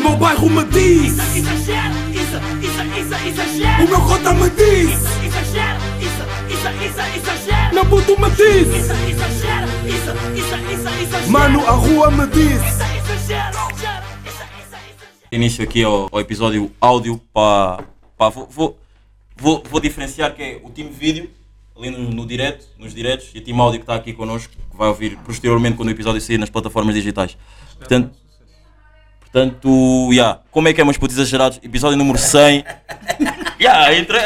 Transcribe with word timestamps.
meu 0.00 0.16
bairro 0.16 0.50
me 0.50 0.64
diz. 0.64 1.12
Isso, 1.12 1.38
exagero, 1.38 1.94
isso, 2.10 2.36
isso, 2.62 2.82
isso, 2.98 3.28
exagero 3.28 3.84
O 3.84 3.88
meu 3.88 4.00
cota 4.00 4.34
me 4.34 4.50
diz. 4.50 4.90
Isso, 4.90 5.24
exagero, 5.24 5.80
isso, 6.00 6.22
isso, 6.48 6.68
isso, 6.84 7.00
exagero 7.16 7.74
Meu 7.74 7.86
puto 7.86 8.20
me 8.20 8.30
diz. 8.30 8.68
Isso, 8.68 8.92
exagero, 8.92 9.66
isso, 9.86 10.10
isso, 10.34 10.54
isso, 10.72 10.88
exagero 11.02 11.30
Mano, 11.30 11.66
a 11.66 11.72
rua 11.72 12.10
me 12.10 12.26
diz. 12.28 12.62
Isso, 12.62 12.82
exagero, 12.82 13.70
Início 15.32 15.62
aqui 15.62 15.84
ao, 15.84 16.08
ao 16.10 16.20
episódio 16.20 16.72
áudio 16.80 17.20
para. 17.32 17.84
Vou, 18.18 18.48
vou, 18.50 18.78
vou, 19.36 19.62
vou 19.70 19.80
diferenciar 19.80 20.34
que 20.34 20.42
é 20.42 20.60
o 20.64 20.70
time 20.70 20.90
vídeo, 20.90 21.30
ali 21.76 21.88
no, 21.88 22.10
no 22.10 22.26
direto, 22.26 22.66
nos 22.76 22.92
diretos, 22.92 23.30
e 23.32 23.38
o 23.38 23.40
time 23.40 23.60
áudio 23.60 23.78
que 23.78 23.84
está 23.84 23.94
aqui 23.94 24.12
connosco, 24.12 24.52
que 24.52 24.76
vai 24.76 24.88
ouvir 24.88 25.16
posteriormente 25.18 25.76
quando 25.76 25.88
o 25.88 25.92
episódio 25.92 26.20
sair 26.20 26.36
nas 26.36 26.50
plataformas 26.50 26.96
digitais. 26.96 27.36
Portanto, 27.78 28.10
portanto 29.32 30.08
yeah. 30.12 30.40
como 30.50 30.68
é 30.68 30.72
que 30.72 30.80
é, 30.80 30.84
meus 30.84 30.98
putos 30.98 31.16
exagerados? 31.16 31.60
Episódio 31.62 31.96
número 31.96 32.18
100. 32.18 32.64
yeah, 33.60 33.96
entrei. 33.96 34.22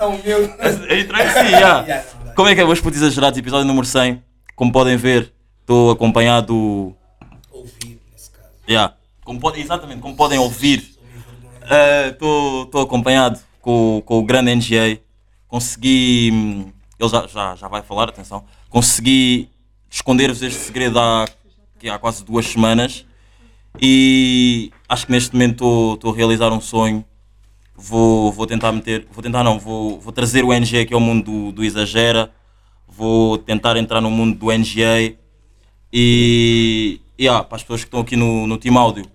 Humilde. 0.00 0.52
Entrei 1.00 1.28
sim, 1.28 1.50
yeah. 1.50 2.04
Como 2.38 2.48
é 2.48 2.54
que 2.54 2.60
é, 2.60 2.64
meus 2.64 2.80
putos 2.80 3.02
exagerados? 3.02 3.36
Episódio 3.36 3.66
número 3.66 3.84
100. 3.84 4.22
Como 4.54 4.70
podem 4.70 4.96
ver, 4.96 5.32
estou 5.60 5.90
acompanhado. 5.90 6.94
Ouvir, 7.50 8.00
nesse 8.12 8.30
caso. 8.30 8.48
Yeah. 8.68 8.94
Como 9.24 9.40
podem, 9.40 9.60
exatamente, 9.60 10.00
como 10.00 10.14
podem 10.14 10.38
ouvir, 10.38 10.88
estou 12.12 12.70
acompanhado 12.80 13.40
com, 13.60 14.00
com 14.06 14.20
o 14.20 14.22
grande 14.22 14.54
NGA. 14.54 15.00
Consegui. 15.48 16.30
hum, 16.32 16.72
Ele 16.96 17.08
já, 17.08 17.26
já, 17.26 17.56
já 17.56 17.66
vai 17.66 17.82
falar, 17.82 18.08
atenção. 18.08 18.44
Consegui 18.68 19.50
esconder-vos 19.90 20.40
este 20.40 20.60
segredo 20.60 21.00
há, 21.00 21.24
há 21.24 21.98
quase 21.98 22.24
duas 22.24 22.46
semanas. 22.46 23.04
E 23.80 24.72
acho 24.88 25.06
que 25.06 25.12
neste 25.12 25.32
momento 25.32 25.94
estou 25.94 26.12
a 26.12 26.16
realizar 26.16 26.52
um 26.52 26.60
sonho. 26.60 27.04
Vou, 27.76 28.32
vou 28.32 28.46
tentar 28.46 28.72
meter. 28.72 29.06
Vou 29.10 29.22
tentar 29.22 29.44
não, 29.44 29.58
vou, 29.58 30.00
vou 30.00 30.12
trazer 30.12 30.44
o 30.44 30.52
NGA 30.52 30.82
aqui 30.82 30.94
ao 30.94 31.00
mundo 31.00 31.24
do, 31.24 31.52
do 31.52 31.64
Exagera. 31.64 32.32
Vou 32.86 33.38
tentar 33.38 33.76
entrar 33.76 34.00
no 34.00 34.10
mundo 34.10 34.36
do 34.38 34.46
NGA. 34.52 35.16
E, 35.92 37.00
e 37.18 37.28
ah, 37.28 37.42
para 37.44 37.56
as 37.56 37.62
pessoas 37.62 37.82
que 37.82 37.86
estão 37.86 38.00
aqui 38.00 38.16
no, 38.16 38.46
no 38.46 38.58
Team 38.58 38.76
Áudio, 38.76 39.06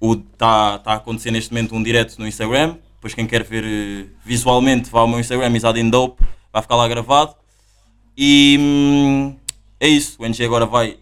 está 0.00 0.78
tá 0.78 0.92
a 0.92 0.96
acontecer 0.96 1.30
neste 1.30 1.52
momento 1.52 1.74
um 1.74 1.82
direto 1.82 2.18
no 2.18 2.26
Instagram. 2.26 2.76
Depois, 2.94 3.14
quem 3.14 3.26
quer 3.26 3.42
ver 3.42 3.64
eh, 3.64 4.06
visualmente, 4.24 4.90
vá 4.90 5.00
ao 5.00 5.08
meu 5.08 5.18
Instagram, 5.18 5.56
Isadindope, 5.56 6.22
vai 6.52 6.62
ficar 6.62 6.76
lá 6.76 6.86
gravado. 6.86 7.34
E 8.16 8.56
hum, 8.60 9.36
é 9.80 9.88
isso. 9.88 10.20
O 10.20 10.24
NG 10.24 10.44
agora 10.44 10.66
vai. 10.66 10.98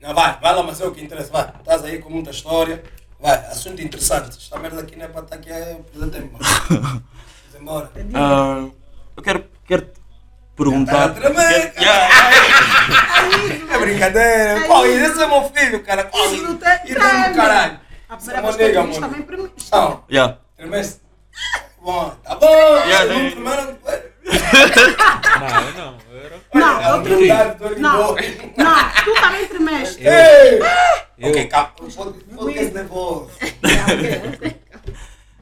Não, 0.00 0.14
vai, 0.14 0.38
vai 0.40 0.54
lá, 0.54 0.62
mas 0.62 0.80
é 0.80 0.86
o 0.86 0.92
que 0.92 1.02
interessa. 1.02 1.32
Vai, 1.32 1.52
estás 1.58 1.84
aí 1.84 1.98
com 1.98 2.10
muita 2.10 2.30
história. 2.30 2.82
Vai, 3.18 3.34
assunto 3.46 3.80
interessante. 3.80 4.36
Esta 4.36 4.58
merda 4.58 4.80
aqui 4.82 4.96
não 4.96 5.06
é 5.06 5.08
para 5.08 5.22
estar 5.22 5.36
aqui 5.36 5.50
a 5.50 5.76
perder 5.92 6.10
tempo. 6.10 6.38
mano. 6.38 7.02
Vamos 7.52 7.60
embora. 7.60 7.90
ah, 8.14 8.68
eu 9.16 9.22
quero, 9.22 9.46
quero 9.64 9.82
te 9.82 9.88
Tá 9.88 10.62
perguntar. 10.64 11.04
a 11.04 11.08
tremer, 11.10 11.72
Quero- 11.72 11.84
Yeah. 11.84 12.14
É 13.74 13.78
brincadeira. 13.78 14.60
Qual 14.66 14.86
isso? 14.86 15.12
Esse 15.12 15.22
é 15.22 15.26
meu 15.26 15.50
filho, 15.50 15.82
cara. 15.84 16.04
Qual 16.04 16.24
Isso 16.26 16.34
isso? 16.36 16.44
não 16.44 16.56
tem- 16.56 16.80
Irmão 16.90 17.30
do 17.30 17.36
caralho. 17.36 17.80
A 18.08 18.14
é 18.14 18.16
primeira 18.16 18.52
vez 18.52 18.72
que 18.72 18.76
eu 18.78 19.00
também 19.00 19.22
para 19.22 19.36
mim. 19.36 19.50
Não, 19.72 20.04
Yeah. 20.10 20.38
tremeste. 20.56 21.00
Bom, 21.82 22.10
tá 22.24 22.34
bom. 22.36 22.46
Yeah, 22.86 23.04
não 23.14 23.30
tremeram 23.30 23.66
depois. 23.66 24.02
Não, 25.40 25.68
eu 25.68 25.74
não. 25.74 25.98
Eu 26.10 26.20
era... 26.24 26.40
Não, 26.54 26.80
É 26.80 26.90
eu 26.98 27.02
tremi. 27.02 27.28
Não, 27.80 27.98
não, 27.98 28.14
tu 29.04 29.14
também 29.20 29.46
tremeste. 29.46 30.02
Ei! 30.02 30.58
Eu, 31.18 31.30
Ok, 31.30 31.46
calma. 31.46 31.72
Podcast 32.36 32.74
nervoso. 32.74 33.30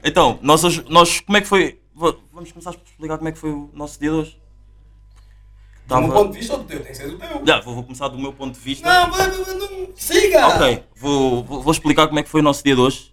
Então, 0.07 0.37
nós, 0.43 0.61
nós, 0.87 1.19
como 1.21 1.35
é 1.37 1.41
que 1.41 1.47
foi? 1.47 1.81
va- 1.95 2.15
Vamos 2.31 2.51
começar 2.51 2.69
a 2.69 2.73
explicar 2.73 3.17
como 3.17 3.27
é 3.27 3.31
que 3.31 3.39
foi 3.39 3.49
o 3.49 3.71
nosso 3.73 3.99
dia 3.99 4.11
de 4.11 4.15
hoje. 4.15 4.39
Do 5.87 5.95
meu 5.99 6.09
Tava- 6.09 6.13
ponto 6.21 6.31
de 6.33 6.37
vista 6.37 6.53
ou 6.53 6.59
do 6.59 6.65
teu? 6.65 6.77
Tem 6.79 6.91
que 6.91 6.95
ser 6.97 7.09
do 7.09 7.17
teu. 7.17 7.41
Já, 7.43 7.59
vou, 7.61 7.73
vou 7.73 7.83
começar 7.83 8.07
do 8.09 8.19
meu 8.19 8.31
ponto 8.31 8.53
de 8.53 8.59
vista. 8.59 8.87
Não, 8.87 9.11
vai, 9.11 9.27
vai, 9.31 9.43
vai, 9.43 9.53
não. 9.55 9.89
Siga! 9.95 10.47
Ok, 10.49 10.83
vou, 10.95 11.43
vou, 11.43 11.61
vou 11.63 11.71
explicar 11.71 12.05
como 12.07 12.19
é 12.19 12.23
que 12.23 12.29
foi 12.29 12.41
o 12.41 12.43
nosso 12.43 12.63
dia 12.63 12.75
de 12.75 12.81
hoje. 12.81 13.11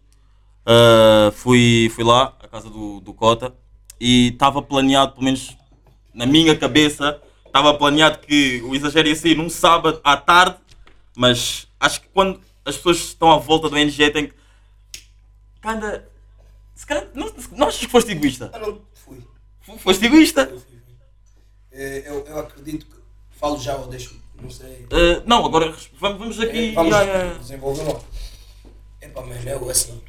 Ah, 0.66 1.32
fui, 1.34 1.91
fui 1.94 2.05
lá, 2.05 2.34
à 2.43 2.47
casa 2.47 2.69
do, 2.69 3.00
do 3.00 3.15
Cota, 3.15 3.55
e 3.99 4.28
estava 4.28 4.61
planeado, 4.61 5.12
pelo 5.12 5.25
menos 5.25 5.56
na 6.15 6.27
minha 6.27 6.56
cabeça, 6.56 7.21
estava 7.47 7.75
planeado 7.75 8.19
que 8.19 8.61
o 8.62 8.75
exagero 8.75 9.09
ia 9.09 9.17
sair 9.17 9.37
num 9.37 9.49
sábado 9.50 10.00
à 10.05 10.17
tarde, 10.17 10.56
mas 11.17 11.67
acho 11.81 12.00
que 12.00 12.09
quando 12.09 12.41
as 12.65 12.77
pessoas 12.77 12.99
estão 12.99 13.31
à 13.33 13.39
volta 13.39 13.69
do 13.69 13.77
NG 13.77 14.11
têm 14.11 14.27
que. 14.28 14.34
Kinda. 15.62 16.09
Se 16.75 16.87
calhar, 16.87 17.06
não, 17.15 17.33
não 17.53 17.69
achas 17.69 17.81
que 17.81 17.89
foste 17.89 18.11
egoísta? 18.12 18.50
Eu 18.55 18.61
não 18.61 18.83
fui. 18.95 19.19
Foste 19.78 20.05
egoísta? 20.06 20.43
Eu 20.50 20.59
fui. 20.61 20.78
Eh, 21.73 22.03
Eu, 22.06 22.27
eu 22.27 22.39
acredito 22.41 22.87
que. 22.87 22.97
Falo 23.39 23.59
já 23.59 23.77
ou 23.77 23.87
deixo. 23.87 24.21
Não 24.41 24.50
sei. 24.50 24.87
Ah, 24.91 25.23
não, 25.25 25.44
agora 25.44 25.75
vamos, 26.00 26.19
vamos 26.19 26.41
aqui. 26.41 26.71
Eh, 26.71 26.73
Vamos 26.73 26.93
ya. 26.93 27.34
desenvolver 27.34 27.83
logo. 27.84 28.05
Epá, 29.00 29.23
mas 29.23 29.44
eu 29.47 29.71
assim. 29.71 30.00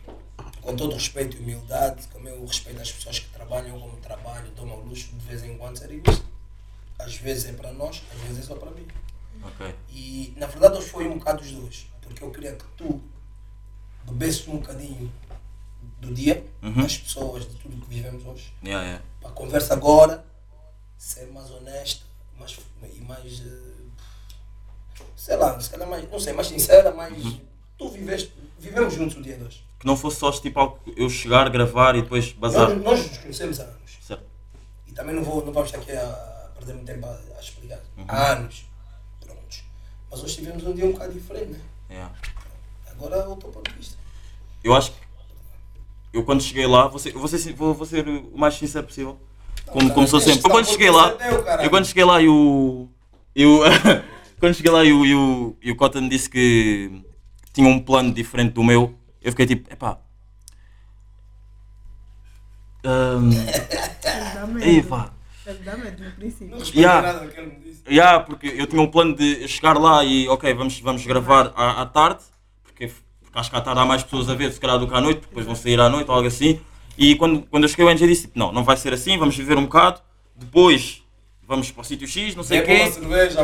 Com 0.63 0.75
todo 0.77 0.93
respeito 0.93 1.35
e 1.35 1.39
humildade, 1.41 2.07
como 2.11 2.27
eu 2.29 2.45
respeito 2.45 2.81
as 2.81 2.91
pessoas 2.91 3.19
que 3.19 3.29
trabalham 3.29 3.79
como 3.79 3.97
trabalho, 3.97 4.49
tomam 4.55 4.77
o 4.79 4.85
luxo 4.85 5.09
de 5.13 5.25
vez 5.25 5.43
em 5.43 5.57
quando 5.57 5.77
ser 5.77 5.91
egoísta. 5.91 6.23
Às 6.97 7.15
vezes 7.17 7.45
é 7.49 7.53
para 7.53 7.73
nós, 7.73 8.01
às 8.13 8.21
vezes 8.21 8.39
é 8.39 8.47
só 8.47 8.55
para 8.55 8.71
mim. 8.71 8.87
Ok. 9.43 9.75
E 9.89 10.33
na 10.37 10.47
verdade 10.47 10.77
hoje 10.77 10.87
foi 10.87 11.07
um 11.07 11.17
bocado 11.17 11.41
os 11.43 11.51
dois. 11.51 11.87
Porque 12.01 12.23
eu 12.23 12.31
queria 12.31 12.53
que 12.55 12.63
tu 12.77 13.01
bebesses 14.05 14.47
um 14.47 14.57
bocadinho 14.57 15.11
do 15.99 16.13
dia, 16.13 16.45
Uhum. 16.61 16.81
das 16.81 16.97
pessoas, 16.97 17.43
de 17.47 17.55
tudo 17.55 17.75
que 17.85 17.89
vivemos 17.93 18.25
hoje. 18.25 18.53
Ya. 18.63 19.01
Para 19.19 19.29
a 19.31 19.33
conversa 19.33 19.73
agora 19.73 20.25
ser 20.97 21.27
mais 21.27 21.49
honesta 21.51 22.05
mais, 22.39 22.57
e 22.93 23.01
mais. 23.01 23.41
eh, 23.45 25.03
sei 25.15 25.35
lá, 25.35 25.59
se 25.59 25.69
calhar 25.69 25.87
mais. 25.89 26.09
não 26.09 26.19
sei, 26.19 26.31
mais 26.33 26.47
sincera, 26.47 26.91
mais. 26.91 27.13
Uhum. 27.23 27.39
Tu 27.77 27.89
viveste. 27.89 28.33
Vivemos 28.59 28.93
juntos 28.93 29.17
o 29.17 29.21
dia 29.21 29.37
de 29.37 29.43
hoje. 29.43 29.63
Que 29.83 29.87
não 29.87 29.97
fosse 29.97 30.15
só 30.15 30.31
tipo 30.31 30.57
algo 30.57 30.79
eu 30.95 31.09
chegar, 31.09 31.49
gravar 31.49 31.93
e 31.97 32.01
depois 32.01 32.31
bazar. 32.31 32.69
Nós, 32.69 32.83
nós 32.83 33.07
nos 33.09 33.17
conhecemos 33.17 33.59
há 33.59 33.63
anos. 33.63 33.97
Certo. 33.99 34.23
E 34.87 34.93
também 34.93 35.13
não, 35.13 35.21
vou, 35.21 35.45
não 35.45 35.51
vamos 35.51 35.67
estar 35.67 35.81
aqui 35.81 35.91
a 35.91 36.51
perder 36.55 36.75
muito 36.75 36.85
tempo 36.85 37.05
a, 37.05 37.19
a 37.37 37.41
explicar. 37.41 37.81
Uhum. 37.97 38.05
Há 38.07 38.31
anos. 38.31 38.63
Prontos. 39.19 39.65
Mas 40.09 40.23
hoje 40.23 40.35
tivemos 40.35 40.63
um 40.65 40.71
dia 40.73 40.85
um 40.85 40.93
bocado 40.93 41.11
diferente, 41.11 41.51
né? 41.51 41.59
Ya. 41.89 42.09
Agora 42.91 43.29
o 43.29 43.35
teu 43.35 43.49
ponto 43.49 43.69
de 43.69 43.77
vista. 43.77 43.97
Eu 44.63 44.73
acho 44.73 44.93
que 44.93 44.97
eu 46.13 46.23
quando 46.23 46.41
cheguei 46.41 46.65
lá, 46.65 46.87
vou 46.87 46.97
ser, 46.97 47.11
vou 47.11 47.27
ser, 47.27 47.53
vou, 47.53 47.85
ser 47.85 48.07
o 48.07 48.37
mais 48.37 48.53
sincero 48.53 48.87
possível. 48.87 49.19
Como, 49.65 49.81
cara, 49.81 49.93
como 49.95 50.07
sou 50.07 50.21
sempre. 50.21 50.39
Eu 50.45 50.49
quando 50.49 50.63
estar, 50.63 50.71
cheguei 50.71 50.91
lá, 50.91 51.13
é 51.59 51.65
eu 51.65 51.69
quando 51.69 51.85
cheguei 51.85 52.05
lá 52.05 52.21
e 52.21 52.29
o. 52.29 52.87
E 53.35 53.45
o 53.45 53.59
quando 54.39 54.53
cheguei 54.53 54.71
lá 54.71 54.85
e 54.85 54.93
o, 54.93 55.05
e 55.05 55.13
o, 55.13 55.57
e 55.61 55.71
o 55.71 55.75
Cotton 55.75 56.07
disse 56.07 56.29
que 56.29 57.03
tinha 57.51 57.67
um 57.67 57.81
plano 57.81 58.13
diferente 58.13 58.53
do 58.53 58.63
meu, 58.63 58.95
eu 59.23 59.31
fiquei 59.31 59.45
tipo, 59.45 59.71
epá. 59.71 59.97
Um, 62.85 63.29
Dá 64.33 64.45
medo. 64.47 64.65
ei, 64.65 64.83
pá. 64.83 65.11
Dá 65.63 65.77
medo 65.77 66.03
no 66.03 66.11
princípio. 66.11 66.49
Não 66.49 66.59
respeito 66.59 66.79
Ya. 66.81 67.01
nada 67.01 67.19
do 67.19 67.31
que 67.31 67.39
ele 67.39 67.47
me 67.47 67.59
disse. 67.63 67.83
Yeah, 67.89 68.19
porque 68.23 68.47
eu 68.47 68.67
tinha 68.67 68.81
um 68.81 68.87
plano 68.91 69.15
de 69.15 69.47
chegar 69.47 69.77
lá 69.77 70.03
e 70.03 70.27
ok, 70.27 70.53
vamos, 70.53 70.79
vamos 70.79 71.05
gravar 71.05 71.51
à, 71.55 71.81
à 71.81 71.85
tarde, 71.85 72.23
porque, 72.63 72.91
porque 73.21 73.39
acho 73.39 73.49
que 73.49 73.55
à 73.57 73.61
tarde 73.61 73.79
há 73.79 73.85
mais 73.85 74.03
pessoas 74.03 74.29
a 74.29 74.35
ver 74.35 74.51
se 74.51 74.59
calhar 74.59 74.77
do 74.79 74.87
que 74.87 74.93
à 74.93 75.01
noite, 75.01 75.21
depois 75.21 75.45
vão 75.45 75.55
sair 75.55 75.79
à 75.79 75.89
noite 75.89 76.09
ou 76.09 76.15
algo 76.15 76.27
assim. 76.27 76.59
E 76.97 77.15
quando, 77.15 77.41
quando 77.43 77.63
eu 77.63 77.69
cheguei 77.69 77.85
o 77.85 77.89
NG 77.89 78.07
disse, 78.07 78.21
tipo, 78.23 78.37
não, 78.39 78.51
não 78.51 78.63
vai 78.63 78.77
ser 78.77 78.93
assim, 78.93 79.17
vamos 79.17 79.35
viver 79.35 79.57
um 79.57 79.63
bocado, 79.63 80.01
depois 80.35 81.03
vamos 81.45 81.71
para 81.71 81.81
o 81.81 81.83
sítio 81.83 82.07
X, 82.07 82.35
não 82.35 82.43
sei 82.43 82.59
o 82.59 82.63
É 82.63 82.65
quê, 82.65 82.91
cerveja, 82.91 83.43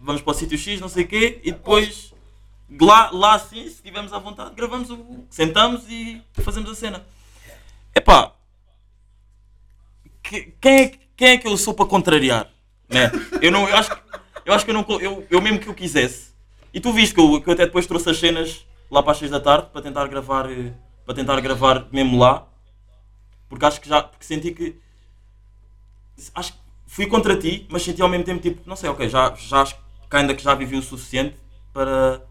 vamos 0.00 0.20
para 0.22 0.30
o 0.30 0.34
sítio 0.34 0.58
X, 0.58 0.80
não 0.80 0.88
sei 0.88 1.04
o 1.04 1.08
quê, 1.08 1.40
e 1.44 1.52
depois 1.52 2.12
lá, 2.80 3.10
lá 3.10 3.38
sim, 3.38 3.62
se 3.62 3.74
estivermos 3.76 4.12
à 4.12 4.18
vontade, 4.18 4.54
gravamos, 4.54 4.90
o, 4.90 5.24
sentamos 5.30 5.84
e 5.88 6.22
fazemos 6.34 6.70
a 6.70 6.74
cena. 6.74 7.06
Epá, 7.94 8.32
que- 10.22 10.52
quem, 10.60 10.74
é, 10.82 10.88
que- 10.88 10.98
quem 11.16 11.28
é 11.28 11.38
que 11.38 11.46
eu 11.48 11.56
sou 11.56 11.74
para 11.74 11.86
contrariar? 11.86 12.50
Né? 12.88 13.10
Eu, 13.40 13.50
não, 13.50 13.68
eu, 13.68 13.76
acho, 13.76 13.90
eu 14.44 14.54
acho 14.54 14.64
que 14.64 14.70
eu 14.70 14.74
não. 14.74 14.84
Eu, 15.00 15.26
eu 15.30 15.40
mesmo 15.40 15.58
que 15.58 15.68
eu 15.68 15.74
quisesse. 15.74 16.32
E 16.72 16.80
tu 16.80 16.92
viste 16.92 17.14
que 17.14 17.20
eu, 17.20 17.40
que 17.40 17.48
eu 17.48 17.52
até 17.54 17.66
depois 17.66 17.86
trouxe 17.86 18.10
as 18.10 18.18
cenas 18.18 18.66
lá 18.90 19.02
para 19.02 19.12
as 19.12 19.18
6 19.18 19.30
da 19.30 19.40
tarde 19.40 19.68
para 19.72 19.82
tentar 19.82 20.06
gravar. 20.08 20.50
eh, 20.50 20.72
Para 21.04 21.14
tentar 21.14 21.40
gravar 21.40 21.86
mesmo 21.92 22.18
lá. 22.18 22.46
Porque 23.48 23.64
acho 23.64 23.80
que 23.80 23.88
já. 23.88 24.02
Porque 24.02 24.24
senti 24.24 24.52
que. 24.52 24.76
Acho 26.34 26.52
que 26.52 26.58
fui 26.86 27.06
contra 27.06 27.36
ti, 27.36 27.66
mas 27.70 27.82
senti 27.82 28.00
ao 28.02 28.08
mesmo 28.08 28.24
tempo 28.24 28.40
tipo, 28.40 28.62
não 28.68 28.76
sei, 28.76 28.88
ok, 28.88 29.08
já, 29.08 29.34
já 29.34 29.62
acho 29.62 29.74
que 30.08 30.16
ainda 30.16 30.34
que 30.34 30.42
já 30.42 30.54
vivi 30.54 30.76
o 30.76 30.82
suficiente 30.82 31.36
para, 31.72 32.22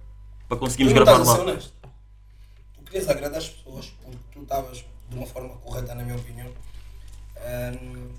para 0.48 0.58
conseguirmos 0.58 0.94
Tu 0.94 0.98
não 0.98 1.06
gravar 1.06 1.22
estás 1.22 1.30
a 1.30 1.32
ser 1.40 1.46
lá. 1.46 1.52
honesto. 1.52 1.74
Tu 2.76 2.84
querias 2.84 3.10
agradar 3.10 3.38
as 3.40 3.50
pessoas 3.50 3.86
porque 4.04 4.18
tu 4.32 4.42
estavas 4.44 4.86
de 5.10 5.16
uma 5.16 5.26
forma 5.26 5.50
correta, 5.58 5.94
na 5.96 6.04
minha 6.04 6.16
opinião, 6.18 6.48
hum, 7.38 8.10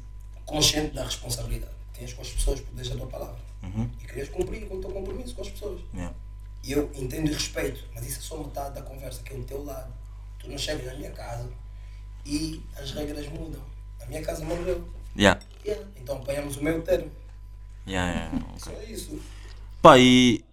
consciente 0.44 0.94
da 0.94 1.04
responsabilidade 1.04 1.72
que 1.92 2.00
tens 2.00 2.12
com 2.12 2.22
as 2.22 2.28
pessoas 2.30 2.60
por 2.60 2.74
deixar 2.74 2.94
a 2.94 2.98
tua 2.98 3.06
palavra. 3.06 3.40
Uhum. 3.62 3.90
E 4.00 4.06
querias 4.06 4.28
cumprir 4.28 4.68
com 4.68 4.76
o 4.76 4.80
teu 4.80 4.90
compromisso 4.90 5.34
com 5.34 5.42
as 5.42 5.48
pessoas. 5.50 5.80
Yeah. 5.94 6.14
E 6.62 6.72
eu 6.72 6.90
entendo 6.94 7.30
e 7.30 7.32
respeito, 7.32 7.84
mas 7.94 8.06
isso 8.06 8.18
é 8.18 8.22
só 8.22 8.38
metade 8.38 8.74
da 8.74 8.82
conversa, 8.82 9.22
que 9.22 9.32
é 9.32 9.36
o 9.36 9.44
teu 9.44 9.64
lado. 9.64 9.92
Tu 10.38 10.48
não 10.48 10.58
chegas 10.58 10.84
na 10.86 10.94
minha 10.94 11.10
casa 11.10 11.48
e 12.24 12.62
as 12.76 12.90
regras 12.92 13.26
mudam. 13.28 13.62
Na 14.00 14.06
minha 14.06 14.22
casa 14.22 14.44
morreu. 14.44 14.86
Yeah. 15.16 15.40
Yeah. 15.64 15.84
Então 15.96 16.18
apanhamos 16.18 16.56
o 16.56 16.62
meu 16.62 16.82
termo. 16.82 17.10
Yeah, 17.86 18.12
yeah. 18.12 18.58
Só 18.58 18.72
isso. 18.82 19.18
Pá, 19.80 19.98
e 19.98 20.44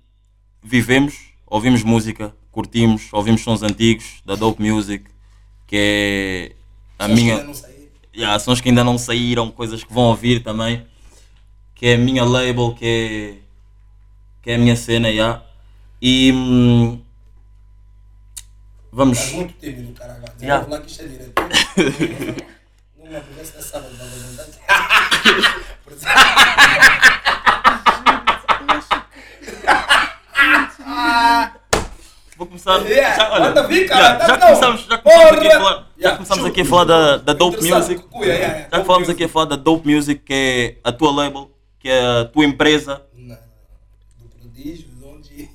vivemos, 0.62 1.33
ouvimos 1.54 1.84
música, 1.84 2.36
curtimos, 2.52 3.10
ouvimos 3.12 3.42
sons 3.44 3.62
antigos 3.62 4.24
da 4.26 4.34
Dope 4.34 4.60
Music, 4.60 5.06
que 5.68 5.76
é 5.78 6.56
a 6.98 7.08
que 7.08 7.14
minha. 7.14 7.34
ainda 7.36 7.46
não 7.46 7.54
saí. 7.54 7.90
Yeah, 8.16 8.40
sons 8.40 8.60
que 8.60 8.70
ainda 8.70 8.84
não 8.84 8.98
saíram, 8.98 9.52
coisas 9.52 9.84
que 9.84 9.94
vão 9.94 10.06
ouvir 10.06 10.42
também, 10.42 10.84
que 11.76 11.86
é 11.86 11.94
a 11.94 11.98
minha 11.98 12.26
label, 12.26 12.74
que 12.74 12.86
é, 12.86 13.38
que 14.42 14.50
é 14.50 14.56
a 14.56 14.58
minha 14.58 14.76
cena, 14.76 15.10
yeah. 15.10 15.44
E 16.02 16.32
hum, 16.34 17.00
vamos. 18.92 19.20
Estás 19.20 19.36
muito 19.36 19.54
tímido, 19.60 19.94
caralho. 19.94 20.24
Yeah. 20.42 20.68
lá 20.68 20.82
que 20.82 20.90
isto 20.90 21.04
é 21.04 21.08
direto. 21.08 21.34
Não 22.98 23.10
me 23.12 23.16
apetece 23.16 23.56
nessa 23.56 23.62
sábado, 23.62 23.96
dá 23.96 24.06
vontade. 24.06 24.60
Por 25.84 25.94
isso- 25.94 26.06
Vou 32.38 32.48
começar. 32.48 32.82
Yeah, 32.82 33.16
já, 33.16 33.32
olha, 33.32 33.54
cara, 33.88 34.20
já, 34.28 34.38
tá 34.38 34.38
começamos, 34.48 34.82
já 34.86 34.98
começamos 34.98 35.38
aqui 35.38 35.48
a 35.48 35.60
falar, 35.60 35.74
já 35.76 35.86
Yeah, 36.00 36.18
começamos 36.18 36.46
aqui 36.46 36.62
a 36.62 36.66
falar 36.66 36.84
da, 36.86 37.18
da 37.18 37.34
Dope 37.34 37.58
Music. 37.58 38.04
yeah, 38.16 38.34
yeah, 38.34 38.60
Já 38.60 38.64
Dope 38.70 38.86
falamos 38.88 39.08
Music. 39.08 39.12
aqui 39.12 39.24
a 39.24 39.30
falar 39.30 39.46
da 39.46 39.56
Dope 39.56 39.88
Music, 39.94 40.22
que 40.24 40.34
é 40.34 40.78
a 40.84 40.92
tua 40.92 41.12
label, 41.14 41.52
que 41.80 41.90
é 41.90 42.22
a 42.22 42.26
tua 42.26 42.44
empresa 42.46 43.04
Não, 43.16 43.38
do 44.18 44.30
prodígio, 44.40 44.88
de 44.90 45.06
onde. 45.06 45.50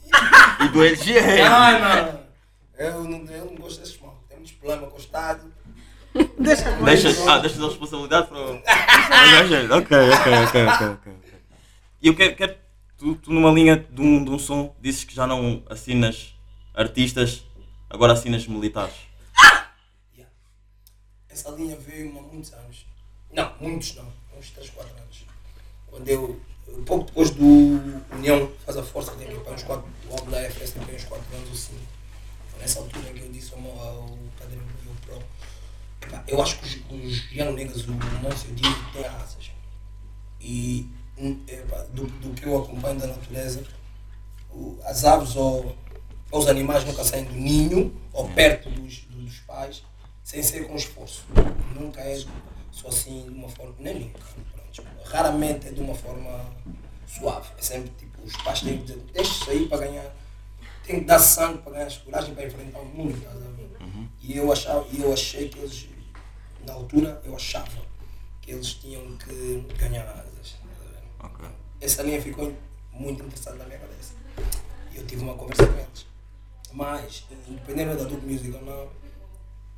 e 0.65 0.69
do 0.69 0.85
LG. 0.85 1.21
Não, 1.21 1.81
não. 1.81 2.19
Eu 2.79 3.05
não, 3.05 3.25
eu 3.33 3.45
não 3.47 3.55
gosto 3.57 3.81
desses 3.81 4.01
mal. 4.01 4.17
Temos 4.29 4.53
problema 4.53 4.87
com 4.87 4.97
o 4.97 5.01
Estado. 5.01 5.53
Deixa 6.39 6.71
com 6.73 6.85
Deixa, 6.85 7.09
ah, 7.31 7.39
deixa 7.39 7.61
a 7.63 7.67
responsabilidade 7.67 8.29
para 8.29 8.39
o. 8.39 8.55
ok, 8.55 9.69
ok, 9.71 9.99
ok, 10.11 10.33
ok, 10.47 10.67
ok. 10.67 10.87
ok. 10.89 11.13
E 12.01 12.07
eu 12.09 12.15
quero, 12.15 12.37
quero 12.37 12.55
tu, 12.99 13.15
tu 13.15 13.33
numa 13.33 13.51
linha 13.51 13.77
de 13.77 14.01
um, 14.03 14.25
de 14.25 14.31
um 14.31 14.39
som, 14.39 14.75
dizes 14.81 15.05
que 15.05 15.15
já 15.15 15.27
não 15.27 15.63
assinas 15.71 16.35
artistas, 16.75 17.45
agora 17.89 18.13
assinas 18.13 18.47
militares. 18.47 18.95
Yeah. 20.15 20.33
Essa 21.29 21.51
linha 21.51 21.77
veio 21.77 22.11
há 22.19 22.23
muitos 22.23 22.53
anos. 22.53 22.87
Não, 23.33 23.55
muitos 23.61 23.95
não. 23.95 24.13
Uns 24.37 24.51
3, 24.51 24.71
4 24.71 24.93
anos. 24.97 25.25
Quando 25.87 26.09
eu, 26.09 26.41
pouco 26.87 27.05
depois 27.07 27.31
do 27.31 27.45
União 28.13 28.51
faz 28.65 28.77
a 28.77 28.83
força, 28.83 29.13
tem 29.13 29.29
que 29.29 29.41
para 29.41 29.53
uns 29.55 29.63
4, 29.63 29.89
o 30.09 30.13
álbum 30.13 30.31
da 30.31 30.41
FS 30.51 30.73
tem 30.73 30.95
uns 30.95 31.05
4 31.05 31.37
anos 31.37 31.49
ou 31.49 31.55
5. 31.55 31.77
Foi 32.51 32.61
nessa 32.61 32.81
altura 32.81 33.13
que 33.13 33.21
eu 33.21 33.33
disse 33.33 33.55
ao, 33.55 33.61
ao 33.61 34.19
padre 34.39 34.59
ao 34.87 34.95
Pro. 35.07 35.25
"Epá, 36.03 36.25
Eu 36.27 36.43
acho 36.43 36.59
que 36.59 36.67
os, 36.67 36.75
os 36.91 37.33
young 37.33 37.53
niggas, 37.55 37.87
o 37.87 37.93
Monstro 37.93 38.53
o 38.53 38.55
Diego, 38.55 38.93
têm 38.93 39.05
asas. 39.07 39.51
E 40.41 40.89
do, 41.93 42.07
do 42.07 42.35
que 42.35 42.47
eu 42.47 42.59
acompanho 42.59 42.99
da 42.99 43.07
natureza, 43.07 43.65
as 44.85 45.05
aves 45.05 45.37
ou, 45.37 45.77
ou 46.31 46.41
os 46.41 46.47
animais 46.49 46.85
nunca 46.85 47.05
saem 47.05 47.25
do 47.25 47.35
ninho 47.35 47.95
ou 48.13 48.29
perto 48.31 48.71
dos, 48.71 49.01
dos 49.03 49.39
pais 49.41 49.83
sem 50.23 50.43
ser 50.43 50.67
com 50.67 50.77
esforço. 50.77 51.25
Nunca 51.75 52.01
é 52.01 52.23
só 52.71 52.89
assim 52.89 53.25
de 53.25 53.31
uma 53.31 53.49
forma. 53.49 53.75
Nem 53.79 54.01
nunca. 54.01 54.21
pronto, 54.53 54.71
tipo, 54.71 54.89
raramente 55.05 55.69
é 55.69 55.71
de 55.71 55.81
uma 55.81 55.95
forma 55.95 56.45
suave. 57.07 57.49
É 57.59 57.63
sempre 57.63 57.91
tipo, 57.99 58.23
os 58.23 58.37
pais 58.37 58.61
têm 58.61 58.79
que 58.79 58.85
dizer, 58.85 58.99
deixa 59.13 59.31
isso 59.33 59.51
aí 59.51 59.67
para 59.67 59.79
ganhar. 59.79 60.15
Tem 60.85 61.01
que 61.01 61.07
dar 61.07 61.19
sangue 61.19 61.59
para 61.59 61.73
ganhar 61.73 61.93
coragem 62.05 62.35
para 62.35 62.47
enfrentar 62.47 62.79
o 62.81 62.85
mundo. 62.85 63.15
ver? 63.15 63.69
E 64.21 64.37
eu 64.37 64.53
achava, 64.53 64.87
eu 64.95 65.13
achei 65.13 65.49
que 65.49 65.59
eles, 65.59 65.89
na 66.67 66.75
altura, 66.75 67.23
eu 67.25 67.35
achava 67.35 67.89
que 68.43 68.51
eles 68.51 68.75
tinham 68.75 69.17
que 69.17 69.67
ganhar 69.79 70.27
asas. 71.21 71.31
estás 71.31 71.41
a 71.41 71.43
ver? 71.43 71.49
Ok. 71.49 71.49
essa 71.81 72.03
linha 72.03 72.21
ficou 72.23 72.53
muito 72.93 73.23
interessante 73.23 73.59
na 73.59 73.65
minha 73.65 73.79
cabeça. 73.79 74.13
E 74.93 74.97
eu 74.99 75.07
tive 75.07 75.23
uma 75.23 75.35
conversa 75.35 75.67
com 75.67 75.79
eles. 75.79 76.07
Mas, 76.73 77.25
independente 77.49 77.97
da 77.97 78.05
Duke 78.05 78.27
Music 78.27 78.53
ou 78.55 78.63
não, 78.63 78.89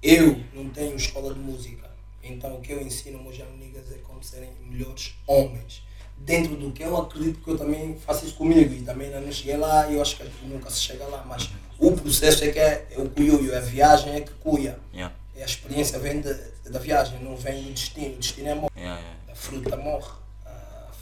eu 0.02 0.42
não 0.54 0.68
tenho 0.70 0.96
escola 0.96 1.32
de 1.34 1.40
música. 1.40 1.88
Então 2.22 2.56
o 2.56 2.60
que 2.60 2.72
eu 2.72 2.80
ensino 2.80 3.18
young 3.32 3.56
niggas 3.58 3.90
é 3.92 3.98
como 3.98 4.22
serem 4.22 4.50
melhores 4.66 5.14
homens. 5.26 5.82
Dentro 6.18 6.54
do 6.56 6.70
que 6.72 6.82
eu 6.82 6.96
acredito 6.96 7.40
que 7.42 7.48
eu 7.50 7.56
também 7.56 7.96
faço 7.96 8.26
isso 8.26 8.34
comigo. 8.34 8.74
E 8.74 8.82
também 8.82 9.10
não 9.10 9.32
cheguei 9.32 9.56
lá 9.56 9.88
e 9.88 9.94
eu 9.94 10.02
acho 10.02 10.16
que 10.16 10.24
nunca 10.46 10.68
se 10.70 10.80
chega 10.80 11.06
lá. 11.06 11.24
Mas 11.26 11.50
o 11.78 11.92
processo 11.92 12.44
é 12.44 12.50
que 12.52 12.58
é, 12.58 12.86
é 12.90 12.98
o 13.00 13.08
cuiuio, 13.08 13.56
a 13.56 13.60
viagem 13.60 14.14
é 14.14 14.20
que 14.20 14.32
cuia. 14.34 14.78
Yeah, 14.92 15.14
E 15.34 15.42
a 15.42 15.46
experiência 15.46 15.98
vem 15.98 16.20
de- 16.20 16.34
da 16.70 16.78
viagem, 16.78 17.20
não 17.22 17.36
vem 17.36 17.62
do 17.62 17.72
destino. 17.72 18.14
O 18.14 18.18
destino 18.18 18.48
é 18.48 18.54
morte 18.54 18.76
yeah, 18.78 19.00
yeah. 19.00 19.32
a 19.32 19.34
fruta 19.34 19.76
morre, 19.78 20.12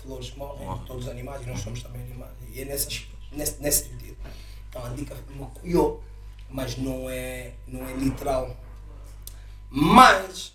flores 0.09 0.35
morrem, 0.37 0.67
Morre. 0.67 0.87
todos 0.87 1.05
os 1.05 1.11
animais, 1.11 1.47
nós 1.47 1.61
somos 1.61 1.83
também 1.83 2.03
animais. 2.03 2.33
E 2.51 2.63
é 2.63 2.65
nessas, 2.65 3.07
nesse, 3.31 3.61
nesse 3.63 3.89
sentido. 3.91 4.17
Então 4.69 4.85
a 4.85 4.89
dica 4.91 5.15
me 5.29 5.47
cuiou, 5.61 6.03
mas 6.49 6.77
não 6.79 7.09
é, 7.11 7.53
não 7.67 7.87
é 7.87 7.93
literal. 7.93 8.57
Mas, 9.71 10.55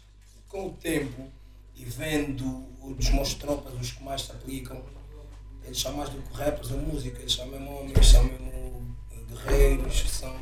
com 0.49 0.67
o 0.67 0.73
tempo 0.73 1.31
e 1.75 1.85
vendo 1.85 2.65
os 2.81 3.09
meus 3.09 3.35
tropas, 3.35 3.73
os 3.79 3.91
que 3.91 4.03
mais 4.03 4.23
se 4.23 4.31
aplicam, 4.31 4.81
eles 5.63 5.79
são 5.79 5.93
mais 5.93 6.09
do 6.09 6.19
que 6.21 6.33
rappers, 6.35 6.71
a 6.71 6.75
música, 6.77 7.19
eles 7.19 7.33
são 7.33 7.45
mesmo 7.45 7.71
homens, 7.79 8.07
são 8.07 8.23
mesmo 8.23 8.95
guerreiros, 9.29 10.09
são. 10.09 10.35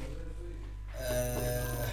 eh, 0.95 1.89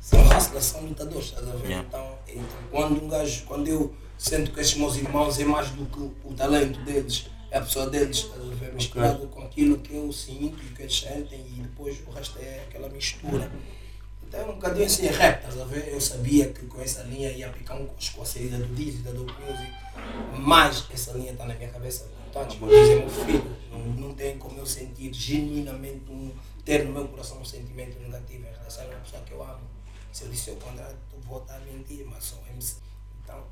são 0.00 0.20
hustlers, 0.26 0.64
são 0.64 0.80
lutadores, 0.86 1.26
estás 1.26 1.46
a 1.48 1.52
ver? 1.52 1.68
Yeah. 1.68 1.86
Então, 1.86 2.18
então, 2.26 2.44
quando 2.70 3.04
um 3.04 3.08
gajo, 3.08 3.44
quando 3.44 3.68
eu 3.68 3.94
sinto 4.18 4.52
que 4.52 4.60
esses 4.60 4.74
meus 4.74 4.96
irmãos 4.96 5.38
é 5.38 5.44
mais 5.44 5.70
do 5.70 5.86
que 5.86 6.00
o 6.00 6.34
talento 6.34 6.80
deles, 6.80 7.26
é 7.50 7.58
a 7.58 7.62
pessoa 7.62 7.88
deles, 7.88 8.18
estás 8.18 8.42
a 8.42 8.54
ver? 8.54 8.74
Misturado 8.74 9.26
com 9.28 9.42
aquilo 9.42 9.78
que 9.78 9.94
eu 9.94 10.12
sinto 10.12 10.62
e 10.62 10.74
que 10.74 10.82
eles 10.82 11.00
sentem 11.00 11.40
e 11.40 11.62
depois 11.62 11.98
o 12.06 12.10
resto 12.10 12.38
é 12.38 12.64
aquela 12.68 12.88
mistura. 12.88 13.50
Então 14.22 14.40
é 14.40 14.44
um 14.44 14.54
bocadinho 14.54 14.84
assim 14.84 15.06
rap, 15.06 15.38
estás 15.38 15.58
a 15.58 15.64
ver? 15.64 15.88
Eu 15.88 16.00
sabia 16.00 16.48
que 16.52 16.66
com 16.66 16.82
essa 16.82 17.02
linha 17.04 17.30
ia 17.30 17.48
picar 17.48 17.80
um 17.80 17.86
com 17.86 18.22
a 18.22 18.24
saída 18.26 18.58
do 18.58 18.74
Dizzy, 18.74 18.98
da 18.98 19.12
Dope 19.12 19.32
Music, 19.40 19.72
mas 20.38 20.84
essa 20.92 21.12
linha 21.12 21.32
está 21.32 21.46
na 21.46 21.54
minha 21.54 21.70
cabeça. 21.70 22.10
Então, 22.28 22.46
tipo, 22.46 22.66
o 22.66 22.68
Dizzy 22.68 22.92
é 22.92 22.96
meu 22.96 23.08
filho, 23.08 23.56
não, 23.70 23.78
não 23.78 24.14
tem 24.14 24.36
como 24.36 24.58
eu 24.58 24.66
sentir 24.66 25.10
genuinamente, 25.14 26.10
um, 26.10 26.30
ter 26.62 26.84
no 26.84 26.92
meu 26.92 27.08
coração 27.08 27.40
um 27.40 27.44
sentimento 27.44 27.98
negativo 28.00 28.46
em 28.46 28.52
relação 28.52 28.84
a 28.84 28.88
uma 28.88 28.96
pessoa 28.96 29.22
que 29.22 29.32
eu 29.32 29.42
amo. 29.42 29.62
Se 30.12 30.24
eu 30.24 30.28
disser 30.28 30.52
o 30.52 30.56
contrário, 30.58 30.96
eu 31.14 31.20
vou 31.20 31.38
estar 31.40 31.56
a 31.56 31.60
mentir, 31.60 32.04
mas 32.04 32.24
sou 32.24 32.38
MC. 32.52 32.76
Então, 33.24 33.42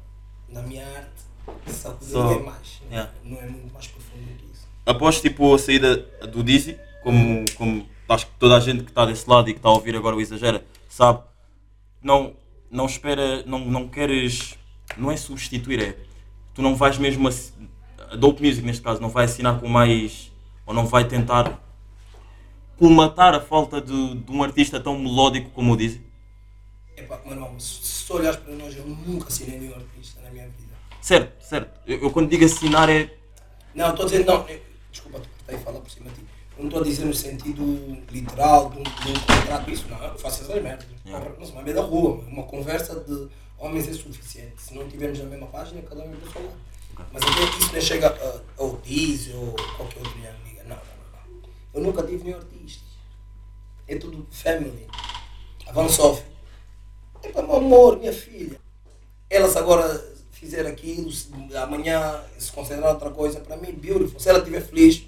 na 0.48 0.62
minha 0.62 0.86
arte, 0.86 1.72
só 1.72 1.96
Só- 2.00 2.32
é 2.32 2.38
mais, 2.38 2.80
não, 2.84 2.90
yeah. 2.90 3.12
não 3.24 3.38
é 3.38 3.46
muito 3.46 3.72
mais 3.72 3.86
profundo 3.86 4.24
que 4.38 4.46
isso. 4.52 4.66
Após 4.84 5.20
tipo, 5.20 5.54
a 5.54 5.58
saída 5.58 5.96
do 6.30 6.42
Dizzy, 6.42 6.78
como, 7.02 7.44
como 7.56 7.86
acho 8.08 8.26
que 8.26 8.32
toda 8.38 8.56
a 8.56 8.60
gente 8.60 8.84
que 8.84 8.90
está 8.90 9.04
desse 9.04 9.28
lado 9.28 9.48
e 9.48 9.52
que 9.52 9.58
está 9.58 9.68
a 9.68 9.72
ouvir 9.72 9.96
agora 9.96 10.16
o 10.16 10.20
Exagera 10.20 10.64
sabe, 10.88 11.20
não, 12.02 12.34
não 12.70 12.86
espera, 12.86 13.42
não, 13.44 13.58
não 13.60 13.88
queres, 13.88 14.56
não 14.96 15.10
é 15.10 15.16
substituir, 15.16 15.82
é 15.82 15.98
tu 16.54 16.62
não 16.62 16.74
vais 16.74 16.96
mesmo, 16.98 17.28
a 17.28 18.16
Dope 18.16 18.42
Music 18.42 18.64
neste 18.64 18.82
caso, 18.82 19.00
não 19.00 19.10
vai 19.10 19.24
assinar 19.24 19.60
com 19.60 19.68
mais, 19.68 20.32
ou 20.64 20.72
não 20.72 20.86
vai 20.86 21.06
tentar 21.06 21.60
colmatar 22.78 23.34
a 23.34 23.40
falta 23.40 23.80
de, 23.80 24.14
de 24.14 24.32
um 24.32 24.42
artista 24.42 24.78
tão 24.80 24.98
melódico 24.98 25.50
como 25.50 25.72
o 25.72 25.76
Dizzy. 25.76 26.05
Epá, 26.96 27.20
meu 27.24 27.34
irmão, 27.34 27.58
se 27.60 27.82
se 27.84 28.12
olhares 28.12 28.38
para 28.40 28.54
nós, 28.54 28.74
eu 28.76 28.86
nunca 28.86 29.28
assinei 29.28 29.58
nenhum 29.58 29.74
artista 29.74 30.20
na 30.22 30.30
minha 30.30 30.48
vida. 30.48 30.74
Certo, 31.00 31.44
certo. 31.44 31.80
Eu, 31.86 31.98
eu 32.02 32.10
quando 32.10 32.28
digo 32.30 32.44
assinar 32.44 32.88
é. 32.88 33.14
Não, 33.74 33.90
estou 33.90 34.06
a 34.06 34.08
dizer, 34.08 34.24
não, 34.24 34.48
eu- 34.48 34.62
desculpa, 34.90 35.20
te 35.20 35.28
cortei 35.28 35.56
e 35.56 35.58
falar 35.60 35.80
por 35.80 35.90
cima 35.90 36.08
de 36.10 36.16
ti. 36.16 36.26
Não 36.58 36.64
estou 36.66 36.80
a 36.80 36.84
dizer 36.84 37.04
no 37.04 37.12
sentido 37.14 38.02
literal 38.10 38.70
de 38.70 38.78
um, 38.78 38.82
de 38.82 39.10
um 39.10 39.14
contrato, 39.20 39.70
isso 39.70 39.86
não, 39.88 40.02
eu 40.02 40.18
faço 40.18 40.42
essas 40.42 40.62
merdas. 40.62 40.86
Yeah. 41.04 41.28
Não, 41.38 41.46
uma 41.48 41.62
meia 41.62 41.76
da 41.76 41.82
rua, 41.82 42.24
uma 42.26 42.44
conversa 42.44 42.98
de 43.00 43.28
homens 43.58 43.86
é 43.88 43.92
suficiente. 43.92 44.54
Se 44.62 44.74
não 44.74 44.88
tivermos 44.88 45.18
na 45.18 45.26
mesma 45.26 45.46
página, 45.48 45.82
cada 45.82 46.00
um 46.02 46.12
é 46.12 46.16
para 46.16 46.28
o 46.28 46.32
seu 46.32 46.42
lado. 46.42 46.56
Mas 47.12 47.22
até 47.22 47.58
isso 47.58 47.74
não 47.74 47.80
chega 47.82 48.08
a- 48.08 48.40
ao 48.62 48.76
Diz 48.78 49.28
ou 49.34 49.52
qualquer 49.76 49.98
outro 49.98 50.16
nigga. 50.18 50.62
Não, 50.64 50.76
não, 50.76 50.76
não, 50.76 51.40
não. 51.42 51.48
Eu 51.74 51.82
nunca 51.82 52.02
tive 52.02 52.24
nenhum 52.24 52.38
artista. 52.38 52.86
É 53.86 53.96
tudo 53.96 54.26
family. 54.30 54.86
A 55.66 55.72
Sophie. 57.26 57.28
É 57.28 57.32
para 57.32 57.42
meu 57.42 57.56
amor, 57.56 57.98
minha 57.98 58.12
filha. 58.12 58.60
Elas 59.28 59.56
agora 59.56 60.16
fizeram 60.32 60.70
aquilo, 60.70 61.10
amanhã 61.60 62.20
se 62.38 62.52
considerar 62.52 62.90
outra 62.90 63.10
coisa, 63.10 63.40
para 63.40 63.56
mim, 63.56 63.72
beautiful. 63.72 64.20
Se 64.20 64.28
ela 64.28 64.38
estiver 64.38 64.60
feliz, 64.60 65.04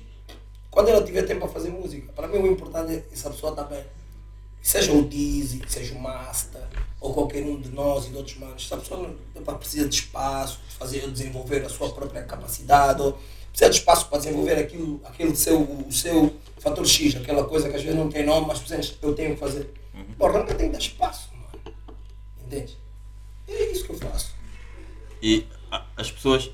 quando 0.71 0.89
ela 0.89 1.03
tiver 1.03 1.23
tempo 1.23 1.41
para 1.41 1.49
fazer 1.49 1.71
música, 1.71 2.13
para 2.13 2.27
mim 2.27 2.39
o 2.39 2.47
importante 2.47 2.93
é 2.93 3.05
essa 3.13 3.31
pessoa 3.31 3.53
estar 3.53 3.65
bem. 3.65 3.85
Seja 4.61 4.93
o 4.93 5.07
Dizzy, 5.09 5.63
seja 5.69 5.95
o 5.95 6.01
Master, 6.01 6.63
ou 7.01 7.15
qualquer 7.15 7.45
um 7.45 7.61
de 7.61 7.71
nós 7.71 8.07
e 8.07 8.11
de 8.11 8.17
outros 8.17 8.37
manos. 8.39 8.67
Se 8.67 8.75
a 8.75 8.77
pessoa 8.77 9.15
precisa 9.59 9.89
de 9.89 9.95
espaço, 9.95 10.61
de 10.69 10.75
fazer, 10.75 11.09
desenvolver 11.11 11.65
a 11.65 11.69
sua 11.69 11.91
própria 11.91 12.25
capacidade, 12.25 13.01
ou 13.01 13.17
precisa 13.51 13.71
de 13.71 13.77
espaço 13.77 14.09
para 14.09 14.19
desenvolver 14.19 14.59
aquilo, 14.59 15.01
aquele 15.05 15.37
seu, 15.37 15.61
o 15.61 15.93
seu 15.93 16.35
fator 16.59 16.85
X, 16.85 17.15
aquela 17.17 17.45
coisa 17.45 17.69
que 17.69 17.77
às 17.77 17.83
vezes 17.83 17.97
não 17.97 18.09
tem 18.09 18.27
nome, 18.27 18.49
mas 18.49 18.59
precisas, 18.59 18.99
eu 19.01 19.15
tenho 19.15 19.35
que 19.35 19.41
fazer. 19.41 19.71
Porra, 20.19 20.41
nunca 20.41 20.55
tem 20.55 20.67
que 20.67 20.73
dar 20.73 20.79
espaço. 20.79 21.31
Entende? 22.49 22.79
É 23.47 23.71
isso 23.73 23.85
que 23.85 23.91
eu 23.93 23.99
faço. 23.99 24.35
E 25.23 25.47
as 25.97 26.11
pessoas 26.11 26.51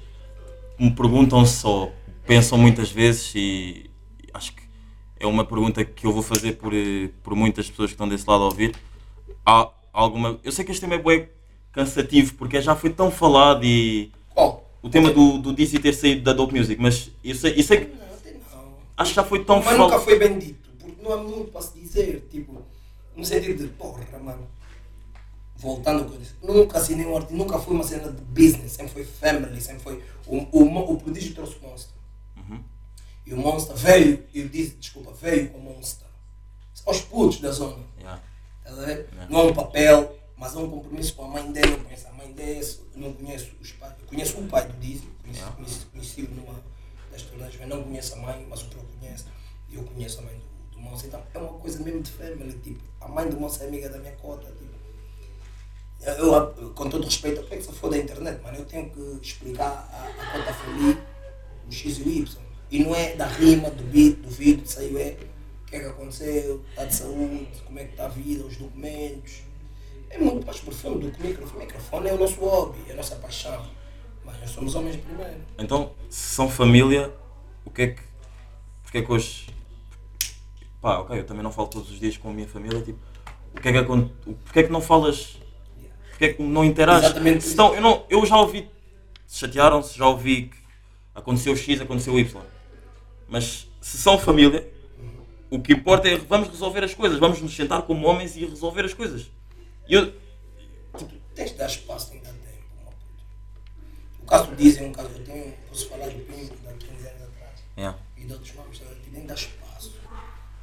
me 0.78 0.90
perguntam 0.90 1.46
só, 1.46 1.92
pensam 2.26 2.58
muitas 2.58 2.90
vezes 2.90 3.32
e 3.36 3.88
acho 4.32 4.52
que 4.54 4.62
é 5.20 5.26
uma 5.26 5.44
pergunta 5.44 5.84
que 5.84 6.04
eu 6.06 6.12
vou 6.12 6.22
fazer 6.22 6.54
por, 6.54 6.74
eh, 6.74 7.10
por 7.22 7.36
muitas 7.36 7.70
pessoas 7.70 7.90
que 7.90 7.94
estão 7.94 8.08
desse 8.08 8.28
lado 8.28 8.42
a 8.42 8.46
ouvir. 8.46 8.74
Há 9.46 9.70
alguma. 9.92 10.40
Eu 10.42 10.50
sei 10.50 10.64
que 10.64 10.72
este 10.72 10.80
tema 10.80 10.94
é 10.94 10.98
bué 10.98 11.28
cansativo 11.72 12.34
porque 12.34 12.60
já 12.60 12.74
foi 12.74 12.90
tão 12.90 13.10
falado 13.10 13.64
e 13.64 14.10
Qual? 14.34 14.68
o 14.82 14.88
tema 14.88 15.10
do, 15.12 15.38
do 15.38 15.54
Dizzy 15.54 15.78
ter 15.78 15.92
saído 15.92 16.22
da 16.22 16.32
Dope 16.32 16.58
Music, 16.58 16.80
mas 16.80 17.10
eu 17.22 17.34
sei, 17.36 17.58
eu 17.58 17.62
sei 17.62 17.80
que 17.84 17.96
Não, 17.96 18.16
tem 18.22 18.34
não. 18.52 18.74
acho 18.96 19.10
que 19.10 19.16
já 19.16 19.24
foi 19.24 19.44
tão 19.44 19.56
Mas 19.62 19.66
nunca 19.76 19.90
falado. 19.90 20.04
foi 20.04 20.18
bem 20.18 20.38
dito, 20.38 20.68
porque 20.78 21.02
não 21.02 21.12
há 21.12 21.16
muito 21.18 21.50
para 21.52 21.62
se 21.62 21.78
dizer, 21.78 22.26
tipo, 22.30 22.62
no 23.16 23.24
sentido 23.24 23.62
de, 23.64 23.68
porra, 23.74 24.04
mano, 24.22 24.46
voltando 25.56 26.04
que 26.04 26.14
eu 26.14 26.18
disse, 26.18 26.34
nunca 26.42 26.78
assinei 26.78 27.06
um 27.06 27.16
artista, 27.16 27.36
nunca 27.36 27.58
foi 27.58 27.74
uma 27.74 27.84
cena 27.84 28.10
de 28.10 28.20
business, 28.22 28.72
sempre 28.72 28.92
foi 28.92 29.04
family, 29.04 29.60
sempre 29.60 29.82
foi, 29.82 30.02
o, 30.26 30.36
o, 30.52 30.92
o 30.92 30.96
prodígio 30.98 31.34
trouxe 31.34 31.56
o 31.56 31.68
Monster. 31.68 31.94
E 33.26 33.32
o 33.32 33.38
Monster 33.38 33.74
veio, 33.74 34.22
eu 34.34 34.48
disse, 34.48 34.76
desculpa, 34.76 35.12
veio 35.12 35.48
com 35.48 35.58
o 35.58 35.62
Monster. 35.62 36.06
São 36.74 36.92
os 36.92 37.00
putos 37.00 37.40
da 37.40 37.50
zona. 37.50 37.82
Yeah. 37.98 38.22
Ver? 38.84 39.08
Yeah. 39.12 39.28
Não 39.30 39.40
é 39.40 39.42
um 39.44 39.54
papel, 39.54 40.14
mas 40.36 40.54
é 40.54 40.58
um 40.58 40.68
compromisso 40.68 41.14
com 41.14 41.24
a 41.24 41.28
mãe 41.28 41.50
dele. 41.50 41.72
Eu 41.72 41.80
conheço 41.84 42.06
a 42.06 42.12
mãe 42.12 42.24
eu 42.36 43.00
não 43.00 43.12
conheço 43.12 43.52
os 43.60 43.72
pais. 43.72 43.94
Eu 44.00 44.06
conheço 44.06 44.38
o 44.38 44.46
pai 44.46 44.66
do 44.66 44.78
Dizzy, 44.78 45.08
conheci, 45.22 45.40
Yeah. 45.40 45.56
conheci, 45.56 45.86
conheci-o 45.86 46.30
numa 46.30 46.54
das 47.10 47.22
torneiras, 47.22 47.56
mas 47.58 47.68
não 47.68 47.82
conheço 47.82 48.14
a 48.14 48.16
mãe, 48.18 48.46
mas 48.48 48.60
o 48.60 48.64
outro 48.64 48.80
conhece. 49.00 49.24
E 49.70 49.76
eu 49.76 49.84
conheço 49.84 50.18
a 50.18 50.22
mãe 50.22 50.34
do, 50.34 50.76
do 50.76 50.80
Monster. 50.80 51.08
Então 51.08 51.22
é 51.32 51.38
uma 51.38 51.58
coisa 51.58 51.82
mesmo 51.82 52.02
de 52.02 52.10
family. 52.10 52.52
Tipo, 52.58 52.80
a 53.00 53.08
mãe 53.08 53.28
do 53.28 53.40
Monster 53.40 53.64
é 53.64 53.68
amiga 53.68 53.88
da 53.88 53.98
minha 53.98 54.12
cota. 54.16 54.52
Eu, 56.06 56.72
com 56.74 56.90
todo 56.90 57.04
respeito, 57.04 57.40
eu 57.40 57.44
que 57.44 57.62
se 57.62 57.88
da 57.88 57.98
internet, 57.98 58.42
mano, 58.42 58.58
eu 58.58 58.64
tenho 58.66 58.90
que 58.90 59.26
explicar 59.26 59.88
a, 59.90 60.22
a 60.22 60.32
cota 60.32 60.52
feliz, 60.52 60.98
o 61.66 61.72
X 61.72 61.98
e 61.98 62.02
o 62.02 62.08
Y. 62.10 62.44
E 62.70 62.78
não 62.80 62.94
é 62.94 63.14
da 63.14 63.26
rima, 63.26 63.70
do 63.70 63.82
beat, 63.84 64.16
do 64.16 64.28
vídeo, 64.28 64.66
saiu 64.66 64.98
é 64.98 65.16
o 65.62 65.66
que 65.66 65.76
é 65.76 65.80
que 65.80 65.86
aconteceu, 65.86 66.62
está 66.70 66.84
de 66.84 66.94
saúde, 66.94 67.48
como 67.64 67.78
é 67.78 67.84
que 67.84 67.92
está 67.92 68.06
a 68.06 68.08
vida, 68.08 68.44
os 68.44 68.56
documentos. 68.56 69.42
É 70.10 70.18
muito 70.18 70.46
mais 70.46 70.60
profundo 70.60 71.00
do 71.00 71.10
que 71.10 71.20
o 71.22 71.26
microfone. 71.26 71.56
O 71.56 71.66
microfone 71.66 72.08
é 72.08 72.12
o 72.12 72.18
nosso 72.18 72.40
hobby, 72.40 72.78
é 72.88 72.92
a 72.92 72.96
nossa 72.96 73.16
paixão. 73.16 73.66
Mas 74.24 74.38
nós 74.40 74.50
somos 74.50 74.74
homens 74.74 74.96
primeiro. 74.96 75.40
Então, 75.58 75.92
se 76.08 76.34
são 76.34 76.48
família, 76.48 77.12
o 77.64 77.70
que 77.70 77.82
é 77.82 77.86
que. 77.88 78.02
Porque 78.82 78.98
é 78.98 79.02
que 79.02 79.12
hoje. 79.12 79.48
Pá, 80.80 80.98
ok, 80.98 81.18
eu 81.18 81.26
também 81.26 81.42
não 81.42 81.50
falo 81.50 81.68
todos 81.68 81.90
os 81.90 81.98
dias 81.98 82.16
com 82.16 82.30
a 82.30 82.32
minha 82.32 82.46
família, 82.46 82.80
tipo. 82.80 82.98
O 83.56 83.60
que 83.60 83.68
é 83.68 83.72
que 83.72 83.78
acontece? 83.78 84.12
Porque 84.44 84.58
é 84.60 84.62
que 84.62 84.72
não 84.72 84.80
falas. 84.80 85.38
Porque 86.14 86.24
é 86.26 86.32
que 86.34 86.42
não 86.42 86.64
interages? 86.64 87.06
Exatamente 87.06 87.42
Se 87.42 87.50
estão- 87.50 87.74
eu, 87.74 87.80
não, 87.80 88.06
eu 88.08 88.24
já 88.24 88.36
ouvi. 88.38 88.70
Se 89.26 89.40
chatearam-se, 89.40 89.98
já 89.98 90.06
ouvi 90.06 90.44
que 90.44 90.56
aconteceu 91.12 91.56
X, 91.56 91.80
aconteceu 91.80 92.16
Y. 92.18 92.40
Mas 93.28 93.68
se 93.80 93.98
são 93.98 94.16
família, 94.16 94.70
o 95.50 95.58
que 95.60 95.72
importa 95.72 96.08
é 96.08 96.16
vamos 96.16 96.48
resolver 96.48 96.84
as 96.84 96.94
coisas, 96.94 97.18
vamos 97.18 97.40
nos 97.40 97.54
sentar 97.54 97.82
como 97.82 98.06
homens 98.06 98.36
e 98.36 98.44
resolver 98.46 98.84
as 98.84 98.94
coisas. 98.94 99.28
E 99.88 99.94
eu. 99.94 100.12
Tens 101.34 101.50
de 101.50 101.56
dar 101.56 101.66
espaço, 101.66 102.10
tem 102.10 102.20
que 102.20 102.26
dar 102.26 102.32
tempo. 102.32 102.94
O 104.22 104.26
caso 104.26 104.46
do 104.50 104.56
Dizem 104.56 104.86
um 104.86 104.92
caso, 104.92 105.08
eu 105.08 105.24
tenho, 105.24 105.52
posso 105.68 105.88
falar 105.88 106.06
do 106.06 106.18
Pimpo 106.20 106.54
de 106.56 106.68
há 106.68 106.72
15 106.74 107.06
anos 107.08 107.22
atrás. 107.22 107.64
Yeah. 107.76 107.98
e 108.16 108.24
de 108.24 108.32
outros 108.32 108.54
nomes, 108.54 108.78
que 108.78 109.10
tem 109.10 109.20
que 109.22 109.26
dar 109.26 109.34
espaço. 109.34 109.94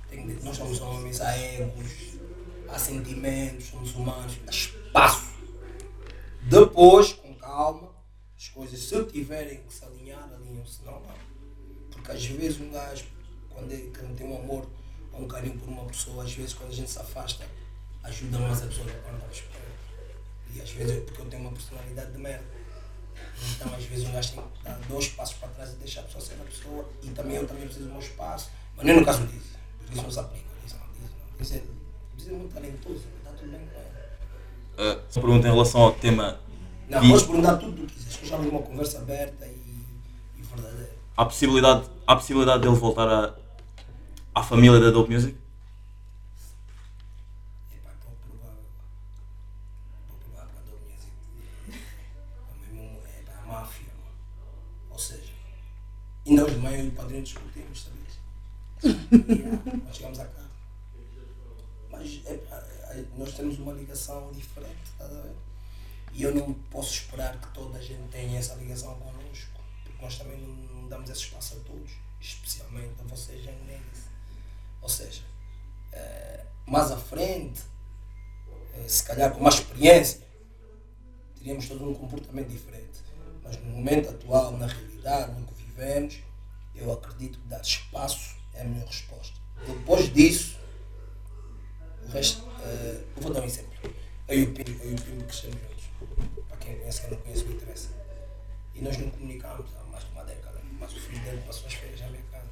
Tem 0.09 0.25
que- 0.27 0.45
nós 0.45 0.55
somos 0.55 0.79
homens, 0.79 1.19
há 1.19 1.37
egos, 1.37 1.91
há 2.69 2.79
sentimentos, 2.79 3.65
somos 3.67 3.93
humanos, 3.95 4.37
dá 4.45 4.51
espaço. 4.51 5.30
Depois, 6.43 7.13
com 7.13 7.33
calma, 7.35 7.89
as 8.37 8.49
coisas, 8.49 8.79
se 8.79 9.03
tiverem 9.05 9.61
que 9.63 9.73
se 9.73 9.85
alinhar, 9.85 10.23
alinham-se, 10.33 10.83
não, 10.83 10.93
não. 10.99 11.15
Porque 11.91 12.11
às 12.11 12.25
vezes 12.25 12.59
um 12.59 12.71
gajo, 12.71 13.05
quando, 13.49 13.71
é, 13.71 13.77
quando 13.97 14.15
tem 14.17 14.27
um 14.27 14.37
amor 14.37 14.67
ou 15.13 15.21
um 15.21 15.27
carinho 15.27 15.57
por 15.59 15.69
uma 15.69 15.85
pessoa, 15.85 16.23
às 16.23 16.33
vezes 16.33 16.53
quando 16.53 16.71
a 16.71 16.75
gente 16.75 16.89
se 16.89 16.99
afasta, 16.99 17.45
ajuda 18.03 18.39
mais 18.39 18.63
a 18.63 18.67
pessoa 18.67 18.85
do 18.87 18.91
que 18.93 18.99
quando 18.99 19.31
estava. 19.31 19.61
E 20.53 20.61
às 20.61 20.69
vezes, 20.71 20.95
eu- 20.95 21.01
porque 21.05 21.21
eu 21.21 21.25
tenho 21.29 21.41
uma 21.43 21.51
personalidade 21.51 22.11
de 22.11 22.17
merda. 22.17 22.43
Então, 23.55 23.73
às 23.73 23.83
vezes, 23.85 24.07
um 24.07 24.11
gajo 24.11 24.33
tem 24.33 24.43
que 24.43 24.63
dar 24.63 24.79
dois 24.87 25.07
passos 25.09 25.35
para 25.37 25.47
trás 25.49 25.71
e 25.73 25.75
deixar 25.75 26.01
a 26.01 26.03
pessoa 26.03 26.23
ser 26.25 26.33
a 26.33 26.43
pessoa. 26.45 26.89
E 27.03 27.09
também 27.11 27.37
eu 27.37 27.47
também 27.47 27.63
preciso 27.65 27.85
do 27.85 27.91
meu 27.91 28.01
espaço. 28.01 28.49
Mas 28.75 28.85
nem 28.85 28.95
no 28.99 29.05
caso 29.05 29.25
disso. 29.27 29.57
Porque 29.77 29.93
isso 29.93 30.03
não 30.03 30.11
se 30.11 30.19
aplica. 30.19 30.45
Diz 30.63 30.73
não, 30.73 30.87
diz 30.93 31.01
não. 31.11 31.37
Diz 31.37 31.51
é, 31.53 31.63
diz 32.17 32.27
é 32.27 32.31
muito 32.31 32.53
talentoso. 32.53 33.03
Está 33.17 33.31
tudo 33.31 33.51
bem 33.51 33.65
com 33.67 33.79
ele. 33.79 33.90
Uh, 34.81 34.99
só 35.09 35.21
pergunta 35.21 35.47
em 35.47 35.51
relação 35.51 35.81
ao 35.81 35.91
tema. 35.91 36.39
Não, 36.89 37.01
Di- 37.01 37.09
podes 37.09 37.23
perguntar 37.27 37.57
tudo 37.57 37.83
o 37.83 37.85
que 37.85 37.93
quiseres. 37.93 38.17
que 38.17 38.25
Eu 38.25 38.29
já 38.29 38.37
uma 38.37 38.61
conversa 38.63 38.97
aberta 38.97 39.45
e, 39.45 39.85
e 40.37 40.41
verdadeira. 40.41 40.89
Há 41.15 41.25
possibilidade, 41.25 41.87
há 42.07 42.15
possibilidade 42.15 42.63
dele 42.63 42.75
voltar 42.75 43.07
à, 43.07 43.35
à 44.33 44.41
família 44.43 44.79
da 44.79 44.89
Dope 44.89 45.13
Music? 45.13 45.37
É 47.71 47.77
pouco 48.03 48.17
provável. 48.27 48.63
Pouco 50.07 50.23
provável 50.25 50.49
para 50.51 50.61
a 50.61 50.65
Dom 50.65 50.79
Music. 50.89 51.11
É 52.49 52.73
mesmo 52.73 52.99
é, 53.05 53.21
pá, 53.23 53.33
a 53.43 53.45
máfia. 53.61 53.85
mano. 53.93 54.15
Ou 54.89 54.97
seja, 54.97 55.31
ainda 56.25 56.43
hoje 56.45 56.55
de 56.55 56.59
manhã 56.61 56.77
eu 56.79 56.85
e 56.85 56.87
o 56.87 56.91
padrinho 56.93 57.23
discutimos, 57.23 57.83
sabias? 57.83 58.19
Yeah, 59.29 59.61
nós 59.85 59.95
chegamos 59.95 60.19
a 60.19 60.25
casa. 60.25 60.49
Mas 61.91 62.21
é, 62.25 62.33
pá, 62.37 62.50
é, 62.50 62.50
nós 63.21 63.33
temos 63.35 63.59
uma 63.59 63.71
ligação 63.73 64.31
diferente, 64.31 64.81
estás 64.91 65.11
a 65.15 65.21
ver? 65.21 65.35
E 66.13 66.23
eu 66.23 66.33
não 66.33 66.53
posso 66.53 66.93
esperar 66.93 67.39
que 67.39 67.47
toda 67.53 67.77
a 67.77 67.81
gente 67.81 68.09
tenha 68.09 68.39
essa 68.39 68.55
ligação 68.55 68.95
connosco, 68.95 69.61
porque 69.83 70.01
nós 70.01 70.17
também 70.17 70.39
não, 70.39 70.87
damos 70.89 71.09
esse 71.09 71.21
espaço 71.21 71.55
a 71.55 71.59
todos, 71.59 71.91
especialmente 72.19 72.99
a 72.99 73.03
vocês, 73.03 73.45
young. 73.45 73.81
Ou 74.81 74.89
seja, 74.89 75.21
eh, 75.93 76.45
mais 76.65 76.91
à 76.91 76.97
frente, 76.97 77.61
eh, 78.73 78.87
se 78.87 79.03
calhar 79.03 79.31
com 79.31 79.41
mais 79.41 79.55
experiência, 79.55 80.19
teríamos 81.35 81.67
todo 81.67 81.87
um 81.89 81.93
comportamento 81.93 82.49
diferente. 82.49 82.99
Mas 83.43 83.57
no 83.63 83.69
momento 83.69 84.09
atual, 84.09 84.57
na 84.57 84.65
realidade, 84.65 85.39
no 85.39 85.45
que 85.45 85.53
vivemos, 85.63 86.19
eu 86.75 86.91
acredito 86.91 87.39
que 87.39 87.47
dar 87.47 87.61
espaço 87.61 88.35
é 88.53 88.61
a 88.61 88.65
melhor 88.65 88.87
resposta. 88.87 89.39
Depois 89.65 90.11
disso, 90.11 90.60
resto, 92.11 92.43
eh, 92.61 93.03
eu 93.15 93.23
vou 93.23 93.33
dar 93.33 93.41
um 93.41 93.45
exemplo. 93.45 93.71
E 94.29 94.43
o 94.43 94.53
Pimpo, 94.53 94.83
eu 94.83 94.91
e 94.91 94.93
o 94.93 95.01
Pimpo 95.01 95.23
crescemos 95.25 95.57
juntos. 95.59 95.83
Para 96.47 96.57
quem 96.57 96.77
conhece, 96.77 97.01
quem 97.01 97.09
não 97.11 97.17
conhece, 97.17 97.43
me 97.45 97.53
interessa. 97.53 97.89
E 98.75 98.81
nós 98.81 98.97
não 98.97 99.09
comunicámos 99.09 99.65
há 99.75 99.83
mais 99.91 100.03
de 100.05 100.11
uma 100.11 100.23
década. 100.23 100.61
Mas 100.79 100.93
o 100.93 100.99
filho 100.99 101.21
dele 101.23 101.41
passou 101.45 101.67
as 101.67 101.73
férias 101.73 102.01
à 102.01 102.07
minha 102.07 102.23
casa. 102.31 102.47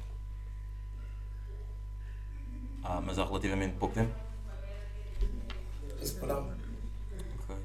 Ah, 2.82 3.00
mas 3.00 3.18
há 3.18 3.24
relativamente 3.24 3.76
pouco 3.76 3.94
tempo. 3.94 4.12
Verão. 6.20 6.52
Ok. 7.42 7.56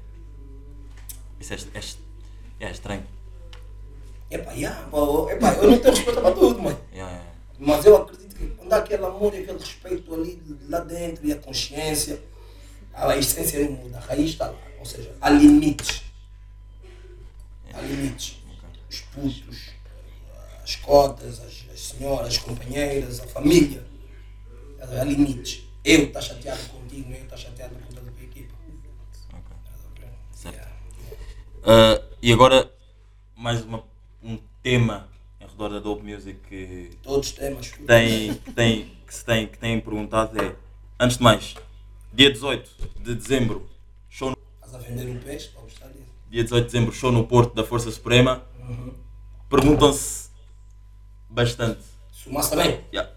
Isso 1.40 1.54
é, 1.54 1.56
é, 1.56 2.66
é 2.66 2.70
estranho. 2.70 3.06
Epá, 4.30 4.52
yeah, 4.52 4.88
pô, 4.88 5.30
epá, 5.30 5.52
eu 5.54 5.70
não 5.70 5.78
tenho 5.78 5.94
respeito 5.94 6.20
para 6.20 6.34
tudo, 6.34 6.60
mano. 6.60 6.78
Yeah, 6.92 7.12
yeah. 7.12 7.32
Mas 7.58 7.84
eu 7.84 7.96
acredito 7.96 8.15
há 8.74 8.78
aquele 8.78 9.04
amor 9.04 9.34
e 9.34 9.38
aquele 9.38 9.58
respeito 9.58 10.14
ali 10.14 10.42
lá 10.68 10.80
dentro 10.80 11.26
e 11.26 11.32
a 11.32 11.36
consciência, 11.36 12.22
a 12.92 13.16
essência 13.16 13.62
não 13.64 13.72
muda, 13.72 13.98
a 13.98 14.00
raiz 14.00 14.30
está 14.30 14.46
lá. 14.46 14.58
Ou 14.78 14.84
seja, 14.84 15.14
há 15.20 15.30
limites. 15.30 16.02
Há 17.72 17.80
limites. 17.80 18.38
Os 18.88 19.00
putos, 19.00 19.70
as 20.62 20.76
cotas, 20.76 21.40
as, 21.40 21.66
as 21.72 21.80
senhoras, 21.80 22.28
as 22.28 22.38
companheiras, 22.38 23.20
a 23.20 23.26
família. 23.26 23.84
Há 24.80 25.04
limites. 25.04 25.64
Eu 25.84 26.04
estou 26.04 26.22
chateado 26.22 26.62
contigo, 26.68 27.12
eu 27.12 27.22
estou 27.22 27.38
chateado 27.38 27.74
com 27.74 27.94
toda 27.94 28.08
a 28.08 28.12
tua 28.12 28.24
equipa. 28.24 28.54
Ok. 29.32 29.56
Estás 29.64 29.80
a 29.84 30.00
ver? 30.00 30.12
Certo. 30.32 30.54
Yeah. 30.54 30.76
Ah, 31.64 32.02
e 32.22 32.32
agora, 32.32 32.72
mais 33.36 33.62
uma, 33.62 33.84
um 34.22 34.38
tema 34.62 35.08
em 35.14 35.15
redor 35.56 35.70
da 35.70 35.78
Dope 35.80 36.04
Music 36.04 36.38
que 36.48 36.90
Todos 37.02 37.28
os 37.28 37.32
temas. 37.34 37.70
tem, 37.70 38.34
que, 38.34 38.52
tem, 38.52 38.92
que, 39.06 39.14
se 39.14 39.24
tem, 39.24 39.46
que 39.46 39.58
têm 39.58 39.80
perguntado 39.80 40.38
é, 40.40 40.54
antes 41.00 41.16
de 41.16 41.22
mais, 41.22 41.54
dia 42.12 42.30
18 42.30 42.70
de 43.00 43.14
dezembro, 43.14 43.66
show 44.10 44.30
no, 44.30 44.36
Estás 44.54 44.74
a 44.74 44.78
vender 44.78 45.08
um 45.08 45.18
peixe, 45.18 45.50
gostar 45.54 45.88
disso. 45.88 46.12
dia 46.30 46.44
18 46.44 46.66
de 46.66 46.72
dezembro, 46.72 46.94
show 46.94 47.10
no 47.10 47.26
Porto 47.26 47.54
da 47.54 47.64
Força 47.64 47.90
Suprema. 47.90 48.44
Perguntam-se 49.48 50.30
bastante. 51.30 51.82
Se 52.12 52.28
o 52.28 52.32
Massa 52.32 52.50
também. 52.50 52.84
Yeah. 52.92 53.12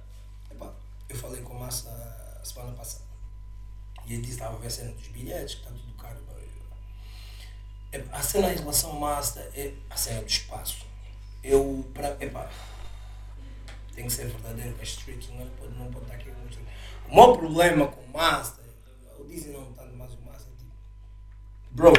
Epá, 0.52 0.72
eu 1.10 1.16
falei 1.18 1.42
com 1.42 1.54
o 1.54 1.60
Massa 1.60 1.90
a 2.42 2.46
semana 2.46 2.72
passada. 2.74 3.04
E 4.08 4.14
ele 4.14 4.22
disse 4.22 4.38
que 4.38 4.42
estava 4.44 4.56
a 4.56 4.60
ver 4.60 4.68
a 4.68 4.70
cena 4.70 4.92
dos 4.92 5.08
bilhetes, 5.08 5.56
que 5.56 5.62
está 5.62 5.72
tudo 5.72 5.94
caro. 5.94 6.18
A 8.12 8.22
cena 8.22 8.54
em 8.54 8.58
relação 8.58 8.92
ao 8.92 9.00
Massa 9.00 9.40
é 9.56 9.74
a 9.90 9.96
cena 9.98 10.22
do 10.22 10.28
espaço. 10.28 10.89
Eu, 11.44 11.86
epá, 12.20 12.52
tem 13.96 14.06
que 14.06 14.14
ser 14.14 14.28
verdadeiro 14.28 14.76
este 14.82 15.00
street, 15.00 15.30
não 15.30 15.48
pode, 15.50 15.74
não 15.78 15.92
pode 15.92 16.06
estar 16.06 16.16
aqui 16.16 16.32
muito. 16.32 16.60
O 17.10 17.16
maior 17.16 17.38
problema 17.38 17.88
com 17.88 18.02
o 18.02 18.10
Master, 18.14 18.66
o 19.20 19.24
Dizzy 19.24 19.50
não 19.50 19.72
tanto 19.74 19.96
mais 19.96 20.14
o 20.14 20.22
Master, 20.22 20.54
tipo, 20.58 20.72
bro, 21.72 21.94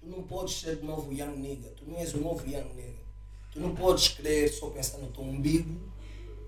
tu 0.00 0.06
não 0.06 0.22
podes 0.22 0.60
ser 0.60 0.76
de 0.76 0.84
novo 0.84 1.12
young 1.12 1.36
nigga, 1.36 1.70
tu 1.70 1.84
não 1.86 1.98
és 1.98 2.12
o 2.14 2.20
novo 2.20 2.46
young 2.46 2.72
nigga. 2.74 3.04
Tu 3.54 3.60
não 3.60 3.72
podes 3.72 4.08
querer 4.08 4.48
só 4.48 4.68
pensar 4.68 4.98
no 4.98 5.06
teu 5.12 5.22
umbigo 5.22 5.80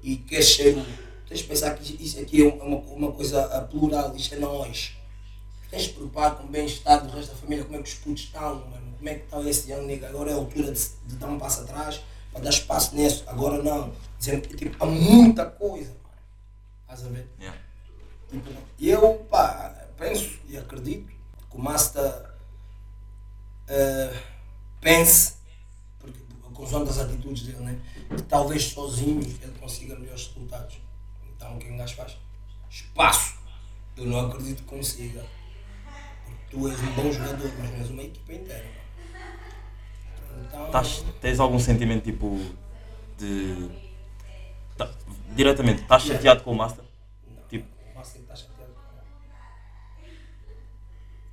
e 0.03 0.17
queres 0.17 0.57
ser. 0.57 0.75
Tens 1.29 1.39
de 1.41 1.47
pensar 1.47 1.77
que 1.77 2.05
isso 2.05 2.21
aqui 2.21 2.43
é 2.43 2.49
uma, 2.49 2.79
uma 2.79 3.13
coisa 3.13 3.63
plural, 3.71 4.15
isto 4.17 4.35
é 4.35 4.39
nós. 4.39 4.97
Tens 5.71 5.83
de 5.85 5.89
preocupar 5.91 6.37
com 6.37 6.45
o 6.45 6.49
bem-estar 6.49 7.05
do 7.05 7.13
resto 7.13 7.33
da 7.33 7.37
família, 7.37 7.65
como 7.65 7.77
é 7.77 7.83
que 7.83 7.89
os 7.89 7.95
putos 7.95 8.23
estão, 8.25 8.55
mano, 8.67 8.95
como 8.97 9.09
é 9.09 9.15
que 9.15 9.25
está 9.25 9.41
esse 9.43 9.71
young 9.71 9.87
nigga. 9.87 10.09
Agora 10.09 10.31
é 10.31 10.35
a 10.35 10.37
altura 10.37 10.73
de, 10.73 10.89
de 11.07 11.17
dar 11.17 11.27
um 11.27 11.39
passo 11.39 11.63
atrás 11.63 12.01
para 12.33 12.41
dar 12.41 12.51
espaço 12.51 12.95
nisso, 12.95 13.25
agora 13.27 13.63
não. 13.63 13.93
Dizendo 14.19 14.49
que 14.49 14.57
tipo, 14.57 14.83
há 14.83 14.87
muita 14.87 15.47
coisa, 15.47 15.91
mano. 15.91 16.17
Estás 16.83 17.05
a 17.05 17.09
ver? 17.09 17.29
Yeah. 17.39 17.59
Tipo, 18.31 18.51
eu, 18.81 19.27
pá, 19.31 19.75
penso 19.97 20.39
e 20.49 20.57
acredito 20.57 21.13
que 21.51 21.57
o 21.57 21.61
Master 21.61 22.37
eh, 23.69 24.23
pense, 24.81 25.35
porque, 25.99 26.19
consoante 26.55 26.91
as 26.91 26.99
atitudes 26.99 27.43
dele, 27.43 27.59
né, 27.59 27.81
que 28.09 28.23
talvez 28.23 28.65
sozinho 28.65 29.21
ele 29.21 29.59
consiga 29.59 29.99
melhores 29.99 30.29
resultados. 30.29 30.79
Então 31.35 31.57
o 31.57 31.59
que 31.59 31.71
um 31.71 31.77
gajo 31.77 31.97
faz? 31.97 32.17
Espaço. 32.71 33.37
Eu 33.97 34.07
não 34.07 34.27
acredito 34.27 34.63
que 34.63 34.69
consiga. 34.69 35.25
Tu 36.57 36.69
és 36.69 36.81
um 36.81 36.93
bom 36.95 37.13
jogador, 37.13 37.51
mas 37.59 37.71
não 37.71 37.79
és 37.81 37.91
uma 37.91 38.03
equipa 38.03 38.33
inteira. 38.33 38.65
Então, 40.49 40.71
Tás- 40.71 41.05
tens 41.21 41.39
algum 41.39 41.59
sentimento 41.59 42.05
tipo 42.05 42.41
de. 43.19 43.69
Tá- 44.77 44.91
diretamente, 45.35 45.83
estás 45.83 46.03
chateado 46.05 46.43
com 46.43 46.53
o 46.53 46.55
Master? 46.57 46.83
não, 47.29 47.43
Tipo, 47.49 47.67
o 47.93 47.99
Master 47.99 48.23
está 48.23 48.35
chateado 48.37 48.73
com 48.73 50.07
ele. 50.07 50.17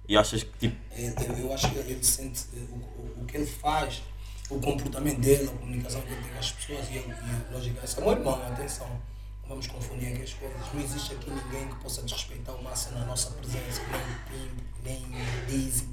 e 0.09 0.17
achas 0.17 0.43
que 0.43 0.57
tipo. 0.57 0.75
É, 0.91 1.07
Eu, 1.29 1.37
eu 1.47 1.53
acho 1.53 1.69
que 1.71 1.77
ele 1.77 2.03
sente 2.03 2.41
eh, 2.53 2.59
o, 2.69 2.75
o, 2.75 3.21
o 3.21 3.25
que 3.25 3.37
ele 3.37 3.45
faz, 3.45 4.01
o 4.49 4.59
comportamento 4.59 5.21
dele, 5.21 5.45
a 5.49 5.51
comunicação 5.57 6.01
que 6.01 6.11
ele 6.11 6.21
tem 6.21 6.33
com 6.33 6.39
as 6.39 6.51
pessoas 6.51 6.89
e, 6.89 6.97
ele, 6.97 7.13
e 7.13 7.53
lógico, 7.53 7.79
esse 7.85 7.97
é 7.97 8.01
meu 8.03 8.11
irmão, 8.11 8.45
atenção, 8.45 9.01
vamos 9.47 9.67
confundir 9.67 10.13
aqui 10.13 10.23
as 10.23 10.33
coisas. 10.33 10.73
Não 10.73 10.81
existe 10.81 11.13
aqui 11.13 11.29
ninguém 11.29 11.67
que 11.67 11.75
possa 11.75 12.01
desrespeitar 12.01 12.55
o 12.55 12.63
Massa 12.63 12.91
na 12.91 13.05
nossa 13.05 13.31
presença, 13.31 13.81
nem 13.91 14.01
o 14.01 14.49
Pimp, 14.49 14.59
nem 14.83 15.03
o 15.03 15.45
Dizzy, 15.47 15.89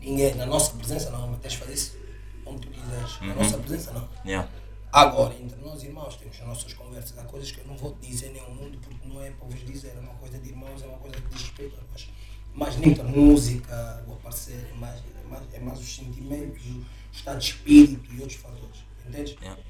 ninguém. 0.00 0.34
Na 0.34 0.46
nossa 0.46 0.74
presença 0.74 1.10
não, 1.10 1.28
mas 1.28 1.40
tens 1.40 1.52
de 1.52 1.58
fazer 1.58 1.74
isso 1.74 1.98
onde 2.44 2.66
tu 2.66 2.70
quiseres. 2.70 3.20
Na 3.20 3.34
nossa 3.34 3.58
presença 3.58 3.92
não. 3.92 4.08
Yeah. 4.24 4.48
Agora, 4.92 5.34
entre 5.34 5.60
nós 5.60 5.82
irmãos, 5.84 6.16
temos 6.16 6.40
as 6.40 6.46
nossas 6.46 6.74
conversas, 6.74 7.16
há 7.16 7.22
coisas 7.22 7.52
que 7.52 7.60
eu 7.60 7.66
não 7.66 7.76
vou 7.76 7.94
te 7.94 8.08
dizer 8.08 8.30
nem 8.30 8.42
ao 8.42 8.50
mundo, 8.50 8.76
porque 8.78 9.06
não 9.06 9.22
é 9.22 9.30
para 9.30 9.46
vos 9.46 9.64
dizer, 9.64 9.94
é 9.96 10.00
uma 10.00 10.14
coisa 10.14 10.36
de 10.38 10.48
irmãos, 10.48 10.82
é 10.82 10.86
uma 10.86 10.98
coisa 10.98 11.16
que 11.16 11.28
diz 11.28 11.42
respeito 11.42 11.76
a 11.78 11.92
nós. 11.92 12.10
Mas 12.52 12.76
nem 12.76 13.00
a 13.00 13.04
música, 13.04 14.04
o 14.08 14.14
aparecer, 14.14 14.68
é 14.68 14.74
mais, 14.76 14.98
é 14.98 15.28
mais, 15.28 15.54
é 15.54 15.60
mais 15.60 15.78
os 15.78 15.94
sentimentos, 15.94 16.66
o 16.66 16.84
estado 17.12 17.38
de 17.38 17.44
espírito 17.44 18.12
e 18.12 18.20
outros 18.20 18.40
fatores, 18.40 18.84
entendes? 19.06 19.36
Yeah. 19.40 19.62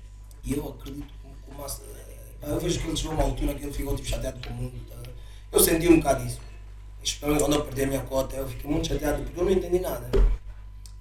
E 0.43 0.55
eu 0.55 0.67
acredito 0.71 1.13
que 1.13 1.51
o 1.51 1.55
Massa, 1.55 1.83
eu 2.43 2.59
vejo 2.59 2.81
que 2.81 2.87
ele 2.87 2.97
chegou 2.97 3.13
a 3.13 3.15
uma 3.17 3.25
altura 3.25 3.55
que 3.55 3.65
ele 3.65 3.73
ficou 3.73 3.95
tipo, 3.97 4.09
chateado 4.09 4.41
com 4.47 4.55
o 4.55 4.57
mundo. 4.57 4.81
Tá? 4.89 4.97
Eu 5.53 5.61
senti 5.61 5.89
um 5.89 5.97
bocado 5.97 6.27
isso. 6.27 6.41
Especialmente 7.03 7.43
quando 7.43 7.55
eu 7.55 7.65
perdi 7.65 7.83
a 7.83 7.87
minha 7.87 8.03
cota, 8.03 8.37
eu 8.37 8.49
fiquei 8.49 8.71
muito 8.71 8.89
chateado 8.89 9.23
porque 9.23 9.41
eu 9.41 9.45
não 9.45 9.53
entendi 9.53 9.79
nada. 9.81 10.11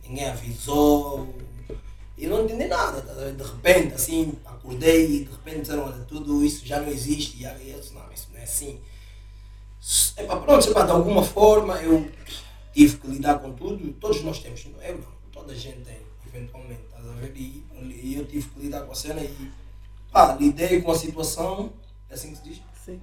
Ninguém 0.04 0.30
avisou. 0.30 1.36
Eu 2.18 2.30
não 2.30 2.44
entendi 2.44 2.66
nada. 2.66 3.02
Tá? 3.02 3.14
De 3.14 3.44
repente, 3.44 3.96
assim, 3.96 4.34
acordei 4.46 5.06
e 5.06 5.26
de 5.26 5.32
repente 5.32 5.62
disseram, 5.62 5.86
olha, 5.86 6.04
tudo 6.06 6.44
isso 6.44 6.66
já 6.66 6.80
não 6.82 6.90
existe. 6.90 7.42
E 7.42 7.46
aí 7.46 7.72
eu 7.72 7.80
disse, 7.80 7.94
não, 7.94 8.12
isso 8.12 8.28
não 8.34 8.40
é 8.40 8.44
assim. 8.44 8.80
Epá, 10.18 10.38
pronto, 10.38 10.70
epá, 10.70 10.86
de 10.86 10.92
alguma 10.92 11.24
forma 11.24 11.82
eu 11.82 12.10
tive 12.74 12.98
que 12.98 13.08
lidar 13.08 13.40
com 13.40 13.54
tudo. 13.54 13.94
Todos 13.94 14.22
nós 14.24 14.40
temos. 14.40 14.66
Eu 14.82 14.98
não, 14.98 15.08
toda 15.32 15.54
a 15.54 15.56
gente 15.56 15.82
tem, 15.82 15.98
eventualmente. 16.28 16.82
Estás? 16.84 17.06
E, 17.36 17.64
e 18.04 18.16
eu 18.18 18.26
tive 18.26 18.50
que 18.50 18.60
lidar 18.60 18.82
com 18.82 18.92
a 18.92 18.96
cena 18.96 19.22
e 19.22 19.52
pá, 20.12 20.36
lidei 20.40 20.82
com 20.82 20.92
a 20.92 20.98
situação, 20.98 21.72
é 22.10 22.14
assim 22.14 22.32
que 22.32 22.38
se 22.38 22.44
diz? 22.44 22.62
Sim. 22.86 23.00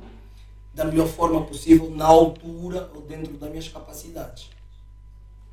da 0.74 0.84
melhor 0.84 1.06
forma 1.08 1.44
possível, 1.44 1.90
na 1.90 2.04
altura 2.06 2.90
ou 2.94 3.00
dentro 3.02 3.32
das 3.38 3.48
minhas 3.50 3.68
capacidades. 3.68 4.50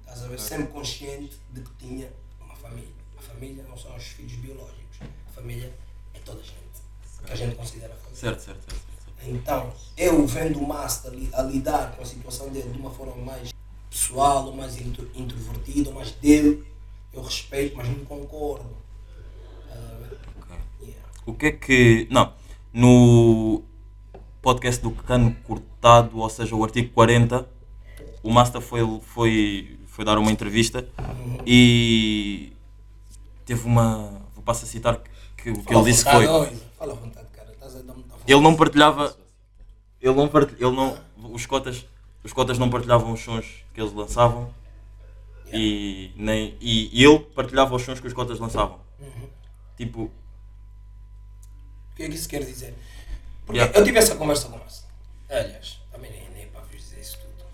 Estás 0.01 0.23
a 0.23 0.27
ver? 0.27 0.39
Sempre 0.39 0.67
consciente 0.67 1.39
de 1.51 1.61
que 1.61 1.71
tinha 1.79 2.11
uma 2.41 2.55
família. 2.55 2.91
A 3.17 3.21
família 3.21 3.63
não 3.69 3.77
são 3.77 3.95
os 3.95 4.03
filhos 4.03 4.33
biológicos. 4.33 4.99
A 5.29 5.31
família 5.31 5.73
é 6.13 6.19
toda 6.19 6.39
a 6.41 6.43
gente. 6.43 6.55
Que 7.25 7.31
a 7.31 7.35
gente 7.35 7.55
considera 7.55 7.93
família. 7.95 8.15
Certo, 8.19 8.41
certo, 8.41 8.69
certo. 8.69 8.83
certo. 9.05 9.29
Então, 9.29 9.71
eu 9.95 10.27
vendo 10.27 10.59
o 10.59 10.67
Master 10.67 11.13
a 11.33 11.41
lidar 11.43 11.95
com 11.95 12.01
a 12.03 12.05
situação 12.05 12.49
dele 12.49 12.69
de 12.73 12.77
uma 12.79 12.91
forma 12.91 13.15
mais 13.15 13.53
pessoal, 13.89 14.45
ou 14.47 14.53
mais 14.55 14.77
intro- 14.77 15.09
introvertida, 15.15 15.89
ou 15.89 15.95
mais 15.95 16.11
dele, 16.11 16.65
eu 17.13 17.21
respeito, 17.21 17.77
mas 17.77 17.87
não 17.87 18.03
concordo. 18.03 18.75
Estás 19.69 19.79
a 19.91 19.95
ver? 19.95 20.19
Ok. 20.41 20.57
Yeah. 20.81 21.09
O 21.25 21.33
que 21.33 21.47
é 21.47 21.51
que. 21.51 22.07
Não. 22.09 22.33
No 22.73 23.63
podcast 24.41 24.81
do 24.81 24.91
Cano 24.91 25.35
Cortado, 25.43 26.19
ou 26.19 26.29
seja, 26.29 26.55
o 26.55 26.63
artigo 26.63 26.91
40, 26.93 27.47
o 28.23 28.31
Master 28.31 28.61
foi, 28.61 28.81
foi, 29.01 29.79
foi 29.87 30.03
dar 30.03 30.17
uma 30.17 30.31
entrevista 30.31 30.87
e 31.45 32.51
teve 33.45 33.65
uma. 33.65 34.21
Vou 34.33 34.43
passar 34.43 34.65
a 34.65 34.69
citar 34.69 35.01
que, 35.37 35.51
o 35.51 35.53
que 35.55 35.63
Fala 35.63 35.79
ele 35.81 35.91
disse 35.91 36.03
vontade, 36.03 36.25
foi. 36.27 36.57
Fala 36.77 36.93
à 36.93 36.95
vontade, 36.95 37.27
cara. 37.31 37.51
Estás 37.51 37.75
a 37.75 37.81
dar 37.81 37.93
muita 37.93 38.15
Ele 38.27 38.41
não 38.41 38.55
partilhava. 38.55 39.15
Ele 40.01 40.15
não 40.15 40.27
partilhava. 40.27 40.65
Ele 40.65 40.75
não, 40.75 41.33
os, 41.33 41.45
cotas, 41.45 41.85
os 42.23 42.33
cotas 42.33 42.57
não 42.57 42.69
partilhavam 42.69 43.13
os 43.13 43.21
sons 43.21 43.63
que 43.73 43.81
eles 43.81 43.93
lançavam 43.93 44.49
e, 45.53 46.11
nem, 46.15 46.57
e, 46.59 46.89
e 46.91 47.05
ele 47.05 47.19
partilhava 47.19 47.75
os 47.75 47.81
sons 47.83 47.99
que 47.99 48.07
os 48.07 48.13
cotas 48.13 48.39
lançavam. 48.39 48.79
Tipo, 49.77 50.11
O 51.93 51.95
que 51.95 52.03
é 52.03 52.09
que 52.09 52.15
isso 52.15 52.27
quer 52.27 52.43
dizer? 52.43 52.73
Porque 53.45 53.59
Yeah. 53.59 53.77
eu 53.79 53.83
tive 53.83 53.99
essa 53.99 54.15
conversa 54.15 54.47
com 54.49 54.59
essa. 54.65 54.83
Aliás, 55.29 55.79
também 55.91 56.11
nem, 56.11 56.29
nem 56.31 56.47
para 56.47 56.61
vos 56.61 56.75
dizer 56.81 56.99
isso 56.99 57.17
tudo. 57.19 57.45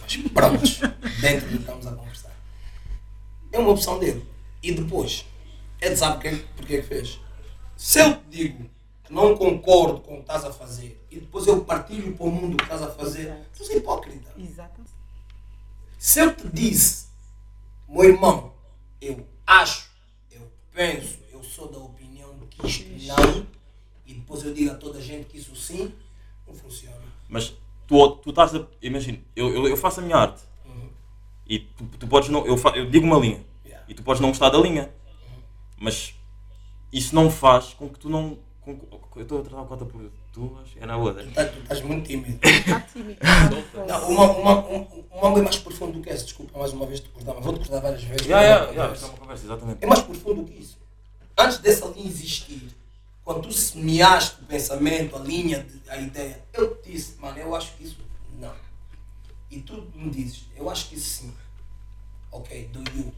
Mas 0.00 0.16
prontos, 0.32 0.78
dentro 1.20 1.48
do 1.48 1.56
que 1.56 1.62
estamos 1.62 1.86
a 1.86 1.92
conversar. 1.92 2.36
É 3.52 3.58
uma 3.58 3.70
opção 3.70 3.98
dele. 3.98 4.24
E 4.62 4.72
depois, 4.72 5.24
ele 5.80 5.96
sabe 5.96 6.20
que, 6.22 6.36
porque 6.54 6.76
é 6.76 6.80
que 6.82 6.86
fez. 6.86 7.18
Se 7.76 8.00
eu 8.00 8.16
te 8.16 8.22
digo 8.30 8.70
que 9.04 9.12
não 9.12 9.36
concordo 9.36 10.00
com 10.00 10.12
o 10.14 10.16
que 10.16 10.22
estás 10.22 10.44
a 10.44 10.52
fazer 10.52 11.04
e 11.10 11.18
depois 11.18 11.46
eu 11.46 11.64
partilho 11.64 12.14
para 12.14 12.26
o 12.26 12.30
mundo 12.30 12.54
o 12.54 12.56
que 12.56 12.64
estás 12.64 12.82
a 12.82 12.90
fazer, 12.90 13.34
tu 13.56 13.62
és 13.62 13.70
hipócrita. 13.70 14.30
Exato. 14.36 14.82
Se 15.98 16.20
eu 16.20 16.34
te 16.34 16.48
disse, 16.48 17.06
meu 17.88 18.04
irmão, 18.04 18.52
eu 19.00 19.26
acho, 19.46 19.88
eu 20.30 20.52
penso, 20.72 21.18
eu 21.32 21.42
sou 21.42 21.68
da 21.70 21.78
opinião 21.78 22.38
que 22.50 22.66
isto 22.66 22.88
não, 23.06 23.46
depois 24.28 24.44
eu 24.44 24.52
digo 24.52 24.70
a 24.72 24.74
toda 24.74 24.98
a 24.98 25.00
gente 25.00 25.24
que 25.26 25.38
isso 25.38 25.56
sim, 25.56 25.90
não 26.46 26.54
funciona. 26.54 26.94
Mas 27.30 27.54
tu, 27.86 28.10
tu 28.16 28.28
estás 28.28 28.54
a. 28.54 28.66
Imagina, 28.82 29.18
eu, 29.34 29.48
eu, 29.54 29.68
eu 29.68 29.76
faço 29.76 30.00
a 30.00 30.02
minha 30.02 30.16
arte 30.16 30.42
e 31.48 31.60
tu, 31.60 31.84
tu 31.98 32.06
podes 32.06 32.28
não. 32.28 32.46
Eu, 32.46 32.58
fa, 32.58 32.70
eu 32.76 32.90
digo 32.90 33.06
uma 33.06 33.18
linha 33.18 33.42
Yeah. 33.64 33.84
e 33.88 33.94
tu 33.94 34.02
podes 34.02 34.20
não 34.20 34.28
gostar 34.28 34.50
da 34.50 34.58
linha, 34.58 34.90
mas 35.78 36.14
isso 36.92 37.14
não 37.14 37.30
faz 37.30 37.72
com 37.74 37.88
que 37.88 37.98
tu 37.98 38.08
não. 38.10 38.38
Com, 38.60 38.78
eu 39.16 39.22
estou 39.22 39.40
a 39.40 39.42
tratar 39.42 39.62
a 39.62 39.64
cota 39.64 39.84
por 39.86 40.10
tu, 40.32 40.58
acho 40.62 40.78
é 40.78 40.84
na 40.86 40.96
outra. 40.98 41.22
Tu, 41.22 41.28
estás- 41.30 41.50
tu 41.52 41.58
estás 41.62 41.82
muito 41.82 42.06
tímido. 42.06 42.38
Está 42.46 42.80
tímido. 42.82 43.18
Não, 43.88 44.08
uma, 44.10 44.30
uma, 44.32 44.66
um, 44.68 44.86
um 45.12 45.26
ângulo 45.26 45.38
é 45.38 45.42
mais 45.42 45.58
profundo 45.58 45.92
do 45.92 46.02
que 46.02 46.10
esse, 46.10 46.24
desculpa 46.24 46.58
mais 46.58 46.72
uma 46.74 46.84
vez 46.86 47.00
te 47.00 47.08
cortar, 47.08 47.32
mas 47.34 47.44
vou-te 47.44 47.60
cortar 47.60 47.80
várias 47.80 48.02
vezes. 48.02 48.26
Yeah, 48.26 48.42
yeah, 48.46 48.70
yeah, 48.72 48.94
é 48.94 49.04
uma 49.06 49.16
conversa, 49.18 49.44
exatamente. 49.46 49.78
É 49.80 49.86
mais 49.86 50.02
profundo 50.02 50.44
que 50.44 50.60
isso. 50.60 50.78
Antes 51.36 51.58
dessa 51.58 51.86
linha 51.88 52.06
existir, 52.08 52.68
quando 53.28 53.42
tu 53.42 53.52
semeaste 53.52 54.40
o 54.40 54.46
pensamento, 54.46 55.14
a 55.14 55.18
linha, 55.18 55.66
a 55.88 55.98
ideia, 55.98 56.42
eu 56.54 56.74
te 56.76 56.92
disse, 56.92 57.18
mano, 57.20 57.36
eu 57.36 57.54
acho 57.54 57.76
que 57.76 57.84
isso 57.84 57.98
não. 58.40 58.54
E 59.50 59.60
tu 59.60 59.86
me 59.94 60.08
dizes, 60.08 60.46
eu 60.56 60.70
acho 60.70 60.88
que 60.88 60.94
isso 60.94 61.24
sim. 61.24 61.34
Ok, 62.32 62.70
do 62.72 62.78
you. 62.98 63.12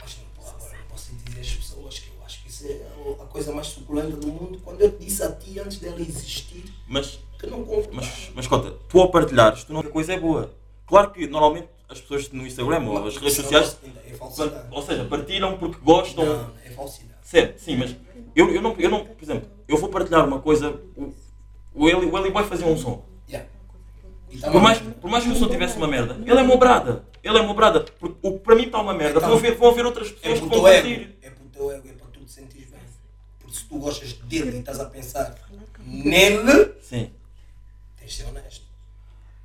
Mas 0.00 0.18
não, 0.18 0.48
agora 0.48 0.78
não 0.78 0.86
posso 0.88 1.12
dizer 1.16 1.40
às 1.40 1.50
pessoas 1.52 1.98
que 1.98 2.10
eu 2.16 2.24
acho 2.24 2.42
que 2.44 2.48
isso 2.48 2.64
é 2.68 2.86
a 3.20 3.26
coisa 3.26 3.52
mais 3.52 3.66
suculenta 3.66 4.16
do 4.16 4.28
mundo 4.28 4.60
quando 4.62 4.80
eu 4.82 4.92
te 4.96 5.04
disse 5.04 5.24
a 5.24 5.32
ti 5.32 5.58
antes 5.58 5.78
dela 5.78 6.00
existir 6.00 6.72
Mas, 6.86 7.18
que 7.40 7.48
não 7.48 7.64
concordo. 7.64 7.88
mas, 7.92 8.30
mas 8.36 8.46
cota, 8.46 8.70
tu 8.88 9.00
ao 9.00 9.10
partilhares, 9.10 9.64
tu 9.64 9.72
não 9.72 9.80
a 9.80 9.90
coisa 9.90 10.12
é 10.12 10.20
boa. 10.20 10.54
Claro 10.86 11.10
que 11.10 11.26
normalmente 11.26 11.66
as 11.88 12.00
pessoas 12.00 12.30
no 12.30 12.46
Instagram 12.46 12.84
ou 12.86 13.04
as 13.04 13.16
redes 13.16 13.34
sociais, 13.34 13.76
É 14.06 14.14
falsidade. 14.14 14.68
ou 14.70 14.80
seja, 14.80 15.04
partilham 15.06 15.58
porque 15.58 15.80
gostam. 15.80 16.24
Não, 16.24 16.54
é 16.64 16.70
falsidade. 16.70 17.19
Certo, 17.30 17.60
sim, 17.60 17.76
mas 17.76 17.94
eu, 18.34 18.52
eu, 18.52 18.60
não, 18.60 18.74
eu 18.76 18.90
não, 18.90 19.06
por 19.06 19.22
exemplo, 19.22 19.48
eu 19.68 19.76
vou 19.76 19.88
partilhar 19.88 20.26
uma 20.26 20.40
coisa, 20.40 20.80
o, 20.96 21.14
o, 21.72 21.88
Eli, 21.88 22.06
o 22.06 22.18
Eli 22.18 22.28
Boy 22.28 22.42
fazia 22.42 22.66
um 22.66 22.76
som. 22.76 23.04
Yeah. 23.28 23.48
Tá 24.40 24.50
Por 24.50 24.60
mais, 24.60 24.80
por 24.80 25.08
mais 25.08 25.22
que 25.22 25.30
o 25.30 25.36
som 25.36 25.46
tivesse 25.46 25.76
uma 25.76 25.86
merda, 25.86 26.18
ele 26.26 26.40
é 26.40 26.42
mobrada. 26.42 27.04
Ele 27.22 27.38
é 27.38 27.42
mobrada. 27.42 27.82
Porque 28.00 28.16
o 28.20 28.32
que 28.32 28.38
para 28.40 28.56
mim 28.56 28.64
está 28.64 28.80
uma 28.80 28.92
merda, 28.92 29.18
Então, 29.18 29.28
vão 29.28 29.38
haver, 29.38 29.54
vão 29.54 29.70
haver 29.70 29.86
outras 29.86 30.08
É 30.08 30.10
pessoas 30.10 30.40
que 30.40 30.48
pro 30.48 30.60
vão 30.60 30.72
partir. 30.72 31.16
É 31.22 31.30
pro 31.30 31.44
teu 31.46 31.70
ego, 31.70 31.88
é 31.88 31.92
para 31.92 32.06
tu 32.08 32.24
te 32.24 32.32
sentires 32.32 32.68
bem. 32.68 32.80
Porque 33.38 33.56
se 33.56 33.64
tu 33.64 33.78
gostas 33.78 34.12
dele 34.14 34.56
e 34.56 34.58
estás 34.58 34.80
a 34.80 34.86
pensar 34.86 35.32
nele, 35.78 36.74
Sim. 36.82 37.12
tens 37.96 38.10
de 38.10 38.16
ser 38.16 38.28
honesto. 38.28 38.64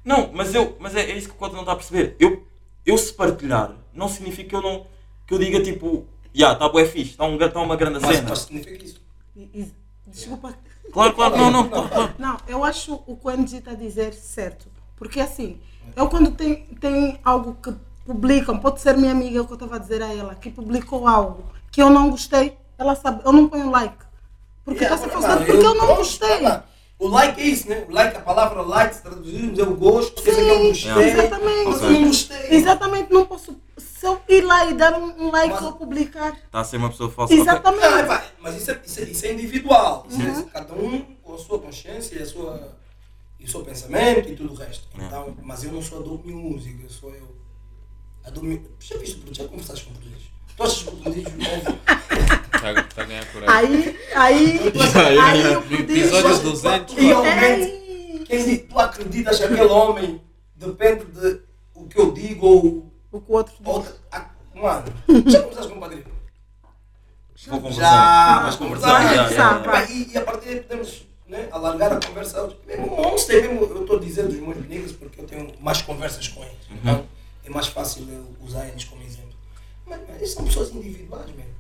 Não, 0.04 0.32
mas, 0.34 0.56
eu, 0.56 0.76
mas 0.80 0.95
é, 0.95 1.02
é 1.02 1.15
isso 1.15 1.28
que 1.28 1.36
o 1.36 1.38
Cota 1.38 1.54
não 1.54 1.62
está 1.62 1.74
a 1.74 1.76
perceber. 1.76 2.15
Eu, 2.19 2.48
eu 2.84 2.98
se 2.98 3.13
partilhar, 3.13 3.76
não 3.93 4.08
significa 4.08 4.50
que 4.50 4.56
eu 4.56 4.62
não. 4.63 4.88
que 5.28 5.36
eu 5.36 5.38
diga 5.38 5.62
tipo, 5.62 6.08
já, 6.36 6.54
está 6.54 6.69
bué 6.69 6.86
fixe, 6.86 7.12
está 7.12 7.26
um, 7.26 7.38
tá 7.38 7.62
uma 7.62 7.76
grande 7.76 8.00
Mas 8.00 8.15
cena. 8.17 8.30
mas 8.30 8.39
significa 8.39 8.86
isso. 8.86 9.02
Desculpa. 10.08 10.54
Claro, 10.93 11.13
claro, 11.13 11.38
não, 11.38 11.52
não, 11.52 11.69
claro, 11.69 11.89
claro. 11.89 12.13
Não, 12.17 12.38
eu 12.48 12.63
acho 12.63 13.02
o 13.08 13.15
que 13.17 13.28
o 13.28 13.32
NG 13.32 13.58
está 13.58 13.71
a 13.71 13.76
dizer 13.76 14.13
certo. 14.13 14.67
Porque 14.95 15.19
assim, 15.19 15.60
eu 15.95 16.08
quando 16.08 16.32
tem, 16.32 16.65
tem 16.80 17.19
algo 17.24 17.58
que 17.62 17.74
publicam, 18.06 18.58
pode 18.60 18.80
ser 18.82 18.95
minha 18.95 19.12
amiga, 19.12 19.41
o 19.41 19.45
que 19.45 19.52
eu 19.54 19.56
estava 19.56 19.76
a 19.76 19.80
dizer 19.80 20.02
a 20.02 20.13
ela, 20.13 20.36
que 20.36 20.50
publicou 20.50 21.08
algo 21.08 21.43
que 21.71 21.82
eu 21.82 21.89
não 21.89 22.10
gostei, 22.12 22.56
ela 22.78 22.95
sabe, 22.95 23.21
eu 23.26 23.34
não 23.34 23.50
ponho 23.50 23.69
like. 23.71 23.98
Porque 24.63 24.84
Yeah, 24.84 24.95
está-se 24.95 25.13
a 25.15 25.19
mano, 25.21 25.34
fazer 25.39 25.52
porque 25.52 25.65
eu 25.65 25.76
não 25.76 25.86
pronto, 25.86 25.98
gostei. 25.98 26.41
mano. 26.41 26.63
O 26.98 27.08
like 27.10 27.41
é 27.41 27.45
isso, 27.45 27.67
né? 27.69 27.86
O 27.89 27.91
like, 27.93 28.15
a 28.17 28.21
palavra 28.21 28.62
like, 28.62 28.95
se 28.95 29.02
traduzirmos, 29.02 29.60
eu 29.60 29.76
gosto, 29.76 30.21
fez 30.21 30.36
Sim, 30.36 30.41
aquele 30.50 30.67
gostei, 30.69 31.10
exatamente. 31.10 31.65
mas 31.65 31.82
eu 31.82 31.91
não 31.91 32.08
gostei. 32.08 32.48
Exatamente, 32.52 33.13
não 33.13 33.26
posso. 33.26 33.56
Se 34.06 34.12
eu 34.12 34.22
ir 34.38 34.41
lá 34.41 34.65
e 34.70 34.74
dar 34.76 34.94
um, 34.94 35.26
um 35.28 35.32
like 35.32 35.54
Mas- 35.56 35.63
ou 35.63 35.74
publicar. 35.74 36.34
Está 36.36 36.60
a 36.60 36.63
ser 36.63 36.78
uma 36.78 36.89
pessoa 36.89 37.10
falsa. 37.10 37.34
Exatamente. 37.34 37.82
Não, 37.82 37.98
é, 38.13 38.24
mas 38.39 38.56
isso 38.56 38.70
é, 38.72 38.82
isso, 38.86 39.00
é, 39.00 39.04
isso 39.04 39.26
é 39.26 39.34
individual. 39.34 40.06
Isso 40.10 40.22
Uhum. 40.22 40.39
é 40.39 40.44
cada 40.44 40.74
um 40.76 41.02
com 41.24 41.34
a 41.34 41.38
sua 41.38 41.60
consciência 41.60 42.15
e, 42.20 42.22
a 42.22 42.26
sua, 42.26 42.78
e 43.39 43.46
o 43.46 43.50
seu 43.50 43.62
pensamento 43.63 44.30
e 44.30 44.36
tudo 44.36 44.54
o 44.54 44.56
resto. 44.56 44.88
É. 45.00 45.06
Então, 45.06 45.36
mas 45.41 45.63
eu 45.63 45.72
não 45.72 45.82
sou 45.82 46.00
a 46.00 46.02
do 46.04 46.22
Music, 46.24 46.84
eu 46.84 46.89
sou 46.89 47.10
eu. 47.15 47.36
A 48.26 48.30
do 48.30 48.41
Já 48.80 48.98
viste? 48.98 49.22
Já 49.32 49.48
conversaste 49.48 49.86
com 49.86 49.91
o 49.91 49.94
Prodígio? 49.96 50.32
Tu 50.56 50.63
achas 50.63 50.84
que 50.84 50.89
o 50.89 50.98
ouve? 50.98 51.20
Está 52.56 52.84
tá 52.84 53.02
a 53.02 53.06
ganhar 53.06 53.26
coragem. 53.32 53.76
Aí, 53.76 54.00
aí, 54.15 54.60
aí 55.20 55.56
o 55.58 55.74
Episódio 55.74 56.22
prodígio. 56.22 56.52
200. 56.52 56.96
Realmente, 56.96 58.24
quem 58.26 58.46
diz, 58.46 58.63
tu 58.70 58.80
acreditas 58.80 59.38
que 59.38 59.44
aquele 59.44 59.62
homem 59.65 60.22
depende 60.56 61.06
de 61.06 61.41
o 61.74 61.88
que 61.88 62.00
eu 62.00 62.12
digo 62.12 62.46
ou. 62.48 62.94
O 63.15 63.21
que 63.21 63.32
o 63.32 63.36
outro 63.36 63.54
diz. 63.58 63.67
ou 63.67 63.86
ah, 64.12 64.30
mano, 64.54 64.86
já 65.30 65.41
conversaste 65.41 65.71
com 65.71 65.78
o 65.78 65.80
Padrinho? 65.80 66.06
Vou 67.47 67.62
conversar. 67.62 67.82
Já, 67.82 68.41
mas 68.43 68.56
conversar. 68.56 69.04
já, 69.04 69.30
já, 69.30 69.34
já. 69.36 69.60
Epá, 69.60 69.84
E, 69.86 70.12
e 70.12 70.17
a 70.17 70.21
partir 70.21 70.45
daí 70.47 70.60
podemos 70.62 71.06
né, 71.28 71.47
alargar 71.51 71.93
a 71.93 71.99
conversa. 72.06 72.41
a. 72.41 72.67
Mesmo 72.67 72.88
monstro, 72.88 73.36
mesmo, 73.36 73.62
eu 73.62 73.82
estou 73.82 73.97
a 73.97 73.99
dizer 74.01 74.28
dos 74.28 74.36
meus 74.36 74.58
amigos 74.58 74.91
porque 74.91 75.21
eu 75.21 75.25
tenho 75.25 75.54
mais 75.62 75.82
conversas 75.82 76.28
com 76.28 76.43
eles. 76.43 76.58
Então 76.71 77.06
é 77.45 77.49
mais 77.49 77.67
fácil 77.67 78.06
eu 78.10 78.36
usar 78.41 78.67
eles 78.67 78.84
como 78.84 79.01
exemplo. 79.04 79.34
Mas, 79.86 80.01
mas 80.08 80.17
eles 80.17 80.32
são 80.34 80.43
pessoas 80.43 80.71
individuais 80.73 81.28
mesmo. 81.28 81.54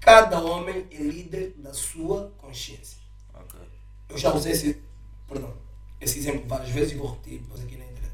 Cada 0.00 0.40
homem 0.40 0.86
é 0.90 0.96
líder 0.96 1.54
da 1.58 1.72
sua 1.74 2.32
consciência. 2.38 2.98
Ok. 3.34 3.60
Eu 4.08 4.16
já 4.18 4.32
usei 4.34 4.52
esse, 4.52 4.80
perdão, 5.28 5.52
esse 6.00 6.18
exemplo 6.18 6.44
várias 6.48 6.70
vezes 6.70 6.92
e 6.92 6.96
vou 6.96 7.10
repetir 7.10 7.40
depois 7.40 7.60
aqui 7.62 7.76
na 7.76 7.84
internet. 7.84 8.12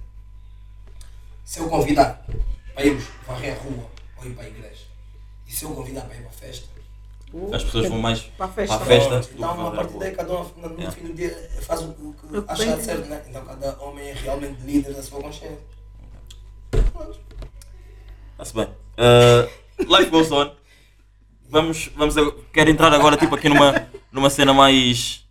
Se 1.45 1.61
eu 1.61 1.69
convidar 1.69 2.27
para 2.75 2.85
irmos 2.87 3.05
varrer 3.27 3.57
a 3.57 3.59
rua 3.63 3.91
ou 4.19 4.27
ir 4.27 4.35
para 4.35 4.45
a 4.45 4.49
igreja, 4.49 4.85
e 5.47 5.53
se 5.53 5.65
eu 5.65 5.71
convidar 5.75 6.03
para 6.03 6.17
ir 6.17 6.21
para 6.21 6.29
a 6.31 6.33
festa, 6.33 6.75
As 7.53 7.65
pessoas 7.65 7.89
vão 7.89 7.99
mais 7.99 8.21
Para 8.21 8.47
a 8.47 8.49
festa. 8.49 8.77
para 8.77 8.85
a 8.85 8.89
festa 8.89 9.21
do 9.21 9.27
que 9.27 9.35
então, 9.35 9.51
a 9.51 9.57
fazer 9.57 9.69
a 9.69 9.71
partir 9.73 9.99
daí, 9.99 10.13
cada 10.13 10.33
um 10.41 10.45
no, 10.57 10.69
Yeah. 10.79 10.91
fim 10.93 11.07
do 11.09 11.15
dia 11.15 11.51
faz 11.63 11.81
o, 11.83 11.93
que 11.93 12.29
que 12.29 12.45
achar 12.51 12.81
certo, 12.81 13.07
né? 13.09 13.25
Então, 13.29 13.45
cada 13.45 13.83
homem 13.83 14.09
é 14.09 14.13
realmente 14.13 14.61
líder 14.63 14.95
da 14.95 15.03
sua 15.03 15.21
consciência. 15.21 15.59
Pronto. 16.93 17.19
Está-se 18.33 18.55
bem. 18.55 18.67
Uh, 18.97 19.49
life 19.99 20.11
goes 20.11 20.31
on. 20.31 20.51
Vamos, 21.49 21.89
vamos 21.97 22.15
quero 22.53 22.71
entrar 22.71 22.93
agora 22.93 23.17
tipo 23.17 23.35
aqui 23.35 23.49
numa, 23.49 23.89
numa 24.13 24.31
cena 24.31 24.53
mais, 24.55 25.25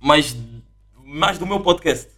mais 0.00 0.36
mais 1.04 1.38
do 1.38 1.46
meu 1.46 1.60
podcast. 1.60 2.08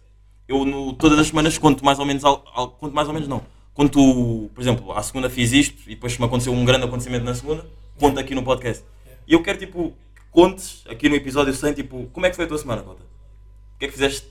Eu 0.47 0.65
no, 0.65 0.93
todas 0.93 1.19
as 1.19 1.27
semanas 1.27 1.57
conto 1.57 1.85
mais 1.85 1.99
ou 1.99 2.05
menos 2.05 2.23
al- 2.25 2.43
al- 2.53 2.71
conto 2.71 2.93
mais 2.95 3.07
ou 3.07 3.13
menos 3.13 3.27
não. 3.29 3.43
Conto, 3.79 4.51
por 4.53 4.59
exemplo, 4.61 4.91
à 4.91 5.01
segunda 5.01 5.29
fiz 5.29 5.53
isto 5.53 5.83
e 5.89 5.95
depois 5.95 6.17
me 6.17 6.25
aconteceu 6.25 6.51
um 6.51 6.65
grande 6.65 6.83
acontecimento 6.83 7.23
na 7.23 7.33
segunda, 7.33 7.65
conto 7.97 8.19
aqui 8.19 8.35
no 8.35 8.43
podcast. 8.43 8.83
E 9.25 9.31
eu 9.33 9.41
quero 9.41 9.57
tipo 9.57 9.91
que 10.13 10.21
contes 10.31 10.83
aqui 10.89 11.07
no 11.07 11.15
episódio 11.15 11.53
100 11.53 11.73
tipo, 11.75 12.09
como 12.11 12.25
é 12.25 12.29
que 12.29 12.35
foi 12.35 12.43
a 12.43 12.47
tua 12.49 12.57
semana, 12.57 12.81
Cota? 12.81 13.01
O 13.03 13.79
que 13.79 13.85
é 13.85 13.87
que 13.87 13.93
fizeste? 13.93 14.27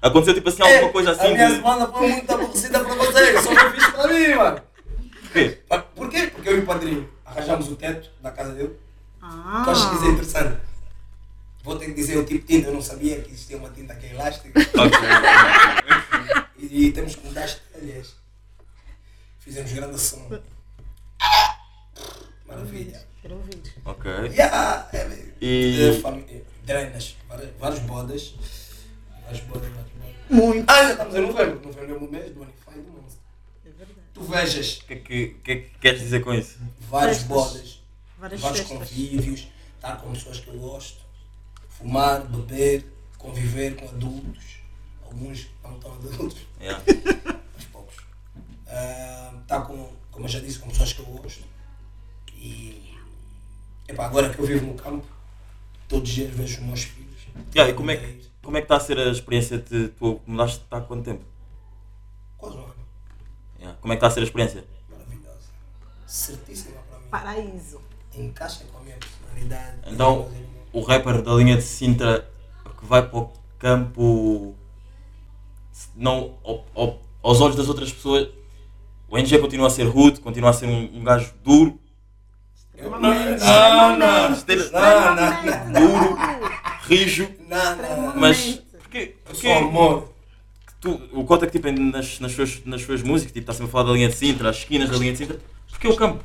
Aconteceu 0.00 0.34
tipo 0.34 0.48
assim 0.48 0.62
alguma 0.62 0.92
coisa 0.92 1.10
A 1.10 1.12
assim 1.14 1.32
minha 1.32 1.48
de... 1.48 1.54
semana 1.56 1.88
foi 1.88 2.08
muito 2.12 2.30
aborrecida 2.32 2.78
para 2.78 2.94
vocês, 2.94 3.40
só 3.42 3.52
foi 3.52 3.70
fixe 3.72 3.90
para 3.90 4.06
mim, 4.06 4.34
mano. 4.36 4.60
quê? 5.32 5.58
Pa- 5.68 5.78
Por 5.80 6.08
quê? 6.08 6.30
Porque 6.32 6.48
eu 6.48 6.58
e 6.58 6.60
o 6.60 6.64
padrinho 6.66 7.08
arranjamos 7.26 7.68
o 7.70 7.74
teto 7.74 8.08
da 8.22 8.30
casa 8.30 8.52
dele. 8.52 8.76
Ah, 9.20 9.62
Tu 9.64 9.70
achas 9.72 9.84
que 9.90 9.94
isso 9.96 10.04
é 10.04 10.08
interessante? 10.10 10.60
Vou 11.64 11.74
ter 11.76 11.86
que 11.86 11.94
dizer 11.94 12.18
o 12.18 12.24
tipo 12.24 12.46
de 12.46 12.54
tinta, 12.56 12.68
eu 12.68 12.74
não 12.74 12.80
sabia 12.82 13.20
que 13.20 13.30
existia 13.32 13.56
uma 13.56 13.70
tinta 13.70 13.96
que 13.96 14.06
é 14.06 14.10
elástica. 14.14 14.60
Ok. 14.60 14.98
E, 16.58 16.86
e 16.86 16.92
temos 16.92 17.16
que 17.16 17.26
mudar 17.26 17.42
as 17.42 17.56
telhas. 17.56 18.21
Fizemos 19.42 19.72
grande 19.72 19.98
som. 19.98 20.28
Maravilha. 22.46 23.02
quero 23.20 23.36
ouvir. 23.36 23.62
Ok. 23.84 24.10
Yeah, 24.30 24.88
é, 24.92 25.08
E- 25.40 25.80
é, 25.80 26.36
é, 26.36 26.42
drenas, 26.64 27.16
várias 27.58 27.78
bodas. 27.80 28.34
Várias 29.24 29.40
bodas. 29.44 29.70
Muito. 30.30 30.64
Ah, 30.70 30.82
já 30.84 30.90
estamos 30.92 31.14
em 31.14 31.20
novembro. 31.22 31.60
Novembro 31.66 31.94
é 31.94 31.98
o 31.98 32.10
mês 32.10 32.32
do 32.34 32.40
Unify 32.42 32.78
do 32.80 32.90
Monstro. 32.92 33.20
É 33.66 33.68
verdade. 33.70 34.00
Tu 34.14 34.22
vejas 34.22 34.78
O 34.78 34.84
que, 34.86 34.92
é 34.92 34.96
que, 34.96 35.28
que 35.44 35.56
que 35.56 35.78
queres 35.80 36.00
dizer 36.00 36.20
com 36.20 36.32
isso? 36.34 36.58
várias 36.88 37.18
Festas. 37.18 37.28
bodas, 37.36 37.82
Várias 38.18 38.40
vários 38.40 38.60
festas. 38.60 38.78
convívios, 38.88 39.48
estar 39.76 39.96
com 39.96 40.12
pessoas 40.12 40.40
que 40.40 40.48
eu 40.48 40.58
gosto, 40.58 41.00
fumar, 41.68 42.20
beber, 42.26 42.84
conviver 43.18 43.74
com 43.76 43.86
adultos, 43.88 44.44
alguns 45.04 45.48
não 45.62 45.78
tão 45.80 45.92
adultos, 45.94 46.38
Yeah. 46.60 46.82
estar 49.42 49.60
com, 49.66 49.88
como 50.10 50.24
eu 50.26 50.28
já 50.28 50.40
disse, 50.40 50.58
com 50.58 50.68
pessoas 50.68 50.92
que 50.92 51.00
eu 51.00 51.06
gosto. 51.06 51.44
E 52.34 52.96
epá, 53.88 54.06
agora 54.06 54.30
que 54.32 54.38
eu 54.38 54.46
vivo 54.46 54.66
no 54.66 54.74
campo, 54.74 55.06
todos 55.88 56.08
os 56.08 56.14
dias 56.14 56.30
vejo 56.34 56.60
os 56.60 56.66
meus 56.66 56.82
filhos. 56.82 57.12
Yeah, 57.54 57.72
e 57.72 57.74
como 57.74 57.90
é, 57.90 57.96
que, 57.96 58.28
como 58.42 58.56
é 58.56 58.60
que 58.60 58.64
está 58.66 58.76
a 58.76 58.80
ser 58.80 58.98
a 58.98 59.10
experiência 59.10 59.58
de 59.58 59.88
tu 59.88 60.20
mudaste 60.26 60.62
há 60.70 60.80
quanto 60.80 61.04
tempo? 61.04 61.24
Quase 62.36 62.56
um 62.56 62.60
ano. 62.64 62.74
Yeah. 63.58 63.78
Como 63.80 63.92
é 63.92 63.96
que 63.96 63.98
está 63.98 64.06
a 64.08 64.10
ser 64.10 64.20
a 64.20 64.24
experiência? 64.24 64.64
Maravilhosa. 64.90 65.38
Certíssima 66.06 66.80
para 66.88 66.98
mim. 66.98 67.06
Paraíso. 67.10 67.80
Encaixa 68.14 68.64
com 68.70 68.78
a 68.78 68.80
minha 68.82 68.96
personalidade. 68.96 69.78
Então, 69.86 70.30
o 70.72 70.80
rapper 70.82 71.22
da 71.22 71.32
linha 71.34 71.56
de 71.56 71.62
Sintra 71.62 72.28
que 72.78 72.84
vai 72.84 73.06
para 73.08 73.18
o 73.18 73.32
campo, 73.58 74.54
não, 75.94 76.36
ao- 76.44 76.64
ao- 76.74 76.98
aos 77.22 77.40
olhos 77.40 77.56
das 77.56 77.68
outras 77.68 77.92
pessoas, 77.92 78.28
o 79.12 79.18
NG 79.18 79.38
continua 79.38 79.66
a 79.66 79.70
ser 79.70 79.84
rude, 79.84 80.20
continua 80.20 80.48
a 80.48 80.52
ser 80.54 80.64
um, 80.66 80.90
um 80.94 81.04
gajo 81.04 81.34
duro, 81.44 81.78
Eu- 82.74 82.90
Não, 82.90 82.98
não, 82.98 83.10
não, 83.10 83.96
não, 83.98 84.36
não, 85.14 85.70
não, 85.70 85.72
duro, 85.72 86.18
rijo, 86.88 87.28
mas 88.16 88.62
porquê? 88.80 89.14
Sou 89.34 89.52
amor. 89.52 90.08
que 90.66 90.74
tu, 90.80 91.00
o 91.12 91.24
Cota 91.24 91.46
que 91.46 91.52
tipo, 91.52 91.70
nas, 91.70 92.18
nas, 92.20 92.32
suas, 92.32 92.62
nas 92.64 92.80
suas 92.82 93.02
músicas 93.02 93.32
tipo, 93.32 93.42
está 93.42 93.52
sempre 93.52 93.68
a 93.68 93.72
falar 93.72 93.84
da 93.84 93.92
linha 93.92 94.08
de 94.08 94.14
Sintra, 94.16 94.48
as 94.48 94.56
esquinas 94.56 94.88
da 94.88 94.96
linha 94.96 95.12
de 95.12 95.18
Sintra, 95.18 95.38
porquê 95.70 95.88
o 95.88 95.94
campo? 95.94 96.24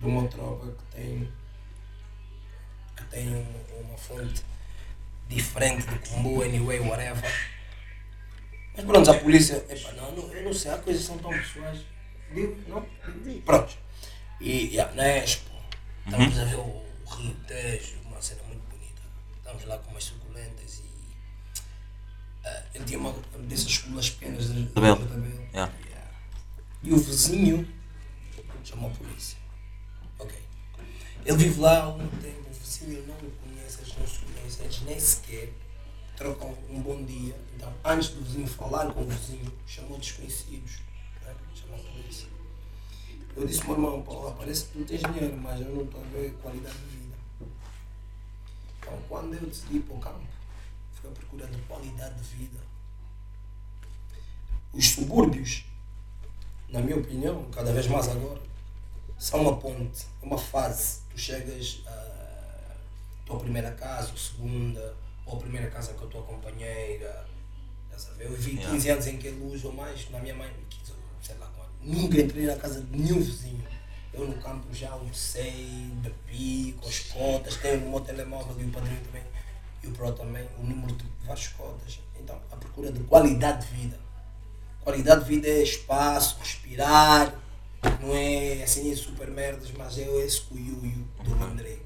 Do 0.00 0.08
meu 0.10 0.28
tropa 0.28 0.66
que 0.72 0.96
tem. 0.96 1.32
que 2.96 3.04
tem 3.04 3.28
um- 3.34 3.80
uma 3.80 3.96
fonte 3.96 4.42
diferente 5.28 5.86
do 5.86 5.98
combo, 6.08 6.42
anyway, 6.42 6.80
whatever. 6.80 7.22
Mas 8.76 8.84
pronto, 8.84 9.10
a 9.10 9.14
polícia. 9.14 9.64
Epá, 9.68 9.92
não, 9.92 10.16
eu 10.32 10.44
não 10.44 10.52
sei, 10.52 10.70
há 10.72 10.78
coisas 10.78 11.04
são 11.04 11.18
tão 11.18 11.30
pessoais. 11.30 11.80
Digo, 12.32 12.56
não? 12.68 12.86
Pronto. 13.44 13.76
E 14.40 14.66
yeah, 14.74 14.92
na 14.94 15.06
Expo, 15.06 15.50
estamos 16.06 16.38
a 16.38 16.44
ver 16.44 16.56
o, 16.56 16.84
Rio 17.06 17.34
Tejo, 17.46 17.96
uma 18.04 18.20
cena 18.22 18.42
muito 18.44 18.62
bonita. 18.68 19.02
Estamos 19.38 19.64
lá 19.64 19.78
com 19.78 19.90
umas 19.90 20.04
suculentas 20.04 20.78
e. 20.80 21.16
ah, 22.44 22.62
ele 22.74 22.84
tinha 22.84 22.98
uma 22.98 23.12
dessas 23.48 23.66
escolas 23.66 24.10
pequenas 24.10 24.46
de 24.52 24.62
de 24.64 24.68
Tabela. 24.70 24.98
Yeah. 25.52 25.72
Yeah. 25.86 26.10
E 26.82 26.92
o 26.92 26.96
vizinho 26.98 27.68
chamou 28.64 28.90
a 28.90 28.94
polícia. 28.94 29.38
Ele 31.24 31.36
vive 31.36 31.60
lá 31.60 31.78
há 31.78 31.82
algum 31.84 32.08
tempo, 32.18 32.48
o 32.48 32.54
vizinho 32.54 33.06
não 33.06 33.14
o 33.16 33.30
conhece, 33.30 33.80
eles 33.80 33.96
não 33.98 34.06
se 34.06 34.18
conhecem, 34.20 34.64
eles 34.64 34.80
nem 34.82 35.00
sequer 35.00 35.52
trocam 36.16 36.52
um 36.68 36.80
bom 36.80 37.04
dia. 37.04 37.38
Então, 37.54 37.72
antes 37.84 38.08
do 38.10 38.24
vizinho 38.24 38.46
falar 38.48 38.92
com 38.92 39.02
o 39.02 39.06
vizinho, 39.06 39.52
chamou 39.66 39.98
desconhecidos. 39.98 40.80
Né? 41.24 41.34
Chamou. 41.54 41.78
Eu 43.36 43.46
disse, 43.46 43.64
meu 43.64 43.74
irmão, 43.74 44.02
Paulo, 44.02 44.34
parece 44.36 44.64
que 44.64 44.78
tu 44.78 44.84
tens 44.84 45.00
dinheiro, 45.00 45.36
mas 45.36 45.60
eu 45.60 45.72
não 45.72 45.84
estou 45.84 46.00
a 46.00 46.04
ver 46.08 46.32
qualidade 46.42 46.76
de 46.76 46.96
vida. 46.96 47.16
Então, 48.80 48.98
quando 49.08 49.34
eu 49.34 49.46
decidi 49.46 49.76
ir 49.76 49.80
para 49.82 49.94
o 49.94 50.00
campo, 50.00 50.26
fui 50.94 51.08
à 51.08 51.12
procura 51.12 51.46
de 51.46 51.58
qualidade 51.62 52.20
de 52.20 52.34
vida. 52.34 52.58
Os 54.72 54.88
subúrbios, 54.88 55.64
na 56.68 56.80
minha 56.80 56.96
opinião, 56.96 57.48
cada 57.52 57.72
vez 57.72 57.86
mais 57.86 58.08
agora, 58.08 58.40
são 59.18 59.42
uma 59.42 59.56
ponte, 59.56 60.06
uma 60.22 60.38
fase. 60.38 61.00
Tu 61.10 61.18
chegas 61.18 61.82
à 61.86 62.76
tua 63.26 63.40
primeira 63.40 63.72
casa, 63.72 64.10
ou 64.10 64.16
segunda, 64.16 64.96
ou 65.26 65.36
a 65.36 65.40
primeira 65.40 65.68
casa 65.68 65.92
com 65.94 66.04
a 66.04 66.08
tua 66.08 66.22
companheira. 66.22 67.26
Estás 67.86 68.08
a 68.08 68.12
ver? 68.14 68.26
Eu 68.26 68.32
vivi 68.32 68.56
15 68.58 68.90
anos 68.90 69.06
em 69.08 69.18
que 69.18 69.28
luz 69.30 69.64
ou 69.64 69.72
mais, 69.72 70.08
na 70.10 70.20
minha 70.20 70.34
mãe, 70.34 70.50
15, 70.70 70.92
sei 71.22 71.36
lá 71.36 71.50
quando. 71.56 71.70
Nunca 71.82 72.20
entrei 72.20 72.46
na 72.46 72.56
casa 72.56 72.80
de 72.80 72.96
nenhum 72.96 73.20
vizinho. 73.20 73.66
Eu 74.12 74.26
no 74.26 74.40
campo 74.40 74.72
já 74.72 74.90
almocei, 74.90 75.90
bebi 75.96 76.72
com 76.80 76.88
as 76.88 77.00
cotas, 77.00 77.56
tenho 77.56 77.80
no 77.82 77.90
meu 77.90 78.00
telemóvel 78.00 78.56
e 78.58 78.64
o 78.64 78.70
padrinho 78.70 79.00
também, 79.02 79.22
e 79.82 79.86
o 79.86 79.92
Pro 79.92 80.12
também, 80.12 80.48
o 80.58 80.62
número 80.62 80.94
de 80.94 81.04
várias 81.24 81.48
cotas. 81.48 82.00
Então, 82.18 82.40
a 82.50 82.56
procura 82.56 82.90
de 82.90 83.00
qualidade 83.00 83.66
de 83.66 83.74
vida. 83.74 83.98
Qualidade 84.80 85.24
de 85.24 85.28
vida 85.28 85.46
é 85.46 85.62
espaço, 85.62 86.38
respirar, 86.40 87.34
não 88.00 88.14
é 88.14 88.62
assim 88.62 88.94
super 88.96 89.28
merdas, 89.30 89.70
mas 89.76 89.98
é 89.98 90.06
esse 90.24 90.40
cuiuio 90.42 91.06
do 91.24 91.36
Mandrake. 91.36 91.78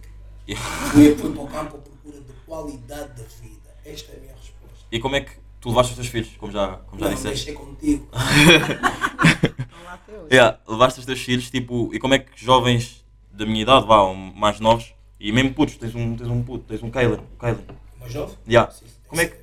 Fui, 0.93 1.15
fui 1.17 1.33
para 1.33 1.43
o 1.43 1.47
campo 1.49 1.77
à 1.77 1.81
procura 1.81 2.21
de 2.21 2.33
qualidade 2.47 3.15
de 3.15 3.23
vida. 3.41 3.71
Esta 3.85 4.13
é 4.13 4.17
a 4.17 4.21
minha 4.21 4.33
resposta. 4.35 4.87
E 4.91 4.99
como 5.01 5.17
é 5.17 5.21
que 5.23 5.33
tu 5.61 5.69
levaste 5.69 5.93
os 5.93 5.97
teus 5.97 6.09
filhos, 6.09 6.31
como 6.37 6.53
já, 6.53 6.77
como 6.87 7.01
já 7.01 7.09
Não, 7.09 7.15
disseste? 7.15 7.47
deixei 7.47 7.55
contigo. 7.55 8.09
Estão 8.13 9.85
lá 9.85 9.95
até 9.95 10.13
hoje. 10.13 10.29
Yeah, 10.35 10.59
levaste 10.69 11.01
os 11.01 11.07
teus 11.07 11.21
filhos, 11.21 11.51
tipo, 11.51 11.91
e 11.95 11.99
como 11.99 12.15
é 12.15 12.19
que 12.19 12.45
jovens 12.45 13.05
da 13.31 13.47
minha 13.47 13.63
idade, 13.63 13.87
vá, 13.87 14.03
ou 14.03 14.15
mais 14.15 14.61
novos, 14.61 14.93
e 15.19 15.31
mesmo 15.33 15.55
putos, 15.55 15.77
tens 15.77 15.95
um, 15.95 16.17
tens 16.17 16.29
um 16.29 16.43
puto, 16.43 16.65
tens 16.67 16.83
um 16.83 16.91
Kylan, 16.91 17.21
o 17.35 17.39
Kylan. 17.39 17.63
Mais 18.01 18.15
novo? 18.15 18.37
Yeah. 18.49 18.71
Sim, 18.73 18.87
Como 19.09 19.21
é 19.21 19.27
que-. 19.27 19.43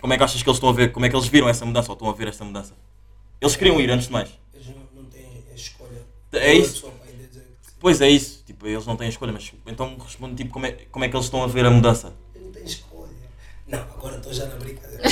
Como 0.00 0.12
é 0.12 0.16
que 0.18 0.22
achas 0.22 0.42
que 0.42 0.48
eles 0.48 0.56
estão 0.56 0.68
a 0.68 0.72
ver, 0.72 0.92
como 0.92 1.04
é 1.06 1.08
que 1.08 1.16
eles 1.16 1.26
viram 1.26 1.48
essa 1.48 1.64
mudança, 1.64 1.88
ou 1.90 1.94
estão 1.94 2.08
a 2.08 2.12
ver 2.12 2.28
esta 2.28 2.44
mudança? 2.44 2.74
Eles 3.40 3.56
queriam 3.56 3.80
ir, 3.80 3.90
antes 3.90 4.06
de 4.06 4.12
mais. 4.12 4.30
Eles 4.54 4.68
não, 4.68 5.02
não 5.02 5.10
têm 5.10 5.42
a 5.50 5.54
escolha. 5.54 6.02
É 6.36 6.54
isso. 6.54 6.92
Pois 7.78 8.00
é 8.00 8.08
isso, 8.08 8.42
tipo, 8.44 8.66
eles 8.66 8.86
não 8.86 8.96
têm 8.96 9.08
escolha, 9.08 9.32
mas 9.32 9.52
então 9.66 9.96
responde 9.98 10.34
tipo 10.34 10.50
como 10.52 10.66
é, 10.66 10.72
como 10.90 11.04
é 11.04 11.08
que 11.08 11.14
eles 11.14 11.26
estão 11.26 11.42
a 11.42 11.46
ver 11.46 11.66
a 11.66 11.70
mudança. 11.70 12.14
Não 12.34 12.50
têm 12.50 12.64
escolha. 12.64 13.12
Não, 13.66 13.78
agora 13.78 14.16
estou 14.16 14.32
já 14.32 14.46
na 14.46 14.56
brincadeira. 14.56 15.02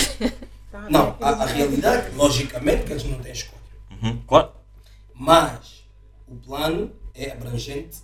Não, 0.91 1.17
a, 1.21 1.29
a 1.29 1.47
realidade, 1.47 2.15
logicamente, 2.17 2.85
que 2.85 2.93
eles 2.93 3.05
não 3.05 3.19
têm 3.21 3.33
escolha. 3.33 3.63
Uhum, 3.91 4.21
claro. 4.27 4.53
Mas 5.15 5.85
o 6.27 6.35
plano 6.37 6.91
é 7.15 7.31
abrangente, 7.31 7.99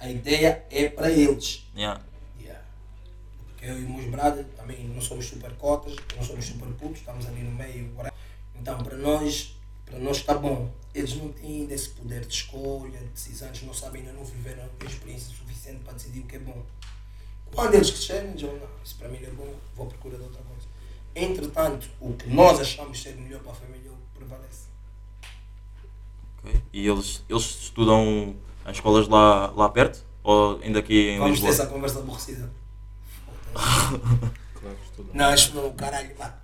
a 0.00 0.08
ideia 0.08 0.64
é 0.70 0.88
para 0.88 1.10
eles. 1.10 1.66
Yeah. 1.76 2.00
Yeah. 2.40 2.62
Porque 3.46 3.66
eu 3.66 3.78
e 3.78 3.84
os 3.84 3.90
meus 3.90 4.06
brothers 4.06 4.46
também 4.56 4.84
não 4.88 5.00
somos 5.02 5.26
super 5.26 5.52
cotas, 5.56 5.96
não 6.16 6.22
somos 6.22 6.46
super 6.46 6.68
putos, 6.68 7.00
estamos 7.00 7.26
ali 7.26 7.42
no 7.42 7.50
meio. 7.50 7.92
Então, 8.54 8.78
para 8.78 8.96
nós, 8.96 9.56
para 9.84 9.98
nós 9.98 10.16
está 10.18 10.34
bom. 10.34 10.70
Eles 10.94 11.14
não 11.16 11.30
têm 11.32 11.62
ainda 11.62 11.74
esse 11.74 11.90
poder 11.90 12.24
de 12.24 12.34
escolha, 12.34 12.98
de 12.98 13.06
decisões, 13.08 13.62
não 13.62 13.74
sabem, 13.74 14.00
ainda 14.02 14.12
não 14.14 14.24
viveram 14.24 14.64
a 14.80 14.84
experiência 14.84 15.34
suficiente 15.36 15.80
para 15.84 15.92
decidir 15.92 16.20
o 16.20 16.24
que 16.24 16.36
é 16.36 16.38
bom. 16.38 16.62
Quando 17.54 17.74
eles 17.74 17.90
crescerem, 17.90 18.32
dizem, 18.32 18.52
não, 18.58 18.68
isso 18.84 18.96
para 18.96 19.08
mim 19.08 19.18
não 19.20 19.28
é 19.28 19.32
bom, 19.32 19.54
vou 19.76 19.86
à 19.86 19.88
procura 19.90 20.16
de 20.16 20.22
outra 20.24 20.42
coisa. 20.42 20.66
Entretanto, 21.14 21.88
o 22.00 22.12
que 22.14 22.28
nós 22.28 22.60
achamos 22.60 23.00
ser 23.02 23.16
melhor 23.16 23.40
para 23.40 23.52
a 23.52 23.54
família 23.54 23.88
é 23.88 23.90
o 23.90 23.94
que 23.94 24.18
prevalece. 24.18 24.66
Ok. 26.44 26.62
E 26.72 26.86
eles, 26.86 27.22
eles 27.28 27.42
estudam 27.62 28.34
em 28.66 28.70
escolas 28.70 29.08
lá, 29.08 29.50
lá 29.56 29.68
perto? 29.68 30.04
Ou 30.22 30.60
ainda 30.62 30.78
aqui 30.80 31.10
em 31.10 31.18
Vamos 31.18 31.40
ter 31.40 31.46
Lisboa? 31.46 31.64
essa 31.64 31.66
conversa 31.72 31.98
aborrecida. 32.00 32.50
Claro, 34.60 34.76
estuda. 34.84 35.10
Não, 35.14 35.24
acho 35.26 35.54
não, 35.54 35.72
caralho, 35.72 36.14
vá. 36.16 36.34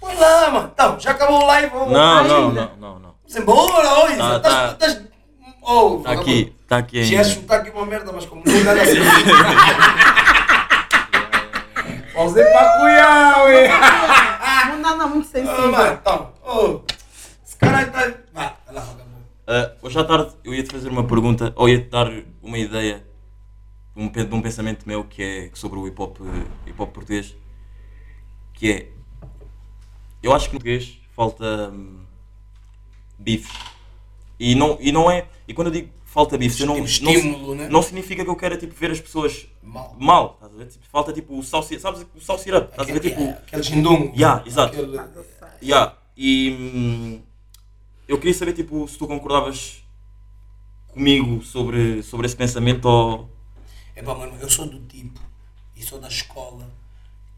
Põe 0.00 0.14
lá, 0.16 0.50
mano. 0.50 0.70
Então, 0.74 0.98
já 1.00 1.12
acabou 1.12 1.40
o 1.42 1.46
live. 1.46 1.70
vamos- 1.70 1.92
Não, 1.92 2.24
não, 2.28 2.52
não, 2.52 2.76
não, 2.76 2.98
não. 2.98 3.05
Embora, 3.34 3.88
olha. 4.00 4.16
Tá, 4.16 4.40
tá. 4.40 4.72
estás- 4.72 5.02
Oh, 5.68 5.96
Está 5.98 6.12
aqui, 6.12 6.54
está 6.62 6.76
aqui 6.78 7.02
Já 7.04 7.18
ainda. 7.22 7.28
chutar 7.28 7.60
aqui 7.60 7.70
uma 7.70 7.84
merda, 7.86 8.12
mas 8.12 8.24
como 8.24 8.40
não 8.46 8.64
dá 8.64 8.72
assim. 8.80 9.00
Vamos 12.14 12.36
ir 12.36 12.44
para 12.52 12.78
Cunhal, 12.78 13.44
ué. 13.46 13.68
Não 14.68 14.80
dá 14.82 14.96
não, 14.96 15.08
muito 15.10 15.26
Oh, 15.26 15.30
sensível. 15.32 15.72
mano, 15.72 15.98
então. 16.00 16.32
Oh, 16.44 16.80
esse 17.44 17.56
caralho 17.56 17.88
está. 17.88 18.14
Vá, 18.32 18.54
lá. 18.72 18.96
Ah, 19.48 19.72
hoje 19.82 19.98
à 19.98 20.04
tarde 20.04 20.32
eu 20.44 20.54
ia-te 20.54 20.70
fazer 20.70 20.88
uma 20.88 21.04
pergunta, 21.04 21.52
ou 21.56 21.68
ia-te 21.68 21.88
dar 21.90 22.08
uma 22.42 22.58
ideia 22.58 23.04
um, 23.96 24.08
de 24.08 24.34
um 24.34 24.40
pensamento 24.40 24.86
meu 24.86 25.02
que 25.04 25.22
é 25.22 25.50
sobre 25.54 25.78
o 25.78 25.86
hip 25.88 26.00
hop, 26.00 26.18
eh, 26.20 26.46
hip 26.70 26.78
-hop 26.80 26.90
português, 26.92 27.34
que 28.54 28.70
é 28.72 28.88
eu 30.22 30.32
acho 30.32 30.48
que 30.48 30.54
no 30.54 30.60
português 30.60 30.98
falta 31.14 31.70
hum, 31.72 32.04
bife. 33.18 33.52
E 34.38 34.54
não, 34.54 34.76
e 34.80 34.92
não 34.92 35.10
é. 35.10 35.26
E 35.48 35.54
quando 35.54 35.68
eu 35.68 35.72
digo 35.72 35.90
falta 36.04 36.36
bife, 36.38 36.60
eu 36.60 36.66
não, 36.66 36.74
Tipo 36.84 37.04
não, 37.04 37.12
estímulo, 37.12 37.54
né? 37.54 37.68
não 37.68 37.82
significa 37.82 38.24
que 38.24 38.30
eu 38.30 38.36
quero 38.36 38.56
tipo, 38.58 38.74
ver 38.74 38.90
as 38.90 39.00
pessoas 39.00 39.46
Mal. 39.62 39.94
mal. 39.98 40.34
Estás 40.34 40.52
a 40.54 40.56
ver? 40.56 40.66
Tipo, 40.66 40.86
falta 40.86 41.12
tipo 41.12 41.38
o 41.38 41.42
sal, 41.42 41.62
si- 41.62 41.78
sabes 41.80 42.06
o 42.14 42.20
sal 42.20 42.38
syrup? 42.38 42.70
Estás 42.70 42.88
a 42.88 42.92
ver? 42.92 42.98
Aquele, 42.98 43.14
Tipo, 43.14 43.30
aquele 43.30 43.62
gindungo. 43.62 44.12
Yeah, 44.16 44.42
exato. 44.46 44.74
Aquele- 44.76 45.00
Yeah. 45.62 45.96
E 46.16 46.50
hum, 46.58 47.22
eu 48.08 48.18
queria 48.18 48.34
saber 48.34 48.52
tipo, 48.54 48.86
se 48.88 48.96
tu 48.98 49.06
concordavas 49.06 49.82
comigo 50.88 51.42
sobre, 51.42 52.02
sobre 52.02 52.26
esse 52.26 52.36
pensamento 52.36 52.86
ou. 52.86 53.30
Epá, 53.94 54.14
mano, 54.14 54.36
eu 54.40 54.48
sou 54.50 54.66
do 54.66 54.78
tipo 54.86 55.20
e 55.74 55.82
sou 55.82 55.98
da 55.98 56.08
escola 56.08 56.70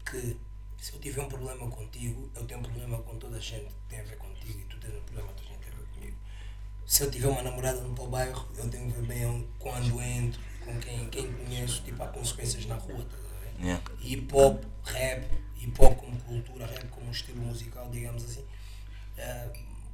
que 0.09 0.37
se 0.77 0.93
eu 0.93 0.99
tiver 0.99 1.21
um 1.21 1.27
problema 1.27 1.67
contigo, 1.69 2.29
eu 2.35 2.43
tenho 2.45 2.59
um 2.59 2.63
problema 2.63 2.97
com 2.99 3.15
toda 3.17 3.37
a 3.37 3.39
gente 3.39 3.65
que 3.65 3.73
tem 3.89 3.99
a 3.99 4.03
ver 4.03 4.17
contigo 4.17 4.59
e 4.59 4.63
tu 4.65 4.77
tens 4.77 4.93
um 4.95 5.01
problema 5.01 5.27
com 5.29 5.33
toda 5.35 5.49
a 5.49 5.51
gente 5.53 5.59
que 5.59 5.65
tem 5.65 5.73
a 5.73 5.77
ver 5.77 5.87
comigo. 5.93 6.17
Se 6.89 7.03
eu 7.03 7.11
tiver 7.11 7.27
uma 7.27 7.43
namorada 7.43 7.79
no 7.81 7.93
teu 7.93 8.07
bairro, 8.07 8.49
eu 8.57 8.67
tenho 8.67 8.91
que 8.91 8.99
ver 8.99 9.05
bem 9.05 9.47
quando 9.59 10.01
entro, 10.01 10.41
com 10.65 10.75
quem, 10.79 11.07
quem 11.11 11.31
conheço, 11.31 11.83
tipo, 11.83 12.01
há 12.01 12.07
consequências 12.07 12.65
na 12.65 12.73
rua, 12.77 13.03
estás 13.03 13.25
a 13.25 13.39
ver? 13.39 13.63
Yeah. 13.63 13.83
hip 14.01 14.35
hop, 14.35 14.63
rap, 14.85 15.23
hip 15.55 15.79
hop 15.79 15.95
como 15.99 16.19
cultura, 16.21 16.65
rap 16.65 16.87
como 16.87 17.11
estilo 17.11 17.43
musical, 17.43 17.87
digamos 17.91 18.23
assim. 18.23 18.43
eh, 19.17 19.49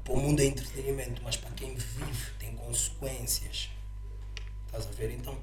para 0.05 0.13
o 0.13 0.21
mundo 0.21 0.39
é 0.39 0.45
entretenimento, 0.45 1.21
mas 1.21 1.35
para 1.35 1.51
quem 1.51 1.75
vive 1.75 2.31
tem 2.39 2.55
consequências. 2.55 3.69
Estás 4.65 4.87
a 4.87 4.91
ver? 4.91 5.11
Então, 5.11 5.37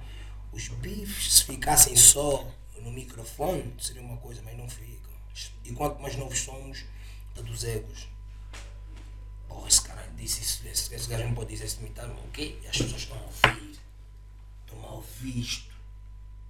os 0.53 0.69
bifes, 0.69 1.35
se 1.35 1.45
ficassem 1.45 1.95
só 1.95 2.51
no 2.81 2.91
microfone, 2.91 3.75
seria 3.79 4.01
uma 4.01 4.17
coisa, 4.17 4.41
mas 4.43 4.57
não 4.57 4.71
ficam. 4.71 5.13
E 5.67 5.73
quanto 5.75 6.01
mais 6.01 6.17
novos 6.17 6.39
somos, 6.39 6.87
dos 7.35 7.65
egos. 7.65 8.09
Porra, 9.53 9.69
esse 9.69 9.83
cara 9.83 10.09
disse 10.17 10.41
isso, 10.43 10.67
esse, 10.67 10.95
esse 10.95 11.09
gajo 11.11 11.25
não 11.25 11.35
pode 11.35 11.51
dizer 11.51 11.65
isso 11.67 11.79
de 11.79 11.85
mim, 11.85 11.91
tá? 11.93 12.07
O 12.07 12.31
quê? 12.33 12.57
As 12.69 12.77
pessoas 12.79 13.03
estão 13.03 13.17
a 13.19 13.23
ouvir. 13.23 13.79
Estão 14.65 14.79
mal 14.79 15.05
visto. 15.21 15.73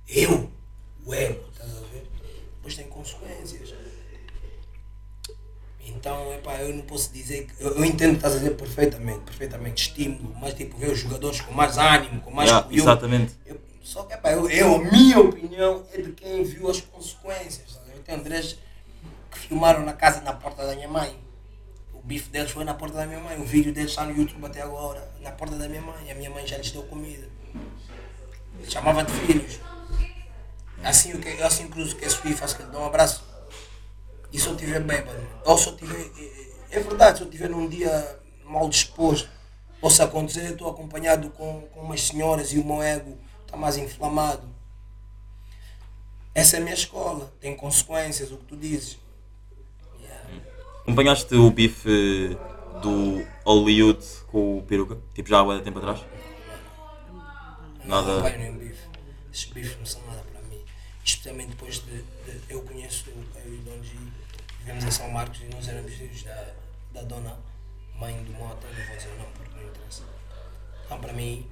Eu, 0.08 0.50
o 1.04 1.14
ego, 1.14 1.48
estás 1.50 1.70
a 1.76 1.80
ver? 1.80 2.08
Depois 2.56 2.76
tem 2.76 2.88
consequências. 2.88 3.72
Então, 5.84 6.32
epá, 6.32 6.56
eu 6.62 6.74
não 6.74 6.82
posso 6.84 7.12
dizer 7.12 7.46
que. 7.46 7.62
Eu, 7.62 7.72
eu 7.76 7.84
entendo 7.84 8.10
que 8.10 8.16
estás 8.16 8.34
a 8.34 8.38
dizer 8.38 8.56
perfeitamente, 8.56 9.20
perfeitamente 9.20 9.88
estímulo, 9.88 10.34
mas 10.40 10.54
tipo, 10.54 10.76
ver 10.76 10.90
os 10.90 10.98
jogadores 11.00 11.40
com 11.40 11.52
mais 11.52 11.76
ânimo, 11.76 12.20
com 12.20 12.30
mais 12.30 12.48
Yeah, 12.48 12.66
cuidado. 12.68 12.88
exatamente. 12.90 13.34
Eu- 13.46 13.60
só 13.82 14.04
que, 14.04 14.14
epá, 14.14 14.30
eu, 14.30 14.48
eu, 14.48 14.76
a 14.76 14.78
minha 14.92 15.18
opinião 15.18 15.84
é 15.92 16.00
de 16.00 16.12
quem 16.12 16.44
viu 16.44 16.70
as 16.70 16.80
consequências. 16.80 17.72
sabe? 17.72 17.90
Eu 17.96 18.02
tenho 18.04 18.20
Andrés 18.20 18.56
que 19.30 19.38
filmaram 19.40 19.84
na 19.84 19.92
casa 19.92 20.20
na 20.20 20.32
porta 20.32 20.64
da 20.64 20.74
minha 20.76 20.86
mãe. 20.88 21.18
O 22.02 22.06
bife 22.06 22.30
deles 22.30 22.50
foi 22.50 22.64
na 22.64 22.74
porta 22.74 22.96
da 22.96 23.06
minha 23.06 23.20
mãe. 23.20 23.40
O 23.40 23.44
vídeo 23.44 23.72
deles 23.72 23.90
está 23.90 24.04
no 24.04 24.16
YouTube 24.16 24.44
até 24.44 24.62
agora, 24.62 25.08
na 25.20 25.30
porta 25.30 25.56
da 25.56 25.68
minha 25.68 25.82
mãe. 25.82 26.10
A 26.10 26.14
minha 26.14 26.30
mãe 26.30 26.46
já 26.46 26.58
lhes 26.58 26.70
deu 26.72 26.82
comida. 26.84 27.28
Chamava 28.68 29.04
de 29.04 29.12
filhos. 29.12 29.60
Assim, 30.82 31.12
eu 31.12 31.46
assim 31.46 31.68
cruzo 31.68 31.94
que 31.94 32.04
esse 32.04 32.20
bife, 32.22 32.34
faço 32.34 32.56
que 32.56 32.62
ele 32.62 32.72
dá 32.72 32.80
um 32.80 32.86
abraço. 32.86 33.24
E 34.32 34.38
se 34.38 34.46
eu 34.46 34.54
estiver 34.54 34.80
bêbado, 34.80 35.20
ou 35.44 35.56
se 35.56 35.68
eu 35.68 35.76
tiver. 35.76 36.10
É 36.70 36.80
verdade, 36.80 37.18
se 37.18 37.24
eu 37.24 37.28
estiver 37.28 37.48
num 37.48 37.68
dia 37.68 38.18
mal 38.44 38.68
disposto, 38.68 39.28
possa 39.80 40.04
acontecer, 40.04 40.46
eu 40.46 40.52
estou 40.52 40.68
acompanhado 40.68 41.30
com, 41.30 41.62
com 41.68 41.80
umas 41.80 42.02
senhoras 42.02 42.52
e 42.52 42.58
o 42.58 42.64
meu 42.64 42.82
ego 42.82 43.18
está 43.44 43.56
mais 43.56 43.76
inflamado. 43.76 44.48
Essa 46.34 46.56
é 46.56 46.60
a 46.60 46.62
minha 46.62 46.74
escola, 46.74 47.32
tem 47.40 47.54
consequências, 47.54 48.32
o 48.32 48.38
que 48.38 48.44
tu 48.44 48.56
dizes. 48.56 48.98
Acompanhaste 50.92 51.34
o 51.36 51.50
bife 51.50 52.36
do 52.82 53.26
Hollywood 53.46 54.04
com 54.26 54.58
o 54.58 54.62
peruca? 54.62 54.98
Tipo 55.14 55.26
já 55.26 55.40
há 55.40 55.56
de 55.56 55.62
tempo 55.62 55.78
atrás? 55.78 56.00
Não 57.08 57.86
Nada. 57.86 58.12
acompanho 58.12 58.38
nenhum 58.40 58.58
bife. 58.58 58.82
Esses 59.32 59.44
bifes 59.46 59.78
não 59.78 59.86
são 59.86 60.02
nada 60.06 60.22
para 60.30 60.42
mim. 60.42 60.60
Especialmente 61.02 61.48
depois 61.52 61.76
de, 61.78 61.92
de- 62.02 62.40
eu 62.50 62.60
conheço 62.60 63.06
eu 63.08 63.54
e 63.54 63.56
o 63.56 63.60
Don 63.62 63.82
G, 63.82 63.92
vivemos 64.58 64.84
em 64.84 64.90
São 64.90 65.10
Marcos 65.10 65.40
e 65.40 65.44
nós 65.54 65.66
éramos 65.66 65.94
filhos 65.94 66.22
da, 66.24 66.52
da 66.92 67.02
dona 67.04 67.38
mãe 67.98 68.22
do 68.24 68.32
Mota, 68.32 68.66
não 68.66 68.86
vou 68.86 68.96
dizer 68.98 69.08
o 69.08 69.16
nome 69.16 69.30
porque 69.34 69.56
não 69.58 69.66
interessa. 69.66 70.02
Então 70.84 70.98
para 71.00 71.12
mim, 71.14 71.46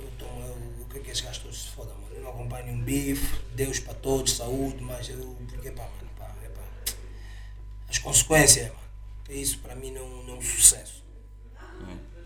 Eu 0.00 0.08
tô, 0.18 0.24
eu, 0.24 0.56
o 0.80 0.86
que 0.90 0.98
é 0.98 1.00
que 1.02 1.10
esses 1.10 1.20
gajos 1.22 1.42
todos 1.42 1.62
se 1.64 1.68
fodam, 1.68 1.94
mano? 1.98 2.14
Eu 2.14 2.22
não 2.22 2.30
acompanho 2.30 2.64
nenhum 2.64 2.80
bife, 2.82 3.42
Deus 3.54 3.78
para 3.78 3.92
todos, 3.92 4.32
saúde, 4.32 4.82
mas 4.82 5.06
eu. 5.10 5.36
Porque, 5.50 5.70
pá, 5.70 5.82
mano, 5.82 5.94
é. 6.08 6.11
As 7.92 7.98
consequências, 7.98 8.68
mano. 8.68 8.78
Isso 9.28 9.58
para 9.58 9.74
mim 9.74 9.90
não, 9.90 10.02
é 10.34 10.38
um 10.38 10.40
sucesso. 10.40 11.04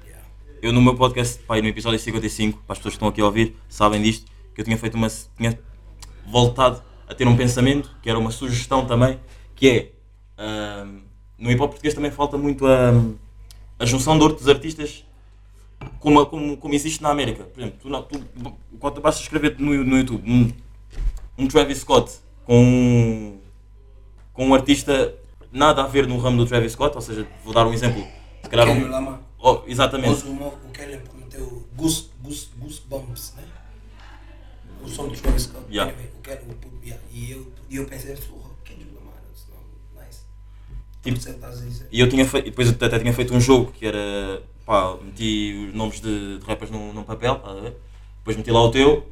Yeah. 0.07 0.25
Eu 0.63 0.73
no 0.73 0.81
meu 0.81 0.95
podcast, 0.95 1.43
pai, 1.43 1.61
no 1.61 1.67
episódio 1.67 1.99
55, 1.99 2.63
para 2.63 2.73
as 2.75 2.79
pessoas 2.79 2.93
que 2.93 2.97
estão 2.97 3.09
aqui 3.09 3.21
a 3.21 3.25
ouvir, 3.25 3.57
sabem 3.69 4.01
disto, 4.01 4.31
que 4.55 4.61
eu 4.61 4.65
tinha 4.65 4.79
feito 4.79 4.95
uma. 4.95 5.09
tinha 5.37 5.59
voltado 6.25 6.81
a 7.09 7.15
ter 7.17 7.27
um 7.27 7.37
pensamento, 7.37 7.91
que 8.01 8.09
era 8.09 8.17
uma 8.17 8.31
sugestão 8.31 8.87
também, 8.87 9.19
que 9.57 9.69
é. 9.69 9.93
ahm, 10.39 11.01
no 11.37 11.51
hip 11.51 11.61
hop 11.61 11.71
português 11.71 11.95
também 11.95 12.13
falta 12.13 12.39
muito 12.39 12.65
a, 12.65 12.93
a 13.81 13.85
junção 13.85 14.17
de 14.17 14.23
outros 14.23 14.49
artistas 14.49 15.05
como, 15.99 16.25
como, 16.27 16.57
como 16.57 16.75
existe 16.75 17.03
na 17.03 17.11
América. 17.11 17.43
Por 17.43 17.61
exemplo, 17.61 17.79
tu, 17.83 17.89
não- 17.89 18.03
tu, 18.05 18.25
quando 18.79 18.95
tu 18.95 19.01
basta 19.01 19.21
escrever 19.21 19.57
no, 19.59 19.85
no 19.85 19.99
YouTube 19.99 20.31
um, 20.31 20.53
um 21.37 21.49
Travis 21.49 21.79
Scott 21.79 22.21
com 22.45 22.63
um, 22.63 23.41
com 24.33 24.47
um 24.47 24.55
artista 24.55 25.13
nada 25.57 25.83
a 25.83 25.87
ver 25.87 26.07
no 26.07 26.19
ramo 26.19 26.37
do 26.37 26.47
Travis 26.47 26.73
Scott, 26.73 26.95
ou 26.95 27.01
seja, 27.01 27.27
vou 27.43 27.53
dar 27.53 27.67
um 27.67 27.73
exemplo. 27.73 28.07
Se 28.43 28.51
calhar 28.51 28.69
um, 28.69 28.89
Lamar. 28.89 29.21
oh, 29.39 29.63
exatamente. 29.67 30.25
O, 30.27 30.47
o 30.47 30.71
Kellen 30.73 31.01
prometeu 31.01 31.67
Goose, 31.75 32.11
Goose, 32.23 32.49
Goosebumps, 32.59 33.35
né? 33.37 33.43
O 34.85 34.89
som 34.89 35.09
do 35.09 35.17
Travis 35.17 35.45
Scott. 35.45 35.65
Yeah. 35.71 35.93
Anyway, 35.93 36.13
o 36.17 36.21
Kellen, 36.21 36.43
o, 36.45 36.85
yeah. 36.85 37.03
e, 37.11 37.31
eu, 37.33 37.53
e 37.71 37.77
eu 37.77 37.87
pensei, 37.87 38.15
porra, 38.17 38.51
Kendrick 38.65 38.95
Lamar, 38.95 39.15
nice. 39.97 40.21
Tipo, 41.03 41.41
tá. 41.41 41.53
E 41.91 42.01
eu 42.01 42.09
tinha 42.09 42.27
feito, 42.27 42.45
depois 42.45 42.69
eu 42.69 42.75
até 42.75 42.99
tinha 42.99 43.13
feito 43.13 43.35
um 43.35 43.41
jogo 43.41 43.73
que 43.73 43.87
era, 43.87 44.43
pá, 44.65 44.97
meti 45.03 45.69
os 45.69 45.75
nomes 45.75 46.01
de, 46.01 46.39
de 46.39 46.45
rappers 46.45 46.71
num, 46.71 46.93
num 46.93 47.03
papel, 47.03 47.37
estás 47.37 47.57
a 47.57 47.61
ver? 47.61 47.77
Depois 48.19 48.37
meti 48.37 48.51
lá 48.51 48.63
o 48.63 48.71
teu 48.71 49.07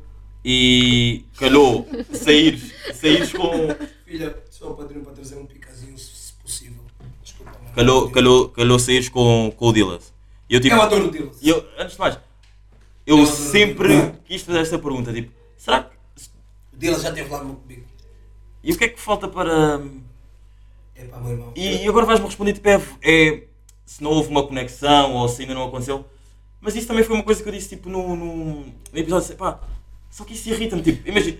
e 0.45 1.25
calhou 1.39 1.89
saíres, 2.13 2.73
saíres 2.93 3.33
com, 3.33 3.51
Filha, 4.05 4.37
só 4.51 4.71
o 4.71 4.75
padrinho 4.75 5.03
para 5.03 5.15
trazer 5.15 5.37
um 5.37 5.47
picazinho, 5.47 5.97
se 5.99 6.25
se 6.25 6.33
possível. 6.35 6.85
Desculpa, 7.23 7.53
mano. 7.53 7.64
Calhou, 7.75 8.11
calhou, 8.11 8.49
calhou 8.49 8.79
saíres 8.79 9.09
com, 9.09 9.53
com 9.57 9.69
o 9.69 9.73
Dillas. 9.73 10.13
E 10.49 10.55
eu 10.55 10.61
tipo, 10.61 10.75
Eu 10.75 10.83
adoro 10.83 11.09
o 11.09 11.11
Dillas. 11.11 11.37
eu, 11.43 11.67
antes 11.79 11.95
de 11.95 11.99
mais, 12.01 12.15
eu, 12.15 13.17
Eu 13.19 13.23
adoro 13.23 13.31
o 13.33 13.37
sempre 13.37 14.13
quis 14.25 14.43
fazer 14.43 14.61
esta 14.61 14.79
pergunta, 14.79 15.13
tipo, 15.13 15.33
será 15.57 15.83
que, 15.85 15.97
O 16.73 16.77
Dillas 16.79 17.03
já 17.03 17.13
teve 17.13 17.29
lá 17.31 17.41
comigo. 17.41 17.85
e 18.63 18.73
o 18.73 18.79
que 18.79 18.85
é 18.85 18.89
que 18.89 19.01
falta 19.01 19.29
para... 19.29 19.81
É 20.97 21.05
para 21.07 21.21
meu 21.21 21.33
irmão. 21.33 21.53
E, 21.57 21.85
e 21.85 21.89
agora 21.89 22.07
vais-me 22.07 22.27
responder, 22.27 22.53
tipo, 22.53 22.69
é, 22.69 22.81
é 23.03 23.43
se 23.85 24.03
não 24.03 24.11
houve 24.13 24.29
uma 24.31 24.47
conexão 24.47 25.13
ou 25.15 25.29
se 25.29 25.43
ainda 25.43 25.55
não 25.55 25.65
aconteceu. 25.67 26.05
Mas 26.61 26.75
isso 26.77 26.87
também 26.87 27.05
foi 27.05 27.15
uma 27.17 27.25
coisa 27.25 27.43
que 27.43 27.49
eu 27.49 27.53
disse, 27.53 27.71
tipo, 27.71 27.89
no, 27.91 28.15
no, 28.17 28.61
no 28.61 28.99
episódio, 28.99 29.37
pá, 29.37 29.61
só 30.11 30.25
que 30.25 30.33
isso 30.35 30.49
irrita-me, 30.49 30.83
tipo, 30.83 31.07
imagina, 31.09 31.39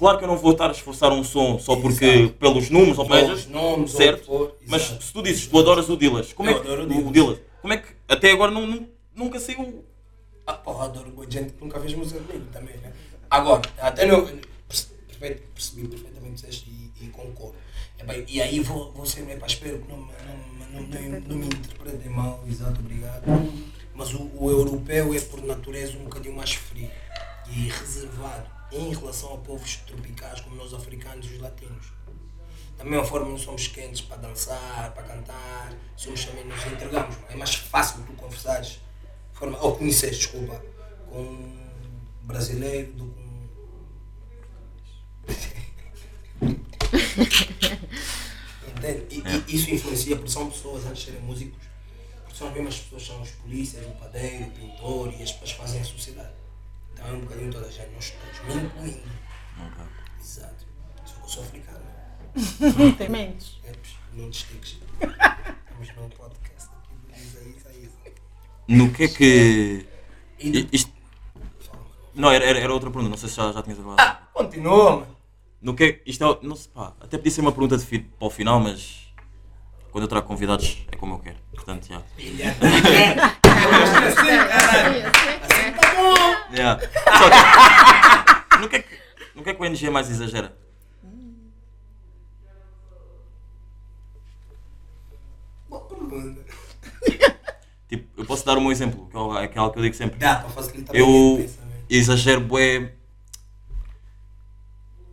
claro 0.00 0.18
que 0.18 0.24
eu 0.24 0.28
não 0.28 0.36
vou 0.36 0.52
estar 0.52 0.68
a 0.68 0.72
esforçar 0.72 1.12
um 1.12 1.22
som 1.22 1.58
só 1.60 1.76
porque, 1.76 2.04
Exato. 2.04 2.34
pelos 2.34 2.68
números 2.70 2.98
ou 2.98 3.06
Pelos 3.06 3.22
pelas, 3.22 3.46
nomes, 3.46 3.92
ou 3.94 4.00
certo? 4.00 4.16
o 4.16 4.20
que 4.20 4.26
for, 4.26 4.56
mas 4.66 4.82
se 4.82 5.12
tu 5.12 5.22
dizes, 5.22 5.46
tu 5.46 5.58
adoras 5.58 5.88
o 5.88 5.96
Dillas, 5.96 6.32
como 6.32 6.48
Eu 6.50 6.56
é 6.56 6.60
que, 6.60 6.66
adoro 6.66 6.82
o 6.82 6.84
o 6.84 6.88
Dillas. 6.88 7.12
Dillas, 7.12 7.38
como 7.62 7.72
é 7.74 7.76
que, 7.76 7.88
até 8.08 8.32
agora 8.32 8.50
não, 8.50 8.66
não- 8.66 8.88
nunca 9.14 9.38
saiu, 9.38 9.84
Ah, 10.46 10.54
porra, 10.54 10.86
adoro 10.86 11.10
boa 11.10 11.30
gente 11.30 11.52
que 11.52 11.62
nunca 11.62 11.78
fez 11.78 11.94
música 11.94 12.18
comigo 12.20 12.46
também, 12.52 12.76
né? 12.78 12.92
Agora, 13.30 13.62
até 13.78 14.06
não. 14.06 14.24
perfeito, 14.26 15.42
Percebi 15.54 15.86
perfeitamente 15.86 16.18
o 16.18 16.22
que 16.24 16.48
disseste 16.48 16.70
e, 16.70 17.04
e 17.04 17.08
concordo. 17.08 17.54
É 17.98 18.04
bem, 18.04 18.24
e 18.26 18.40
aí 18.42 18.58
vou, 18.60 18.90
vou 18.92 19.04
ser, 19.06 19.28
epá, 19.30 19.46
espero 19.46 19.78
que 19.80 19.88
não, 19.92 19.98
me- 19.98 20.12
não, 20.26 20.80
me- 20.82 20.88
não, 20.88 21.10
não, 21.10 21.20
não 21.28 21.36
me 21.36 21.46
interpretem 21.46 22.10
mal, 22.10 22.42
exato, 22.48 22.80
obrigado. 22.80 23.22
Mas 23.94 24.14
o, 24.14 24.30
o 24.34 24.50
europeu 24.50 25.12
é 25.14 25.20
por 25.20 25.42
natureza 25.44 25.98
um 25.98 26.04
bocadinho 26.04 26.34
mais 26.34 26.52
frio 26.54 26.90
e 27.54 27.68
reservado 27.68 28.46
em 28.72 28.94
relação 28.94 29.34
a 29.34 29.38
povos 29.38 29.76
tropicais 29.76 30.40
como 30.40 30.56
nós 30.56 30.72
africanos 30.72 31.26
e 31.26 31.34
os 31.34 31.40
latinos. 31.40 31.92
Da 32.78 32.84
mesma 32.84 33.04
forma, 33.04 33.28
não 33.28 33.38
somos 33.38 33.68
quentes 33.68 34.00
para 34.00 34.16
dançar, 34.16 34.94
para 34.94 35.02
cantar, 35.02 35.74
somos 35.96 36.24
também 36.24 36.46
nos 36.46 36.64
entregamos. 36.64 37.14
É 37.28 37.36
mais 37.36 37.54
fácil 37.54 38.02
tu 38.06 38.14
conversares, 38.14 38.80
forma, 39.34 39.60
ou 39.60 39.76
conheceres, 39.76 40.16
desculpa, 40.16 40.64
com 41.10 41.20
um 41.20 41.60
brasileiro 42.22 42.94
do 42.94 43.04
que 43.04 43.20
um. 43.20 43.48
Entende? 48.78 49.06
E, 49.10 49.22
e 49.52 49.56
isso 49.56 49.70
influencia, 49.70 50.16
porque 50.16 50.30
são 50.30 50.48
pessoas 50.48 50.86
antes 50.86 51.00
de 51.00 51.04
serem 51.10 51.20
músicos, 51.20 51.62
porque 52.22 52.38
são 52.38 52.48
as 52.48 52.54
mesmas 52.54 52.78
pessoas, 52.78 53.06
são 53.06 53.20
os 53.20 53.30
polícias, 53.30 53.86
o 53.86 53.90
padeiro, 53.90 54.46
o 54.46 54.50
pintor 54.52 55.12
e 55.12 55.22
as 55.22 55.32
pessoas 55.32 55.52
fazem 55.52 55.82
a 55.82 55.84
sociedade. 55.84 56.39
Então 57.00 57.14
é 57.14 57.16
um 57.16 57.20
bocadinho 57.20 57.50
toda 57.50 57.66
a 57.66 57.70
gente, 57.70 57.90
nós 57.94 58.10
todos, 58.10 58.54
me 58.54 58.62
incluindo. 58.62 59.00
Exato. 60.20 60.66
Só 61.04 61.14
que 61.14 61.22
eu 61.22 61.28
sou 61.28 61.42
africano. 61.42 61.80
Tem 62.98 63.08
mentes. 63.08 63.58
É, 63.64 63.72
não 64.12 64.28
destiques. 64.28 64.78
Estamos 65.00 65.96
num 65.96 66.08
podcast 66.10 66.68
aqui 66.76 66.94
do 66.94 67.10
Isaías, 67.18 67.56
Isaías. 67.56 67.92
no 68.68 68.92
que 68.92 69.04
é 69.04 69.08
que, 69.08 69.86
E 70.38 70.68
isto, 70.72 70.92
não, 72.14 72.30
era, 72.30 72.44
era, 72.44 72.58
era 72.58 72.72
outra 72.72 72.90
pergunta, 72.90 73.08
não 73.08 73.16
sei 73.16 73.28
se 73.30 73.36
já, 73.36 73.50
já 73.50 73.62
tinhas 73.62 73.78
acabado. 73.78 74.00
Ah, 74.00 74.28
continua, 74.34 74.96
mano. 74.98 75.16
No 75.62 75.74
que 75.74 75.84
é, 75.84 76.00
isto 76.06 76.24
é, 76.24 76.46
não 76.46 76.56
sei, 76.56 76.70
pá, 76.72 76.92
até 77.00 77.16
podia 77.16 77.32
ser 77.32 77.40
uma 77.40 77.52
pergunta 77.52 77.76
de 77.78 77.98
para 77.98 78.26
o 78.26 78.30
final, 78.30 78.60
mas 78.60 79.12
quando 79.90 80.04
eu 80.04 80.08
trago 80.08 80.26
convidados 80.26 80.84
é 80.92 80.96
como 80.96 81.14
eu 81.14 81.18
quero, 81.18 81.38
portanto, 81.54 81.88
já. 81.88 82.00
Filha. 82.16 82.54
assim, 84.06 84.48
caralho. 84.48 85.06
Assim 85.06 85.72
tá 85.72 85.94
bom. 85.94 86.39
Yeah. 86.52 86.80
Só 86.80 87.30
que, 87.30 88.58
no, 88.60 88.68
que 88.68 88.76
é 88.76 88.82
que, 88.82 88.98
no 89.34 89.42
que 89.42 89.50
é 89.50 89.54
que 89.54 89.62
o 89.62 89.64
NG 89.64 89.90
mais 89.90 90.10
exagera? 90.10 90.56
Boa 95.68 95.82
pergunta. 95.82 96.44
Tipo, 97.88 98.20
eu 98.20 98.24
posso 98.26 98.44
dar 98.44 98.56
um 98.58 98.64
bom 98.64 98.70
exemplo, 98.72 99.08
que 99.08 99.16
é 99.16 99.44
aquela 99.44 99.70
que 99.72 99.78
eu 99.78 99.82
digo 99.82 99.94
sempre. 99.94 100.18
Facilitar 100.54 100.94
Eu 100.94 101.06
pensamento. 101.38 101.84
exagero 101.88 102.40
bué. 102.40 102.92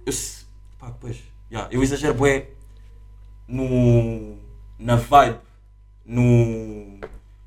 Eu, 0.05 0.13
pá, 0.79 0.91
pois, 0.99 1.17
yeah, 1.51 1.67
eu 1.71 1.83
exagero 1.83 2.13
bué 2.13 2.49
no, 3.47 4.37
na 4.79 4.95
vibe, 4.95 5.39
no, 6.05 6.99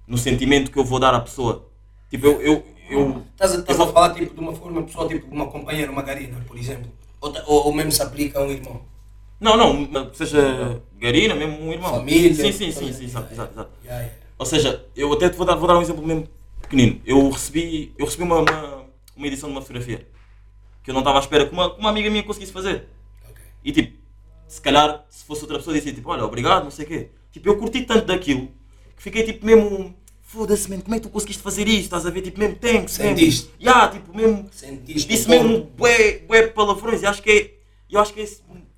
no 0.06 0.18
sentimento 0.18 0.70
que 0.70 0.78
eu 0.78 0.84
vou 0.84 0.98
dar 0.98 1.14
à 1.14 1.20
pessoa. 1.20 1.68
Tipo, 2.10 2.26
eu, 2.26 2.42
eu, 2.42 2.66
eu, 2.90 3.22
Estás 3.32 3.52
a, 3.52 3.58
estás 3.58 3.80
a 3.80 3.86
falar 3.86 4.14
tipo, 4.14 4.34
de 4.34 4.40
uma 4.40 4.52
forma 4.54 4.82
pessoal, 4.82 5.08
tipo 5.08 5.26
uma 5.32 5.46
companheira, 5.46 5.90
uma 5.90 6.02
garina, 6.02 6.44
por 6.46 6.56
exemplo. 6.58 6.90
Ou, 7.20 7.32
ou, 7.46 7.66
ou 7.66 7.72
mesmo 7.72 7.92
se 7.92 8.02
aplica 8.02 8.38
a 8.38 8.42
um 8.42 8.50
irmão. 8.50 8.82
Não, 9.40 9.56
não, 9.56 10.12
seja 10.12 10.82
Garina, 10.98 11.34
mesmo 11.34 11.64
um 11.64 11.72
irmão. 11.72 11.94
Família. 11.94 12.34
Sim, 12.34 12.52
sim, 12.52 12.70
sim, 12.70 12.92
sim, 12.92 13.04
exato, 13.04 13.32
exato. 13.32 13.68
Ou 14.38 14.46
seja, 14.46 14.86
eu 14.94 15.12
até 15.12 15.28
te 15.30 15.36
vou 15.36 15.46
dar, 15.46 15.54
vou 15.54 15.66
dar 15.66 15.78
um 15.78 15.82
exemplo 15.82 16.06
mesmo 16.06 16.28
pequenino. 16.60 17.00
Eu 17.06 17.28
recebi, 17.30 17.94
eu 17.98 18.04
recebi 18.04 18.22
uma, 18.22 18.40
uma, 18.40 18.84
uma 19.16 19.26
edição 19.26 19.48
de 19.48 19.54
uma 19.54 19.62
fotografia 19.62 20.06
que 20.82 20.90
eu 20.90 20.94
não 20.94 21.00
estava 21.00 21.18
à 21.18 21.20
espera 21.20 21.46
que 21.46 21.52
uma, 21.52 21.74
uma 21.74 21.90
amiga 21.90 22.10
minha 22.10 22.22
conseguisse 22.22 22.52
fazer. 22.52 22.88
Ok. 23.28 23.42
E 23.64 23.72
tipo, 23.72 23.98
se 24.46 24.60
calhar, 24.60 25.04
se 25.08 25.24
fosse 25.24 25.42
outra 25.42 25.58
pessoa, 25.58 25.76
dizia 25.76 25.92
tipo, 25.92 26.10
olha, 26.10 26.24
obrigado, 26.24 26.64
não 26.64 26.70
sei 26.70 26.84
o 26.84 26.88
quê. 26.88 27.10
Tipo, 27.32 27.48
eu 27.48 27.58
curti 27.58 27.82
tanto 27.82 28.06
daquilo 28.06 28.48
que 28.96 29.02
fiquei 29.02 29.22
tipo 29.22 29.44
mesmo, 29.46 29.94
foda-se, 30.30 30.70
man, 30.70 30.80
como 30.80 30.94
é 30.94 30.98
que 30.98 31.08
tu 31.08 31.10
conseguiste 31.10 31.42
fazer 31.42 31.66
isto? 31.66 31.84
Estás 31.86 32.06
a 32.06 32.10
ver? 32.10 32.22
Tipo, 32.22 32.38
mesmo 32.38 32.56
mesmo. 32.62 32.88
Sentiste? 32.88 33.50
Yeah, 33.60 33.88
tipo, 33.88 34.16
mesmo. 34.16 34.48
Sentiste 34.52 35.08
Disse 35.08 35.28
mesmo 35.28 35.64
bué, 35.76 36.18
bué 36.18 36.46
palavrões. 36.46 37.02
E 37.02 37.06
acho 37.06 37.20
que 37.20 37.30
é, 37.30 37.54
eu 37.90 38.00
acho 38.00 38.14
que 38.14 38.22
é, 38.22 38.28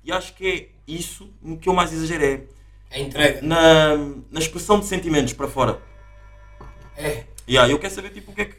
eu 0.03 0.15
acho 0.15 0.33
que 0.33 0.47
é 0.47 0.69
isso 0.91 1.29
que 1.61 1.69
eu 1.69 1.73
mais 1.73 1.93
exagerei. 1.93 2.49
A 2.89 2.97
entrega. 2.97 3.41
Na, 3.43 3.95
na 4.31 4.39
expressão 4.39 4.79
de 4.79 4.87
sentimentos 4.87 5.33
para 5.33 5.47
fora. 5.47 5.79
É. 6.97 7.25
Yeah, 7.47 7.71
eu 7.71 7.77
quero 7.77 7.93
saber 7.93 8.09
tipo 8.09 8.31
o 8.31 8.35
que 8.35 8.41
é 8.41 8.45
que. 8.45 8.55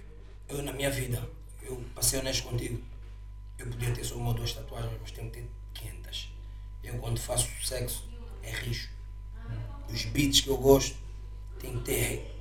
Eu 0.49 0.63
na 0.63 0.73
minha 0.73 0.91
vida, 0.91 1.21
eu 1.63 1.83
passei 1.97 2.21
honesto 2.21 2.45
contigo. 2.45 2.81
Eu 3.59 3.67
podia 3.67 3.91
ter 3.91 4.05
só 4.05 4.15
uma 4.15 4.29
ou 4.29 4.35
duas 4.35 4.53
tatuagens, 4.53 4.93
mas 5.01 5.11
tenho 5.11 5.31
que 5.31 5.41
ter 5.41 5.49
500. 5.75 6.33
Eu 6.85 6.95
quando 6.99 7.19
faço 7.19 7.49
sexo, 7.65 8.09
é 8.43 8.51
rijo. 8.51 8.89
Os 9.93 10.05
beats 10.05 10.43
que 10.43 10.49
eu 10.49 10.57
gosto, 10.57 10.97
tem 11.59 11.73
que 11.79 11.85
ter 11.85 12.34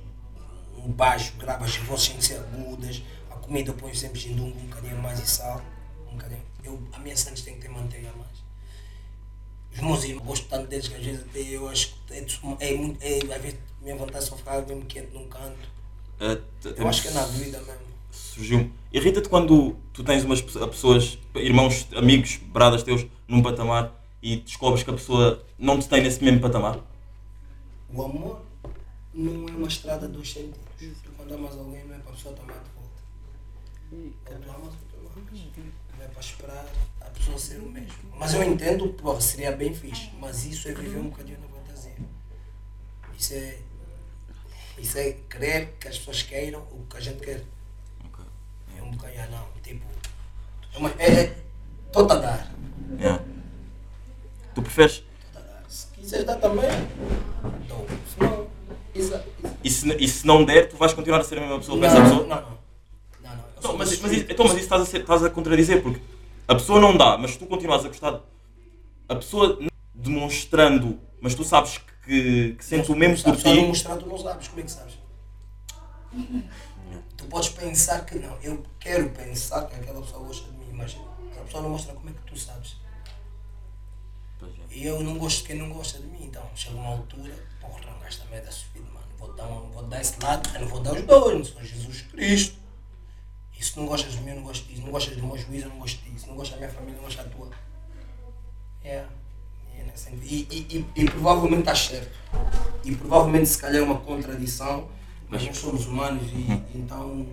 um 0.78 0.90
baixo, 0.92 1.32
grava 1.38 1.64
as 1.64 1.76
vozes 1.76 2.06
sem 2.06 2.20
ser 2.20 2.36
agudas. 2.38 3.02
A 3.30 3.34
comida 3.36 3.72
ponho 3.72 3.94
sempre 3.94 4.18
gindungo, 4.20 4.58
um 4.58 4.66
bocadinho 4.66 4.98
mais 5.02 5.18
e 5.20 5.26
sal. 5.26 5.62
Um 6.08 6.12
bocadinho. 6.12 6.42
Eu, 6.62 6.80
a 6.92 6.98
minha 6.98 7.16
sandes 7.16 7.42
tem 7.42 7.54
que 7.54 7.60
ter 7.62 7.68
manteiga 7.68 8.10
mais. 8.16 8.34
Os 9.74 9.80
meus 9.80 10.04
irmãos, 10.04 10.24
gosto 10.24 10.46
tanto 10.48 10.68
deles 10.68 10.88
que 10.88 10.94
às 10.94 11.04
vezes 11.04 11.20
até 11.22 11.40
eu 11.40 11.68
acho 11.68 11.94
que 12.06 12.14
é, 12.14 12.26
é, 12.72 12.76
muito- 12.76 13.02
é, 13.02 13.18
às 13.34 13.42
vezes 13.42 13.58
minha 13.82 13.96
vontade 13.96 14.18
é 14.24 14.28
só 14.28 14.36
ficar 14.36 14.62
mesmo 14.62 14.84
quieto 14.86 15.12
num 15.12 15.28
canto. 15.28 15.58
t- 16.60 16.74
Eu 16.76 16.88
acho 16.88 17.02
que 17.02 17.08
é 17.08 17.10
na 17.10 17.24
vida 17.26 17.58
mesmo. 17.60 17.80
surgiu. 18.10 18.70
Irrita-te 18.92 19.28
quando 19.28 19.76
tu 19.92 20.04
tens 20.04 20.22
umas 20.24 20.40
pe- 20.40 20.52
pessoas, 20.68 21.18
irmãos, 21.34 21.88
amigos, 21.96 22.36
bradas 22.36 22.82
teus, 22.84 23.04
num 23.26 23.42
patamar 23.42 23.92
e 24.22 24.36
descobres 24.36 24.82
que 24.84 24.90
a 24.90 24.94
pessoa 24.94 25.44
não 25.58 25.78
te 25.80 25.88
tem 25.88 26.02
nesse 26.02 26.22
mesmo 26.22 26.40
patamar? 26.40 26.78
O 27.92 28.02
amor 28.02 28.40
não 29.14 29.48
é 29.48 29.52
uma 29.52 29.68
estrada 29.68 30.08
dos 30.08 30.32
sentidos. 30.32 30.58
Tu 31.02 31.10
quando 31.16 31.34
amas 31.34 31.56
alguém 31.56 31.84
não 31.84 31.94
é 31.94 31.98
para 31.98 32.12
a 32.12 32.14
pessoa 32.14 32.34
tomar 32.34 32.54
de 32.54 32.70
volta. 32.70 33.02
Ou 33.92 34.38
tu 34.40 34.50
amas 34.50 34.74
ou 34.74 34.88
tu 34.90 34.96
não 35.02 35.10
amas. 35.10 35.40
Não 35.96 36.04
é 36.04 36.08
para 36.08 36.20
esperar 36.20 36.66
a 37.00 37.04
pessoa 37.06 37.38
ser 37.38 37.60
o 37.60 37.68
mesmo. 37.68 37.94
Mas 38.16 38.34
eu 38.34 38.42
entendo, 38.42 38.88
porra, 38.94 39.20
seria 39.20 39.52
bem 39.52 39.72
fixe. 39.72 40.10
Mas 40.18 40.44
isso 40.44 40.68
é 40.68 40.74
viver 40.74 40.98
um 40.98 41.10
bocadinho 41.10 41.38
na 41.40 41.48
fantasia. 41.48 41.96
Isso 43.16 43.34
é. 43.34 43.58
Isso 44.76 44.98
é 44.98 45.12
querer 45.30 45.76
que 45.78 45.86
as 45.86 45.98
pessoas 45.98 46.22
queiram 46.22 46.60
o 46.72 46.84
que 46.90 46.96
a 46.96 47.00
gente 47.00 47.24
quer. 47.24 47.44
Ok. 48.04 48.24
É 48.76 48.82
um 48.82 48.90
bocadinho, 48.90 49.22
ah, 49.22 49.26
não. 49.28 49.62
Tipo. 49.62 49.86
É 50.74 50.78
uma. 50.78 50.90
É. 50.98 51.44
Estou-te 51.86 52.12
a 52.12 52.16
dar. 52.16 52.52
Yeah. 52.98 53.24
Tu 54.52 54.62
preferes? 54.62 54.98
Tô-te 54.98 55.38
a 55.38 55.40
dar. 55.40 55.70
Se 55.70 55.86
quiseres 55.92 56.26
dar 56.26 56.36
também, 56.40 56.68
dou. 57.68 57.86
Se 58.08 58.20
não. 58.20 58.53
Isso. 58.94 59.12
E 59.62 59.70
se, 59.70 59.96
e 59.98 60.08
se 60.08 60.26
não 60.26 60.44
der, 60.44 60.68
tu 60.68 60.76
vais 60.76 60.92
continuar 60.92 61.20
a 61.20 61.24
ser 61.24 61.38
a 61.38 61.40
mesma 61.40 61.58
pessoa 61.58 61.78
Não, 61.78 61.86
essa 61.86 62.00
pessoa? 62.02 62.20
não. 62.26 62.28
não. 62.28 62.58
Não, 63.22 63.36
não. 63.36 63.44
Então, 63.58 63.76
mas, 63.76 63.98
mas, 64.00 64.12
isso- 64.12 64.26
então, 64.28 64.44
mas 64.46 64.54
isso 64.54 64.64
estás 64.64 64.82
a, 64.82 64.86
ser- 64.86 65.00
estás 65.00 65.24
a 65.24 65.30
contradizer, 65.30 65.82
porque 65.82 66.00
a 66.46 66.54
pessoa 66.54 66.80
não 66.80 66.96
dá, 66.96 67.16
mas 67.18 67.36
tu 67.36 67.46
continuas 67.46 67.84
a 67.84 67.88
gostar. 67.88 68.20
A 69.08 69.14
pessoa 69.16 69.58
n- 69.60 69.68
demonstrando, 69.94 70.98
mas 71.20 71.34
tu 71.34 71.42
sabes 71.44 71.78
que, 72.04 72.52
que 72.58 72.64
sente 72.64 72.92
o 72.92 72.96
mesmo 72.96 73.24
por 73.24 73.34
pessoa 73.36 73.54
não 73.54 73.62
ti. 73.62 73.68
mostrar, 73.68 73.96
tu 73.96 74.06
não 74.06 74.18
sabes. 74.18 74.48
Como 74.48 74.60
é 74.60 74.64
que 74.64 74.70
sabes? 74.72 74.94
Tu 77.16 77.24
podes 77.26 77.48
pensar 77.48 78.04
que 78.04 78.18
não. 78.18 78.36
Eu 78.42 78.62
quero 78.78 79.08
pensar 79.10 79.62
que 79.66 79.74
aquela 79.76 80.00
pessoa 80.02 80.24
gosta 80.26 80.50
de 80.50 80.56
mim, 80.58 80.72
mas 80.74 80.96
a 81.36 81.40
pessoa 81.42 81.62
não 81.62 81.70
mostra, 81.70 81.94
como 81.94 82.08
é 82.10 82.12
que 82.12 82.22
tu 82.32 82.38
sabes? 82.38 82.76
É. 84.74 84.78
E 84.78 84.86
eu 84.86 85.02
não 85.02 85.16
gosto 85.18 85.42
de 85.42 85.48
quem 85.48 85.56
não 85.56 85.70
gosta 85.70 85.98
de 85.98 86.06
mim, 86.06 86.24
então 86.24 86.42
chega 86.54 86.74
uma 86.76 86.88
altura, 86.88 87.32
porra, 87.60 87.80
não 87.86 87.98
gasta 88.00 88.24
merda 88.30 88.50
subido, 88.50 88.86
mano. 88.92 89.06
Vou 89.18 89.32
dar, 89.32 89.46
um, 89.46 89.70
vou 89.70 89.82
dar 89.84 90.00
esse 90.00 90.20
lado, 90.22 90.50
eu 90.54 90.60
não 90.60 90.68
vou 90.68 90.80
dar 90.80 90.94
os 90.94 91.02
dois, 91.02 91.38
não 91.38 91.44
sou 91.44 91.62
Jesus 91.62 92.02
Cristo. 92.02 92.58
E 93.58 93.64
se 93.64 93.78
não 93.78 93.86
gostas 93.86 94.12
de 94.12 94.20
mim, 94.20 94.30
eu 94.30 94.36
não 94.36 94.42
gosto 94.42 94.66
disso. 94.66 94.82
Não 94.82 94.90
gostas 94.90 95.16
do 95.16 95.26
meu 95.26 95.38
juízo, 95.38 95.66
eu 95.66 95.70
não 95.70 95.78
gosto 95.78 96.02
disso. 96.02 96.26
Não 96.26 96.34
gostas 96.34 96.58
da 96.58 96.66
minha 96.66 96.70
família, 96.70 96.94
eu 96.94 96.96
não 96.96 97.04
gosto 97.04 97.16
da 97.18 97.24
tua. 97.24 97.50
É. 98.82 98.96
é. 98.96 99.06
E, 100.22 100.48
e, 100.50 100.86
e, 100.96 101.02
e 101.02 101.04
provavelmente 101.06 101.60
estás 101.60 101.78
certo. 101.78 102.18
E 102.84 102.94
provavelmente 102.96 103.46
se 103.46 103.58
calhar 103.58 103.80
é 103.80 103.84
uma 103.84 104.00
contradição, 104.00 104.88
mas 105.28 105.44
nós 105.46 105.56
somos 105.56 105.86
humanos 105.86 106.30
e 106.32 106.76
então 106.76 107.26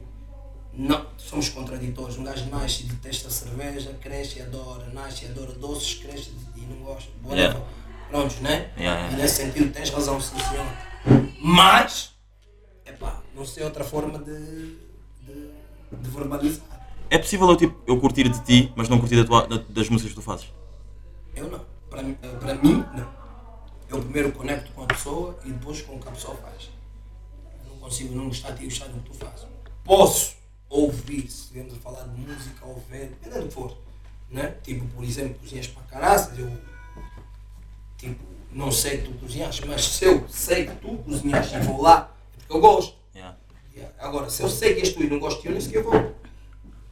não, 0.74 1.05
somos 1.17 1.49
contraditórios. 1.49 2.17
Um 2.17 2.24
gajo 2.24 2.49
nasce 2.49 2.84
e 2.84 2.88
detesta 2.88 3.30
cerveja, 3.30 3.93
cresce 4.01 4.39
e 4.39 4.41
adora, 4.41 4.88
nasce 4.93 5.26
e 5.26 5.28
adora 5.30 5.51
doces, 5.53 5.95
cresce 5.95 6.32
e 6.55 6.61
não 6.61 6.78
gosta. 6.78 7.09
Whatever. 7.24 7.38
Yeah. 7.53 7.65
Prontos, 8.09 8.39
né? 8.39 8.72
Yeah, 8.78 8.99
yeah. 8.99 9.13
E 9.13 9.15
nesse 9.22 9.36
sentido 9.38 9.72
tens 9.72 9.89
razão, 9.89 10.19
sim 10.19 10.36
senhor. 10.39 10.65
Mas, 11.41 12.13
epá, 12.86 13.22
não 13.36 13.45
sei 13.45 13.63
outra 13.63 13.84
forma 13.84 14.19
de, 14.19 14.76
de, 15.22 15.49
de 15.91 16.09
verbalizar. 16.09 16.65
É 17.09 17.17
possível 17.17 17.49
eu, 17.49 17.55
tipo, 17.57 17.78
eu 17.88 17.99
curtir 17.99 18.28
de 18.30 18.41
ti, 18.43 18.72
mas 18.76 18.88
não 18.89 18.99
curtir 18.99 19.17
da 19.17 19.26
tua- 19.26 19.47
da- 19.47 19.63
das 19.69 19.89
músicas 19.89 20.13
que 20.13 20.19
tu 20.19 20.22
fazes? 20.22 20.47
Eu 21.36 21.49
não. 21.49 21.65
Para, 21.89 22.03
para 22.39 22.55
mim, 22.55 22.86
não. 22.95 23.22
Eu 23.89 23.99
primeiro 24.01 24.32
conecto 24.32 24.72
com 24.72 24.84
a 24.84 24.88
pessoa 24.88 25.38
e 25.43 25.51
depois 25.51 25.82
com 25.82 25.95
o 25.95 25.99
que 25.99 26.07
a 26.07 26.11
pessoa 26.11 26.36
faz. 26.38 26.69
Eu 27.65 27.69
não 27.74 27.78
consigo 27.80 28.15
não 28.15 28.28
gostar 28.28 28.51
de 28.51 28.59
ti 28.59 28.63
e 28.63 28.67
gostar 28.67 28.86
do 28.88 28.99
que 29.01 29.09
tu 29.09 29.13
fazes. 29.17 29.45
Posso 29.84 30.36
ouvir, 30.72 31.30
se 31.30 31.53
vamos 31.53 31.78
falar 31.78 32.03
de 32.05 32.19
música, 32.19 32.65
ou 32.65 32.82
ver, 32.89 33.09
dependendo 33.09 33.41
do 33.41 33.47
que 33.49 33.53
for. 33.53 33.78
Né? 34.30 34.55
Tipo, 34.63 34.86
por 34.88 35.03
exemplo, 35.03 35.36
cozinhas 35.39 35.67
para 35.67 35.84
caraças, 35.84 36.39
eu 36.39 36.49
tipo, 37.97 38.24
não 38.51 38.72
sei 38.72 38.99
que 38.99 39.09
tu 39.09 39.19
cozinhas, 39.19 39.59
mas 39.61 39.86
se 39.86 40.05
eu 40.05 40.26
sei 40.30 40.65
que 40.65 40.76
tu 40.78 40.97
cozinhas 40.97 41.51
e 41.53 41.59
vou 41.59 41.82
lá, 41.82 42.13
é 42.34 42.38
porque 42.38 42.53
eu 42.53 42.61
gosto. 42.61 42.97
Yeah. 43.13 43.38
Yeah. 43.76 43.95
Agora, 43.99 44.30
se 44.30 44.41
eu 44.41 44.49
sei 44.49 44.74
que 44.74 44.80
és 44.80 44.93
tu 44.93 45.03
e 45.03 45.09
não 45.09 45.19
gosto 45.19 45.41
de 45.41 45.47
eu 45.47 45.51
nem 45.51 45.61
sequer 45.61 45.84
vou. 45.84 46.15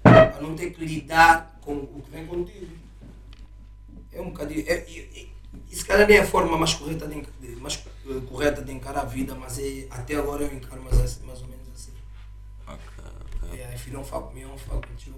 Para 0.03 0.41
não 0.41 0.55
ter 0.55 0.71
que 0.71 0.86
lidar 0.86 1.59
com 1.61 1.73
o 1.73 2.01
que 2.03 2.11
vem 2.11 2.25
contigo. 2.25 2.67
É 4.11 4.21
um 4.21 4.30
bocadinho. 4.30 4.65
É, 4.67 4.86
e, 4.89 5.30
e, 5.69 5.75
se 5.75 5.86
calhar 5.86 6.07
nem 6.07 6.17
é 6.17 6.21
a 6.21 6.25
forma 6.25 6.57
mais 6.57 6.73
correta 6.73 7.07
de, 7.07 7.55
mais, 7.55 7.84
eh, 8.05 8.21
correta 8.30 8.61
de 8.61 8.71
encarar 8.71 9.01
a 9.01 9.05
vida, 9.05 9.36
mas 9.36 9.57
é, 9.59 9.88
até 9.89 10.15
agora 10.15 10.43
eu 10.43 10.53
encaro 10.53 10.82
mais, 10.84 10.97
mais 11.21 11.41
ou 11.41 11.47
menos. 11.47 11.59
Yeah, 13.54 13.74
if 13.74 13.88
you 13.88 13.93
don't 13.93 14.06
fuck 14.06 14.34
me, 14.34 14.41
I 14.41 14.47
don't 14.47 14.60
fuck 14.60 14.88
with 14.88 15.08
you. 15.08 15.16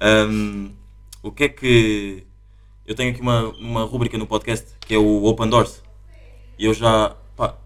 Um, 0.00 0.74
o 1.22 1.32
que 1.32 1.44
é 1.44 1.48
que. 1.48 2.26
Eu 2.86 2.94
tenho 2.94 3.12
aqui 3.12 3.20
uma, 3.20 3.48
uma 3.50 3.84
rubrica 3.84 4.18
no 4.18 4.26
podcast 4.26 4.74
que 4.80 4.94
é 4.94 4.98
o 4.98 5.24
Open 5.24 5.48
Doors. 5.48 5.82
E 6.58 6.66
eu 6.66 6.74
já. 6.74 7.16
Pá, 7.36 7.56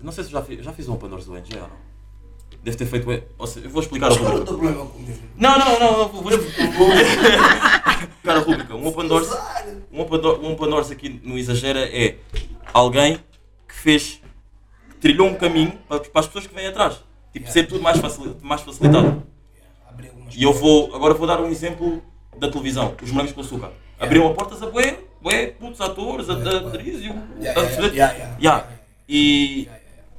não 0.00 0.12
sei 0.12 0.24
se 0.24 0.30
já 0.30 0.42
fiz, 0.42 0.64
já 0.64 0.72
fiz 0.72 0.88
um 0.88 0.94
Open 0.94 1.10
Doors 1.10 1.26
do 1.26 1.36
NG 1.36 1.56
ou 1.56 1.62
não. 1.62 1.86
Deve 2.62 2.76
ter 2.76 2.86
feito. 2.86 3.24
Ou 3.38 3.46
seja, 3.46 3.66
eu 3.66 3.70
vou 3.70 3.82
explicar 3.82 4.06
a 4.06 4.10
Mas 4.10 4.18
qual 4.18 4.32
é 4.32 4.40
o 4.40 4.44
rubrica. 4.44 4.74
Não, 5.36 5.58
não, 5.58 5.80
não, 5.80 6.00
eu 6.00 6.08
vou, 6.08 6.22
vou 6.22 6.32
explicar 6.32 8.36
a 8.36 8.40
rubrica. 8.40 8.74
Um 8.76 8.86
Open 8.86 9.08
Doors. 9.08 9.28
Um 9.96 10.02
open, 10.02 10.20
door, 10.20 10.40
um 10.40 10.52
open 10.52 10.68
doors 10.68 10.90
aqui 10.90 11.08
no 11.24 11.38
Exagera 11.38 11.80
é 11.80 12.18
alguém 12.74 13.18
que 13.66 13.74
fez, 13.74 14.20
trilhou 15.06 15.28
um 15.28 15.34
caminho 15.34 15.72
para, 15.88 16.00
para 16.00 16.20
as 16.20 16.26
pessoas 16.26 16.46
que 16.48 16.54
vêm 16.54 16.66
atrás. 16.66 17.00
Tipo, 17.32 17.48
ser 17.50 17.66
tudo 17.68 17.80
mais, 17.82 17.98
facil, 17.98 18.36
mais 18.42 18.60
facilitado. 18.62 19.22
Yeah, 19.98 20.14
E 20.34 20.42
eu 20.42 20.52
vou, 20.52 20.94
agora 20.94 21.14
vou 21.14 21.26
dar 21.26 21.40
um 21.40 21.46
exemplo 21.48 22.02
da 22.36 22.48
televisão, 22.50 22.94
os 23.00 23.10
morangos 23.12 23.32
com 23.32 23.40
açúcar. 23.40 23.70
Abriram 24.00 24.26
a 24.26 24.34
portas 24.34 24.62
a 24.62 24.66
bué, 24.66 24.98
bué, 25.22 25.46
putos 25.48 25.80
atores, 25.80 26.28
a, 26.28 26.32
a 26.34 26.68
atriz 26.68 27.02
e 27.02 27.08
o... 27.08 27.14
Yeah, 27.40 27.60
yeah, 27.60 27.60
yeah, 27.60 27.86
yeah, 27.94 28.12
Yeah. 28.12 28.36
yeah, 28.40 28.66
E, 29.08 29.68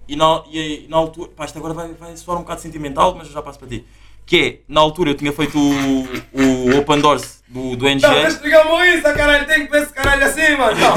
e, 0.07 0.15
na, 0.15 0.43
e 0.51 0.85
na 0.89 0.97
altura, 0.97 1.29
pá, 1.35 1.43
isto 1.45 1.57
agora 1.57 1.73
vai, 1.73 1.93
vai 1.93 2.15
soar 2.15 2.37
um 2.37 2.41
bocado 2.41 2.61
sentimental, 2.61 3.13
mas 3.15 3.27
eu 3.27 3.33
já 3.33 3.41
passo 3.41 3.59
para 3.59 3.67
ti. 3.67 3.85
Que 4.25 4.37
é, 4.41 4.59
na 4.73 4.79
altura 4.81 5.09
eu 5.11 5.15
tinha 5.15 5.31
feito 5.33 5.57
o, 5.57 6.03
o 6.73 6.77
Open 6.79 7.01
Doors 7.01 7.43
do, 7.47 7.75
do 7.75 7.85
Não, 7.85 7.95
NGA. 7.95 8.09
mas 8.23 8.41
ligamos 8.41 8.85
isso, 8.87 9.03
caralho, 9.03 9.45
tem 9.47 9.65
que 9.65 9.71
ver 9.71 9.83
esse 9.83 9.93
caralho 9.93 10.23
assim, 10.25 10.55
mano. 10.55 10.77
Não, 10.79 10.95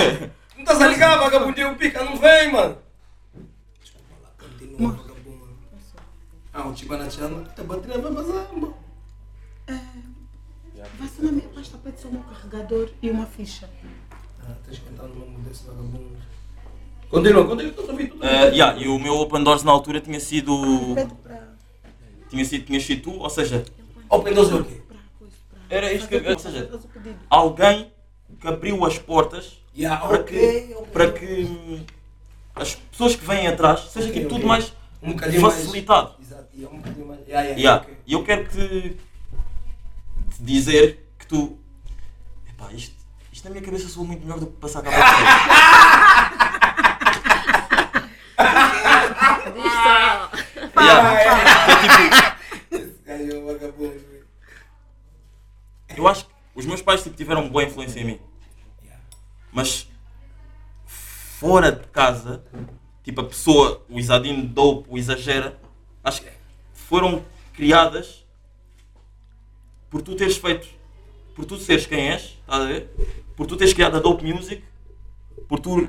não 0.57 0.61
estás 0.63 0.81
a 0.81 0.87
ligar, 0.87 1.19
vagabundinho 1.19 1.75
pica, 1.77 2.05
não 2.05 2.17
vem, 2.17 2.53
mano. 2.53 2.77
Desculpa 3.83 4.15
lá, 4.23 4.31
continua, 4.39 4.70
vagabundo. 4.70 4.70
Ah, 4.70 4.70
o 4.70 4.70
Tibana 4.70 4.70
te 4.70 4.70
ama, 4.70 4.70
a 7.59 7.63
bateria 7.65 7.99
vai 7.99 8.13
vazar, 8.13 8.53
mano. 8.53 8.75
Vai 10.99 11.09
ser 11.09 11.23
na 11.23 11.33
minha 11.33 11.49
pasta 11.49 11.79
pede 11.79 12.01
só 12.01 12.09
um 12.09 12.23
carregador 12.23 12.89
e 13.03 13.11
uma 13.11 13.27
ficha. 13.27 13.69
Ah, 14.43 14.55
tens 14.65 14.79
que 14.79 14.89
entrar 14.89 15.07
nome 15.09 15.37
desse 15.47 15.65
vagabundo. 15.65 16.17
Continua, 17.11 17.47
continua, 17.47 17.71
estou 17.71 17.87
a 17.87 17.91
ouvir 17.91 18.09
tudo. 18.09 18.23
Uh, 18.25 18.55
yeah, 18.55 18.81
e 18.81 18.89
o 18.89 18.99
meu 18.99 19.15
Open 19.17 19.43
Doors 19.45 19.63
na 19.63 19.73
altura 19.73 20.01
tinha 20.01 20.19
sido. 20.21 20.57
Para. 21.23 21.51
Tinha 22.31 22.45
sido, 22.45 22.65
tinha 22.65 22.81
sido 22.81 23.03
tu, 23.03 23.19
ou 23.19 23.29
seja, 23.29 23.65
Open 24.09 24.33
Doors 24.33 24.51
é 24.51 24.55
o 24.55 24.65
quê? 24.65 24.81
Era 25.69 25.93
isto 25.93 26.09
que- 26.09 26.17
ou 26.17 26.39
seja, 26.39 26.81
alguém 27.29 27.93
que 28.41 28.47
abriu 28.49 28.85
as 28.85 28.99
portas 28.99 29.59
Yeah, 29.77 30.05
para, 30.07 30.23
que, 30.25 30.75
ok. 30.75 30.87
para 30.93 31.13
que 31.13 31.87
as 32.55 32.75
pessoas 32.75 33.17
que 33.17 33.25
vêm 33.25 33.47
atrás 33.47 33.81
seja 33.91 34.13
tipo 34.13 34.29
tudo 34.29 34.47
mais 34.47 34.73
Um 35.03 35.13
bocadinho 35.13 35.43
mais- 35.43 35.55
facilitado. 35.55 36.15
Exato, 36.21 36.49
e 36.55 36.65
é 36.65 36.69
um 36.69 36.77
bocadinho 36.77 37.07
mais. 37.07 37.21
Yeah, 37.27 37.41
yeah, 37.43 37.61
Yeah. 37.61 37.83
ok. 37.85 37.99
E 38.07 38.13
eu 38.13 38.25
quero 38.25 38.49
que 38.49 38.97
te 40.37 40.43
dizer 40.43 41.11
que 41.19 41.27
tu. 41.27 41.59
Epá, 42.49 42.73
isto, 42.73 42.95
isto 43.33 43.45
na 43.45 43.51
minha 43.51 43.63
cabeça 43.65 43.89
soa 43.89 44.05
muito 44.05 44.23
melhor 44.23 44.39
do 44.39 44.47
que 44.47 44.57
passar 44.59 44.83
cá 44.83 44.91
para 44.91 45.01
yeah. 50.77 51.11
Tipo, 53.59 53.93
eu 55.97 56.09
acho 56.09 56.25
que 56.25 56.31
os 56.55 56.67
meus 56.67 56.83
pais 56.83 57.03
tipo, 57.03 57.17
tiveram 57.17 57.49
boa 57.49 57.65
influência 57.65 58.01
em 58.01 58.05
mim. 58.05 58.21
Mas 59.53 59.89
fora 61.41 61.73
de 61.73 61.87
casa, 61.89 62.45
tipo 63.03 63.23
a 63.23 63.25
pessoa, 63.25 63.83
o 63.89 63.99
Isadinho 63.99 64.47
dope, 64.47 64.87
o 64.91 64.99
exagera, 64.99 65.59
acho 66.05 66.21
que 66.21 66.29
foram 66.75 67.25
criadas 67.55 68.27
por 69.89 70.03
tu 70.03 70.15
teres 70.15 70.37
feito, 70.37 70.69
por 71.35 71.47
tu 71.47 71.57
seres 71.57 71.87
quem 71.87 72.11
és, 72.11 72.37
estás 72.43 72.63
a 72.63 72.67
ver? 72.67 72.91
Por 73.35 73.47
tu 73.47 73.57
teres 73.57 73.73
criado 73.73 73.97
a 73.97 74.01
Dope 74.01 74.23
Music, 74.23 74.63
por 75.49 75.59
tu, 75.61 75.89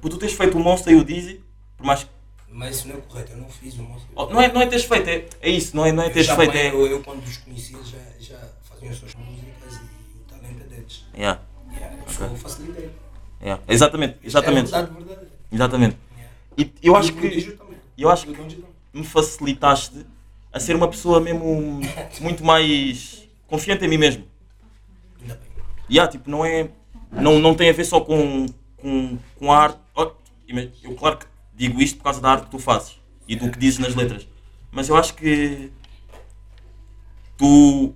por 0.00 0.08
tu 0.08 0.16
teres 0.16 0.34
feito 0.34 0.56
o 0.56 0.60
Monster 0.60 0.94
e 0.94 0.96
o 0.96 1.04
Dizzy, 1.04 1.44
por 1.76 1.84
mais 1.84 2.04
que- 2.04 2.10
Mas 2.50 2.76
isso 2.78 2.88
não 2.88 2.94
é 2.96 3.00
correto, 3.02 3.32
eu 3.32 3.36
não 3.36 3.50
fiz 3.50 3.74
o 3.74 3.82
moço. 3.82 4.06
oh, 4.16 4.26
não, 4.30 4.40
é, 4.40 4.50
não 4.50 4.62
é 4.62 4.66
teres 4.66 4.86
feito, 4.86 5.06
é, 5.06 5.26
é 5.42 5.50
isso, 5.50 5.76
não 5.76 5.84
é, 5.84 5.92
não 5.92 6.02
é 6.02 6.08
teres 6.08 6.30
feito, 6.30 6.56
é. 6.56 6.70
eu, 6.70 6.86
eu 6.86 7.02
quando 7.04 7.22
os 7.22 7.36
conhecia 7.36 7.76
já, 7.84 7.98
já 8.18 8.38
faziam 8.62 8.90
as 8.90 8.96
suas 8.96 9.14
músicas 9.16 9.74
e 9.74 10.16
o 10.18 10.24
talento 10.26 10.62
é 10.62 10.66
deles. 10.66 11.04
Yeah, 11.14 11.42
Yeah, 11.70 11.94
eu 11.94 12.10
só 12.10 12.28
facilitei. 12.36 12.90
Yeah. 13.42 13.62
Exatamente, 13.68 14.18
exatamente, 14.22 14.74
É 14.74 14.82
verdade. 14.82 15.26
exatamente. 15.52 15.96
Yeah. 16.56 16.72
E 16.82 16.86
eu 16.88 16.96
acho 16.96 17.10
E 17.10 17.12
que. 17.12 17.58
eu 17.98 18.10
acho 18.10 18.30
E 18.30 18.34
que- 18.34 18.64
me 18.92 19.04
facilitaste 19.04 20.04
a 20.52 20.58
ser 20.58 20.74
uma 20.74 20.88
pessoa 20.88 21.20
mesmo 21.20 21.80
muito 22.20 22.42
mais 22.44 23.28
confiante 23.46 23.84
em 23.84 23.88
mim 23.88 23.98
mesmo. 23.98 24.24
Ainda 25.20 25.34
bem. 25.34 25.64
E 25.88 25.94
yeah, 25.94 26.10
tipo, 26.10 26.30
não 26.30 26.44
é. 26.44 26.68
Não, 27.12 27.38
não 27.38 27.54
tem 27.54 27.70
a 27.70 27.72
ver 27.72 27.84
só 27.84 28.00
com, 28.00 28.46
com, 28.76 29.18
com 29.38 29.52
a 29.52 29.56
arte. 29.58 29.78
Oh, 29.94 30.10
Eu 30.82 30.94
claro 30.94 31.18
que 31.18 31.26
digo 31.54 31.80
isto 31.80 31.96
por 31.98 32.04
causa 32.04 32.20
da 32.20 32.30
arte 32.30 32.44
que 32.44 32.50
tu 32.50 32.58
fazes 32.58 32.98
e 33.26 33.34
do 33.36 33.50
que 33.50 33.58
dizes 33.58 33.78
nas 33.78 33.94
letras. 33.94 34.26
Mas 34.70 34.88
eu 34.88 34.96
acho 34.96 35.14
que 35.14 35.70
tu, 37.36 37.94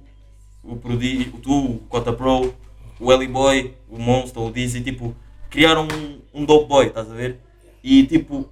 o 0.62 0.76
Prodígio, 0.76 1.32
tu, 1.42 1.52
o 1.74 1.78
Cota 1.88 2.12
Pro, 2.12 2.54
o 2.98 3.12
Ellie 3.12 3.28
Boy, 3.28 3.74
o 3.88 3.98
Monster, 3.98 4.42
o 4.42 4.50
Dizzy, 4.50 4.80
tipo, 4.82 5.14
criaram 5.52 5.86
um, 5.86 6.20
um 6.40 6.44
dope 6.44 6.66
boy, 6.66 6.86
estás 6.86 7.08
a 7.10 7.14
ver? 7.14 7.38
E 7.84 8.04
tipo, 8.06 8.48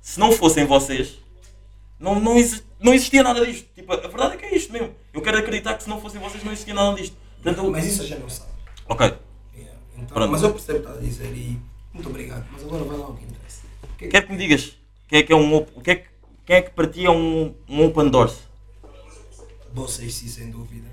se 0.00 0.20
não 0.20 0.30
fossem 0.30 0.64
vocês, 0.66 1.18
não, 1.98 2.20
não, 2.20 2.36
exi- 2.36 2.62
não 2.78 2.92
existia 2.94 3.22
nada 3.22 3.44
disto. 3.44 3.66
Tipo, 3.74 3.92
a 3.92 3.96
verdade 3.96 4.34
é 4.34 4.36
que 4.36 4.44
é 4.44 4.54
isto 4.56 4.72
mesmo. 4.72 4.94
Eu 5.12 5.22
quero 5.22 5.38
acreditar 5.38 5.74
que 5.74 5.82
se 5.82 5.88
não 5.88 6.00
fossem 6.00 6.20
vocês 6.20 6.44
não 6.44 6.52
existia 6.52 6.74
nada 6.74 6.94
disto. 6.96 7.16
Portanto, 7.42 7.70
Mas 7.70 7.86
isso 7.86 8.02
a 8.02 8.06
gente 8.06 8.20
não 8.20 8.28
sabe. 8.30 8.50
Ok. 8.88 9.14
Yeah. 9.56 9.78
Então, 9.98 10.28
mas 10.28 10.42
eu 10.42 10.52
percebo 10.52 10.78
o 10.78 10.82
que 10.82 10.88
estás 10.88 10.98
a 10.98 11.00
dizer 11.00 11.32
e 11.36 11.58
muito 11.92 12.08
obrigado. 12.08 12.46
Mas 12.52 12.62
agora 12.62 12.84
vai 12.84 12.98
lá 12.98 13.08
o 13.08 13.16
que 13.16 13.24
interessa. 13.24 13.62
O 13.82 13.96
que 13.96 14.04
é 14.04 14.06
que- 14.06 14.12
Quero 14.12 14.26
que 14.26 14.32
me 14.32 14.38
digas 14.38 14.76
quem 15.08 15.18
é 15.20 15.22
que 15.22 15.32
é 15.32 15.36
um 15.36 15.56
o 15.56 15.80
que 15.80 15.90
é 15.90 15.94
que, 15.96 16.08
quem 16.44 16.56
é 16.56 16.62
que 16.62 16.70
para 16.70 16.86
ti 16.88 17.04
é 17.06 17.10
um, 17.10 17.54
um 17.68 17.84
open 17.86 18.08
doors? 18.10 18.36
Vocês 19.72 20.14
sim, 20.14 20.28
sem 20.28 20.50
dúvida. 20.50 20.90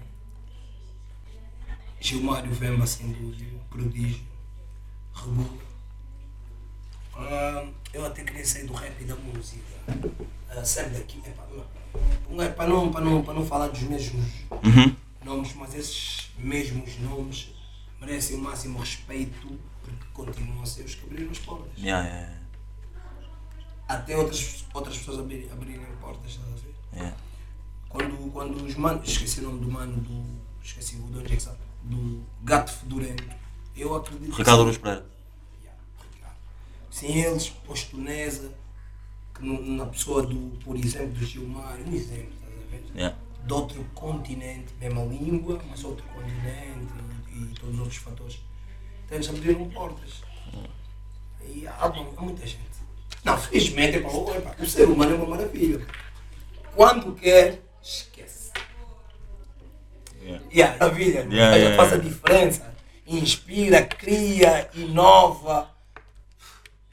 Gilmário 1.99 2.51
Vemba, 2.53 2.85
sem 2.87 3.11
dúvida. 3.11 3.59
Prodígio. 3.69 4.28
Ah, 7.15 7.67
eu 7.93 8.05
até 8.05 8.23
queria 8.23 8.45
sair 8.45 8.65
do 8.65 8.73
rap 8.73 9.01
e 9.01 9.05
da 9.05 9.15
música. 9.15 9.63
Sabe 10.63 10.89
daqui? 10.97 11.21
É 11.25 12.49
para 12.49 12.67
não, 12.67 12.89
não, 13.01 13.23
para 13.23 13.33
não 13.33 13.45
falar 13.45 13.67
dos 13.69 13.81
mesmos 13.81 14.25
Uhum. 14.51 14.95
nomes, 15.23 15.53
mas 15.55 15.73
esses 15.75 16.29
mesmos 16.37 16.97
nomes 16.99 17.49
merecem 17.99 18.35
o 18.37 18.39
máximo 18.39 18.79
respeito 18.79 19.59
porque 19.81 20.05
continuam 20.13 20.61
a 20.61 20.65
ser 20.65 20.83
os 20.83 20.95
que 20.95 21.05
abriram 21.05 21.31
as 21.31 21.39
portas. 21.39 21.71
Yeah, 21.77 22.07
yeah, 22.07 22.39
Até 23.87 24.15
outras, 24.15 24.65
outras 24.73 24.97
pessoas 24.97 25.19
abrirem, 25.19 25.51
abrirem 25.51 25.85
portas, 25.99 26.31
estás 26.31 26.47
a 26.47 27.01
ver? 27.01 27.13
Quando, 27.89 28.31
quando 28.31 28.63
os 28.63 28.75
manos, 28.75 29.09
esqueci 29.09 29.39
o 29.39 29.43
nome 29.43 29.59
do 29.61 29.71
mano 29.71 29.97
do. 29.97 30.39
Esqueci 30.63 30.97
o 30.97 31.39
sabe? 31.39 31.57
Do 31.83 32.23
gato 32.43 32.71
fedorento. 32.71 33.23
Eu 33.75 33.95
acredito 33.95 34.35
Ricardo 34.35 34.61
Aruz 34.63 34.77
Pereira. 34.77 35.05
Sim, 36.91 37.13
eles, 37.13 37.49
Postonesa, 37.49 38.51
que 39.33 39.45
na 39.45 39.85
pessoa 39.85 40.21
do, 40.23 40.57
por 40.63 40.75
exemplo, 40.75 41.09
do 41.09 41.25
Gilmar, 41.25 41.77
um 41.79 41.93
exemplo, 41.93 42.33
estás 42.33 42.53
a 42.53 42.71
ver? 42.71 42.83
Yeah. 42.93 43.17
De 43.45 43.53
outro 43.53 43.83
continente, 43.93 44.73
mesma 44.79 45.05
língua, 45.05 45.61
mas 45.69 45.83
outro 45.85 46.05
continente 46.07 46.93
e, 47.31 47.43
e 47.43 47.55
todos 47.55 47.75
os 47.75 47.79
outros 47.79 47.97
fatores. 47.97 48.39
Então 49.05 49.17
eles 49.17 49.29
abriram 49.29 49.69
portas. 49.69 50.21
E 51.41 51.65
há, 51.65 51.85
há 51.85 52.21
muita 52.21 52.45
gente. 52.45 52.69
Não, 53.23 53.37
felizmente, 53.37 54.03
oh, 54.05 54.33
epá, 54.35 54.55
o 54.59 54.65
ser 54.65 54.89
humano 54.89 55.13
é 55.13 55.15
uma 55.15 55.25
maravilha. 55.25 55.85
Quando 56.75 57.15
quer, 57.15 57.61
esquece. 57.81 58.51
Yeah. 60.21 60.45
E 60.51 60.61
a 60.61 60.77
maravilha, 60.77 61.27
Yeah, 61.31 61.55
yeah, 61.55 61.77
faz 61.77 61.93
a 61.93 61.97
diferença. 61.97 62.73
Inspira, 63.09 63.83
cria, 63.85 64.69
inova, 64.75 65.67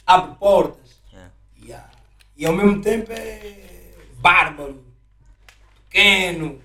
abre 0.06 0.34
portas. 0.36 0.96
Yeah. 1.12 1.32
Yeah. 1.62 1.90
E 2.38 2.46
ao 2.46 2.54
mesmo 2.54 2.80
tempo 2.80 3.12
é 3.12 3.92
bárbaro, 4.18 4.82
pequeno. 5.84 6.58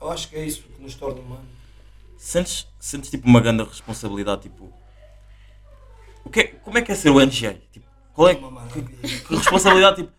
Eu 0.00 0.10
acho 0.12 0.28
que 0.28 0.36
é 0.36 0.44
isso 0.44 0.62
que 0.62 0.80
nos 0.80 0.94
torna 0.94 1.20
humanos. 1.20 1.48
Sentes, 2.16 2.68
sentes 2.78 3.10
tipo 3.10 3.26
uma 3.26 3.40
grande 3.40 3.64
responsabilidade, 3.64 4.42
tipo. 4.42 4.72
O 6.24 6.30
que 6.30 6.40
é- 6.40 6.46
como 6.46 6.78
é 6.78 6.82
que 6.82 6.92
é 6.92 6.94
ser 6.94 7.10
o 7.10 7.20
NGA? 7.20 7.60
Tipo, 7.72 7.86
qual 8.14 8.28
é 8.28 8.38
maravilha. 8.38 8.86
que 9.00 9.34
responsabilidade, 9.34 9.96
tipo, 10.02 10.12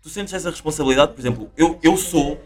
tu 0.00 0.08
sentes 0.08 0.32
essa 0.32 0.50
responsabilidade, 0.50 1.12
por 1.12 1.20
exemplo, 1.20 1.50
eu, 1.56 1.78
eu 1.82 1.96
sou 1.96 2.40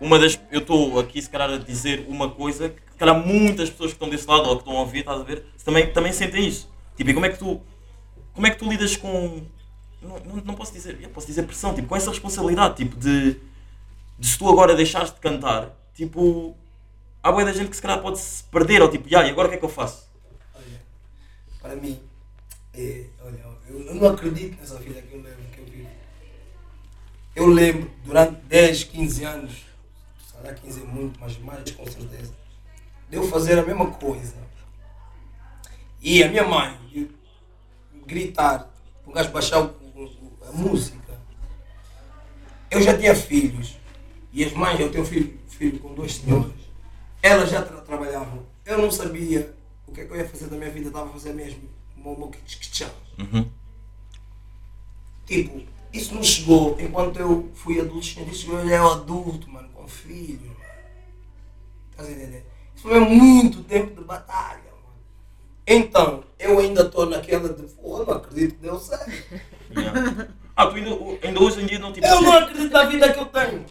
uma 0.00 0.18
das, 0.18 0.38
eu 0.50 0.60
estou 0.60 0.98
aqui 0.98 1.20
se 1.20 1.28
calhar 1.28 1.50
a 1.50 1.58
dizer 1.58 2.06
uma 2.08 2.30
coisa 2.30 2.68
que 2.68 2.92
se 2.92 2.98
calhar 2.98 3.18
muitas 3.18 3.70
pessoas 3.70 3.90
que 3.90 3.96
estão 3.96 4.08
desse 4.08 4.26
lado 4.26 4.48
ou 4.48 4.56
que 4.56 4.62
estão 4.62 4.76
a 4.76 4.80
ouvir, 4.80 5.00
estás 5.00 5.20
a 5.20 5.24
ver, 5.24 5.44
também, 5.64 5.92
também 5.92 6.12
sentem 6.12 6.46
isso. 6.46 6.70
Tipo, 6.96 7.10
e 7.10 7.14
como 7.14 7.26
é 7.26 7.28
que 7.30 7.38
tu, 7.38 7.60
como 8.32 8.46
é 8.46 8.50
que 8.50 8.58
tu 8.58 8.68
lidas 8.68 8.96
com, 8.96 9.42
não, 10.00 10.18
não, 10.20 10.36
não 10.44 10.54
posso 10.54 10.72
dizer, 10.72 10.96
posso 11.08 11.26
dizer 11.26 11.42
pressão, 11.44 11.74
tipo, 11.74 11.88
com 11.88 11.96
essa 11.96 12.10
responsabilidade, 12.10 12.76
tipo, 12.76 12.96
de, 12.96 13.36
de 14.18 14.26
se 14.26 14.38
tu 14.38 14.48
agora 14.48 14.74
deixares 14.74 15.12
de 15.12 15.20
cantar, 15.20 15.76
tipo, 15.94 16.56
há 17.22 17.30
boa 17.32 17.44
da 17.44 17.52
gente 17.52 17.70
que 17.70 17.76
se 17.76 17.82
calhar 17.82 18.00
pode 18.00 18.18
se 18.18 18.44
perder, 18.44 18.82
ou 18.82 18.88
tipo, 18.90 19.08
"Ya, 19.12 19.26
e 19.26 19.30
agora 19.30 19.48
o 19.48 19.50
que 19.50 19.56
é 19.56 19.58
que 19.58 19.64
eu 19.64 19.68
faço? 19.68 20.08
Olha, 20.54 20.80
para 21.60 21.76
mim, 21.76 21.98
é, 22.74 23.04
olha, 23.24 23.44
eu, 23.68 23.94
não 23.94 24.08
acredito 24.08 24.58
nessa 24.60 24.78
vida 24.78 25.02
que 25.02 25.12
eu 25.14 25.20
lembro, 25.20 25.44
que 25.52 25.60
eu 25.60 25.64
vivo. 25.66 25.88
Eu 27.34 27.46
lembro, 27.46 27.90
durante 28.04 28.40
10, 28.42 28.84
15 28.84 29.24
anos, 29.24 29.67
se 30.38 30.42
calhar 30.42 30.60
15 30.60 30.80
é 30.80 30.84
muito, 30.84 31.20
mas 31.20 31.38
mais 31.38 31.70
com 31.72 31.86
certeza, 31.86 32.32
de 33.10 33.16
eu 33.16 33.28
fazer 33.28 33.58
a 33.58 33.66
mesma 33.66 33.90
coisa. 33.92 34.34
E 36.00 36.22
a 36.22 36.28
minha 36.28 36.46
mãe 36.46 36.78
gritar, 38.06 38.70
o 39.06 39.12
gajo 39.12 39.30
baixar 39.30 39.58
a 39.58 40.52
música. 40.52 41.20
Eu 42.70 42.82
já 42.82 42.96
tinha 42.96 43.14
filhos, 43.14 43.76
e 44.32 44.44
as 44.44 44.52
mães, 44.52 44.80
eu 44.80 44.90
tenho 44.90 45.04
filho, 45.04 45.38
filho 45.48 45.78
com 45.78 45.94
duas 45.94 46.14
senhoras, 46.14 46.52
elas 47.22 47.50
já 47.50 47.62
tra 47.62 47.80
trabalhavam. 47.80 48.46
Eu 48.64 48.78
não 48.78 48.90
sabia 48.90 49.54
o 49.86 49.92
que 49.92 50.00
é 50.00 50.04
que 50.04 50.12
eu 50.12 50.16
ia 50.16 50.28
fazer 50.28 50.46
da 50.46 50.56
minha 50.56 50.70
vida, 50.70 50.88
estava 50.88 51.08
a 51.08 51.12
fazer 51.12 51.32
mesmo 51.34 51.68
o 51.96 52.02
meu. 52.02 52.32
Uhum. 53.18 53.48
Tipo, 55.26 55.62
isso 55.92 56.14
não 56.14 56.22
chegou 56.22 56.76
enquanto 56.80 57.18
eu 57.18 57.50
fui 57.54 57.80
adolescente, 57.80 58.30
isso 58.30 58.42
chegou 58.42 58.60
eu 58.60 58.92
adulto, 58.92 59.50
mano, 59.50 59.67
Estás 61.90 62.08
a 62.08 62.12
entender? 62.12 62.46
Isso 62.74 62.88
foi 62.88 63.00
muito 63.00 63.62
tempo 63.64 64.00
de 64.00 64.06
batalha, 64.06 64.62
mano. 64.70 64.96
Então, 65.66 66.24
eu 66.38 66.58
ainda 66.58 66.82
estou 66.82 67.06
naquela 67.06 67.48
de, 67.48 67.62
porra, 67.74 68.04
não 68.04 68.12
acredito 68.14 68.54
que 68.56 68.62
deu 68.62 68.78
certo. 68.78 69.10
Yeah. 69.76 70.28
Ah, 70.60 70.66
tu 70.66 70.74
ainda, 70.74 70.90
ainda 71.24 71.40
hoje 71.40 71.62
em 71.62 71.66
dia 71.66 71.78
não 71.78 71.92
tipo. 71.92 72.04
Eu 72.04 72.20
não 72.20 72.32
acredito 72.32 72.72
na 72.72 72.82
vida 72.86 73.12
que 73.12 73.20
eu 73.20 73.26
tenho. 73.26 73.64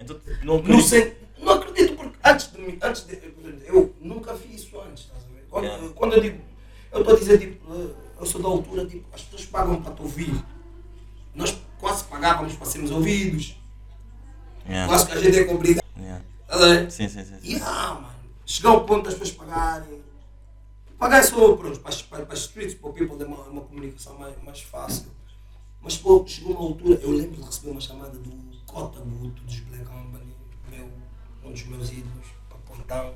Então, 0.00 0.20
não 0.42 0.56
acreditas- 0.56 0.86
sei, 0.86 1.16
não 1.38 1.52
acredito 1.52 1.94
porque 1.94 2.18
antes 2.24 2.50
de 2.50 2.60
mim, 2.60 2.78
antes 2.82 3.04
de, 3.06 3.20
eu 3.66 3.94
nunca 4.00 4.34
fiz 4.34 4.62
isso 4.62 4.80
antes, 4.80 5.04
ver? 5.32 5.46
Quando, 5.48 5.64
Yeah. 5.66 5.88
quando 5.94 6.12
eu 6.14 6.20
digo, 6.20 6.40
eu 6.90 7.00
estou 7.02 7.14
a 7.14 7.18
dizer 7.20 7.38
tipo, 7.38 7.72
eh, 7.72 7.90
eu 8.18 8.26
sou 8.26 8.42
da 8.42 8.48
altura, 8.48 8.84
tipo, 8.84 9.06
as 9.14 9.22
pessoas 9.22 9.44
pagam 9.46 9.80
para 9.80 9.94
te 9.94 10.02
ouvir. 10.02 10.34
Nós 11.36 11.56
quase 11.78 12.02
pagávamos 12.04 12.54
para 12.54 12.66
sermos 12.66 12.90
ouvidos. 12.90 13.56
Yeah. 14.68 14.86
Quase 14.88 15.06
que 15.06 15.12
a 15.12 15.20
gente 15.20 15.38
é 15.38 15.52
obrigado. 15.52 15.84
Yeah. 15.98 16.24
Ver? 16.58 16.90
Sim, 16.90 17.08
sim, 17.08 17.24
sim. 17.24 17.38
sim. 17.40 17.56
E 17.56 17.60
ah, 17.62 17.94
mano, 17.94 18.14
chegar 18.46 18.70
ao 18.70 18.84
ponto 18.84 19.04
das 19.04 19.14
pessoas 19.14 19.32
pagarem. 19.36 20.02
Pagar 20.98 21.24
só 21.24 21.56
para, 21.56 21.68
as- 21.70 22.02
para, 22.02 22.24
para 22.26 22.34
streets, 22.36 22.74
para 22.74 22.90
o 22.90 22.92
people, 22.92 23.20
é 23.20 23.26
uma, 23.26 23.42
uma 23.44 23.60
comunicação 23.62 24.16
mais, 24.18 24.40
mais 24.42 24.60
fácil. 24.60 25.06
Mas 25.80 25.96
pô, 25.96 26.24
chegou 26.26 26.52
uma 26.52 26.60
altura, 26.60 27.00
eu 27.02 27.10
lembro 27.10 27.36
de 27.36 27.42
receber 27.42 27.70
uma 27.70 27.80
chamada 27.80 28.16
do 28.16 28.30
Cota 28.66 29.00
Guto, 29.00 29.42
dos 29.42 29.58
Black 29.60 29.84
Company, 29.84 30.36
meu, 30.70 30.88
um 31.44 31.50
dos 31.52 31.64
meus 31.64 31.90
ídolos, 31.90 32.26
para 32.48 32.58
Pontão. 32.58 33.14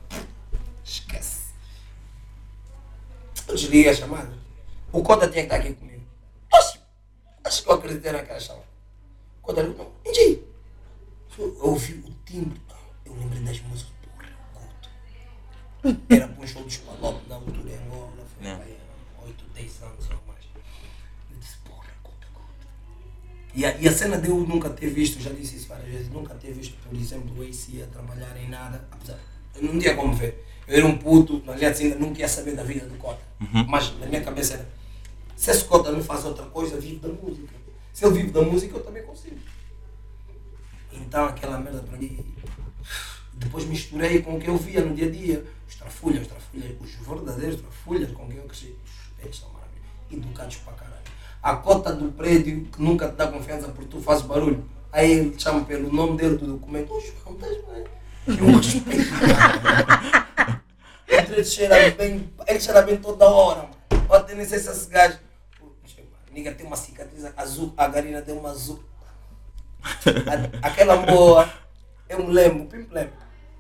Esquece. 0.83 1.47
Eu 3.47 3.55
desliguei 3.55 3.89
a 3.89 3.95
chamada. 3.95 4.33
O 4.93 5.03
Cota 5.03 5.29
tinha 5.29 5.47
que 5.47 5.55
estar 5.55 5.57
aqui 5.65 5.75
comigo. 5.75 6.03
Acho, 6.53 6.81
acho 7.45 7.63
que 7.63 7.69
eu 7.69 7.75
acreditei 7.75 8.11
naquela 8.13 8.41
chamada. 8.41 8.67
O 9.41 9.43
Cota 9.43 9.63
disse, 9.63 9.77
não, 9.79 9.93
entendi. 10.05 10.41
Eu 11.39 11.55
ouvi 11.61 11.93
o 11.95 12.11
timbre, 12.25 12.59
eu 13.05 13.15
lembrei 13.15 13.43
das 13.43 13.61
músicas 13.61 13.93
do 14.03 14.09
Guto. 14.55 16.03
Era 16.09 16.29
para 16.29 16.43
um 16.43 16.47
show 16.47 16.63
dos 16.63 16.79
Palop 16.79 17.21
na 17.29 17.35
altura 17.35 17.71
em 17.71 17.87
Angola, 17.87 18.13
foi 18.17 18.47
Yeah. 18.47 18.65
yeah. 18.65 18.85
8, 19.25 19.45
10 19.55 19.83
anos 19.83 20.11
ou 20.11 20.21
mais. 20.27 20.45
Eu 21.31 21.39
disse, 21.39 21.57
porra, 21.65 21.89
Guto, 22.03 22.27
Guto. 22.33 22.67
E 23.55 23.67
a, 23.67 23.77
e 23.77 23.87
a 23.89 23.93
cena 23.93 24.19
de 24.19 24.29
eu 24.29 24.39
nunca 24.39 24.71
ter 24.71 24.89
visto, 24.89 25.21
já 25.21 25.31
disse 25.31 25.57
isso 25.57 25.69
várias 25.69 25.89
vezes, 25.89 26.09
nunca 26.11 26.35
ter 26.35 26.53
visto, 26.53 26.75
por 26.83 26.97
exemplo, 26.97 27.39
o 27.39 27.43
AC 27.43 27.83
a 27.83 27.87
trabalhar 27.87 28.37
em 28.39 28.49
nada, 28.49 28.89
apesar, 28.91 29.19
eu 29.57 29.63
não 29.63 29.79
tinha 29.79 29.95
como 29.95 30.15
ver. 30.15 30.45
Eu 30.67 30.79
era 30.79 30.87
um 30.87 30.97
puto, 30.97 31.43
na 31.45 31.53
realidade 31.53 31.83
ainda 31.85 31.99
não 31.99 32.11
queria 32.11 32.29
saber 32.29 32.57
da 32.57 32.63
vida 32.65 32.87
do 32.87 32.97
Cota. 32.97 33.23
Mas 33.69 33.97
na 33.99 34.07
minha 34.07 34.23
cabeça 34.23 34.55
era, 34.55 34.69
se 35.37 35.51
esse 35.51 35.65
Cota 35.65 35.93
não 35.93 36.03
faz 36.03 36.25
outra 36.25 36.47
coisa, 36.47 36.81
vive 36.81 36.97
da 36.97 37.09
música. 37.09 37.55
Se 37.93 38.05
ele 38.05 38.15
vive 38.15 38.31
da 38.31 38.43
música, 38.43 38.77
eu 38.77 38.83
também 38.83 39.03
consigo. 39.03 39.39
Então 40.93 41.25
aquela 41.25 41.59
merda 41.59 41.81
para 41.81 41.99
mim. 41.99 42.35
Depois 43.35 43.65
misturei 43.67 44.23
com 44.23 44.37
o 44.37 44.41
que 44.41 44.49
eu 44.49 44.57
via 44.57 44.85
no 44.85 44.95
dia 44.95 45.07
a 45.07 45.11
dia. 45.11 45.45
Os 45.69 45.75
trafulhas, 45.75 46.23
os 46.23 46.29
trafulhas, 46.29 46.77
os 46.81 47.07
verdadeiros 47.07 47.61
trafulhas 47.61 48.13
com 48.13 48.27
quem 48.29 48.37
eu 48.39 48.45
cresci. 48.45 48.75
Eles 49.23 49.37
são 49.37 49.51
maravilhosos. 49.51 49.87
Educados 50.11 50.57
para 50.57 50.73
caralho. 50.75 51.03
A 51.43 51.57
cota 51.57 51.93
do 51.93 52.13
prédio 52.13 52.65
que 52.65 52.83
nunca 52.83 53.09
te 53.09 53.17
dá 53.17 53.27
confiança 53.27 53.69
porque 53.69 53.91
tu 53.91 54.01
fazes 54.01 54.25
barulho. 54.25 54.65
Aí 54.93 55.11
ele 55.13 55.31
te 55.31 55.43
chama 55.43 55.65
pelo 55.65 55.93
nome 55.93 56.17
dele 56.17 56.37
do 56.37 56.47
documento. 56.47 56.93
Ô 56.93 57.01
João, 57.01 57.35
estás 57.35 57.57
bem? 57.67 57.85
Eu 58.29 58.57
respeito. 58.57 59.07
Ele 61.37 61.45
cheira 61.45 61.91
bem, 61.91 62.33
ele 62.49 62.61
cheira 62.61 62.81
bem 62.81 62.97
toda 62.97 63.27
hora, 63.29 63.69
nem 64.35 64.45
sei 64.45 64.59
se 64.59 64.71
esse 64.71 64.89
gajo. 64.89 65.19
Niga 66.33 66.53
tem 66.53 66.67
uma 66.67 66.77
cicatriz 66.77 67.25
azul, 67.37 67.73
a 67.77 67.87
Garina 67.87 68.21
deu 68.23 68.39
uma 68.39 68.51
azul. 68.51 68.83
Aquela 70.63 70.97
boa, 70.99 71.53
eu 72.09 72.27
me 72.27 72.33
lembro, 72.33 72.67
pim, 72.67 72.87
lembro, 72.91 73.13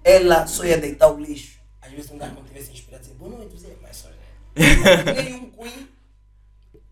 ela 0.03 0.47
só 0.47 0.65
ia 0.65 0.79
deitar 0.79 1.09
o 1.09 1.19
lixo. 1.19 1.59
Às 1.81 1.93
vezes 1.93 2.11
um 2.11 2.19
gajo 2.19 2.35
não 2.35 2.45
tivesse 2.45 2.73
inspirado, 2.73 3.03
dizia, 3.03 3.17
boa 3.19 3.31
noite, 3.31 3.55
dizia, 3.55 3.77
mas 3.83 3.97
só 3.97 4.09
nenhum 5.15 5.51
queen, 5.51 5.89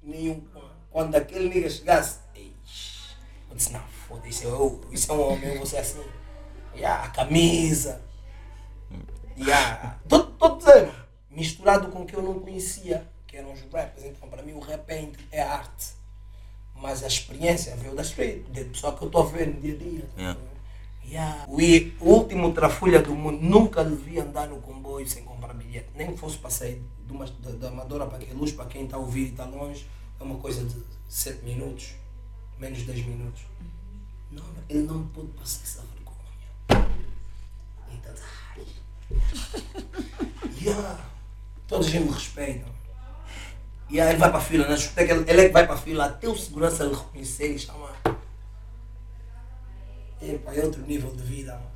nenhum. 0.03 0.45
Quando 0.91 1.15
aquele 1.17 1.49
nigga 1.49 1.69
chegasse, 1.69 2.19
"Eish", 2.35 3.17
eu 3.51 3.57
disse, 3.57 3.73
não, 3.73 3.83
foda, 4.07 4.29
isso 4.29 4.45
é, 4.45 4.51
eu, 4.51 4.81
isso 4.93 5.11
é 5.11 5.15
um 5.15 5.33
homem, 5.33 5.51
eu 5.51 5.57
vou 5.57 5.67
ser 5.67 5.79
assim. 5.79 6.05
Yeah, 6.77 7.05
a 7.05 7.09
camisa. 7.11 8.01
Yeah. 9.37 9.99
Tô, 10.09 10.25
tô 10.25 10.57
dizendo, 10.57 10.93
misturado 11.31 11.89
com 11.89 12.03
o 12.03 12.07
que 12.07 12.15
eu 12.15 12.23
não 12.23 12.39
conhecia, 12.41 13.09
que 13.27 13.37
eram 13.37 13.53
os 13.53 13.61
rappers. 13.73 14.05
Então, 14.05 14.29
para 14.29 14.43
mim, 14.43 14.53
o 14.53 14.61
rap 14.61 14.89
é, 14.91 15.11
é 15.31 15.43
arte. 15.43 15.95
Mas 16.81 17.03
a 17.03 17.07
experiência 17.07 17.75
veio 17.77 17.95
da 17.95 18.03
street, 18.03 18.43
pessoa 18.73 18.95
que 18.95 19.03
eu 19.03 19.07
estou 19.07 19.23
a 19.23 19.27
ver 19.27 19.47
no 19.49 19.61
dia 19.61 19.75
a 19.75 19.77
dia. 19.79 20.09
Yeah. 20.19 20.41
Yeah. 21.07 21.45
O, 21.49 21.61
i- 21.61 21.97
o 22.01 22.11
último 22.11 22.53
trafulha 22.53 23.01
do 23.01 23.15
mundo, 23.15 23.39
nunca 23.43 23.83
lhe 23.83 23.95
vi 23.95 24.19
andar 24.19 24.49
no 24.49 24.61
comboio 24.61 25.07
sem 25.09 25.23
comprar 25.25 25.55
bilhete. 25.55 25.89
Nem 25.95 26.13
que 26.13 26.19
fosse 26.19 26.37
para 26.39 26.51
sair 26.51 26.83
de 27.07 27.13
uma, 27.13 27.25
da, 27.27 27.51
da 27.53 27.69
Amadora 27.69 28.07
para 28.07 28.19
Queluz, 28.19 28.53
para 28.53 28.67
quem 28.67 28.85
está 28.85 28.97
a 28.97 29.01
ouvir 29.01 29.27
e 29.27 29.29
está 29.31 29.45
longe, 29.45 29.87
é 30.19 30.23
uma 30.23 30.37
coisa 30.37 30.65
de 30.65 30.77
7 31.09 31.43
minutos, 31.45 31.95
menos 32.59 32.83
10 32.83 33.07
minutos. 33.07 33.43
Não, 34.31 34.43
ele 34.69 34.83
não 34.83 35.07
pôde 35.09 35.29
passar 35.29 35.63
essa 35.63 35.83
vergonha. 35.95 36.89
Então, 37.93 38.15
ai. 38.57 38.67
yeah. 40.61 41.05
Toda 41.67 41.87
a 41.87 41.89
gente 41.89 42.05
me 42.07 42.13
respeita. 42.13 42.67
E 43.91 44.01
aí 44.01 44.11
ele 44.11 44.19
vai 44.19 44.31
para 44.31 44.39
a 44.39 44.43
fila, 44.43 44.67
na 44.67 44.75
discoteca, 44.75 45.13
ele, 45.13 45.31
ele 45.31 45.41
é 45.41 45.47
que 45.47 45.53
vai 45.53 45.67
para 45.67 45.75
a 45.75 45.79
fila, 45.79 46.07
até 46.07 46.29
o 46.29 46.37
segurança 46.37 46.85
lhe 46.85 46.95
reconhecer 46.95 47.55
e 47.55 47.59
chamar. 47.59 48.01
Epa, 50.21 50.55
é 50.55 50.65
outro 50.65 50.83
nível 50.83 51.15
de 51.15 51.23
vida. 51.23 51.53
mano. 51.53 51.75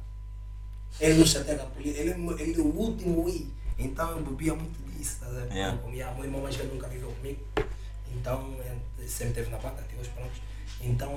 Ele 1.01 1.19
não 1.19 1.27
chateia 1.27 1.59
com 1.59 1.67
a 1.67 1.71
polícia, 1.71 2.01
ele, 2.01 2.11
é 2.11 2.43
ele 2.43 2.59
é 2.59 2.63
o 2.63 2.75
último 2.75 3.29
ir. 3.29 3.53
Então 3.79 4.11
eu 4.11 4.23
bebia 4.23 4.55
muito 4.55 4.83
disso, 4.91 5.19
tá 5.21 5.27
vendo? 5.27 5.53
Yeah. 5.53 5.77
Eu 5.77 5.83
comia, 5.83 6.11
meu 6.13 6.25
irmão 6.25 6.41
mais 6.41 6.57
velho 6.57 6.75
nunca 6.75 6.89
viveu 6.89 7.13
comigo. 7.13 7.41
Então 8.13 8.57
ele 8.99 9.09
sempre 9.09 9.35
teve 9.35 9.51
na 9.51 9.59
banda, 9.59 9.81
até 9.81 9.97
hoje 9.97 10.11
pronto. 10.11 10.33
Então 10.81 11.15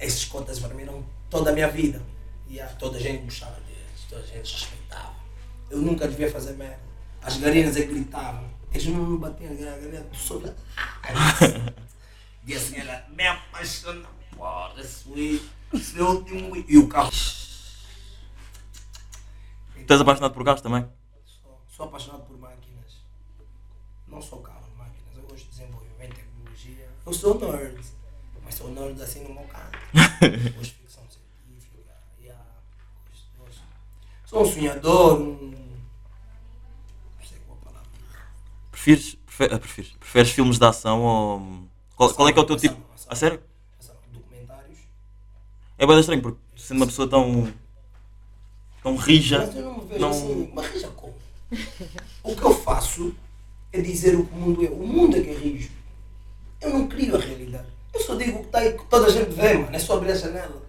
esses 0.00 0.24
cotas 0.24 0.58
para 0.58 0.74
mim 0.74 0.82
eram 0.82 1.04
toda 1.30 1.50
a 1.50 1.52
minha 1.52 1.68
vida. 1.68 2.02
E 2.48 2.58
toda 2.78 2.96
a 2.96 3.00
gente 3.00 3.24
gostava 3.24 3.60
deles, 3.60 4.06
toda 4.08 4.22
a 4.22 4.26
gente 4.26 4.52
respeitava. 4.52 5.14
Eu 5.70 5.78
nunca 5.78 6.08
devia 6.08 6.30
fazer 6.30 6.54
merda. 6.54 6.80
As 7.22 7.36
garinas 7.36 7.76
é 7.76 7.82
que 7.82 7.88
gritavam. 7.88 8.44
Eles 8.72 8.86
não 8.86 9.06
me 9.06 9.18
batiam, 9.18 9.52
a 9.52 9.54
garina 9.54 10.00
do 10.00 10.16
sol. 10.16 10.42
E 12.46 12.54
assim 12.54 12.76
ela 12.76 13.06
me 13.10 13.26
apaixona, 13.26 14.08
porra, 14.36 14.74
é 14.78 16.02
o 16.02 16.06
último. 16.06 16.56
E 16.56 16.78
o 16.78 16.88
carro. 16.88 17.10
Estás 19.76 20.00
apaixonado 20.00 20.34
por 20.34 20.44
carros 20.44 20.60
também? 20.60 20.86
Sou, 21.24 21.60
sou 21.68 21.86
apaixonado 21.86 22.24
por 22.24 22.38
máquinas. 22.38 23.02
Não 24.06 24.20
sou 24.20 24.40
carro, 24.40 24.66
máquinas. 24.76 25.16
Eu 25.16 25.22
gosto 25.22 25.44
de 25.44 25.50
desenvolvimento, 25.50 26.14
tecnologia. 26.14 26.88
Eu 27.06 27.12
sou 27.12 27.38
nerd. 27.38 27.84
Mas 28.44 28.54
sou 28.54 28.70
nerd 28.70 29.02
assim 29.02 29.22
no 29.24 29.34
meu 29.34 29.44
canto. 29.44 29.78
gosto 30.56 30.62
de 30.62 30.70
ficção 30.72 31.04
científica. 31.08 31.94
Yeah. 32.20 32.44
Gosto, 33.10 33.26
gosto. 33.38 33.62
Sou 34.26 34.42
um 34.42 34.46
sonhador, 34.46 35.20
um. 35.20 35.57
Preferes, 38.88 39.18
prefer, 39.26 39.52
ah, 39.52 39.58
preferes, 39.58 39.90
preferes 40.00 40.30
filmes 40.30 40.58
de 40.58 40.64
ação 40.64 41.02
ou. 41.02 41.68
Qual, 41.94 42.14
qual 42.14 42.28
é 42.28 42.32
que 42.32 42.38
é 42.38 42.42
o 42.42 42.46
teu 42.46 42.56
tipo? 42.56 42.74
ação. 42.94 43.06
A 43.10 43.14
sério? 43.14 43.42
Ação, 43.78 43.94
Documentários. 44.10 44.78
É 45.76 45.86
bem 45.86 46.00
estranho, 46.00 46.22
porque 46.22 46.40
sendo 46.56 46.78
uma 46.78 46.86
pessoa 46.86 47.06
tão. 47.06 47.52
tão 48.82 48.96
rija. 48.96 49.40
Mas 49.40 49.56
eu 49.56 49.62
não 49.62 49.78
me 49.78 49.84
vejo 49.88 50.00
não- 50.00 50.08
assim. 50.10 50.50
Mas 50.54 50.66
rija 50.72 50.88
como? 50.88 51.14
O 52.22 52.34
que 52.34 52.42
eu 52.42 52.54
faço 52.54 53.14
é 53.74 53.82
dizer 53.82 54.16
o 54.16 54.24
que 54.24 54.32
o 54.34 54.38
mundo 54.38 54.64
é. 54.64 54.70
O 54.70 54.86
mundo 54.86 55.16
é 55.18 55.20
que 55.20 55.30
é 55.30 55.34
rijo. 55.34 55.70
Eu 56.58 56.70
não 56.70 56.88
crio 56.88 57.14
a 57.14 57.20
realidade. 57.20 57.68
Eu 57.92 58.00
só 58.00 58.14
digo 58.14 58.38
o 58.38 58.40
que 58.40 58.46
está 58.46 58.60
aí, 58.60 58.72
que 58.72 58.84
toda 58.86 59.06
a 59.08 59.10
gente 59.10 59.34
vê, 59.34 59.52
mano. 59.52 59.76
É 59.76 59.78
só 59.78 59.98
abrir 59.98 60.12
a 60.12 60.16
janela. 60.16 60.62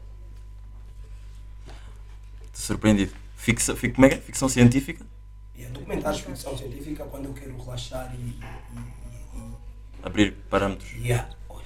Estou 2.48 2.66
surpreendido. 2.66 3.14
Fixa, 3.38 3.74
fic, 3.78 3.96
como 3.96 4.06
é 4.08 4.10
que 4.10 4.16
é? 4.16 4.18
Ficção 4.20 4.50
científica? 4.50 5.06
E 5.60 5.64
é 5.66 5.68
documentários 5.70 6.22
de 6.22 6.28
ficção 6.28 6.58
científica 6.58 7.04
quando 7.06 7.26
eu 7.26 7.34
quero 7.34 7.58
relaxar 7.62 8.16
e. 8.16 8.18
e, 8.18 8.40
e, 8.76 9.40
e, 9.40 9.52
Abrir 10.02 10.32
parâmetros. 10.50 10.90
yeah, 10.94 11.28
olha. 11.50 11.66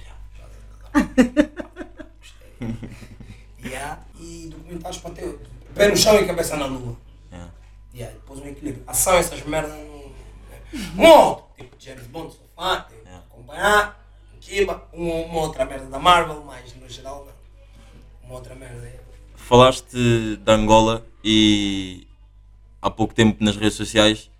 Gostei. 2.18 2.74
Yeah, 3.64 4.02
e 4.20 4.48
documentários 4.50 5.00
para 5.00 5.14
ter 5.14 5.38
pé 5.74 5.88
no 5.88 5.96
chão 5.96 6.16
e 6.20 6.26
cabeça 6.26 6.54
na 6.56 6.66
lua. 6.66 6.94
Yeah. 7.32 7.52
Yeah, 7.94 8.14
depois 8.18 8.40
um 8.40 8.46
equilíbrio. 8.46 8.84
Ação, 8.86 9.14
essas 9.14 9.42
merdas 9.46 9.72
não. 9.72 10.12
Moto! 10.94 11.44
Tipo 11.56 11.74
James 11.78 12.06
Bond, 12.08 12.34
sou 12.34 12.46
fã, 12.54 12.84
tenho 12.88 13.00
que 13.00 13.08
Yeah. 13.08 13.24
acompanhar. 13.30 14.06
Kiba, 14.40 14.86
uma, 14.92 15.14
uma 15.14 15.40
outra 15.40 15.64
merda 15.64 15.86
da 15.86 15.98
Marvel, 15.98 16.44
mas 16.44 16.74
no 16.76 16.86
geral 16.90 17.24
não. 17.24 17.32
Uma 18.28 18.34
outra 18.34 18.54
merda. 18.54 18.86
é. 18.86 19.00
Falaste 19.34 20.36
de 20.36 20.52
Angola 20.52 21.06
e 21.24 22.06
há 22.84 22.90
pouco 22.90 23.14
tempo 23.14 23.42
nas 23.42 23.56
redes 23.56 23.74
sociais 23.74 24.30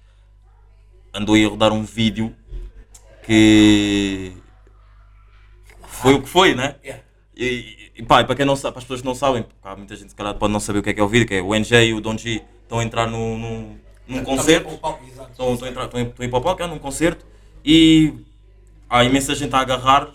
andou 1.14 1.34
aí 1.34 1.46
a 1.46 1.48
rodar 1.48 1.72
um 1.72 1.82
vídeo 1.82 2.36
que 3.24 4.34
foi 5.86 6.12
o 6.12 6.22
que 6.22 6.28
foi, 6.28 6.54
né? 6.54 6.76
Yeah. 6.84 7.02
E, 7.34 7.90
e 7.96 8.02
pá, 8.02 8.20
e 8.20 8.24
para 8.26 8.34
quem 8.34 8.44
não 8.44 8.54
sabe, 8.54 8.74
para 8.74 8.80
as 8.80 8.84
pessoas 8.84 9.00
que 9.00 9.06
não 9.06 9.14
sabem, 9.14 9.44
porque 9.44 9.56
há 9.62 9.74
muita 9.74 9.96
gente 9.96 10.10
que 10.10 10.14
calhar 10.14 10.34
pode 10.34 10.52
não 10.52 10.60
saber 10.60 10.80
o 10.80 10.82
que 10.82 10.90
é 10.90 10.92
que 10.92 11.00
é 11.00 11.02
o 11.02 11.08
vídeo, 11.08 11.26
que 11.26 11.34
é 11.34 11.40
o 11.40 11.54
NG 11.54 11.74
e 11.86 11.94
o 11.94 12.02
Don 12.02 12.18
G 12.18 12.42
estão 12.62 12.80
a 12.80 12.84
entrar 12.84 13.06
num, 13.06 13.38
num, 13.38 13.78
num 14.06 14.22
concerto. 14.22 14.64
Também, 14.64 14.76
o 14.76 14.80
palco, 14.80 15.06
exato. 15.06 15.30
Estão, 15.30 15.54
estão, 15.54 15.66
a 15.66 15.70
entrar, 15.70 15.84
estão, 15.86 16.00
estão 16.02 16.22
a 16.22 16.26
ir 16.26 16.30
para 16.30 16.38
o 16.38 16.42
palco, 16.42 16.62
é 16.62 16.66
num 16.66 16.78
concerto 16.78 17.24
e 17.64 18.12
há 18.90 19.04
imensa 19.04 19.34
gente 19.34 19.54
a 19.54 19.60
agarrar 19.60 20.12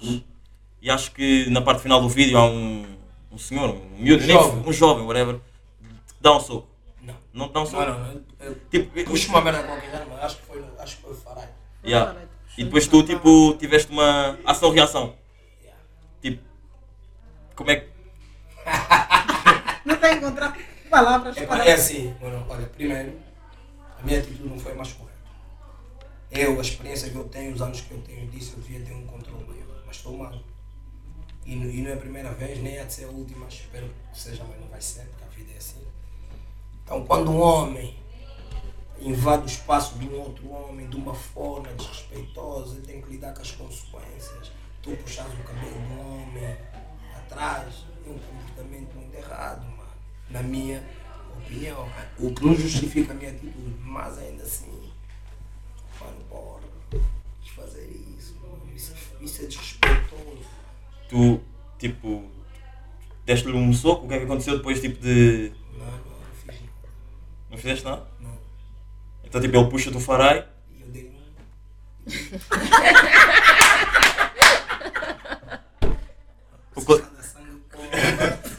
e 0.80 0.91
acho 0.91 1.11
que 1.11 1.49
na 1.49 1.61
parte 1.61 1.82
final 1.82 1.99
do 1.99 2.07
vídeo 2.07 2.38
há 2.38 2.45
um, 2.45 2.86
um 3.32 3.38
senhor, 3.39 3.71
um 3.71 3.97
miúdo, 3.97 4.23
Um 4.23 4.27
jovem. 4.27 4.63
um 4.67 4.73
jovem, 4.73 5.05
whatever, 5.05 5.36
que 5.36 6.21
dá 6.21 6.38
um 6.38 6.39
soco. 6.39 6.67
Não. 7.01 7.15
Não? 7.33 7.51
Não, 7.51 7.65
não. 7.71 8.23
Eu, 8.39 8.55
Tipo, 8.69 9.03
puxo 9.05 9.29
uma 9.29 9.41
merda 9.41 9.63
qualquer, 9.63 10.05
mas 10.07 10.19
acho 10.23 10.37
que 10.37 10.45
foi, 10.45 10.63
acho 10.79 10.95
que 10.97 11.01
foi 11.03 11.11
o 11.11 11.15
Farai. 11.15 11.49
yeah. 11.85 12.15
E 12.57 12.63
depois 12.65 12.87
tu 12.87 13.03
tipo, 13.03 13.53
tiveste 13.57 13.91
uma 13.91 14.37
ação-reação. 14.45 15.15
Yeah. 15.61 15.81
Tipo, 16.21 16.43
como 17.55 17.71
é 17.71 17.75
que. 17.77 17.89
Não 19.85 19.95
está 19.95 20.07
a 20.07 20.13
encontrar 20.13 20.57
palavras 20.89 21.37
É, 21.37 21.45
para. 21.45 21.65
é 21.65 21.73
assim, 21.73 22.13
mano, 22.21 22.45
olha, 22.49 22.67
primeiro, 22.67 23.13
a 23.99 24.03
minha 24.03 24.19
atitude 24.19 24.47
não 24.49 24.59
foi 24.59 24.73
mais 24.73 24.91
correta. 24.93 25.09
Eu, 26.31 26.57
a 26.59 26.61
experiência 26.61 27.09
que 27.09 27.15
eu 27.15 27.23
tenho, 27.29 27.53
os 27.53 27.61
anos 27.61 27.81
que 27.81 27.91
eu 27.91 28.01
tenho 28.01 28.27
disso, 28.27 28.55
eu 28.57 28.61
devia 28.63 28.81
ter 28.85 28.93
um 28.93 29.05
controle 29.07 29.43
maior, 29.45 29.83
mas 29.85 29.95
estou 29.95 30.17
mal. 30.17 30.33
E, 31.45 31.55
não- 31.55 31.69
e 31.69 31.81
não 31.81 31.89
é 31.91 31.93
a 31.93 31.97
primeira 31.97 32.31
vez, 32.33 32.59
nem 32.61 32.77
há 32.79 32.83
de 32.83 32.93
ser 32.93 33.05
a 33.05 33.09
última, 33.09 33.47
espero 33.47 33.89
que 34.11 34.19
seja, 34.19 34.43
mas 34.43 34.59
não 34.59 34.67
vai 34.67 34.81
ser, 34.81 35.05
porque 35.05 35.23
a 35.23 35.27
vida 35.27 35.51
é 35.53 35.57
assim. 35.57 35.81
Então, 36.89 37.05
quando 37.05 37.29
um 37.29 37.39
homem 37.39 37.95
invade 38.99 39.43
o 39.43 39.45
espaço 39.45 39.99
de 39.99 40.07
um 40.07 40.21
outro 40.21 40.49
homem 40.49 40.89
de 40.89 40.95
uma 40.95 41.13
forma 41.13 41.67
desrespeitosa, 41.73 42.77
ele 42.77 42.87
tem 42.87 42.99
que 42.99 43.11
lidar 43.11 43.31
com 43.35 43.43
as 43.43 43.51
consequências. 43.51 44.51
Tu 44.81 44.89
puxas 44.97 45.27
o 45.27 45.43
cabelo 45.43 45.79
do 45.87 45.99
homem 45.99 46.57
atrás, 47.15 47.85
é 48.03 48.09
um 48.09 48.17
comportamento 48.17 48.95
muito 48.95 49.15
errado, 49.15 49.61
mano. 49.65 49.91
Na 50.31 50.41
minha 50.41 50.83
opinião. 51.37 51.87
O 52.17 52.33
que 52.33 52.43
não 52.43 52.55
justifica 52.55 53.11
a 53.13 53.15
minha 53.15 53.29
atitude, 53.29 53.75
mas 53.83 54.17
ainda 54.17 54.41
assim, 54.41 54.91
mano, 55.99 56.59
quis 57.39 57.51
fazer 57.51 57.85
isso, 58.17 58.35
mano. 58.41 58.63
Isso, 58.75 58.95
isso 59.21 59.43
é 59.43 59.45
desrespeitoso. 59.45 60.39
Tu, 61.07 61.39
tipo, 61.77 62.23
deste-lhe 63.27 63.55
um 63.55 63.71
soco? 63.71 64.05
O 64.05 64.07
que 64.07 64.15
é 64.15 64.17
que 64.17 64.25
aconteceu 64.25 64.57
depois, 64.57 64.81
tipo, 64.81 64.99
de. 64.99 65.51
Não, 65.77 65.85
não, 65.85 65.91
não 65.91 66.33
fiz 66.33 66.59
nada. 66.61 66.69
Não 67.49 67.57
fizeste 67.57 67.85
nada? 67.85 68.05
Não. 68.19 68.37
Então, 69.23 69.41
tipo, 69.41 69.57
ele 69.57 69.69
puxa-te 69.69 69.97
o 69.97 69.99
farai. 69.99 70.47
E 70.71 70.81
eu 70.81 70.87
dei 70.87 71.09
um. 71.09 71.19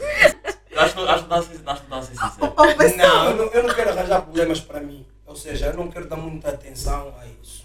Acho 0.81 1.49
que 1.49 1.57
que 1.57 1.63
dá 1.63 2.01
sincero. 2.01 2.31
Oh, 2.41 2.75
pessoal, 2.77 2.97
Não, 2.97 3.29
eu 3.29 3.37
não, 3.37 3.45
eu 3.53 3.67
não 3.67 3.75
quero 3.75 3.89
arranjar 3.91 4.21
problemas 4.21 4.59
para 4.59 4.81
mim. 4.81 5.05
Ou 5.25 5.35
seja, 5.35 5.67
eu 5.67 5.77
não 5.77 5.89
quero 5.89 6.07
dar 6.07 6.17
muita 6.17 6.49
atenção 6.49 7.13
a 7.19 7.25
isso. 7.41 7.63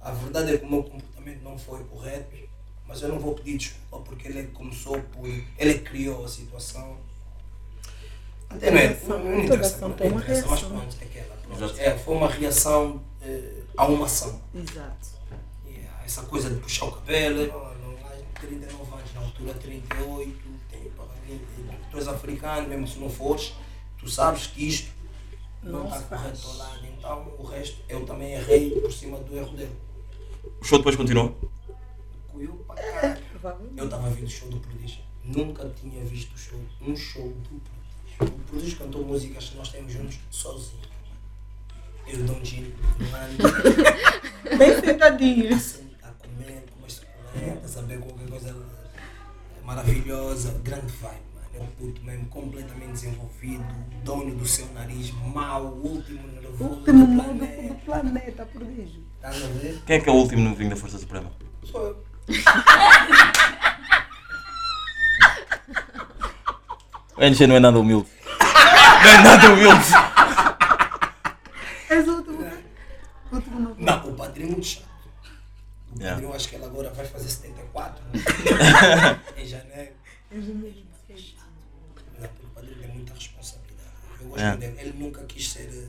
A 0.00 0.10
verdade 0.12 0.54
é 0.54 0.58
que 0.58 0.64
o 0.64 0.70
meu 0.70 0.84
comportamento 0.84 1.42
não 1.42 1.58
foi 1.58 1.82
correto, 1.84 2.36
mas 2.86 3.02
eu 3.02 3.08
não 3.08 3.18
vou 3.18 3.34
pedir 3.34 3.58
desculpa 3.58 3.98
porque 4.04 4.28
ele 4.28 4.40
é 4.40 4.42
que 4.44 4.52
começou 4.52 5.00
por. 5.00 5.26
Ele 5.26 5.70
é 5.70 5.74
que 5.74 5.80
criou 5.80 6.24
a 6.24 6.28
situação. 6.28 6.98
Até 8.50 8.70
não 8.70 8.78
é. 8.78 9.00
Não, 9.06 9.18
não 9.18 9.24
Toda 9.24 9.44
interessa, 9.44 9.76
ação 9.76 9.88
não 9.88 9.96
tem 9.96 10.10
uma 10.10 10.20
reação. 10.20 10.82
é 11.00 11.20
pronto. 11.22 11.80
É, 11.80 11.98
foi 11.98 12.14
uma 12.14 12.28
reação 12.28 13.02
eh, 13.22 13.62
a 13.76 13.86
uma 13.86 14.06
ação. 14.06 14.40
Exato. 14.54 15.08
Yeah, 15.66 16.04
essa 16.04 16.22
coisa 16.22 16.50
de 16.50 16.56
puxar 16.56 16.86
o 16.86 16.92
cabelo, 16.92 17.46
não, 17.46 17.96
39 18.40 18.92
anos 18.92 19.14
na 19.14 19.20
altura. 19.20 19.52
altura 19.52 19.54
38, 19.54 20.38
tem, 20.70 20.90
pá, 20.90 21.04
tu 21.90 21.96
és 21.98 22.08
africano, 22.08 22.68
mesmo 22.68 22.86
se 22.86 22.98
não 22.98 23.10
fores, 23.10 23.54
tu 23.98 24.08
sabes 24.08 24.46
que 24.46 24.66
isto 24.66 24.90
não 25.62 25.86
está 25.86 26.00
correto 26.02 26.46
ao 26.46 26.56
lado, 26.56 26.86
então 26.86 27.34
o 27.38 27.42
resto 27.44 27.78
eu 27.88 28.04
também 28.06 28.32
errei 28.34 28.70
por 28.80 28.92
cima 28.92 29.18
do 29.18 29.36
erro 29.36 29.56
dele. 29.56 29.76
O 30.60 30.64
show 30.64 30.78
depois 30.78 30.96
continuou? 30.96 31.36
Cuiu 32.28 32.54
para 32.66 32.76
caralho. 32.76 33.72
Eu 33.76 33.84
estava 33.84 34.06
a 34.06 34.10
ver 34.10 34.24
o 34.24 34.28
show 34.30 34.48
do 34.48 34.58
Prodígio. 34.58 35.02
Nunca 35.24 35.68
tinha 35.80 36.02
visto 36.04 36.34
o 36.34 36.38
show, 36.38 36.60
um 36.80 36.96
show 36.96 37.28
do 37.28 37.60
Prodígio. 37.60 37.77
O 38.20 38.26
Prodígio 38.50 38.78
cantou 38.78 39.04
músicas 39.04 39.44
que 39.50 39.56
nós 39.56 39.68
temos 39.70 39.92
juntos 39.92 40.18
sozinho. 40.30 40.82
Eu 42.06 42.20
e 42.20 42.22
o 42.22 42.26
Dom 42.26 42.42
Gino, 42.44 42.72
Bem 44.58 44.80
sentadinhos. 44.80 45.80
a 46.02 46.08
comer, 46.08 46.64
comer 46.70 46.90
chocolate, 46.90 47.64
a 47.64 47.68
saber 47.68 47.98
qualquer 48.00 48.28
coisa 48.28 48.56
maravilhosa, 49.64 50.58
grande 50.64 50.90
vibe, 50.92 51.20
mano. 51.34 51.46
É 51.54 51.60
um 51.60 51.66
puto 51.66 52.02
mesmo 52.02 52.26
completamente 52.28 52.92
desenvolvido, 52.92 53.64
dono 54.04 54.34
do 54.34 54.46
seu 54.46 54.66
nariz, 54.72 55.10
mau, 55.12 55.64
o 55.66 55.86
último 55.86 56.26
nervoso 56.28 56.64
Último 56.64 57.06
do 57.06 57.22
planeta. 57.22 57.68
do 57.68 57.74
planeta, 57.84 58.46
prodígio. 58.46 59.02
Estás 59.16 59.42
a 59.44 59.46
ver? 59.48 59.82
Quem 59.86 59.96
é 59.96 60.00
que 60.00 60.08
é 60.08 60.12
o 60.12 60.16
último 60.16 60.42
novinho 60.48 60.70
da 60.70 60.76
Força 60.76 60.98
Suprema? 60.98 61.30
Sou 61.64 61.86
eu. 61.86 62.04
O 67.18 67.22
NG 67.22 67.46
não 67.46 67.56
é 67.56 67.60
nada 67.60 67.78
humilde. 67.78 68.08
Não 69.02 69.10
é 69.10 69.22
nada 69.22 69.52
humilde. 69.52 69.84
És 71.88 72.06
o 72.08 72.16
último. 72.16 72.50
Último 73.32 73.60
novo. 73.60 73.76
Não, 73.78 74.08
o 74.10 74.14
padrinho 74.14 74.48
é 74.48 74.50
muito 74.52 74.66
chato. 74.66 74.88
O 75.94 75.98
Yeah. 75.98 76.14
padrinho 76.14 76.34
acho 76.34 76.48
que 76.48 76.54
ele 76.56 76.64
agora 76.64 76.90
vai 76.90 77.06
fazer 77.06 77.28
74 77.28 78.04
né? 78.04 78.20
em 79.36 79.46
janeiro. 79.46 79.92
Mas 80.30 80.44
o 82.28 82.46
padrinho 82.54 82.78
tem 82.78 82.88
muita 82.90 83.14
responsabilidade. 83.14 83.88
Eu 84.20 84.26
gosto 84.28 84.38
Yeah. 84.40 84.60
dele. 84.60 84.76
Ele 84.80 84.98
nunca 84.98 85.24
quis 85.24 85.48
ser. 85.50 85.68
eh, 85.68 85.88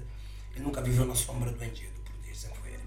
Ele 0.55 0.63
nunca 0.65 0.81
viveu 0.81 1.05
na 1.05 1.15
sombra 1.15 1.51
do 1.51 1.63
NG 1.63 1.87
do 1.87 2.01
Português, 2.01 2.37
sempre 2.37 2.57
foi 2.59 2.71
ele. 2.71 2.83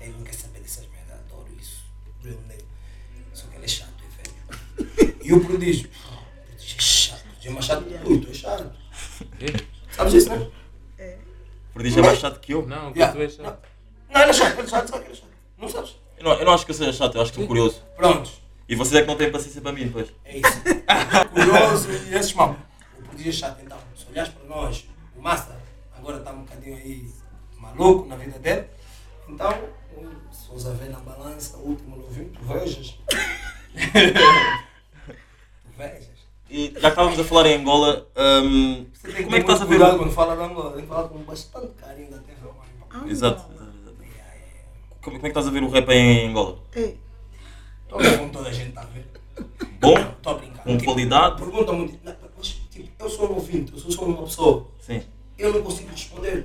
Ele 0.00 0.12
não 0.16 0.24
quer 0.24 0.34
saber 0.34 0.60
dessas 0.60 0.86
merdas, 0.88 1.18
adoro 1.26 1.48
isso. 1.60 1.84
Real 2.22 2.38
nele. 2.48 2.64
Só 3.34 3.46
que 3.48 3.56
ele 3.56 3.64
é 3.64 3.68
chato, 3.68 3.92
é 4.04 4.08
velho. 4.22 5.18
E? 5.24 5.32
O 5.32 5.44
prodígio 5.44 5.90
é 5.90 6.80
chato. 6.80 7.20
O 7.20 7.22
prodígio 7.24 7.37
é 7.48 7.52
mais 7.52 7.64
chato 7.64 7.84
que 7.84 7.98
tu, 7.98 8.20
tu 8.20 8.30
é 8.30 8.34
chato. 8.34 8.72
Sabes 9.90 10.14
isso, 10.14 10.28
não 10.28 10.36
é? 10.98 11.18
O 11.70 11.72
Prodígio 11.74 12.00
é 12.00 12.06
mais 12.06 12.18
chato 12.18 12.40
que 12.40 12.52
eu. 12.52 12.66
Não, 12.66 12.92
que 12.92 12.98
Yeah. 12.98 13.16
tu 13.16 13.22
és 13.22 13.34
chato. 13.34 13.68
Não, 14.10 14.20
ele 14.20 14.30
é 14.30 14.32
chato, 14.32 14.52
ele 14.58 14.62
é 14.62 14.66
chato, 14.70 14.88
sabe 14.88 15.02
que 15.04 15.10
ele 15.10 15.12
é 15.12 15.16
chato. 15.16 15.28
Não 15.58 15.68
sabes? 15.68 15.96
Eu 16.18 16.24
não, 16.24 16.32
eu 16.34 16.44
não 16.44 16.52
acho 16.54 16.64
que 16.64 16.70
eu 16.72 16.74
seja 16.74 16.92
chato, 16.92 17.14
eu 17.14 17.22
acho 17.22 17.32
que 17.32 17.38
sou 17.38 17.46
curioso. 17.46 17.82
Prontos. 17.96 18.40
E 18.68 18.74
vocês 18.74 18.94
é 18.96 19.02
que 19.02 19.06
não 19.08 19.16
têm 19.16 19.30
paciência 19.30 19.60
para 19.60 19.72
mim, 19.72 19.88
pois. 19.90 20.12
É 20.24 20.38
isso. 20.38 20.62
Curioso 21.32 21.90
e 21.90 22.14
esses 22.14 22.34
mal. 22.34 22.56
O 22.98 23.02
prodígio 23.02 23.30
é 23.30 23.32
chato, 23.32 23.60
então. 23.62 23.78
Se 23.96 24.06
olhares 24.10 24.32
para 24.32 24.44
nós, 24.44 24.84
o 25.16 25.22
Massa 25.22 25.56
agora 25.96 26.18
está 26.18 26.32
um 26.32 26.42
bocadinho 26.42 26.76
aí 26.76 27.08
maluco 27.56 28.08
na 28.08 28.16
vida 28.16 28.38
dele. 28.38 28.66
Então, 29.28 29.50
se 30.32 30.48
fores 30.48 30.66
a 30.66 30.72
ver 30.72 30.90
na 30.90 31.00
balança, 31.00 31.56
o 31.56 31.68
último 31.68 31.96
novinho, 31.96 32.30
tu 32.30 32.44
vejas. 32.44 32.98
tu 35.62 35.70
vejas. 35.76 36.17
E 36.50 36.72
já 36.74 36.80
que 36.80 36.86
estávamos 36.88 37.18
a 37.20 37.24
falar 37.24 37.46
em 37.48 37.60
Angola, 37.60 38.06
Você 38.14 39.12
tem 39.12 39.24
como 39.24 39.36
é 39.36 39.40
que 39.40 39.50
estás 39.50 39.60
a 39.62 39.64
ver 39.66 39.78
quando 39.96 40.10
fala 40.12 40.36
de 40.36 40.42
Angola? 40.42 40.72
Tem 40.72 40.82
que 40.82 40.88
falar 40.88 41.08
com 41.08 41.18
bastante 41.18 41.68
carinho 41.74 42.10
da 42.10 42.18
terra. 42.18 42.38
mano. 42.90 43.10
Exato. 43.10 43.42
exato, 43.52 43.70
exato. 43.80 43.96
Como, 45.02 45.16
como 45.16 45.16
é 45.16 45.20
que 45.20 45.26
estás 45.28 45.46
a 45.46 45.50
ver 45.50 45.62
o 45.62 45.68
rap 45.68 45.88
em 45.90 46.28
Angola? 46.30 46.58
Estou 46.74 47.98
a 47.98 48.02
ver 48.02 48.18
como 48.18 48.30
toda 48.30 48.48
a 48.48 48.52
gente 48.52 48.68
está 48.70 48.80
a 48.82 48.86
ver. 48.86 49.06
Bom? 49.80 49.94
Estou 49.98 50.32
a 50.32 50.36
brincar. 50.36 50.62
Com 50.64 50.78
qualidade? 50.78 51.36
Pergunta 51.42 51.72
muito. 51.72 51.98
tipo, 52.70 52.88
eu 52.98 53.10
sou 53.10 53.30
um 53.30 53.34
ouvinte, 53.34 53.72
eu 53.72 53.78
sou 53.78 53.90
só 53.92 54.04
uma 54.04 54.22
pessoa. 54.22 54.66
Sim. 54.80 55.02
Eu 55.38 55.52
não 55.52 55.62
consigo 55.62 55.90
responder. 55.90 56.44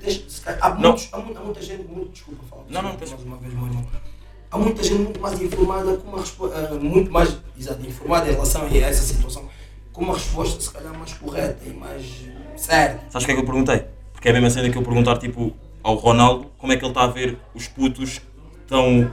Há, 0.60 0.68
Não. 0.70 0.80
muitos, 0.90 1.08
há, 1.12 1.18
muita, 1.18 1.40
há 1.40 1.42
muita 1.42 1.62
gente 1.62 1.82
muito. 1.84 2.10
Desculpa 2.12 2.44
falar. 2.48 2.62
Não, 2.68 2.82
não, 2.82 2.96
tens- 2.96 3.10
mais 3.10 3.22
uma 3.24 3.36
vez, 3.38 3.52
meu 3.54 3.66
irmão. 3.66 3.86
Há 4.50 4.58
muita 4.58 4.82
gente 4.84 5.00
muito 5.00 5.20
mais 5.20 5.40
informada, 5.42 5.96
com 5.96 6.08
uma 6.08 6.20
resposta. 6.20 6.74
muito 6.78 7.10
mais 7.10 7.36
exato, 7.58 7.84
informada 7.84 8.28
em 8.28 8.32
relação 8.34 8.62
a 8.66 8.76
essa 8.76 9.02
situação, 9.02 9.48
com 9.94 10.02
uma 10.04 10.14
resposta 10.14 10.60
se 10.60 10.70
calhar 10.70 10.92
mais 10.98 11.14
correta 11.14 11.64
e 11.66 11.72
mais 11.72 12.04
certa. 12.56 13.00
Sabes 13.10 13.22
o 13.22 13.26
que 13.26 13.32
é 13.32 13.34
que 13.36 13.40
eu 13.40 13.46
perguntei? 13.46 13.84
Porque 14.12 14.28
é 14.28 14.30
a 14.32 14.34
mesma 14.34 14.50
cena 14.50 14.68
que 14.68 14.76
eu 14.76 14.82
perguntar 14.82 15.16
tipo 15.18 15.54
ao 15.82 15.94
Ronaldo 15.94 16.50
como 16.58 16.72
é 16.72 16.76
que 16.76 16.82
ele 16.84 16.90
está 16.90 17.04
a 17.04 17.06
ver 17.06 17.38
os 17.54 17.68
putos 17.68 18.18
que 18.18 18.24
estão. 18.62 19.10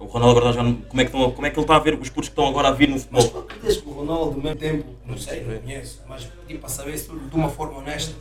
O 0.00 0.06
Ronaldo 0.06 0.38
agora 0.40 0.52
já 0.52 0.62
não- 0.64 0.74
como 0.74 1.00
é 1.00 1.04
que 1.04 1.10
estão, 1.14 1.30
como 1.30 1.46
é 1.46 1.50
que 1.50 1.56
ele 1.56 1.62
está 1.64 1.76
a 1.76 1.78
ver 1.78 1.94
os 1.94 2.08
putos 2.10 2.28
que 2.28 2.32
estão 2.32 2.48
agora 2.48 2.68
a 2.68 2.70
vir 2.72 2.88
no 2.88 2.94
Mas 2.94 3.04
futebol? 3.04 3.42
acreditas 3.42 3.76
que 3.76 3.88
o 3.88 3.92
Ronaldo, 3.92 4.24
ao 4.36 4.40
mesmo 4.42 4.56
tempo, 4.58 4.84
não 5.06 5.16
sei, 5.16 5.44
não 5.44 5.60
conheço, 5.60 6.00
mas 6.08 6.28
tipo, 6.48 6.58
para 6.60 6.68
saber 6.68 6.94
isso 6.94 7.14
de 7.16 7.36
uma 7.36 7.48
forma 7.48 7.78
honesta. 7.78 8.14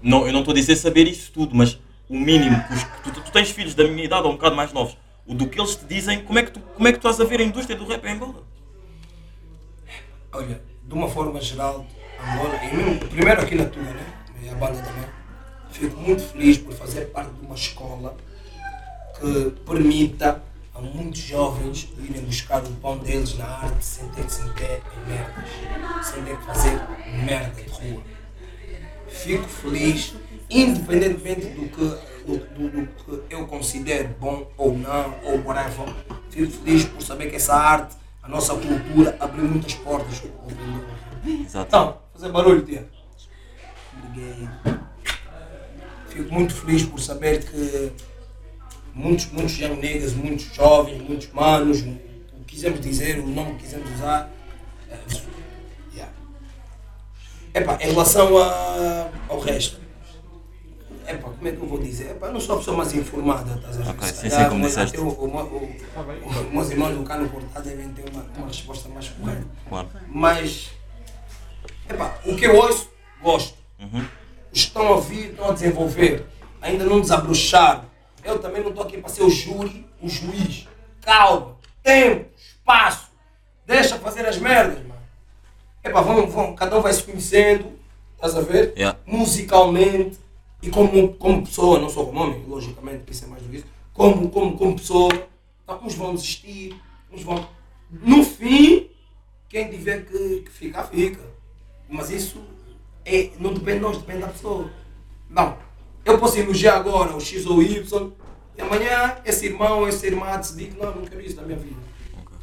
Não, 0.00 0.26
eu 0.26 0.32
não 0.32 0.40
estou 0.40 0.52
a 0.52 0.54
dizer 0.54 0.76
saber 0.76 1.08
isso 1.08 1.32
tudo, 1.32 1.56
mas 1.56 1.76
o 2.08 2.16
mínimo 2.16 2.62
que 2.68 2.74
os- 2.74 2.84
tu, 3.02 3.10
tu- 3.12 3.20
tu 3.22 3.32
tens 3.32 3.50
filhos 3.50 3.74
da 3.74 3.82
minha 3.84 4.04
idade 4.04 4.22
ou 4.26 4.30
um 4.32 4.34
bocado 4.36 4.54
mais 4.54 4.72
novos, 4.72 4.96
o 5.26 5.34
do 5.34 5.48
que 5.48 5.58
eles 5.60 5.74
te 5.74 5.86
dizem, 5.86 6.22
como 6.22 6.38
é 6.38 6.42
que 6.44 6.52
tu, 6.52 6.60
como 6.60 6.86
é 6.86 6.92
que 6.92 6.98
tu 7.00 7.08
estás 7.08 7.20
a 7.20 7.28
ver 7.28 7.40
a 7.40 7.44
indústria 7.44 7.76
do 7.76 7.84
rap 7.86 8.04
em 8.04 8.12
Angola? 8.12 8.44
Olha, 10.32 10.60
de 10.88 10.94
uma 10.94 11.08
forma 11.08 11.40
geral, 11.40 11.84
Angola, 12.20 12.54
e 12.64 12.74
mesmo, 12.76 12.98
primeiro 13.08 13.42
aqui 13.42 13.54
na 13.54 13.66
tua, 13.66 13.82
né? 13.82 14.06
E 14.42 14.48
a 14.48 14.54
banda 14.54 14.78
também, 14.82 15.04
fico 15.70 15.96
muito 16.00 16.22
feliz 16.22 16.56
por 16.58 16.72
fazer 16.72 17.06
parte 17.06 17.30
de 17.32 17.44
uma 17.44 17.54
escola 17.54 18.16
que 19.18 19.50
permita 19.66 20.42
a 20.74 20.80
muitos 20.80 21.20
jovens 21.20 21.88
irem 21.98 22.22
buscar 22.24 22.62
o 22.62 22.70
pão 22.76 22.98
deles 22.98 23.36
na 23.36 23.44
arte 23.46 23.84
sem 23.84 24.08
ter 24.10 24.24
que 24.24 24.32
se 24.32 24.42
meter 24.44 24.80
em 24.96 25.10
merdas, 25.10 26.06
sem 26.06 26.22
ter 26.24 26.36
que 26.38 26.44
fazer 26.46 26.80
merda 27.24 27.62
de 27.62 27.68
rua. 27.68 28.02
Fico 29.08 29.48
feliz, 29.48 30.14
independentemente 30.48 31.46
do 31.48 31.68
que, 31.68 31.84
do, 32.24 32.38
do- 32.38 32.70
do 32.70 33.22
que 33.28 33.34
eu 33.34 33.46
considero 33.46 34.08
bom 34.20 34.46
ou 34.56 34.76
não, 34.76 35.14
ou 35.24 35.42
whatever, 35.44 35.88
fico 36.30 36.50
feliz 36.52 36.84
por 36.84 37.02
saber 37.02 37.28
que 37.30 37.36
essa 37.36 37.54
arte, 37.54 37.96
a 38.28 38.30
nossa 38.30 38.54
cultura, 38.54 39.16
abriu 39.18 39.44
muitas 39.46 39.72
portas. 39.74 40.22
Exato. 41.26 41.66
Então, 41.66 41.98
fazer 42.12 42.30
barulho, 42.30 42.62
tia. 42.62 42.86
Liguei. 44.02 44.48
Fico 46.10 46.34
muito 46.34 46.54
feliz 46.54 46.84
por 46.84 47.00
saber 47.00 47.42
que 47.42 47.90
muitos, 48.94 49.26
muitos 49.32 49.58
young 49.58 49.76
niggas, 49.76 50.12
muitos 50.12 50.54
jovens, 50.54 51.02
muitos 51.02 51.32
manos, 51.32 51.80
o 51.80 52.44
que 52.44 52.54
quisermos 52.54 52.80
dizer, 52.80 53.18
o 53.18 53.26
nome 53.26 53.54
que 53.54 53.62
quisermos 53.62 53.90
usar. 53.94 54.30
é, 54.90 54.98
yeah. 55.94 56.12
Epá, 57.54 57.78
em 57.80 57.90
relação 57.90 58.36
a, 58.36 59.08
ao 59.28 59.40
resto, 59.40 59.80
epá, 61.08 61.28
como 61.30 61.48
é 61.48 61.52
que 61.52 61.58
eu 61.60 61.66
vou 61.66 61.78
dizer? 61.78 62.10
Epá, 62.12 62.26
eu 62.26 62.32
não 62.32 62.40
sou 62.40 62.56
a 62.56 62.58
pessoa 62.58 62.76
mais 62.76 62.92
informada, 62.94 63.54
estás 63.56 63.76
a 63.80 63.82
ver? 63.82 63.90
Ok, 63.90 64.08
Se 64.08 64.14
sim, 64.14 64.30
sim, 64.30 64.44
como 64.48 64.58
né, 64.60 64.66
disseste. 64.66 64.96
até 64.96 65.04
o- 65.04 65.08
o- 65.08 65.26
o- 65.26 65.64
o- 65.64 66.50
Meus 66.52 66.70
irmãos 66.70 66.96
do 66.96 67.02
Cano 67.04 67.28
Cortado 67.28 67.68
devem 67.68 67.88
ter 67.90 68.04
uma, 68.10 68.22
uma 68.36 68.46
resposta 68.46 68.88
mais 68.88 69.08
correta. 69.08 69.46
Claro. 69.68 69.88
Mas, 70.08 70.70
epá, 71.88 72.14
o 72.26 72.36
que 72.36 72.44
eu 72.46 72.56
ouço, 72.56 72.90
gosto. 73.22 73.56
Uhum. 73.80 74.04
Estão 74.52 74.94
a 74.94 75.00
vir, 75.00 75.30
estão 75.30 75.50
a 75.50 75.52
desenvolver, 75.52 76.26
ainda 76.60 76.84
não 76.84 77.00
desabrocharam. 77.00 77.84
Eu 78.24 78.38
também 78.38 78.62
não 78.62 78.70
estou 78.70 78.84
aqui 78.84 78.98
para 78.98 79.08
ser 79.08 79.22
o 79.22 79.30
júri, 79.30 79.86
o 80.02 80.08
juiz. 80.08 80.66
Calma, 81.00 81.56
tempo, 81.82 82.26
espaço. 82.36 83.08
Deixa 83.66 83.98
fazer 83.98 84.26
as 84.26 84.38
merdas, 84.38 84.78
mano. 84.78 85.00
Epá, 85.84 86.00
vão, 86.00 86.26
vão, 86.28 86.54
cada 86.54 86.76
um 86.78 86.82
vai 86.82 86.92
se 86.92 87.02
conhecendo, 87.02 87.72
estás 88.14 88.34
a 88.36 88.40
ver? 88.40 88.72
Yeah. 88.76 88.98
Musicalmente 89.06 90.18
e 90.62 90.70
como, 90.70 91.14
como 91.14 91.44
pessoa, 91.44 91.78
não 91.78 91.88
só 91.88 92.04
como 92.04 92.20
homem, 92.20 92.44
logicamente, 92.46 93.04
que 93.04 93.12
isso 93.12 93.24
é 93.24 93.28
mais 93.28 93.42
do 93.42 93.48
que 93.48 93.56
isso. 93.58 93.66
Como, 93.92 94.28
como, 94.30 94.56
como 94.56 94.76
pessoa, 94.76 95.10
então, 95.62 95.80
uns 95.84 95.94
vão 95.94 96.14
desistir, 96.14 96.74
uns 97.12 97.22
vão. 97.22 97.48
No 97.90 98.24
fim, 98.24 98.88
quem 99.48 99.70
tiver 99.70 100.04
que, 100.04 100.40
que 100.40 100.50
ficar, 100.50 100.84
fica. 100.84 101.20
Mas 101.88 102.10
isso 102.10 102.42
é, 103.04 103.30
não 103.38 103.54
depende 103.54 103.78
de 103.78 103.82
nós, 103.82 103.98
depende 103.98 104.20
da 104.20 104.28
pessoa. 104.28 104.70
Não. 105.30 105.56
Eu 106.04 106.18
posso 106.18 106.38
elogiar 106.38 106.76
agora 106.76 107.14
o 107.14 107.20
X 107.20 107.46
ou 107.46 107.58
o 107.58 107.62
Y 107.62 108.12
e 108.56 108.60
amanhã 108.60 109.16
esse 109.24 109.46
irmão, 109.46 109.86
essa 109.86 110.06
irmã 110.06 110.36
decidir 110.36 110.72
que 110.72 110.78
não, 110.78 110.94
não 110.94 111.04
quero 111.04 111.20
isso 111.20 111.36
na 111.36 111.42
minha 111.42 111.58
vida. 111.58 111.80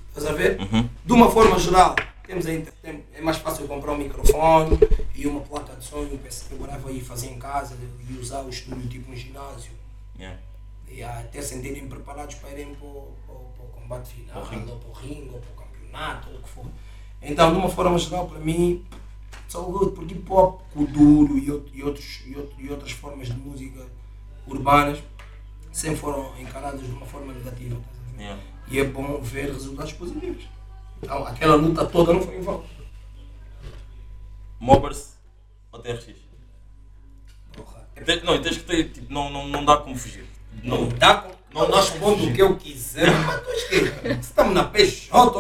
Estás 0.10 0.28
a 0.28 0.34
ver? 0.34 0.60
Uhum. 0.62 0.90
De 1.04 1.14
uma 1.14 1.30
forma 1.30 1.60
geral, 1.60 1.96
temos 2.28 2.46
a 2.46 2.54
inter- 2.54 2.74
tem- 2.82 3.04
é 3.14 3.22
mais 3.22 3.38
fácil 3.38 3.64
eu 3.64 3.68
comprar 3.68 3.94
um 3.94 3.98
microfone 3.98 4.78
e 5.14 5.28
uma 5.28 5.42
placa 5.42 5.76
de 5.76 5.86
som 5.86 6.04
e 6.04 6.14
um 6.14 6.18
PC 6.18 6.46
que 6.50 6.56
agora 6.56 6.78
vou 6.80 6.92
ir 6.92 7.02
fazer 7.02 7.28
em 7.28 7.40
casa 7.40 7.76
e 8.10 8.14
usar 8.18 8.42
o 8.42 8.50
estúdio 8.50 8.88
tipo 8.88 9.12
um 9.12 9.16
ginásio. 9.16 9.72
Yeah. 10.18 10.40
E 10.88 11.04
até 11.04 11.42
sentirem 11.42 11.88
preparados 11.88 12.36
para 12.36 12.52
irem 12.52 12.74
para 12.76 12.86
o, 12.88 13.12
para 13.26 13.36
o- 13.36 13.50
para 13.58 13.66
o 13.66 13.70
combate 13.82 14.14
final, 14.14 14.44
ou 14.72 14.78
para 14.80 14.90
o 14.90 14.94
ringue, 14.94 15.30
ou 15.34 15.40
para 15.40 15.52
o 15.52 15.68
campeonato, 15.68 16.30
ou 16.30 16.36
o 16.38 16.42
que 16.42 16.50
for. 16.50 16.66
Então, 17.22 17.52
de 17.52 17.58
uma 17.58 17.70
forma 17.70 17.98
geral, 17.98 18.28
para 18.28 18.40
mim, 18.40 18.86
sou 19.48 19.72
good, 19.72 19.96
porque 19.96 20.14
hip 20.14 20.32
hop, 20.32 20.62
o 20.76 20.86
duro 20.86 21.38
e, 21.38 21.50
out- 21.50 21.72
e, 21.74 21.84
outros, 21.84 22.22
e, 22.26 22.36
outro- 22.36 22.56
e 22.62 22.70
outras 22.70 22.92
formas 22.92 23.28
de 23.28 23.34
música 23.34 23.86
urbanas 24.48 25.00
sempre 25.72 25.98
foram 25.98 26.32
encaradas 26.40 26.82
de 26.82 26.92
uma 26.92 27.06
forma 27.06 27.34
negativa. 27.34 27.80
Yeah. 28.18 28.42
E 28.70 28.80
é 28.80 28.84
bom 28.86 29.20
ver 29.22 29.52
resultados 29.52 29.94
positivos. 29.94 30.44
Não, 31.06 31.26
aquela 31.26 31.56
luta 31.56 31.86
toda 31.86 32.14
não 32.14 32.22
foi 32.22 32.38
em 32.38 32.42
vão. 32.42 32.64
Mobbers 34.60 35.16
ou 35.72 35.80
TRX? 35.80 36.16
Porra. 37.54 37.88
Não, 38.24 38.42
tens 38.42 38.58
que 38.58 38.64
ter, 38.64 38.92
tipo, 38.92 39.14
não, 39.14 39.30
não, 39.30 39.48
não 39.48 39.66
dá 39.66 39.78
como 39.78 39.96
fugir. 39.96 40.26
Não, 40.64 40.88
Dá 40.90 41.16
com. 41.16 41.36
Não 41.54 41.62
Não, 41.62 41.68
como 41.68 41.78
respondo 41.78 42.26
o 42.26 42.34
que 42.34 42.42
eu 42.42 42.58
quiser. 42.58 43.10
Mas 43.26 43.42
tu 43.42 43.50
esquece. 43.52 44.20
Estamos 44.20 44.54
na 44.54 44.66
PJ, 44.66 45.32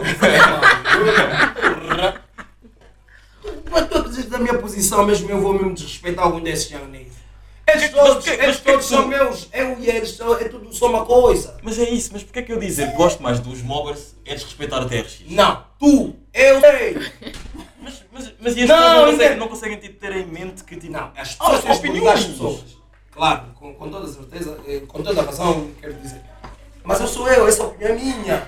tu 3.89 3.97
acreditas 3.97 4.29
da 4.29 4.39
minha 4.39 4.57
posição 4.57 5.05
mesmo, 5.05 5.29
eu 5.29 5.41
vou 5.41 5.53
mesmo 5.53 5.73
desrespeitar 5.73 6.25
algum 6.25 6.39
desses 6.41 6.71
niggas. 6.87 7.24
Eles 7.67 7.91
Mas 7.91 7.91
todos, 7.91 8.27
eles 8.27 8.59
todos 8.59 8.85
são 8.85 9.07
meus. 9.07 9.49
Eu 9.51 9.79
e 9.79 9.89
eles, 9.89 10.19
é 10.39 10.49
tudo 10.49 10.71
só 10.73 10.87
uma 10.87 11.03
coisa. 11.05 11.57
Mas 11.63 11.79
é 11.79 11.89
isso, 11.89 12.11
mas 12.13 12.23
porquê 12.23 12.39
é 12.39 12.41
que 12.43 12.53
eu 12.53 12.59
dizer 12.59 12.91
que 12.91 12.97
gosto 12.97 13.23
mais 13.23 13.39
dos 13.39 13.61
mobbers 13.63 14.15
é 14.23 14.35
desrespeitar 14.35 14.81
a 14.83 14.85
TRX? 14.85 15.21
Não, 15.27 15.63
tu, 15.79 16.15
eu 16.33 16.61
sei. 16.61 17.11
Mas, 17.81 18.03
mas, 18.11 18.33
mas 18.39 18.55
e 18.57 18.63
as 18.63 18.69
Não, 18.69 18.77
pessoas 18.77 18.95
não 18.95 19.11
conseguem, 19.11 19.37
não 19.37 19.47
conseguem 19.47 19.77
tipo, 19.79 19.99
ter 19.99 20.15
em 20.15 20.25
mente 20.27 20.63
que 20.63 20.75
tipo. 20.75 20.93
Não, 20.93 21.11
as 21.17 21.35
Ah, 21.39 21.49
pessoas 21.51 21.61
têm 21.61 21.71
opiniões. 21.91 22.19
as 22.19 22.25
pessoas. 22.25 22.63
Claro, 23.11 23.43
com, 23.55 23.73
com 23.73 23.89
toda 23.89 24.07
certeza, 24.07 24.59
eh, 24.67 24.81
com 24.87 25.01
toda 25.01 25.21
a 25.21 25.23
razão, 25.23 25.71
quero 25.81 25.93
dizer. 25.95 26.21
Mas 26.83 26.99
eu 26.99 27.07
sou 27.07 27.27
eu, 27.27 27.47
essa 27.47 27.63
opinião 27.63 27.91
é 27.91 27.95
minha. 27.95 28.47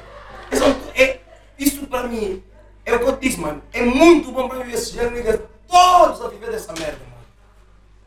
Essa 0.52 0.66
é, 0.94 1.20
isso 1.58 1.88
para 1.88 2.08
mim, 2.08 2.44
é 2.86 2.94
o 2.96 3.00
que 3.00 3.06
eu 3.06 3.16
disse, 3.18 3.40
mano. 3.40 3.64
É 3.74 3.82
muito 3.84 4.32
bom 4.32 4.48
para 4.48 4.64
mim 4.64 4.72
esses 4.74 4.94
young 4.94 5.10
niggas 5.12 5.40
todos 5.68 6.22
a 6.22 6.28
viver 6.28 6.52
dessa 6.52 6.72
merda, 6.74 7.00
mano. 7.10 7.17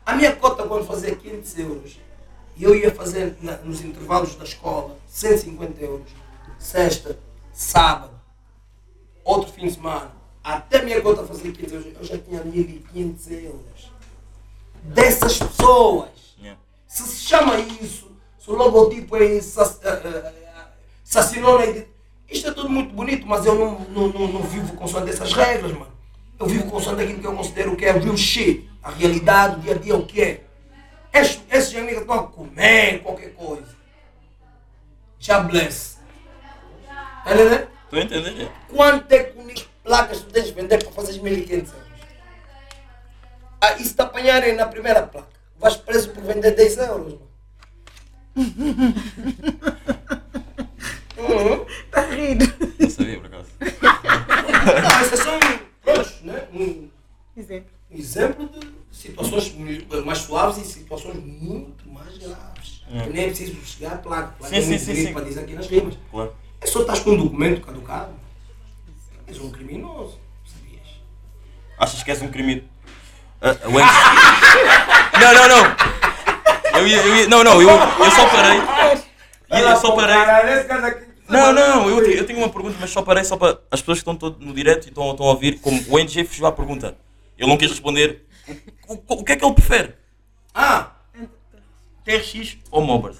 A 0.05 0.15
minha 0.15 0.35
cota 0.35 0.63
quando 0.63 0.85
fazia 0.85 1.15
500 1.15 1.59
euros, 1.59 1.99
e 2.57 2.63
eu 2.63 2.75
ia 2.75 2.93
fazer 2.93 3.37
na- 3.41 3.57
nos 3.57 3.81
intervalos 3.81 4.35
da 4.35 4.43
escola 4.43 4.97
150 5.07 5.81
euros, 5.81 6.09
sexta, 6.59 7.17
sábado, 7.53 8.13
outro 9.23 9.51
fim 9.51 9.67
de 9.67 9.73
semana, 9.73 10.11
até 10.43 10.79
a 10.79 10.83
minha 10.83 11.01
conta 11.01 11.23
fazer 11.23 11.51
500 11.51 11.73
euros, 11.73 11.93
eu 11.99 12.03
já 12.05 12.17
tinha 12.17 12.43
1500 12.43 13.31
euros. 13.31 13.91
Dessas 14.83 15.37
pessoas. 15.37 16.09
Yeah. 16.39 16.59
Se 16.87 17.03
se 17.03 17.17
chama 17.23 17.59
isso, 17.59 18.09
se 18.39 18.49
o 18.49 18.55
logotipo 18.55 19.15
é 19.15 19.39
sac- 19.41 19.79
eh, 19.85 20.01
eh, 20.03 20.33
eh, 20.47 20.65
Sacinona, 21.03 21.65
e- 21.65 21.87
isto 22.29 22.47
é 22.47 22.51
tudo 22.51 22.69
muito 22.69 22.91
bonito, 22.93 23.27
mas 23.27 23.45
eu 23.45 23.53
não, 23.53 23.79
não, 23.89 24.07
não, 24.07 24.27
não 24.27 24.41
vivo 24.43 24.73
consoante 24.75 25.11
essas 25.11 25.31
regras, 25.33 25.71
mano. 25.73 25.90
Eu 26.41 26.47
vivo 26.47 26.71
consoante 26.71 27.03
aquilo 27.03 27.19
que 27.19 27.27
eu 27.27 27.35
considero 27.35 27.75
que 27.75 27.85
é 27.85 27.91
real 27.91 28.17
shit, 28.17 28.67
a 28.81 28.89
realidade, 28.89 29.57
o 29.57 29.59
dia 29.59 29.75
a 29.75 29.77
dia, 29.77 29.95
o 29.95 30.07
que 30.07 30.21
é. 30.23 30.43
Esses, 31.13 31.39
esses 31.51 31.75
amigos 31.75 32.01
estão 32.01 32.19
a 32.19 32.23
comer 32.23 33.03
qualquer 33.03 33.31
coisa. 33.35 33.75
Já 35.19 35.41
bless. 35.41 35.99
Tá 37.23 37.31
entendendo? 37.35 37.69
Entender? 37.91 38.45
é. 38.45 38.51
Quanto 38.75 39.11
é 39.11 39.23
que 39.23 39.67
placas 39.83 40.21
tu 40.21 40.31
tens 40.31 40.47
de 40.47 40.53
vender 40.53 40.83
para 40.83 40.91
fazer 40.91 41.21
1500 41.21 41.73
euros? 41.73 41.87
Ah, 43.61 43.73
e 43.73 43.83
se 43.83 43.93
te 43.93 44.01
apanharem 44.01 44.55
na 44.55 44.65
primeira 44.65 45.03
placa? 45.03 45.27
Vais 45.59 45.75
preso 45.75 46.09
por 46.09 46.23
vender 46.23 46.55
10 46.55 46.77
euros. 46.79 47.13
mano. 47.13 47.31
Uhum. 51.17 51.65
Está 51.85 52.01
a 52.01 52.05
rir. 52.05 52.37
Não 52.79 52.89
sabia 52.89 53.19
por 53.19 53.27
acaso. 53.27 53.49
Não, 53.59 54.99
essas 55.01 55.19
são 55.19 55.39
né? 56.23 56.47
um 56.53 56.89
Exemplo. 57.37 57.69
exemplo 57.91 58.49
de 58.49 58.67
situações 58.97 59.55
mais 60.05 60.17
suaves 60.19 60.57
e 60.57 60.65
situações 60.69 61.15
muito 61.23 61.89
mais 61.89 62.17
graves. 62.17 62.81
Que 62.87 63.09
nem 63.09 63.23
é 63.23 63.27
preciso 63.27 63.55
chegar 63.65 63.93
à 63.93 63.97
placa. 63.97 64.33
placa 64.37 64.49
Sim, 64.53 64.57
é 64.57 64.61
sim, 64.61 64.77
sim, 64.77 64.95
sim. 65.07 65.13
para 65.13 65.23
dizer 65.23 65.41
aqui 65.41 65.53
nas 65.53 65.67
rimas. 65.67 65.97
Claro. 66.11 66.35
É 66.59 66.65
só 66.67 66.81
estás 66.81 66.99
com 66.99 67.11
um 67.11 67.17
documento 67.23 67.61
caducado. 67.61 68.13
És 69.27 69.39
um 69.39 69.49
criminoso. 69.49 70.19
Sabias? 70.45 70.87
Achas 71.77 72.03
que 72.03 72.11
és 72.11 72.21
um 72.21 72.27
criminoso? 72.27 72.67
Ah, 73.41 73.55
o 73.65 73.79
Enzo- 73.79 73.87
não, 75.21 75.33
não, 75.33 75.47
não. 75.47 76.79
Eu 76.79 76.87
ia, 76.87 76.97
eu 76.97 77.15
ia, 77.15 77.27
não, 77.29 77.43
não, 77.43 77.61
eu, 77.61 77.69
eu 77.69 78.11
só 78.11 78.27
parei. 78.29 78.59
Eu 79.49 79.77
só 79.77 79.91
parei. 79.95 80.17
Não, 81.31 81.53
não, 81.53 81.89
eu, 81.89 82.05
eu 82.11 82.25
tenho 82.25 82.39
uma 82.39 82.49
pergunta, 82.49 82.77
mas 82.79 82.89
só 82.89 83.01
parei 83.01 83.23
só 83.23 83.37
para 83.37 83.59
as 83.71 83.79
pessoas 83.81 83.97
que 83.99 84.01
estão 84.01 84.15
todo 84.15 84.43
no 84.45 84.53
direto 84.53 84.85
e 84.85 84.89
estão, 84.89 85.11
estão 85.11 85.25
a 85.25 85.29
ouvir, 85.31 85.59
como 85.59 85.81
o 85.89 85.99
NG 85.99 86.23
fugiu 86.25 86.45
à 86.45 86.51
pergunta. 86.51 86.97
Ele 87.37 87.49
não 87.49 87.57
quis 87.57 87.69
responder. 87.71 88.25
O, 88.87 88.93
o- 88.93 89.01
o 89.19 89.23
que 89.23 89.31
é 89.31 89.35
que 89.35 89.45
ele 89.45 89.53
prefere? 89.53 89.93
Ah! 90.53 90.91
TRX 92.03 92.57
ou 92.71 92.81
Mobbers? 92.81 93.17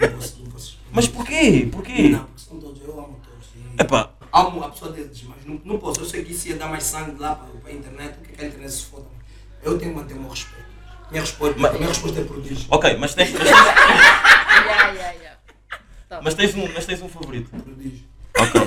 Não 0.00 0.08
posso, 0.12 0.38
não 0.42 0.50
posso. 0.50 0.78
Mas 0.92 1.08
porquê? 1.08 1.68
Porquê? 1.70 2.08
Não, 2.10 2.24
porque 2.24 2.40
são 2.40 2.58
todos, 2.60 2.80
eu 2.82 2.92
amo 2.98 3.20
todos. 3.22 3.46
E 3.54 3.82
Epá, 3.82 4.10
Amo 4.32 4.62
a 4.64 4.68
pessoa 4.70 4.92
deles, 4.92 5.22
mas 5.26 5.44
não, 5.46 5.60
não 5.64 5.78
posso. 5.78 6.00
Eu 6.00 6.04
sei 6.04 6.24
que 6.24 6.32
isso 6.32 6.48
ia 6.48 6.56
dar 6.56 6.68
mais 6.68 6.84
sangue 6.84 7.18
lá 7.20 7.34
para, 7.34 7.48
para 7.60 7.70
a 7.70 7.74
internet, 7.74 8.18
o 8.18 8.22
que 8.22 8.32
é 8.32 8.36
que 8.36 8.44
a 8.44 8.48
internet 8.48 8.72
se 8.72 8.84
foda. 8.84 9.06
Eu 9.62 9.78
tenho 9.78 9.92
que 9.92 9.98
manter 9.98 10.14
o 10.14 10.20
meu 10.20 10.30
respeito. 10.30 10.66
Minha 11.10 11.20
resposta, 11.22 11.54
Mas- 11.58 11.72
minha 11.74 11.88
resposta 11.88 12.20
é 12.20 12.24
prodígio. 12.24 12.66
ok, 12.70 12.96
mas 12.98 13.14
tens, 13.14 13.32
mas 13.32 13.42
tens, 13.44 13.48
Yeah, 13.48 14.90
yeah, 14.92 15.12
yeah. 15.12 15.35
Top. 16.08 16.22
mas 16.24 16.34
tens 16.34 16.54
um, 16.54 16.72
mas 16.72 16.86
tens 16.86 17.02
um 17.02 17.08
favorito. 17.08 17.50
Prodígio. 17.50 18.06
Ok. 18.38 18.60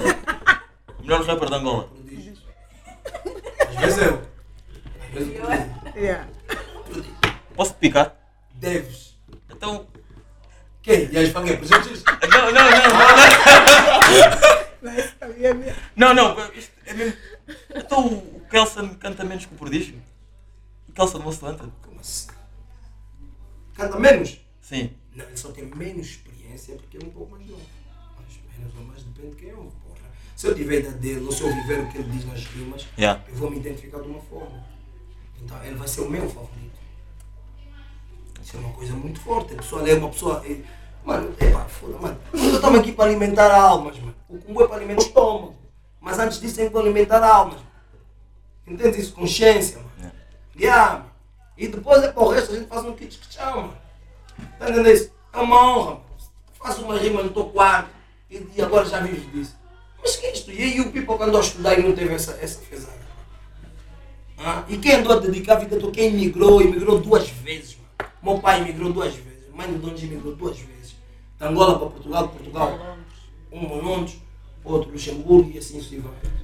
O 1.00 1.02
melhor 1.04 1.24
rapper 1.26 1.50
de 1.50 1.56
Angola. 1.56 1.84
Prodígio. 1.88 2.34
Às 3.70 3.76
vezes 3.76 3.98
eu. 4.00 4.22
Às 5.02 5.14
vezes 5.14 5.36
eu. 5.36 6.00
Yeah. 6.02 6.28
Posso 7.56 7.74
te 7.74 7.78
picar? 7.80 8.16
Deves. 8.54 9.18
Então. 9.50 9.88
Quem? 10.82 11.10
E 11.12 11.18
aí, 11.18 11.30
falei, 11.32 11.58
presentes? 11.58 12.04
Não, 12.04 12.30
não, 12.30 12.52
não, 12.52 12.70
não. 12.72 13.00
Não, 14.82 14.92
é. 14.92 15.76
Não, 15.96 16.14
não, 16.14 16.54
isto 16.54 16.72
é 16.86 16.94
mesmo. 16.94 17.18
Então 17.76 18.08
o 18.08 18.42
Kelson 18.50 18.96
canta 18.96 19.24
menos 19.26 19.46
que 19.46 19.54
o 19.54 19.58
Prodígio? 19.58 20.02
O 20.88 20.94
Kelson 20.94 21.20
não 21.20 21.32
se 21.32 21.44
levanta? 21.44 21.70
Como 21.82 22.00
assim? 22.00 22.28
Canta 23.76 24.00
menos? 24.00 24.40
Sim. 24.62 24.94
Não, 25.16 25.26
ele 25.26 25.38
só 25.38 25.52
tem 25.52 25.66
menos 25.66 26.08
experiência 26.08 26.76
porque 26.76 26.98
é 26.98 27.06
um 27.06 27.10
pouco 27.10 27.32
mais 27.32 27.46
novo. 27.48 27.62
Mas 28.18 28.40
menos 28.58 28.76
ou 28.78 28.84
mais 28.86 29.04
depende 29.04 29.36
de 29.36 29.42
quem 29.42 29.50
é, 29.50 29.54
porra. 29.54 30.10
Se 30.36 30.48
eu 30.48 30.56
tiver 30.56 30.78
a 30.78 30.80
idade 30.80 30.96
dele, 31.00 31.26
ou 31.26 31.32
se 31.32 31.42
eu 31.44 31.54
viver 31.54 31.80
o 31.82 31.90
que 31.90 31.98
ele 31.98 32.10
diz 32.12 32.26
nas 32.26 32.46
rimas, 32.46 32.88
Yeah. 32.98 33.22
eu 33.28 33.36
vou 33.36 33.50
me 33.52 33.58
identificar 33.58 34.00
de 34.02 34.08
uma 34.08 34.22
forma. 34.22 34.64
Então 35.42 35.62
ele 35.64 35.76
vai 35.76 35.88
ser 35.88 36.02
o 36.02 36.10
meu 36.10 36.30
favorito. 36.30 36.80
Isso 38.42 38.56
é 38.56 38.60
uma 38.60 38.74
coisa 38.74 38.94
muito 38.94 39.20
forte. 39.20 39.54
A 39.54 39.58
pessoa 39.58 39.88
é 39.90 39.94
uma 39.96 40.10
pessoa. 40.10 40.44
é- 40.46 40.62
Mano, 41.04 41.34
epá, 41.40 41.66
foda, 41.66 41.98
mano. 41.98 42.20
Nós 42.34 42.54
estamos 42.56 42.80
aqui 42.80 42.92
para 42.92 43.06
alimentar 43.10 43.54
almas, 43.56 43.98
mano. 44.00 44.16
O 44.28 44.38
combo 44.38 44.64
é 44.64 44.68
para 44.68 44.76
alimentar 44.78 45.02
o 45.02 45.06
estômago. 45.06 45.56
Mas 46.02 46.20
antes 46.20 46.40
disso 46.40 46.60
é 46.62 46.70
para 46.70 46.82
alimentar 46.82 47.24
almas. 47.24 47.60
Entende 48.68 49.00
isso? 49.00 49.14
Consciência, 49.14 49.80
mano. 49.80 50.12
Yeah, 50.58 51.00
mano. 51.00 51.12
E 51.58 51.68
depois 51.68 52.04
é 52.04 52.12
para 52.12 52.24
o 52.24 52.30
resto 52.30 52.52
a 52.54 52.56
gente 52.58 52.68
faz 52.68 52.86
um 52.86 52.94
kit 52.94 53.18
que 53.18 53.34
chama. 53.34 53.74
Tá 54.58 54.70
entendendo? 54.70 55.12
É 55.34 55.38
uma 55.38 55.78
honra. 55.78 56.00
Faço 56.54 56.84
uma 56.84 56.98
rima 56.98 57.24
no 57.24 57.30
teu 57.30 57.46
quarto 57.46 57.90
e, 58.30 58.62
agora 58.62 58.86
já 58.86 59.00
vives 59.00 59.32
disso. 59.32 59.56
Mas 60.02 60.16
que 60.16 60.26
é 60.26 60.34
isto? 60.34 60.52
E 60.52 60.62
aí 60.62 60.80
o 60.82 60.92
people 60.92 61.18
que 61.18 61.24
andou 61.24 61.40
a 61.40 61.44
estudar 61.44 61.78
e 61.78 61.84
não 61.84 61.94
teve 61.94 62.14
essa, 62.14 62.38
essa 62.42 62.60
fezada? 62.62 63.00
Ah, 64.38 64.64
e 64.70 64.78
quem 64.78 64.94
andou 64.94 65.18
a 65.18 65.20
dedicar 65.20 65.58
a 65.58 65.60
vida 65.60 65.78
toda, 65.78 65.92
quem 65.92 66.10
imigrou, 66.10 66.62
imigrou 66.62 67.00
duas 67.00 67.28
vezes, 67.30 67.78
mano. 67.78 68.12
Meu 68.22 68.40
pai 68.40 68.62
imigrou 68.62 68.94
duas 68.94 69.14
vezes, 69.14 69.50
a 69.52 69.56
mãe 69.56 69.68
do 69.68 69.80
Dom 69.80 69.96
imigrou 69.96 70.36
duas 70.36 70.58
vezes. 70.58 70.96
De 71.38 71.46
Angola 71.46 71.78
para 71.78 71.90
Portugal, 71.90 72.28
de 72.28 72.34
Portugal, 72.34 72.98
um 73.52 73.66
a 73.66 73.82
Londres, 73.82 74.18
outro 74.64 74.92
Luxemburgo 74.92 75.52
e 75.54 75.58
assim 75.58 75.78
sucessivamente. 75.78 76.40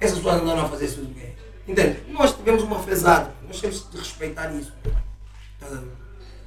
Essas 0.00 0.18
pessoas 0.18 0.42
andaram 0.42 0.62
a 0.62 0.68
fazer 0.68 0.86
isso 0.86 1.04
de. 1.04 1.32
Entende? 1.66 2.00
Nós 2.08 2.34
tivemos 2.34 2.62
uma 2.64 2.80
fezada, 2.80 3.32
nós 3.46 3.60
temos 3.60 3.88
de 3.88 3.98
respeitar 3.98 4.52
isso. 4.52 4.72
Tá 5.60 5.66
a? 5.66 6.01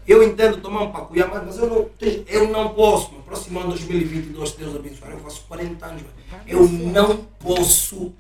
Eu 0.08 0.22
entendo 0.24 0.58
tomar 0.62 0.84
um 0.84 0.92
pacuia, 0.92 1.26
mas 1.28 1.58
eu 1.58 1.68
não, 1.68 1.90
eu 2.28 2.48
não 2.50 2.70
posso, 2.76 3.12
no 3.14 3.24
próximo 3.24 3.60
ano 3.60 3.70
2022, 3.70 4.50
se 4.50 4.58
Deus 4.58 4.76
abençoar, 4.76 5.12
eu 5.12 5.20
faço 5.20 5.44
40 5.48 5.84
anos, 5.86 6.04
eu 6.46 6.68
não 6.68 7.18
posso 7.40 8.14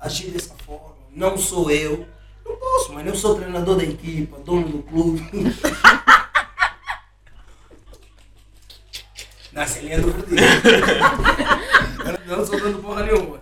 agir 0.00 0.30
dessa 0.30 0.54
forma. 0.66 0.96
Não 1.14 1.36
sou 1.38 1.70
eu. 1.70 2.06
Não 2.44 2.56
posso, 2.56 2.92
mano. 2.92 3.08
Eu 3.08 3.14
sou 3.14 3.36
treinador 3.36 3.76
da 3.76 3.84
equipa, 3.84 4.38
dono 4.40 4.68
do 4.68 4.82
clube. 4.82 5.24
Nasce 9.52 9.80
linha 9.80 10.00
do 10.00 10.12
Fredinho. 10.12 10.40
Eu 12.26 12.36
não 12.36 12.46
sou 12.46 12.58
dono 12.60 12.74
de 12.74 12.82
porra 12.82 13.02
nenhuma. 13.04 13.40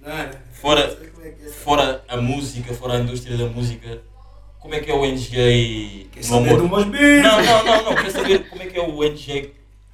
Nada. 0.00 0.42
Fora- 0.60 0.98
é 1.22 1.28
é 1.28 1.48
Fora 1.50 2.04
a 2.08 2.16
música, 2.18 2.74
fora 2.74 2.94
a 2.94 3.00
indústria 3.00 3.36
da 3.36 3.46
música, 3.46 4.00
como 4.64 4.74
é 4.74 4.80
que 4.80 4.90
é 4.90 4.94
o 4.94 5.04
NGA 5.04 6.08
Quer 6.10 6.26
no 6.30 6.36
amor? 6.38 6.62
Não, 6.62 7.42
não, 7.42 7.64
não, 7.64 7.82
não. 7.84 7.94
Quer 8.02 8.10
saber 8.10 8.48
como 8.48 8.62
é 8.62 8.66
que 8.66 8.78
é 8.78 8.82
o 8.82 9.02
NGA 9.04 9.50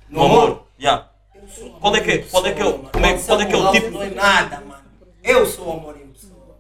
no 0.09 0.19
No 0.21 0.25
amor? 0.27 0.43
amor? 0.45 0.67
Yeah. 0.81 1.09
Eu 1.35 1.49
sou 1.49 1.67
amor 1.67 1.81
Qual 1.81 1.97
é 1.97 2.01
que 2.01 2.11
é- 2.13 2.19
qual 2.19 2.47
é 2.47 2.53
que 2.53 2.63
é 2.63 2.65
o- 2.65 2.73
pessoa, 2.73 2.91
como 2.93 3.07
é- 3.07 3.19
qual 3.19 3.41
é 3.41 3.47
que 3.47 3.53
é 3.53 3.57
o 3.57 3.59
Moral 3.59 3.73
tipo- 3.75 3.91
Não 3.91 4.03
é 4.03 4.11
nada, 4.11 4.61
mano. 4.61 4.85
Eu 5.25 5.45
sou 5.47 5.73
amor 5.73 5.97
em 5.97 6.07
pessoa. 6.13 6.57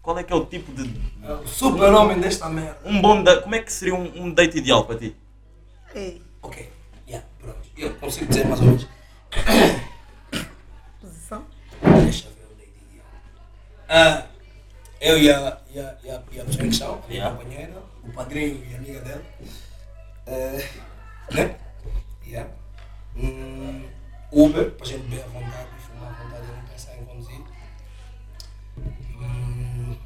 Qual 0.00 0.18
é 0.18 0.22
que 0.24 0.32
é 0.32 0.36
o 0.36 0.44
tipo 0.46 0.72
de. 0.72 0.90
É 1.22 1.32
o 1.34 1.46
super-homem 1.46 2.18
desta 2.18 2.48
merda. 2.48 2.78
Um 2.84 3.00
bom 3.02 3.22
da... 3.22 3.42
Como 3.42 3.54
é 3.54 3.60
que 3.60 3.70
seria 3.72 3.94
um, 3.94 4.10
um 4.24 4.30
date 4.32 4.56
ideal 4.58 4.84
para 4.84 4.96
ti? 4.98 5.14
Ei, 5.94 6.22
Ok, 6.40 6.68
yeah, 7.06 7.26
pronto. 7.38 7.58
Eu 7.76 7.94
consigo 7.96 8.26
dizer 8.26 8.46
mais 8.46 8.60
ou 8.60 8.66
menos. 8.66 8.88
São? 11.28 11.44
Deixa 12.02 12.28
eu 12.28 12.32
ver 12.32 12.46
o 12.46 12.58
Lady 12.58 12.72
Di. 12.90 13.00
Ah, 13.88 14.26
eu 15.02 15.18
e 15.18 15.28
a, 15.30 15.58
e, 15.74 15.80
a, 15.80 15.96
e, 16.04 16.10
a, 16.10 16.22
e 16.30 16.40
a 16.40 16.44
pessoa 16.44 16.64
em 16.64 16.68
questão, 16.68 17.02
a 17.04 17.08
minha 17.08 17.30
companheira, 17.30 17.82
o 18.04 18.12
padrinho 18.12 18.64
e 18.64 18.74
a 18.74 18.78
amiga 18.78 19.00
dela. 19.00 19.22
eh, 20.26 20.68
né? 21.32 21.56
Yeah. 22.24 22.48
Hum, 23.16 23.88
Uber, 24.30 24.70
para 24.70 24.86
a 24.86 24.88
gente 24.88 25.02
beber 25.08 25.24
à 25.24 25.26
vontade 25.26 25.68
fumar 25.80 26.08
à 26.08 26.22
vontade 26.22 26.44
e 26.44 26.56
não 26.56 26.62
pensar 26.64 26.96
em 26.96 27.04
conduzir. 27.04 27.40
Hum, 29.18 29.96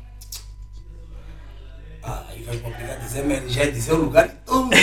ah, 2.03 2.27
e 2.35 2.43
vais 2.43 2.61
me 2.63 2.67
obrigar 2.67 2.97
a 2.97 2.99
dizer, 3.01 3.25
mas 3.25 3.53
já 3.53 3.63
é 3.65 3.71
dizer 3.71 3.93
o 3.93 3.97
lugar 3.97 4.29
tudo. 4.47 4.65
mano. 4.65 4.77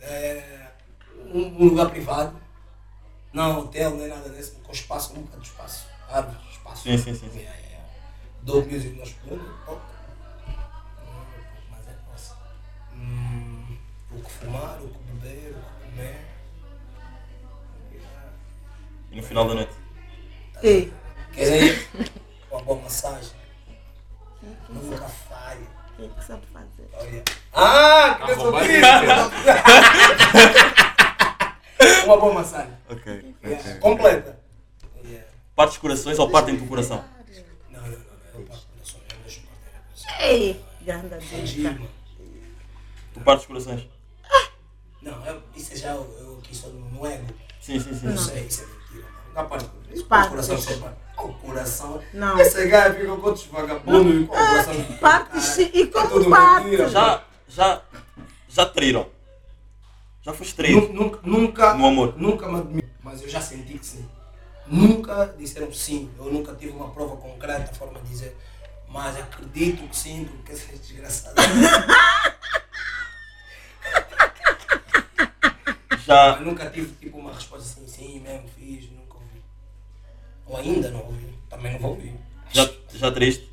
É, 0.00 0.42
um, 1.32 1.62
um 1.62 1.64
lugar 1.68 1.88
privado. 1.88 2.42
Não 3.32 3.60
hotel, 3.60 3.92
nem 3.92 4.08
nada 4.08 4.28
desse, 4.28 4.56
com 4.56 4.72
espaço, 4.72 5.14
um 5.14 5.22
bocado 5.22 5.40
de 5.40 5.48
espaço. 5.48 5.86
Árvores, 6.10 6.50
espaço. 6.50 6.82
Sim, 6.82 6.98
sim, 6.98 7.14
sim, 7.14 7.30
sim. 7.30 7.61
Nós 8.44 8.64
podemos, 8.64 9.14
toca. 9.64 9.80
Mas 11.70 11.86
é 11.88 11.94
nossa. 12.10 12.36
Hum, 12.92 13.76
o 14.10 14.20
que 14.20 14.30
fumar, 14.30 14.78
o 14.82 14.88
que 14.88 14.98
beber, 15.12 15.50
o 15.56 15.60
que 15.62 15.90
comer. 15.90 16.18
E 19.10 19.16
no 19.16 19.22
final 19.22 19.46
da 19.48 19.54
noite. 19.54 19.72
Ei, 20.62 20.92
Quer 21.32 21.40
dizer, 21.44 21.88
uma 22.50 22.62
boa 22.62 22.82
massagem. 22.82 23.30
Nunca 24.68 25.08
falha. 25.08 25.60
o 25.92 25.96
que 25.96 26.04
é 26.04 26.08
que 26.08 26.24
sabe 26.24 26.46
fazer? 26.52 26.88
Olha. 26.94 27.24
Ah, 27.54 28.18
que 28.26 28.32
isso! 28.32 28.42
Uma 32.04 32.16
boa 32.16 32.34
massagem. 32.34 32.72
Ok. 32.90 33.34
Yeah, 33.44 33.78
Completa. 33.80 34.38
Yeah. 35.04 35.26
Partes 35.54 35.78
corações 35.78 36.18
ou 36.18 36.30
partem 36.30 36.56
do 36.56 36.66
coração? 36.66 37.04
Não, 37.70 37.80
não, 37.80 37.88
não, 37.90 37.98
não. 37.98 38.40
Eu 38.40 38.46
passo 38.46 38.66
coração, 38.68 39.00
eu 39.08 39.16
não 39.16 39.22
deixo 39.22 39.40
partir 39.42 39.68
a 39.76 39.80
coração. 39.80 40.01
Ei, 40.20 40.60
grande 40.82 41.18
dica. 41.44 41.78
Tu 43.14 43.20
partes 43.20 43.46
corações? 43.46 43.86
Não, 45.00 45.26
eu, 45.26 45.42
isso 45.56 45.72
é 45.72 45.76
já 45.76 45.90
eu, 45.92 46.16
eu 46.20 46.38
aqui 46.38 46.54
sou 46.54 46.72
no 46.72 47.04
ego. 47.06 47.26
Sim, 47.60 47.78
sim, 47.80 47.94
sim. 47.94 48.06
Não 48.06 48.16
sei, 48.16 48.44
isso 48.46 48.62
é 48.62 48.66
mentira. 48.66 49.08
Nunca 49.28 49.44
parte. 49.44 49.70
Isso 49.92 50.04
Parte. 50.06 50.26
o 50.26 50.30
coração 50.30 50.56
você 50.56 50.76
parte. 50.76 50.96
O 51.18 51.28
coração. 51.34 52.02
Não. 52.14 52.38
Esse 52.38 52.66
gajo 52.68 52.94
fica 53.00 53.16
com 53.16 53.22
outros 53.26 53.46
vagabundos 53.46 54.26
com 54.28 54.34
o 54.34 54.36
coração. 54.36 54.84
Partes 55.00 55.44
sim, 55.44 55.70
e 55.74 55.86
como 55.88 56.22
É 56.26 56.30
parte? 56.30 56.64
mentira. 56.64 56.88
Já, 56.88 57.24
já, 57.48 57.82
já 58.48 58.66
traíram? 58.66 59.08
Já 60.22 60.32
foste 60.32 60.54
traído? 60.54 60.80
Nu- 60.88 60.92
Nunca, 60.92 61.20
nunca, 61.24 61.74
No 61.74 61.86
amor. 61.86 62.14
nunca 62.16 62.48
me 62.48 62.58
admiro, 62.58 62.88
mas 63.02 63.22
eu 63.22 63.28
já 63.28 63.40
senti 63.40 63.76
que 63.78 63.84
sim. 63.86 64.08
Nunca 64.68 65.34
disseram 65.36 65.72
sim. 65.72 66.10
Eu 66.16 66.26
nunca 66.32 66.54
tive 66.54 66.72
uma 66.72 66.90
prova 66.90 67.16
concreta, 67.16 67.70
a 67.72 67.74
forma 67.74 68.00
de 68.00 68.08
dizer, 68.08 68.36
mas 68.92 69.16
acredito 69.16 69.88
que 69.88 69.96
sim, 69.96 70.24
porque 70.26 70.52
esse 70.52 70.70
é 70.72 70.76
desgraçado. 70.76 71.34
Já, 76.04 76.32
Mas 76.32 76.40
nunca 76.46 76.68
tive 76.68 76.92
tipo 76.96 77.18
uma 77.18 77.32
resposta 77.32 77.80
assim, 77.80 77.86
sim, 77.86 78.20
mesmo 78.20 78.48
fiz, 78.48 78.90
nunca 78.90 79.14
ouvi. 79.14 79.42
Ou 80.46 80.56
ainda 80.56 80.90
não 80.90 81.04
ouvi, 81.06 81.38
também 81.48 81.72
não 81.72 81.78
vou 81.78 81.90
ouvir. 81.92 82.14
já, 82.50 82.68
já 82.92 83.12
traíste? 83.12 83.48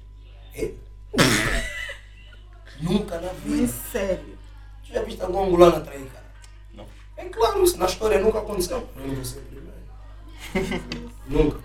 É? 0.55 0.71
nunca 2.81 3.19
na 3.21 3.31
Em 3.31 3.35
vida. 3.35 3.67
sério. 3.91 4.37
Tu 4.85 4.93
já 4.93 5.03
viste 5.03 5.21
algum 5.21 5.43
angolano 5.43 5.77
atrair, 5.77 6.07
cara? 6.07 6.25
Não. 6.73 6.87
É 7.17 7.25
claro, 7.25 7.63
isso 7.63 7.77
na 7.77 7.85
história 7.85 8.19
nunca 8.19 8.39
aconteceu. 8.39 8.89
Eu 8.95 9.07
não 9.07 9.15
vou 9.15 9.25
ser 9.25 9.41
primeiro. 9.41 11.11
nunca. 11.27 11.59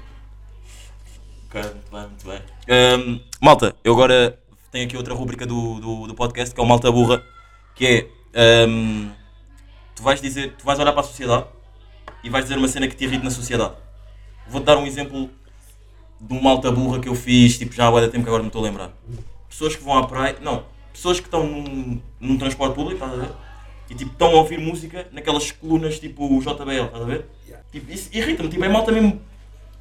Muito 1.62 1.90
bem, 1.90 2.00
muito 2.00 2.26
bem. 2.26 2.40
Ahm, 2.68 3.20
malta, 3.40 3.76
eu 3.84 3.92
agora 3.92 4.36
tenho 4.72 4.86
aqui 4.86 4.96
outra 4.96 5.14
rúbrica 5.14 5.46
do, 5.46 5.78
do, 5.78 6.06
do 6.08 6.14
podcast 6.14 6.52
que 6.52 6.60
é 6.60 6.64
o 6.64 6.66
Malta 6.66 6.90
Burra, 6.90 7.22
que 7.76 7.86
é 8.34 8.64
ahm, 8.64 9.10
tu 9.94 10.02
vais 10.02 10.20
dizer, 10.20 10.54
tu 10.56 10.64
vais 10.64 10.78
olhar 10.80 10.90
para 10.92 11.02
a 11.02 11.04
sociedade 11.04 11.46
e 12.24 12.28
vais 12.28 12.44
dizer 12.44 12.58
uma 12.58 12.66
cena 12.66 12.88
que 12.88 12.96
te 12.96 13.04
irrita 13.04 13.22
na 13.22 13.30
sociedade. 13.30 13.74
Vou-te 14.48 14.64
dar 14.64 14.76
um 14.76 14.86
exemplo 14.86 15.30
de 16.20 16.34
um 16.34 16.42
malta 16.42 16.72
burra 16.72 16.98
que 16.98 17.08
eu 17.08 17.14
fiz, 17.14 17.56
tipo, 17.56 17.72
já 17.72 17.88
há 17.88 18.00
de 18.00 18.08
tempo 18.08 18.24
que 18.24 18.28
agora 18.28 18.42
me 18.42 18.48
estou 18.48 18.62
a 18.62 18.64
lembrar. 18.64 18.90
Pessoas 19.48 19.76
que 19.76 19.84
vão 19.84 19.96
à 19.96 20.06
praia, 20.06 20.36
não, 20.40 20.64
pessoas 20.92 21.20
que 21.20 21.26
estão 21.26 21.46
num, 21.46 22.00
num 22.18 22.36
transporte 22.36 22.74
público, 22.74 23.04
estás 23.04 23.12
a 23.12 23.26
ver? 23.26 23.32
E 23.90 23.94
tipo, 23.94 24.10
estão 24.10 24.28
a 24.28 24.34
ouvir 24.34 24.58
música 24.58 25.06
naquelas 25.12 25.52
colunas 25.52 26.00
tipo 26.00 26.40
JBL, 26.40 26.86
estás 26.86 27.02
a 27.02 27.06
ver? 27.06 27.26
Tipo, 27.70 27.92
isso 27.92 28.08
irrita-me, 28.12 28.48
tipo, 28.48 28.64
é 28.64 28.68
malta 28.68 28.90
mesmo. 28.90 29.20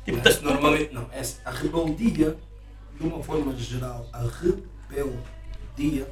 Tipo, 0.06 0.20
Mas, 0.24 0.38
tá- 0.38 0.42
normalmente, 0.42 0.94
não, 0.94 1.08
essa, 1.12 1.38
a 1.46 1.52
rebeldia, 1.52 2.38
de 3.00 3.08
uma 3.08 3.24
forma 3.24 3.56
geral, 3.56 4.08
a 4.12 4.20
rebeldia 4.24 6.10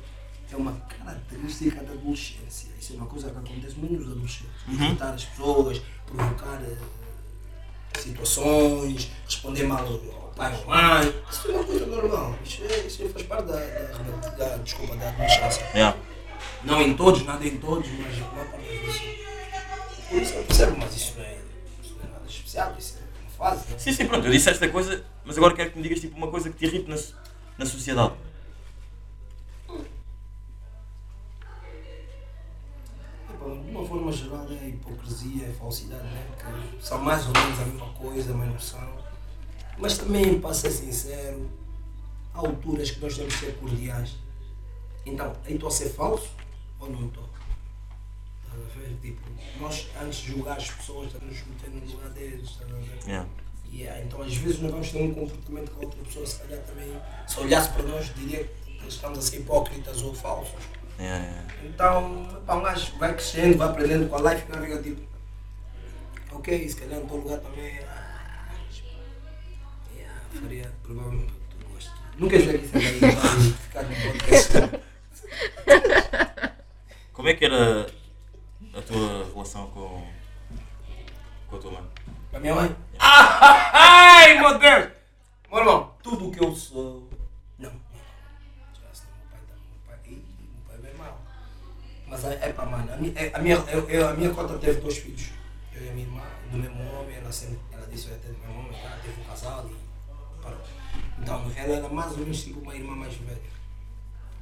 é 0.51 0.55
uma 0.55 0.73
característica 0.73 1.81
da 1.83 1.91
adolescência. 1.93 2.69
Isso 2.79 2.93
é 2.93 2.95
uma 2.95 3.05
coisa 3.05 3.29
que 3.29 3.37
acontece 3.37 3.75
muito 3.75 3.93
nos 4.01 4.11
adolescentes. 4.11 4.51
Irritar 4.67 5.13
as 5.13 5.25
pessoas, 5.25 5.81
provocar 6.05 6.61
eh, 6.63 7.99
situações, 7.99 9.11
responder 9.25 9.63
mal 9.63 9.85
ao 9.85 10.31
pai 10.35 10.55
ou 10.57 10.67
mãe. 10.67 11.23
Isso 11.29 11.47
é 11.47 11.51
uma 11.51 11.63
coisa 11.63 11.85
normal. 11.85 12.35
Isso, 12.43 12.63
é, 12.63 12.77
isso 12.79 13.09
faz 13.09 13.25
parte 13.25 13.45
da, 13.47 13.53
da, 13.59 14.29
da, 14.29 14.57
desculpa, 14.57 14.95
da 14.95 15.09
adolescência. 15.09 15.65
Yeah. 15.73 15.97
Não 16.63 16.81
em 16.81 16.95
todos, 16.95 17.23
nada 17.25 17.45
em 17.45 17.57
todos, 17.57 17.87
mas 17.89 18.15
a 18.17 18.31
maior 18.31 18.47
parte 18.49 18.67
das 18.67 18.79
vezes. 18.79 19.01
Por 20.09 20.21
isso 20.21 20.33
eu 20.33 20.43
percebo, 20.43 20.77
mas 20.77 20.95
isso 20.95 21.13
não 21.17 21.23
é, 21.25 21.37
isso 21.83 21.95
não 21.97 22.09
é 22.09 22.11
nada 22.13 22.25
especial, 22.27 22.75
isso 22.77 22.97
Sim, 23.77 23.91
sim, 23.91 24.05
pronto, 24.05 24.27
eu 24.27 24.31
disse 24.31 24.51
esta 24.51 24.69
coisa, 24.69 25.03
mas 25.25 25.35
agora 25.35 25.55
quero 25.55 25.71
que 25.71 25.77
me 25.77 25.83
digas 25.83 25.99
tipo, 25.99 26.15
uma 26.15 26.29
coisa 26.29 26.49
que 26.51 26.57
te 26.57 26.65
irrite 26.65 26.87
na, 26.87 26.95
na 27.57 27.65
sociedade. 27.65 28.13
De 33.27 33.71
uma 33.71 33.83
forma 33.83 34.11
geral 34.11 34.45
é 34.51 34.65
a 34.65 34.67
hipocrisia, 34.67 35.49
a 35.49 35.53
falsidade, 35.53 36.03
né? 36.03 36.27
que 36.77 36.85
são 36.85 37.01
mais 37.01 37.25
ou 37.25 37.33
menos 37.33 37.59
a 37.59 37.65
mesma 37.65 37.93
coisa, 37.93 38.33
mas 38.33 38.47
não 38.47 38.59
são. 38.59 39.01
Mas 39.79 39.97
também, 39.97 40.39
para 40.39 40.53
ser 40.53 40.69
sincero, 40.69 41.49
há 42.35 42.39
alturas 42.39 42.91
que 42.91 42.99
nós 42.99 43.17
temos 43.17 43.33
que 43.33 43.45
ser 43.45 43.55
cordiais. 43.57 44.17
Então, 45.03 45.33
aí 45.45 45.55
estou 45.55 45.69
a 45.69 45.71
ser 45.71 45.89
falso 45.89 46.29
ou 46.79 46.91
não 46.91 47.07
estou? 47.07 47.30
Tipo, 49.01 49.21
nós 49.59 49.87
antes 49.99 50.19
de 50.19 50.31
julgar 50.31 50.57
as 50.57 50.69
pessoas, 50.69 51.07
estamos 51.07 51.35
nos 51.35 51.47
metendo 51.47 51.85
no 51.85 51.91
lugar 51.91 52.09
deles, 52.11 52.49
estás 52.49 52.71
a 52.71 52.75
ver? 52.75 52.99
Yeah. 53.07 53.29
Yeah, 53.73 54.01
então 54.01 54.21
às 54.21 54.35
vezes 54.35 54.59
nós 54.59 54.71
vamos 54.71 54.91
ter 54.91 55.01
um 55.01 55.13
comportamento 55.13 55.71
que 55.71 55.77
a 55.77 55.85
outra 55.85 56.03
pessoa 56.03 56.25
se 56.25 56.39
calhar 56.39 56.59
também, 56.59 57.01
se 57.25 57.39
olhasse 57.39 57.69
para 57.69 57.83
nós, 57.83 58.13
diria 58.15 58.43
que 58.43 58.87
estamos 58.87 59.17
a 59.17 59.21
ser 59.21 59.37
hipócritas 59.37 60.01
ou 60.01 60.13
falsos. 60.13 60.59
Yeah, 60.99 61.25
yeah. 61.25 61.53
Então, 61.63 62.41
pá, 62.45 62.55
um 62.55 62.63
gajo 62.63 62.97
vai 62.97 63.13
crescendo, 63.13 63.57
vai 63.57 63.69
aprendendo 63.69 64.09
com 64.09 64.15
a 64.17 64.33
life, 64.33 64.45
que 64.45 64.57
fica 64.57 64.83
tipo, 64.83 65.01
ok, 66.33 66.69
se 66.69 66.75
calhar 66.75 66.99
no 66.99 67.07
teu 67.07 67.17
lugar 67.17 67.39
também, 67.39 67.79
ah, 67.79 68.53
yeah, 69.95 70.21
faria 70.41 70.71
provavelmente 70.83 71.31
o 71.31 71.35
que 71.35 71.55
tu 71.55 71.73
gostas. 71.73 71.93
Nunca 72.17 72.39
joguei 72.39 72.61
isso 72.61 72.77
aí, 72.77 73.53
ficar 73.63 73.83
no 73.83 73.95
podcast. 73.95 74.53
Como 77.13 77.29
é 77.29 77.33
que 77.35 77.45
era 77.45 78.00
a 78.73 78.81
tua 78.81 79.25
relação 79.33 79.67
com, 79.71 80.07
com 81.47 81.55
a 81.55 81.59
tua 81.59 81.71
mãe? 81.71 81.83
Com 82.29 82.37
a 82.37 82.39
minha 82.39 82.55
mãe? 82.55 82.75
Ai, 82.99 84.39
meu 84.39 84.57
Deus! 84.57 84.89
Meu 85.49 85.59
irmão, 85.59 85.93
tudo 86.01 86.27
o 86.27 86.31
que 86.31 86.41
eu 86.43 86.55
sou. 86.55 87.09
Não, 87.59 87.69
não. 87.69 87.79
Já 88.81 88.93
sei, 88.93 89.07
meu 89.17 89.27
pai 89.29 89.39
tá. 89.47 89.55
Meu 89.55 89.79
pai, 89.85 89.97
meu 90.09 90.63
pai 90.67 90.75
é 90.75 90.81
bem 90.81 90.93
mau. 90.95 91.19
Mas 92.07 92.23
é, 92.25 92.39
é 92.49 92.53
pá, 92.53 92.65
mano. 92.65 92.93
A 92.93 92.97
minha, 92.97 93.13
é- 93.19 93.31
a, 93.35 93.39
minha, 93.39 93.55
eu, 93.55 93.89
eu- 93.89 94.07
a 94.09 94.13
minha 94.13 94.33
cota 94.33 94.57
teve 94.57 94.79
dois 94.79 94.97
filhos. 94.97 95.29
Eu 95.73 95.85
e 95.85 95.89
a 95.89 95.91
minha 95.93 96.05
irmã, 96.07 96.21
do 96.51 96.57
mesmo 96.57 96.81
homem. 96.93 97.17
Ela, 97.17 97.31
sempre, 97.31 97.59
ela 97.73 97.85
disse 97.87 98.05
que 98.05 98.11
eu 98.11 98.15
ia 98.15 98.21
ter 98.21 98.27
do 98.31 98.39
mesmo 98.39 98.59
homem. 98.59 98.79
Ela 98.79 98.97
teve 99.03 99.19
um 99.19 99.23
casal 99.25 99.69
e 99.69 100.41
parou. 100.41 100.61
Então, 101.19 101.51
ela 101.57 101.75
era 101.75 101.89
mais 101.89 102.11
ou 102.13 102.19
menos 102.19 102.43
tipo 102.43 102.59
uma 102.61 102.73
irmã 102.75 102.95
mais 102.95 103.13
velha. 103.15 103.41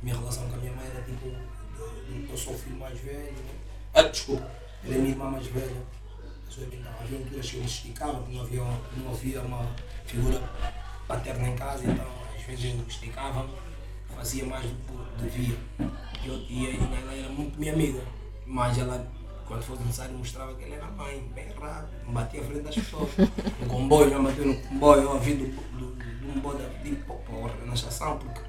Minha 0.03 0.15
relação 0.15 0.47
com 0.47 0.53
a 0.55 0.57
minha 0.59 0.71
mãe 0.73 0.85
era 0.93 1.01
tipo. 1.01 1.25
de- 1.27 2.27
Eu 2.31 2.37
sou 2.37 2.53
o 2.53 2.57
filho 2.57 2.77
mais 2.77 2.99
velho. 2.99 3.33
Ah, 3.93 4.03
desculpa. 4.03 4.49
Ela 4.83 4.95
é 4.95 4.97
minha 4.97 5.11
irmã 5.11 5.31
mais 5.31 5.45
velha. 5.47 5.81
Sou 6.49 6.63
eu, 6.63 6.69
Então, 6.73 6.91
havia 6.99 7.17
alturas 7.17 7.49
que 7.49 7.55
eu 7.57 7.61
me 7.61 7.67
esticava, 7.67 8.17
porque 8.19 8.33
não 8.35 8.41
havia, 8.43 8.63
não 8.97 9.11
havia 9.11 9.41
uma 9.41 9.65
figura 10.05 10.41
paterna 11.07 11.47
em 11.47 11.55
casa, 11.55 11.83
então 11.83 12.05
às 12.35 12.43
vezes 12.43 12.75
eu 12.75 12.85
esticava, 12.87 13.47
fazia 14.15 14.45
mais 14.45 14.65
do 14.65 14.75
que 14.75 15.23
devia. 15.23 15.57
E, 16.23 16.75
ela 16.75 17.13
era 17.13 17.29
muito 17.29 17.59
minha 17.59 17.73
amiga, 17.73 18.01
mas 18.45 18.77
ela, 18.77 19.07
quando 19.47 19.63
fosse 19.63 19.83
necessário, 19.83 20.17
mostrava 20.17 20.53
que 20.55 20.63
ela 20.63 20.75
era 20.75 20.87
mãe, 20.87 21.31
bem 21.33 21.47
rápido, 21.59 22.07
me 22.07 22.13
batia 22.13 22.41
à 22.41 22.43
frente 22.43 22.61
das 22.61 22.75
pessoas. 22.75 23.09
No 23.59 23.67
comboio, 23.67 24.09
já 24.09 24.19
bateu 24.19 24.45
no 24.45 24.61
comboio, 24.61 25.01
eu 25.03 25.11
ouvi 25.11 25.33
do, 25.35 25.47
do, 25.77 25.95
do 25.95 26.33
comboio 26.33 26.57
da 26.59 26.67
de 26.67 26.95
porra, 26.95 27.53
na 27.65 27.73
estação, 27.73 28.17
porque 28.17 28.41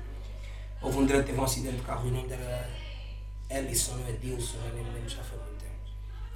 houve 0.82 0.98
um 0.98 1.06
que 1.06 1.22
teve 1.22 1.38
um 1.38 1.44
acidente 1.44 1.76
de 1.76 1.82
carro 1.82 2.06
e 2.06 2.10
o 2.10 2.14
nome 2.14 2.28
dela 2.28 2.42
era 2.42 2.89
Ellison, 3.50 3.96
não 3.96 4.06
é 4.06 4.12
Dilson, 4.12 4.58
eu 4.64 4.74
nem 4.74 4.84
lembro, 4.84 5.08
já 5.08 5.24
foi 5.24 5.36
muito 5.38 5.58
tempo. 5.58 5.74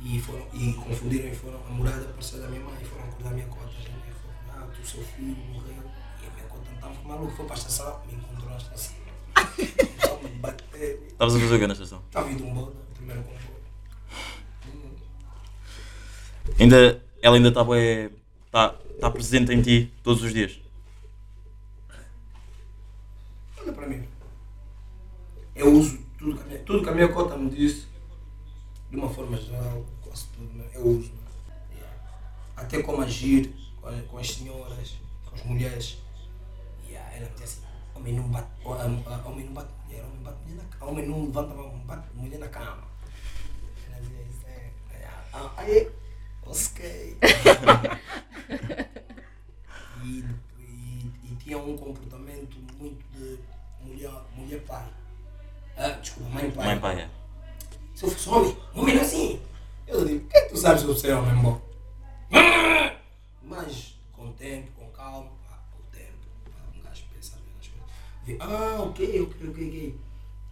E, 0.00 0.20
foram, 0.20 0.48
e 0.52 0.72
confundiram 0.74 1.28
e 1.28 1.34
foram, 1.34 1.64
a 1.64 1.70
morada 1.70 2.04
pareceu 2.06 2.40
da 2.40 2.48
minha 2.48 2.60
mãe 2.60 2.76
e 2.82 2.84
foram 2.84 3.04
acordar 3.04 3.30
a 3.30 3.32
minha 3.34 3.46
cota. 3.46 3.70
Já. 3.70 4.64
o 4.64 4.86
seu 4.86 5.02
filho 5.04 5.36
morreu. 5.36 5.84
E 6.22 6.26
a 6.26 6.30
minha 6.34 6.46
cota 6.48 6.72
estava 6.74 6.94
maluco, 7.04 7.36
foi 7.36 7.46
para 7.46 7.54
a 7.54 7.58
estação, 7.58 8.00
me 8.06 8.14
encontrou 8.14 8.50
na 8.50 8.56
estação. 8.56 8.96
Só 10.04 10.16
me 10.22 10.28
bater. 10.30 11.06
Estavas 11.06 11.36
a 11.36 11.38
fazer 11.38 11.54
o 11.54 11.58
que 11.60 11.66
na 11.68 11.72
estação? 11.72 12.02
Estava 12.04 12.30
indo 12.30 12.44
um 12.44 12.52
bode, 12.52 12.76
o 12.76 12.94
primeiro 12.94 13.22
comboio. 13.22 13.44
Ainda, 16.58 17.02
ela 17.22 17.36
ainda 17.36 17.48
está 17.48 17.64
tá, 18.50 18.74
tá 19.00 19.10
presente 19.10 19.52
em 19.52 19.62
ti 19.62 19.92
todos 20.02 20.22
os 20.22 20.32
dias. 20.32 20.58
Olha 23.60 23.72
para 23.72 23.86
mim. 23.86 24.04
Eu 25.54 25.72
uso 25.72 26.03
tudo 26.24 26.42
que 26.42 26.58
tudo 26.60 26.82
que 26.82 26.88
a 26.88 26.92
minha 26.94 27.08
cota 27.08 27.36
me 27.36 27.50
disse, 27.50 27.86
de 28.90 28.96
uma 28.96 29.10
forma 29.10 29.36
geral, 29.36 29.84
quase 30.02 30.26
tudo, 30.28 30.54
né? 30.54 30.64
eu 30.72 30.86
uso. 30.86 31.12
Yeah. 31.70 31.94
Até 32.56 32.82
como 32.82 33.02
agir 33.02 33.54
com, 33.78 33.90
com 34.06 34.18
as 34.18 34.30
senhoras, 34.30 34.96
com 35.26 35.34
as 35.34 35.42
mulheres. 35.44 35.98
Yeah. 36.88 37.14
Ela 37.14 37.28
me 37.28 37.34
diz 37.34 37.42
assim, 37.42 37.60
homem 37.94 38.14
não 38.14 38.26
bate, 38.28 38.48
ah, 38.64 39.02
ah, 39.06 39.28
homem 39.28 39.44
não 39.44 39.52
bate 39.52 39.68
mulher, 39.84 40.02
homem 40.02 40.22
bate 40.22 40.38
mulher 40.46 40.64
na 40.80 40.86
homem 40.86 41.06
não 41.06 41.26
levanta 41.26 41.54
bate 41.84 42.16
mulher 42.16 42.38
na 42.38 42.48
cama. 42.48 42.84
Ela 43.86 44.00
dizia 44.00 44.22
isso, 44.22 44.46
é. 44.46 44.70
Ah, 45.34 45.52
Aí, 45.58 45.90
ok. 46.46 47.18
e, 50.02 50.24
e, 50.58 51.12
e 51.22 51.36
tinha 51.36 51.58
um 51.58 51.76
comportamento 51.76 52.56
muito 52.78 53.04
de 53.12 53.38
mulher, 53.82 54.10
mulher 54.34 54.64
pai. 54.64 55.03
Ah, 55.76 55.88
desculpa, 55.90 56.30
mãe 56.30 56.50
pai. 56.50 56.66
Mãe 56.66 56.80
pai, 56.80 57.00
é. 57.00 57.10
Se 57.94 58.04
eu 58.04 58.10
fosse 58.10 58.28
homem, 58.28 58.56
homem 58.74 58.96
é 58.96 59.00
assim. 59.00 59.40
Eu 59.86 60.04
digo, 60.04 60.24
o 60.24 60.28
que 60.28 60.36
é 60.36 60.40
que 60.42 60.48
tu 60.50 60.56
sabes 60.56 60.82
sobre 60.82 60.98
ser 60.98 61.12
homem, 61.14 61.34
bom? 61.42 61.60
Mas 63.42 63.98
com 64.12 64.28
o 64.28 64.32
tempo, 64.32 64.72
com 64.72 64.88
calma, 64.90 65.30
ah, 65.50 65.58
com 65.70 65.80
o 65.80 65.86
tempo, 65.90 66.26
ah, 66.56 66.76
um 66.76 66.82
gajo 66.82 67.04
pensa 67.12 67.36
nas 67.56 67.68
coisas. 67.68 67.88
Vê, 68.24 68.36
ah, 68.40 68.82
ok, 68.82 69.20
ok, 69.22 69.48
ok, 69.48 69.68
ok. 69.68 70.00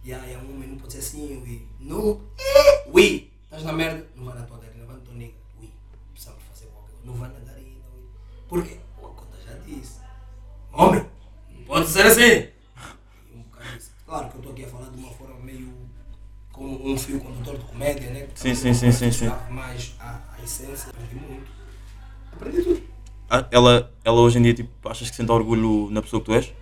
E 0.03 0.13
aí, 0.13 0.35
um 0.37 0.55
homem 0.55 0.69
não 0.69 0.77
pode 0.77 0.93
ser 0.93 0.99
assim, 0.99 1.41
ui. 1.41 1.67
Não, 1.79 2.21
é, 2.37 2.89
ui. 2.89 3.31
Estás 3.43 3.63
na 3.63 3.73
merda, 3.73 4.07
não 4.15 4.25
vai 4.25 4.35
na 4.35 4.45
tua 4.45 4.57
galinha, 4.57 4.85
vai 4.85 4.95
na 4.95 5.01
tua 5.01 5.13
nega, 5.15 5.33
ui. 5.59 5.69
Precisamos 6.11 6.43
fazer 6.43 6.65
qualquer 6.67 6.91
coisa. 6.91 7.05
Não 7.05 7.13
vai 7.15 7.29
na 7.29 7.39
galinha, 7.39 7.81
ui. 7.95 8.05
Por 8.47 8.63
quê? 8.63 8.79
O 8.97 9.07
conta 9.07 9.37
já 9.41 9.53
disse. 9.59 9.99
Homem, 10.71 11.05
não 11.49 11.63
pode 11.63 11.87
ser 11.87 12.05
assim. 12.05 12.53
E 13.31 13.35
um 13.35 13.41
bocado 13.43 13.77
isso. 13.77 13.91
Claro 14.05 14.29
que 14.29 14.35
eu 14.35 14.39
estou 14.39 14.51
aqui 14.53 14.65
a 14.65 14.67
falar 14.67 14.89
de 14.89 14.97
uma 14.99 15.11
forma 15.11 15.39
meio 15.39 15.73
como 16.63 16.93
um 16.93 16.97
fio 16.97 17.19
condutor 17.19 17.57
de 17.57 17.65
comédia, 17.65 18.09
né? 18.09 18.27
Sim, 18.35 18.55
sim, 18.55 18.73
sim, 18.73 18.91
sim, 18.91 19.11
sim. 19.11 19.29
Mas 19.49 19.93
a, 19.99 20.21
a 20.37 20.41
essência, 20.41 20.89
aprendi 20.91 21.15
muito. 21.15 21.51
Aprendi 22.31 22.63
tudo. 22.63 22.83
Ah, 23.29 23.45
Ela, 23.51 23.91
ela 24.05 24.21
hoje 24.21 24.39
em 24.39 24.43
dia, 24.43 24.53
tipo, 24.53 24.89
achas 24.89 25.09
que 25.09 25.15
sente 25.15 25.29
orgulho 25.31 25.89
na 25.91 26.01
pessoa 26.01 26.21
que 26.21 26.25
tu 26.27 26.33
és? 26.33 26.53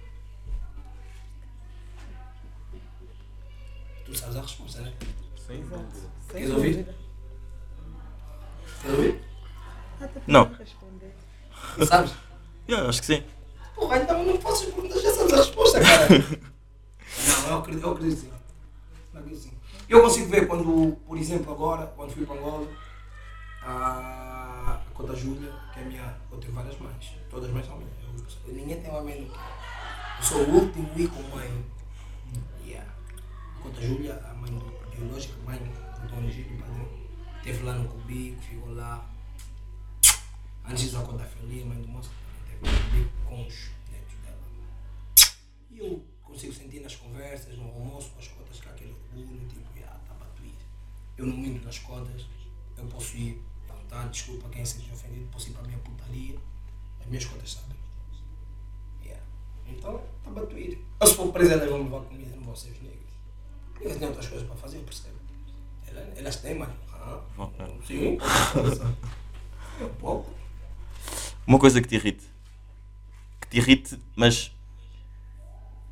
Tu 4.05 4.15
sabes 4.15 4.37
a 4.37 4.41
resposta, 4.41 4.81
né? 4.81 4.91
Sim, 5.37 5.63
Queres 6.31 6.49
ouvir? 6.49 6.87
Queres 8.81 8.97
ouvir? 8.97 9.21
Não. 10.25 10.51
Não 11.77 11.85
sabes? 11.85 12.11
Yeah, 12.67 12.89
acho 12.89 13.01
que 13.01 13.05
sim. 13.05 13.23
Porra, 13.75 13.97
então 13.97 14.23
não 14.23 14.41
faças 14.41 14.65
perguntas, 14.65 15.03
já 15.03 15.13
sabes 15.13 15.33
a 15.33 15.37
resposta, 15.37 15.79
cara. 15.79 16.07
não, 17.27 17.49
eu 17.49 17.57
acredito, 17.57 17.83
eu 17.83 17.91
acredito 17.91 18.19
sim. 18.21 18.29
Eu 19.13 19.19
acredito 19.19 19.43
sim. 19.43 19.60
Eu 19.91 20.01
consigo 20.01 20.27
ver 20.29 20.47
quando, 20.47 20.95
por 21.05 21.17
exemplo, 21.17 21.51
agora, 21.51 21.85
quando 21.87 22.11
fui 22.13 22.25
para 22.25 22.37
Angola, 22.39 22.65
a, 23.61 24.79
a 24.87 24.93
Cota 24.93 25.13
Júlia, 25.15 25.51
que 25.73 25.79
é 25.81 25.83
minha. 25.83 26.17
Eu 26.31 26.37
tenho 26.37 26.53
várias 26.53 26.79
mães. 26.79 27.11
Todas 27.29 27.47
as 27.49 27.53
mães 27.53 27.65
são 27.65 27.75
minhas. 27.77 27.91
Eu- 28.47 28.53
ninguém 28.53 28.79
tem 28.81 28.89
uma 28.89 29.01
mãe. 29.01 29.29
Eu 29.29 30.23
sou 30.23 30.37
o 30.43 30.49
último 30.61 30.89
e 30.95 31.07
com 31.09 31.21
mãe. 31.35 31.65
Yeah. 32.65 32.89
A 33.59 33.63
Cota 33.63 33.81
Júlia, 33.81 34.15
a 34.29 34.33
mãe 34.33 34.49
biológica, 34.95 35.33
mãe 35.45 35.57
do 35.59 36.07
Dom 36.07 36.23
Egito, 36.25 36.57
padrão. 36.57 36.87
Esteve 37.37 37.63
lá 37.63 37.73
no 37.73 37.89
Cubico, 37.89 38.41
ficou 38.43 38.73
lá. 38.73 39.05
Antes 40.69 40.91
da 40.93 41.01
Cota 41.01 41.25
Feliz, 41.25 41.65
mãe 41.65 41.81
do 41.81 41.87
moço, 41.89 42.11
teve 42.47 42.61
no 42.73 42.83
Cubico 42.85 43.11
com 43.27 43.45
os 43.45 43.69
netos 43.91 44.15
dela. 44.23 44.37
E 45.69 45.79
eu 45.79 46.05
consigo 46.23 46.53
sentir 46.53 46.79
nas 46.79 46.95
conversas, 46.95 47.57
no 47.57 47.65
almoço, 47.65 48.11
com 48.11 48.19
as 48.19 48.27
cotas, 48.29 48.59
que 48.61 48.69
aquele 48.69 48.95
orgulho, 49.13 49.47
tipo. 49.49 49.70
Eu 51.21 51.27
não 51.27 51.37
minto 51.37 51.63
nas 51.63 51.77
cotas, 51.77 52.25
eu 52.75 52.83
posso 52.87 53.15
ir 53.15 53.39
vontade, 53.67 54.09
desculpa 54.09 54.49
quem 54.49 54.65
se 54.65 54.79
sentir 54.79 54.91
ofendido, 54.91 55.27
posso 55.31 55.49
ir 55.49 55.53
para 55.53 55.61
a 55.61 55.67
minha 55.67 55.77
putaria, 55.77 56.35
as 56.99 57.05
minhas 57.05 57.25
cotas 57.25 57.51
sabem. 57.51 57.77
Yeah. 59.03 59.23
Então, 59.67 60.01
tá 60.23 60.31
batuído. 60.31 60.83
Eu 60.99 61.05
se 61.05 61.13
for 61.13 61.31
preso, 61.31 61.51
elas 61.51 61.69
vão 61.69 61.77
me 61.77 61.83
levar 61.83 62.05
comida, 62.05 62.35
não 62.35 62.43
vão 62.43 62.55
ser 62.55 62.71
os 62.71 62.81
negros. 62.81 63.11
Têm 63.77 64.07
outras 64.07 64.27
coisas 64.27 64.47
para 64.47 64.55
fazer, 64.55 64.77
eu 64.77 64.83
percebo. 64.83 65.15
Elas, 65.85 66.17
elas 66.17 66.35
têm, 66.37 66.55
mano. 66.55 66.73
Ah, 66.91 67.21
é. 67.59 67.85
sim, 67.85 68.17
é 69.79 69.85
um 69.85 69.93
pouco. 69.99 70.33
Uma 71.45 71.59
coisa 71.59 71.79
que 71.83 71.87
te 71.87 71.95
irrite. 71.97 72.25
Que 73.41 73.47
te 73.47 73.57
irrite, 73.57 73.99
mas. 74.15 74.51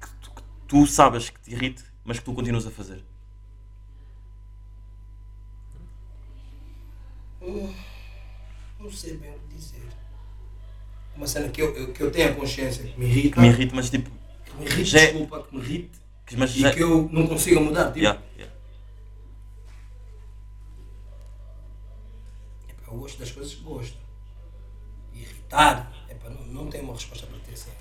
Que 0.02 0.08
tu, 0.22 0.32
que 0.32 0.44
tu 0.68 0.88
sabes 0.88 1.30
que 1.30 1.40
te 1.40 1.52
irrite, 1.52 1.84
mas 2.04 2.18
que 2.18 2.26
tu 2.26 2.34
continuas 2.34 2.66
a 2.66 2.72
fazer. 2.72 3.04
Não 7.42 8.92
sei 8.92 9.18
bem 9.18 9.30
o 9.32 9.40
que 9.40 9.56
dizer. 9.56 9.88
Uma 11.16 11.28
cena 11.28 11.50
que 11.50 11.62
eu, 11.62 11.76
eu- 11.76 11.94
que 11.94 12.02
eu 12.02 12.12
tenho 12.12 12.32
a 12.32 12.36
consciência 12.36 12.84
que 12.84 13.00
me 13.00 13.06
irrita. 13.06 13.36
Que 13.36 13.40
me 13.42 13.48
irrita, 13.48 13.76
mas 13.76 13.90
tipo. 13.90 14.10
que 14.46 14.56
me 14.58 14.66
irrita, 14.66 14.84
Já 14.86 15.00
é- 15.00 15.06
desculpa, 15.08 15.44
que 15.44 15.56
me 15.56 15.62
irrite. 15.62 16.00
que- 16.26 16.38
Mas 16.38 16.56
E 16.56 16.60
já. 16.62 16.74
que 16.74 16.80
eu 16.84 17.10
não 17.12 17.28
consiga 17.28 17.60
mudar. 17.60 17.86
Tipo, 17.88 18.00
Yeah, 18.00 18.22
yeah. 18.38 18.56
epá, 22.70 22.92
eu 22.92 22.98
gosto 23.00 23.20
das 23.20 23.32
coisas 23.32 23.54
que 23.54 23.62
gosto. 23.64 23.98
Irritar, 25.14 25.92
epá, 26.10 26.30
não, 26.30 26.46
não 26.46 26.68
tenho 26.70 26.84
uma 26.86 26.94
resposta 26.94 27.26
para 27.28 27.40
ter 27.40 27.54
assim 27.54 27.72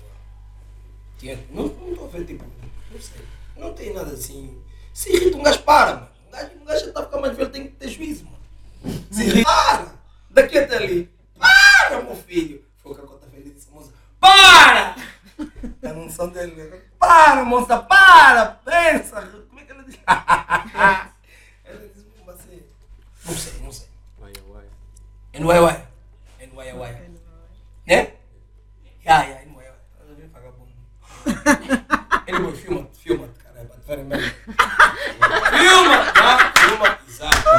não 1.51 1.65
estou 1.67 2.05
a 2.05 2.07
ver, 2.07 2.25
tipo, 2.25 2.45
não 2.91 3.01
sei. 3.01 3.21
Não 3.57 3.73
tem 3.73 3.93
nada 3.93 4.11
assim. 4.13 4.57
Se 4.93 5.11
irrita 5.13 5.37
um 5.37 5.43
gajo 5.43 5.61
para, 5.63 5.95
mano. 5.95 6.09
Um 6.27 6.31
gajo, 6.31 6.51
um 6.61 6.65
gajo 6.65 6.79
já 6.79 6.87
está 6.87 6.99
a 7.01 7.03
ficar 7.03 7.19
mais 7.21 7.35
velho, 7.37 7.49
tem 7.49 7.63
que 7.67 7.73
ter 7.75 7.89
juízo, 7.89 8.23
mano. 8.23 8.38
Se 9.11 9.43
para! 9.43 9.87
Daqui 10.29 10.57
até 10.57 10.77
ali. 10.77 11.11
Para, 11.37 12.01
meu 12.01 12.15
filho! 12.15 12.63
Foi 12.77 12.91
o 12.91 12.95
que 12.95 13.01
a 13.01 13.05
Cota 13.05 13.27
feliz 13.27 13.53
disse, 13.53 13.69
moça. 13.71 13.91
Para! 14.19 14.95
É 15.81 15.93
um 15.93 16.09
som 16.09 16.29
dele, 16.29 16.55
né? 16.55 16.81
Para, 16.97 17.43
moça, 17.43 17.77
para! 17.77 18.45
Pensa! 18.63 19.21
Como 19.47 19.59
é 19.59 19.63
que 19.63 19.71
ela 19.71 19.83
diz? 19.83 19.97
ela 20.07 21.79
diz 21.79 22.05
assim. 22.27 22.63
Não 23.25 23.33
sei, 23.33 23.53
não 23.61 23.71
sei. 23.71 23.87
Vai, 24.19 24.33
vai. 24.51 24.65
É 25.33 25.39
no 25.39 25.47
Uai 25.47 25.59
Uai. 25.59 25.87
É 26.39 26.47
no 26.47 26.55
Uai 26.55 26.73
Uai. 26.73 26.93
Né? 27.87 28.13
Ya, 29.05 29.23
ya, 29.23 29.41
é 29.41 29.45
no 29.45 29.55
Uai 29.55 29.65
Uai. 29.67 29.75
Estás 29.91 30.11
a 30.11 30.13
ver, 30.13 30.27
vagabundo? 30.29 30.71
Ele, 32.27 32.39
boy, 32.39 32.55
filma-te, 32.55 32.99
filma-te, 32.99 33.43
caralho, 33.43 33.67
para 33.67 33.77
te 33.77 33.87
verem 33.87 34.05
mesmo. 34.05 34.33
Filma! 35.57 36.53
Filma, 36.55 36.99
exato. 37.07 37.49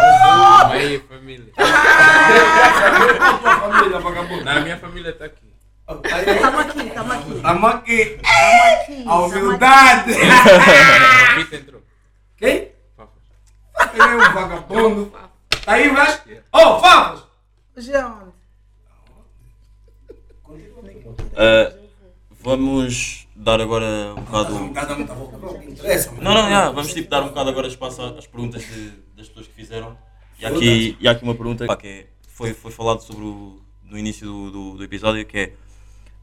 Aí, 0.71 0.99
família. 1.31 1.53
Na 4.45 4.61
minha 4.61 4.77
família 4.79 5.13
tá 5.13 5.25
aqui. 5.27 5.51
Estamos 5.89 6.61
aqui, 6.61 6.81
estamos 6.87 7.13
aqui. 7.13 7.33
Estamos 7.37 7.65
aqui. 7.75 8.03
Estamos 8.03 8.25
aqui. 8.25 9.05
A 9.07 9.19
humildade. 9.21 10.13
O 10.13 11.37
Rita 11.39 11.57
entrou. 11.57 11.83
Quem? 12.37 12.73
Fafas. 12.97 13.23
Ele 13.95 14.03
é 14.03 14.07
um 14.17 14.33
vagabundo. 14.33 15.13
Tá 15.65 15.73
aí, 15.73 15.91
mas? 15.93 16.23
Oh, 16.53 16.79
Fafas! 16.81 17.23
Hoje 17.77 17.93
é 17.93 18.05
onde? 18.07 18.31
Ah, 21.37 21.73
vamos 22.31 23.27
dar 23.37 23.61
agora 23.61 24.15
um 24.17 24.23
bocado. 24.23 24.57
Um 24.57 24.73
tá. 24.73 24.87
Não, 26.21 26.35
não, 26.35 26.49
já, 26.51 26.71
vamos 26.71 26.93
tipo, 26.95 27.09
dar 27.11 27.23
um 27.23 27.29
bocado 27.29 27.51
agora 27.51 27.67
espaço 27.69 28.03
às 28.03 28.27
perguntas 28.27 28.63
de- 28.63 28.91
das 29.17 29.29
pessoas 29.29 29.47
que 29.49 29.53
fizeram. 29.55 29.97
E 30.41 30.47
há 30.47 30.49
aqui, 30.49 30.97
e 30.99 31.09
há 31.09 31.11
aqui 31.11 31.23
uma 31.23 31.35
pergunta 31.35 31.67
pá, 31.67 31.77
que 31.77 31.87
é- 31.87 32.07
foi, 32.29 32.55
foi 32.55 32.71
falado 32.71 33.03
sobre 33.03 33.25
o, 33.25 33.61
no 33.85 33.99
início 33.99 34.27
do, 34.27 34.51
do, 34.51 34.77
do 34.79 34.85
episódio, 34.85 35.25
que 35.27 35.39
é 35.39 35.53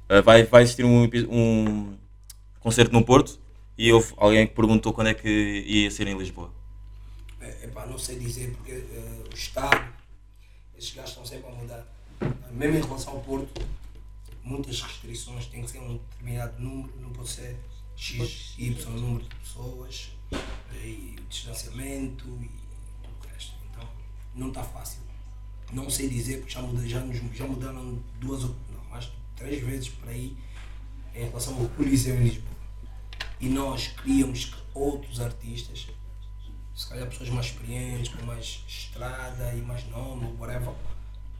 ah, 0.10 0.22
vai, 0.22 0.44
vai 0.44 0.64
existir 0.64 0.85
um, 0.85 1.03
um 1.30 1.98
concerto 2.60 2.94
no 2.94 3.03
Porto 3.03 3.39
e 3.77 3.91
houve 3.91 4.14
alguém 4.18 4.48
que 4.48 4.53
perguntou 4.56 4.94
quando 4.94 5.07
é 5.07 5.14
que 5.14 5.30
ia 5.68 5.91
ser 5.91 6.07
em 6.07 6.18
Lisboa. 6.18 6.52
É, 7.39 7.65
epá, 7.65 7.85
não 7.85 7.99
sei 7.99 8.18
dizer 8.18 8.52
porque 8.56 8.72
eh, 8.72 9.23
o 9.31 9.35
Estado, 9.35 9.94
esses 10.77 10.94
gajos 10.95 11.11
estão 11.11 11.26
sempre 11.26 11.49
a 11.49 11.52
mudar. 11.52 11.85
Mesmo 12.52 12.77
em 12.77 12.81
relação 12.81 13.14
ao 13.14 13.19
Porto, 13.19 13.61
muitas 14.44 14.81
restrições, 14.81 15.45
tem 15.45 15.61
que 15.61 15.69
ser 15.69 15.80
um 15.80 15.98
determinado 15.98 16.60
número, 16.60 16.91
não 16.99 17.11
pode 17.11 17.30
ser 17.30 17.56
X, 17.95 18.56
Y 18.57 18.91
número 18.99 19.23
de 19.26 19.35
pessoas, 19.35 20.11
e 20.84 21.15
distanciamento 21.30 22.26
e 22.41 22.66
não 24.38 24.50
está 24.50 24.64
fácil. 24.64 25.02
Não 25.74 25.90
sei 25.90 26.08
dizer 26.08 26.38
porque 26.38 26.54
já, 26.54 26.62
muda, 26.62 26.88
já, 26.88 27.04
já 27.34 27.46
mudaram 27.46 28.00
duas 28.20 28.44
ou 28.44 28.56
mais 28.90 29.12
três 29.36 29.62
vezes 29.62 29.90
por 29.90 30.08
aí 30.08 30.38
em 31.14 31.26
relação 31.26 31.60
ao 31.60 31.68
Coliseu 31.70 32.16
em 32.16 32.24
Lisboa. 32.24 32.56
E 33.40 33.50
nós 33.50 33.88
queríamos 33.88 34.46
que 34.46 34.62
outros 34.74 35.20
artistas, 35.20 35.88
se 36.76 36.88
calhar 36.88 37.08
pessoas 37.08 37.30
mais 37.30 37.48
experientes, 37.48 38.14
com 38.14 38.26
mais 38.26 38.64
estrada 38.68 39.54
e 39.54 39.62
mais 39.62 39.88
nome, 39.90 40.34
whatever, 40.40 40.74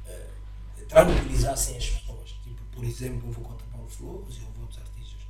eh, 0.06 0.30
tranquilizassem 0.90 1.78
as 1.78 1.90
pessoas. 1.90 2.32
Tipo, 2.44 2.62
por 2.72 2.84
exemplo, 2.84 3.30
eu 3.30 3.32
vou 3.32 3.44
contar 3.46 3.66
Paulo 3.72 3.88
Flores 3.88 4.38
e 4.38 4.62
outros 4.62 4.80
artistas. 4.80 5.22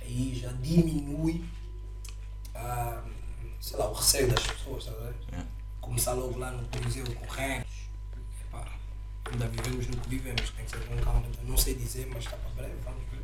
Aí 0.00 0.34
já 0.34 0.50
diminui 0.52 1.44
a, 2.54 3.04
sei 3.60 3.76
lá, 3.76 3.90
o 3.90 3.94
receio 3.94 4.28
das 4.28 4.44
pessoas, 4.44 4.86
tá? 4.86 4.92
É. 5.32 5.57
Começar 5.88 6.12
logo 6.12 6.38
lá 6.38 6.50
no 6.50 6.66
Coliseu 6.68 7.04
com. 7.04 7.24
Epá, 7.34 8.66
ainda 9.30 9.46
vivemos 9.48 9.86
no 9.88 9.96
que 9.96 10.08
vivemos, 10.10 10.50
tem 10.50 10.64
que 10.64 10.70
ser 10.70 10.80
com 10.86 10.96
calma. 10.98 11.22
Então, 11.30 11.44
não 11.44 11.56
sei 11.56 11.74
dizer, 11.74 12.06
mas 12.12 12.24
está 12.24 12.36
para 12.36 12.50
breve, 12.50 12.74
vamos 12.84 13.00
ver. 13.10 13.20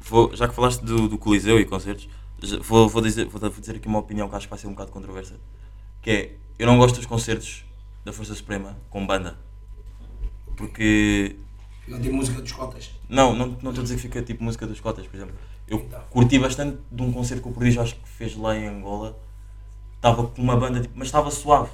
Vou- 0.00 0.34
já 0.34 0.48
que 0.48 0.54
falaste 0.54 0.80
do, 0.82 1.08
do 1.08 1.18
Coliseu 1.18 1.58
e 1.60 1.64
concertos, 1.64 2.08
vou, 2.62 2.88
vou, 2.88 3.02
dizer, 3.02 3.26
vou 3.26 3.40
vou 3.40 3.50
dizer 3.60 3.76
aqui 3.76 3.88
uma 3.88 3.98
opinião 3.98 4.28
que 4.28 4.34
acho 4.36 4.46
que 4.46 4.50
vai 4.50 4.58
ser 4.58 4.66
um 4.68 4.70
bocado 4.70 4.92
controversa. 4.92 5.38
Que 6.00 6.10
é, 6.10 6.36
eu 6.58 6.66
não 6.66 6.78
gosto 6.78 6.96
dos 6.96 7.06
concertos 7.06 7.64
da 8.04 8.12
Força 8.12 8.34
Suprema 8.34 8.78
com 8.88 9.06
banda. 9.06 9.36
Porque 10.56 11.36
Eu 11.88 11.98
de 11.98 12.08
música 12.10 12.40
dos 12.40 12.52
cotas. 12.52 12.90
Não, 13.08 13.34
não 13.34 13.46
não 13.48 13.70
estou 13.70 13.80
a 13.80 13.82
dizer 13.82 13.96
que 13.96 14.02
fica 14.02 14.22
tipo 14.22 14.44
música 14.44 14.66
dos 14.66 14.80
cotas, 14.80 15.06
por 15.06 15.16
exemplo. 15.16 15.34
Eu 15.66 15.78
Então. 15.78 16.02
curti 16.10 16.38
bastante 16.38 16.78
de 16.90 17.02
um 17.02 17.12
concerto 17.12 17.42
que 17.42 17.48
o 17.48 17.52
Prodígio 17.52 17.82
acho 17.82 17.96
que 17.96 18.08
fez 18.08 18.36
lá 18.36 18.56
em 18.56 18.66
Angola. 18.68 19.18
Estava 19.96 20.26
com 20.26 20.40
uma 20.42 20.56
banda, 20.56 20.80
tipo, 20.80 20.94
mas 20.96 21.08
estava 21.08 21.30
suave. 21.30 21.70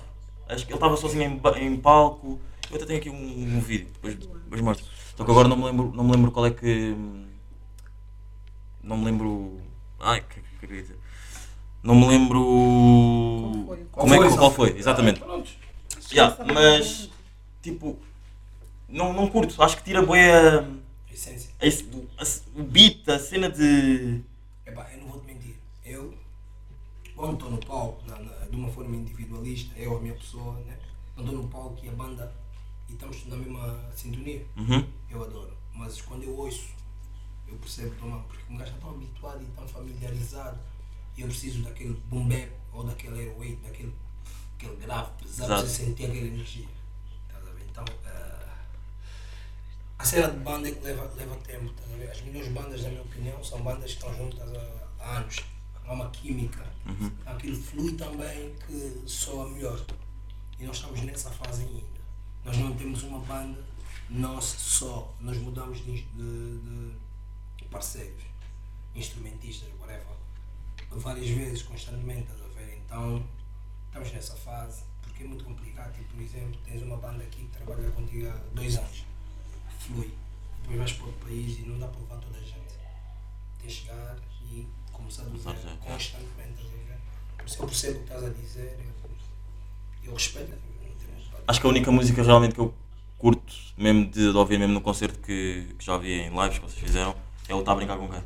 Acho 0.49 0.65
que 0.65 0.73
ele 0.73 0.77
estava 0.77 0.97
sozinho 0.97 1.23
em, 1.23 1.65
em 1.67 1.77
palco. 1.77 2.41
Eu 2.71 2.77
até 2.77 2.87
tenho 2.87 2.99
aqui 2.99 3.11
um, 3.11 3.57
um 3.57 3.61
vídeo, 3.61 3.89
depois, 3.93 4.15
depois 4.17 4.61
mostro. 4.61 4.87
Só 5.17 5.25
que 5.25 5.31
agora 5.31 5.49
não 5.49 5.57
me 5.57 5.65
lembro, 5.65 5.93
não 5.95 6.05
me 6.05 6.13
lembro 6.13 6.31
qual 6.31 6.47
é 6.47 6.51
que. 6.51 6.95
Não 8.83 8.97
me 8.97 9.05
lembro. 9.05 9.61
Ai, 9.99 10.21
que 10.23 10.41
queria 10.61 10.83
dizer? 10.83 10.99
Não 11.83 11.95
me 11.95 12.07
lembro. 12.07 12.43
Qual 12.45 13.67
foi? 13.67 13.87
Como 13.93 14.15
é 14.15 14.19
que 14.19 14.25
Qual 14.25 14.39
qual 14.39 14.51
foi? 14.51 14.71
foi? 14.71 14.79
Exatamente. 14.79 15.21
Pronto. 15.21 15.51
Yeah, 16.13 16.37
mas 16.53 17.11
tipo. 17.63 17.99
Não, 18.89 19.13
não 19.13 19.29
curto, 19.29 19.61
acho 19.63 19.77
que 19.79 19.83
tira. 19.85 20.01
Essência. 21.13 21.51
O, 21.93 22.07
a- 22.19 22.61
o 22.61 22.63
beat, 22.63 23.09
a 23.09 23.19
cena 23.19 23.49
de. 23.49 24.21
Epá, 24.67 24.89
eu 24.93 25.01
não 25.01 25.09
vou 25.09 25.21
te 25.21 25.27
mentir. 25.27 25.57
Eu, 25.85 26.15
quando 27.17 27.35
estou 27.35 27.51
no 27.51 27.59
palco, 27.59 28.03
na- 28.07 28.19
na- 28.19 28.36
de 28.51 28.57
uma 28.57 28.71
forma 28.71 28.97
individualista, 28.97 29.77
eu, 29.79 29.97
a 29.97 30.01
minha 30.01 30.15
pessoa, 30.15 30.55
né? 30.61 30.79
Estou 31.09 31.25
no 31.25 31.49
palco 31.49 31.85
e 31.85 31.89
a 31.89 31.93
banda 31.93 32.33
e 32.89 32.93
estamos 32.93 33.25
na 33.27 33.37
mesma 33.37 33.91
sintonia, 33.97 34.47
Uhum. 34.57 34.87
eu 35.11 35.23
adoro. 35.25 35.57
Mas 35.75 36.01
quando 36.03 36.23
eu 36.25 36.37
ouço, 36.37 36.69
eu 37.49 37.57
percebo 37.57 37.95
toma, 37.99 38.21
porque 38.25 38.43
um 38.53 38.57
gajo 38.57 38.71
está 38.73 38.81
tão 38.87 38.95
habituado 38.95 39.43
e 39.43 39.47
tão 39.57 39.67
familiarizado 39.69 40.59
e 41.17 41.21
eu 41.23 41.29
preciso 41.29 41.63
daquele 41.63 41.95
boom 42.09 42.29
bap 42.29 42.51
ou 42.73 42.85
daquele 42.85 43.21
airweight, 43.21 43.63
daquele 43.63 43.95
aquele 44.57 44.77
grave 44.77 45.11
pesado, 45.23 45.53
Exato. 45.53 45.67
você 45.69 45.85
sentir 45.85 46.05
aquela 46.07 46.27
energia. 46.27 46.67
Estás 47.29 47.47
a 47.47 47.51
ver? 47.53 47.67
Então, 47.71 47.85
eh, 48.05 48.49
a 49.99 50.05
cena 50.05 50.31
de 50.31 50.39
banda 50.39 50.69
é 50.69 50.73
que 50.73 50.83
leva, 50.85 51.05
leva 51.17 51.37
tempo. 51.37 51.67
Estás 51.71 51.93
a 51.93 51.97
ver? 51.97 52.11
As 52.11 52.21
melhores 52.23 52.53
bandas, 52.53 52.83
na 52.83 52.89
minha 52.91 53.03
opinião, 53.03 53.45
são 53.45 53.61
bandas 53.63 53.93
que 53.95 53.99
estão 53.99 54.15
juntas 54.17 54.41
há 55.01 55.17
anos. 55.19 55.45
Há 55.87 55.93
uma 55.93 56.11
química. 56.11 56.67
Aquilo 57.25 57.57
flui 57.61 57.93
também 57.95 58.55
que 58.67 59.03
soa 59.07 59.49
melhor. 59.51 59.85
E 60.59 60.65
nós 60.65 60.77
estamos 60.77 61.01
nessa 61.03 61.31
fase 61.31 61.63
ainda. 61.63 62.01
Nós 62.45 62.57
não 62.59 62.75
temos 62.77 63.03
uma 63.03 63.19
banda 63.21 63.63
nossa 64.11 64.57
só. 64.59 65.15
Nós 65.21 65.37
mudamos 65.39 65.79
de, 65.85 66.03
de- 66.03 66.93
de 67.59 67.65
parceiros, 67.71 68.23
instrumentistas, 68.95 69.69
whatever. 69.81 70.07
Várias 70.91 71.29
vezes, 71.29 71.63
constantemente, 71.63 72.23
estás 72.33 72.41
a 72.43 72.49
ver? 72.59 72.79
Então, 72.85 73.23
estamos 73.89 74.13
nessa 74.13 74.35
fase. 74.37 74.83
Porque 75.03 75.25
é 75.25 75.27
muito 75.27 75.45
complicado. 75.45 75.93
Tipo, 75.95 76.15
por 76.15 76.23
exemplo, 76.23 76.59
tens 76.65 76.83
uma 76.83 76.97
banda 76.97 77.23
aqui 77.23 77.43
que 77.45 77.49
trabalha 77.59 77.91
contigo 77.91 78.29
há 78.29 78.37
dois 78.55 78.77
anos. 78.77 79.05
Flui. 79.81 80.13
Depois 80.63 80.79
vais 80.79 80.93
para 80.93 81.07
outro 81.07 81.27
país 81.27 81.59
e 81.59 81.63
não 81.63 81.79
dá 81.79 81.87
para 81.89 82.01
levar 82.01 82.17
toda 82.19 82.39
a 82.39 82.43
gente. 82.43 82.75
Tens 83.61 83.73
de 83.73 83.79
chegar 83.81 84.17
e 84.43 84.67
começar 84.97 85.23
do 85.25 85.39
zero 85.39 85.57
é. 85.57 85.91
constantemente. 85.93 86.67
Por 87.37 87.47
isso 87.47 87.63
eu 87.63 87.67
percebo 87.67 87.95
o 87.95 88.03
que 88.03 88.05
estás 88.05 88.25
a 88.25 88.31
dizer. 88.31 88.79
Eu, 90.05 90.11
eu 90.11 90.15
respeito. 90.15 90.49
para 90.51 91.41
Acho 91.49 91.61
que 91.61 91.67
a 91.67 91.71
única 91.71 91.91
música 91.93 92.23
realmente 92.23 92.55
que 92.55 92.61
eu 92.61 92.75
curto, 93.19 93.53
mesmo 93.77 94.07
de, 94.07 94.33
de 94.33 94.37
ouvir 94.37 94.59
mesmo 94.59 94.75
no 94.75 94.81
concerto 94.81 95.19
que, 95.21 95.75
que 95.79 95.85
já 95.85 95.97
vi 95.97 96.13
em 96.13 96.31
lives 96.31 96.59
que 96.59 96.65
vocês 96.65 96.79
fizeram, 96.83 97.15
é 97.49 97.55
o 97.55 97.63
Tá 97.63 97.73
a 97.73 97.75
Brincar 97.77 97.97
com 97.99 98.09
Quem. 98.09 98.23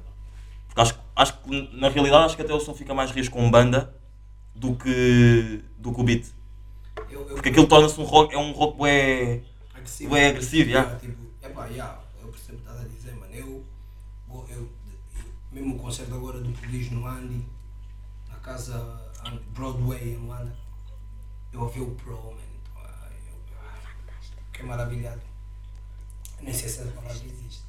Porque 0.67 0.81
acho, 0.81 0.99
acho 1.17 1.39
que 1.39 1.77
na 1.77 1.89
realidade 1.89 2.25
acho 2.27 2.37
que 2.37 2.43
até 2.43 2.55
o 2.55 2.61
som 2.61 2.75
fica 2.75 2.95
mais 2.95 3.11
rijo 3.11 3.31
com 3.31 3.51
banda 3.51 3.95
do 4.55 4.75
que, 4.75 5.63
do 5.79 5.93
que 5.93 6.01
o 6.01 6.05
beat. 6.05 6.27
Eu, 7.11 7.21
eu, 7.29 7.35
Porque 7.35 7.49
aquilo 7.49 7.67
torna-se 7.67 8.01
um 8.01 8.05
rock, 8.05 8.35
é 8.35 8.39
um 8.39 8.53
rock 8.53 8.77
bué, 8.77 9.41
agressivo. 9.75 10.11
bué 10.11 10.29
agressivo, 10.29 10.71
já. 10.71 10.97
Tipo, 10.97 11.23
epá, 11.43 11.67
yeah, 11.67 11.99
eu 12.23 12.29
percebo 12.29 12.59
o 12.59 12.61
que 12.61 12.69
estás 12.69 12.81
a 12.85 12.89
dizer, 12.89 13.15
mano. 13.17 13.35
Eu, 13.35 13.65
eu, 14.31 14.47
eu- 14.49 14.69
mesmo 15.53 15.77
o 15.77 15.79
concerto 15.79 16.15
agora 16.15 16.41
do 16.41 16.53
Prodígio 16.53 16.93
no 16.99 17.07
Andy, 17.07 17.45
na 18.29 18.37
casa 18.37 19.11
Broadway 19.53 20.15
em 20.15 20.17
Luanda, 20.17 20.57
eu 21.53 21.61
ouvi 21.63 21.81
o 21.81 21.91
Pro, 21.97 22.17
mano. 22.17 22.41
Ah, 22.77 23.09
eu- 23.27 23.59
ah, 23.59 23.79
Fiquei 24.53 24.65
maravilhado. 24.67 25.21
Eu 26.39 26.45
nem 26.45 26.55
sei 26.55 26.69
se 26.69 26.81
essa 26.81 26.91
palavra 26.93 27.13
existe, 27.27 27.63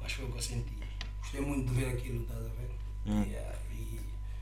mas 0.00 0.12
foi 0.12 0.24
o 0.26 0.32
que 0.32 0.38
eu 0.38 0.42
senti. 0.42 0.74
Gostei 1.20 1.40
muito 1.40 1.68
de 1.72 1.74
ver 1.80 1.96
aquilo, 1.96 2.22
estás 2.22 2.40
a 2.44 2.48
ver? 2.48 2.70
Hum. 3.06 3.22
Yeah, 3.24 3.58
e, 3.72 4.00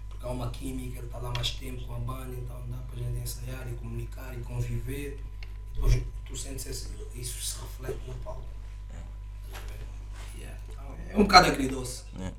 porque 0.08 0.26
há 0.26 0.30
uma 0.30 0.50
química, 0.50 0.98
ele 0.98 1.06
está 1.06 1.18
lá 1.18 1.32
mais 1.34 1.50
tempo 1.52 1.84
com 1.86 1.94
a 1.94 1.98
banda, 1.98 2.34
então 2.34 2.68
dá 2.68 2.76
para 2.78 2.96
a 2.96 2.98
gente 3.02 3.18
ensaiar 3.18 3.68
e 3.70 3.74
comunicar 3.76 4.36
e 4.36 4.42
conviver. 4.42 5.20
E 5.72 5.74
depois 5.74 6.02
tu 6.26 6.36
sentes 6.36 6.66
esse, 6.66 6.88
isso 7.14 7.40
se 7.40 7.60
reflete 7.60 7.98
no 8.08 8.14
palco. 8.16 8.44
A 8.90 9.58
ver? 9.58 10.40
Yeah. 10.40 10.58
Então, 10.68 10.96
é 11.08 11.16
um 11.16 11.22
bocado 11.22 11.48
agridoce. 11.48 12.04
É. 12.18 12.32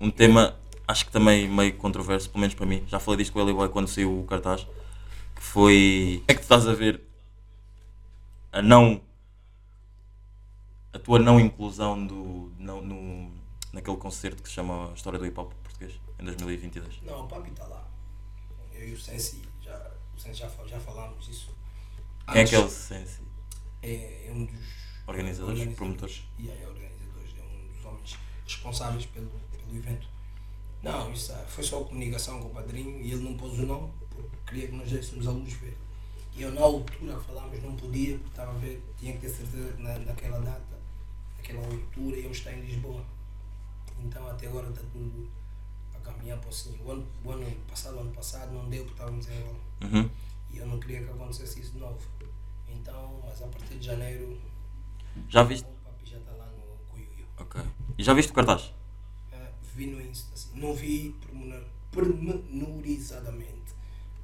Um 0.00 0.10
tema, 0.10 0.56
acho 0.86 1.06
que 1.06 1.12
também 1.12 1.48
meio 1.48 1.76
controverso, 1.76 2.28
pelo 2.28 2.40
menos 2.40 2.54
para 2.54 2.66
mim. 2.66 2.84
Já 2.86 2.98
falei 2.98 3.18
disto 3.18 3.32
com 3.32 3.38
o 3.38 3.42
Eli 3.42 3.52
Boy 3.52 3.68
quando 3.68 3.88
saiu 3.88 4.20
o 4.20 4.24
cartaz. 4.24 4.66
Que 5.34 5.42
foi. 5.42 6.22
É 6.28 6.34
que 6.34 6.40
tu 6.40 6.42
estás 6.42 6.66
a 6.66 6.72
ver 6.72 7.00
a 8.52 8.62
não. 8.62 9.00
a 10.92 10.98
tua 10.98 11.18
não 11.18 11.40
inclusão 11.40 12.06
do, 12.06 12.52
não, 12.58 12.80
no, 12.80 13.32
naquele 13.72 13.96
concerto 13.96 14.42
que 14.42 14.48
se 14.48 14.54
chama 14.54 14.90
A 14.90 14.94
História 14.94 15.18
do 15.18 15.26
Hip 15.26 15.38
Hop 15.38 15.52
Português 15.62 16.00
em 16.18 16.24
2022. 16.24 17.02
Não, 17.02 17.24
o 17.24 17.28
papi 17.28 17.50
está 17.50 17.66
lá. 17.66 17.84
Eu 18.72 18.88
e 18.88 18.92
o 18.92 19.00
Sensi, 19.00 19.42
já, 19.60 19.92
o 20.16 20.20
Sensi 20.20 20.40
já, 20.40 20.50
já 20.66 20.80
falámos 20.80 21.26
disso. 21.26 21.54
Quem 22.30 22.42
é 22.42 22.44
que 22.44 22.54
é 22.54 22.58
o 22.58 22.68
Sensi? 22.68 23.22
é, 23.84 24.28
é 24.28 24.32
um 24.32 24.46
dos 24.46 24.84
Organizadores, 25.06 25.74
promotores? 25.74 26.24
E 26.38 26.48
é 26.48 26.66
organizadores, 26.66 27.34
é 27.38 27.42
um 27.42 27.72
dos 27.72 27.84
homens 27.84 28.18
responsáveis 28.46 29.04
pelo, 29.06 29.30
pelo 29.64 29.78
evento. 29.78 30.08
Não, 30.82 31.12
isso 31.12 31.32
ah, 31.32 31.44
foi 31.48 31.64
só 31.64 31.82
comunicação 31.82 32.40
com 32.40 32.48
o 32.48 32.50
padrinho 32.50 33.00
e 33.00 33.12
ele 33.12 33.22
não 33.22 33.36
pôs 33.36 33.58
o 33.58 33.66
nome 33.66 33.90
porque 34.10 34.36
queria 34.46 34.68
que 34.68 34.74
nós 34.74 34.90
dessemos 34.90 35.26
a 35.26 35.30
luz 35.30 35.52
ver. 35.54 35.76
E 36.36 36.42
eu 36.42 36.52
na 36.52 36.60
altura 36.60 37.18
falámos 37.20 37.62
não 37.62 37.74
podia 37.76 38.18
porque 38.18 38.30
estava 38.30 38.50
a 38.50 38.58
ver, 38.58 38.82
tinha 38.98 39.12
que 39.14 39.20
ter 39.20 39.28
certeza 39.28 39.72
que 39.72 39.82
na, 39.82 39.98
naquela 40.00 40.38
data, 40.40 40.78
naquela 41.36 41.64
altura 41.64 42.16
íamos 42.18 42.36
estar 42.38 42.52
em 42.52 42.60
Lisboa. 42.60 43.02
Então 44.04 44.26
até 44.28 44.46
agora 44.46 44.68
está 44.68 44.82
tudo 44.92 45.28
a 45.94 45.98
caminhar 46.00 46.38
para 46.38 46.50
assim. 46.50 46.78
O 46.84 46.90
ano, 46.90 47.06
o 47.24 47.30
ano 47.30 47.56
passado, 47.68 47.96
o 47.96 48.00
ano 48.00 48.12
passado 48.12 48.52
não 48.52 48.68
deu 48.68 48.84
porque 48.84 49.00
estávamos 49.00 49.28
em 49.28 49.38
Angola. 49.38 49.60
Uhum. 49.82 50.10
E 50.52 50.58
eu 50.58 50.66
não 50.66 50.78
queria 50.78 51.02
que 51.02 51.10
acontecesse 51.10 51.60
isso 51.60 51.72
de 51.72 51.78
novo. 51.78 51.98
Então, 52.68 53.20
mas 53.24 53.40
a 53.40 53.46
partir 53.46 53.76
de 53.76 53.86
janeiro, 53.86 54.38
Já 55.28 55.42
viste? 55.44 55.64
o 55.64 55.84
papi 55.84 56.04
já 56.10 56.18
está 56.18 56.32
lá 56.32 56.46
no 56.46 56.76
Cuiuio. 56.90 57.26
Ok. 57.38 57.62
E 57.96 58.02
já 58.02 58.12
viste 58.12 58.32
o 58.32 58.34
cartaz? 58.34 58.72
Vi 59.74 59.86
no 59.86 60.00
Insta, 60.00 60.32
assim. 60.34 60.48
não 60.54 60.72
vi 60.74 61.14
pormenor- 61.26 61.64
pormenorizadamente, 61.90 63.72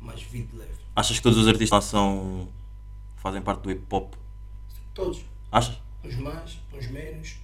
mas 0.00 0.22
vi 0.22 0.42
de 0.42 0.56
leve. 0.56 0.78
Achas 0.94 1.16
que 1.16 1.22
todos 1.22 1.38
os 1.38 1.46
artistas 1.48 1.70
lá 1.70 1.80
são. 1.80 2.48
fazem 3.16 3.42
parte 3.42 3.62
do 3.62 3.70
hip 3.70 3.84
hop? 3.90 4.14
Todos, 4.94 5.20
Achas? 5.52 5.78
uns 6.04 6.14
mais, 6.16 6.58
uns 6.72 6.86
menos, 6.88 7.36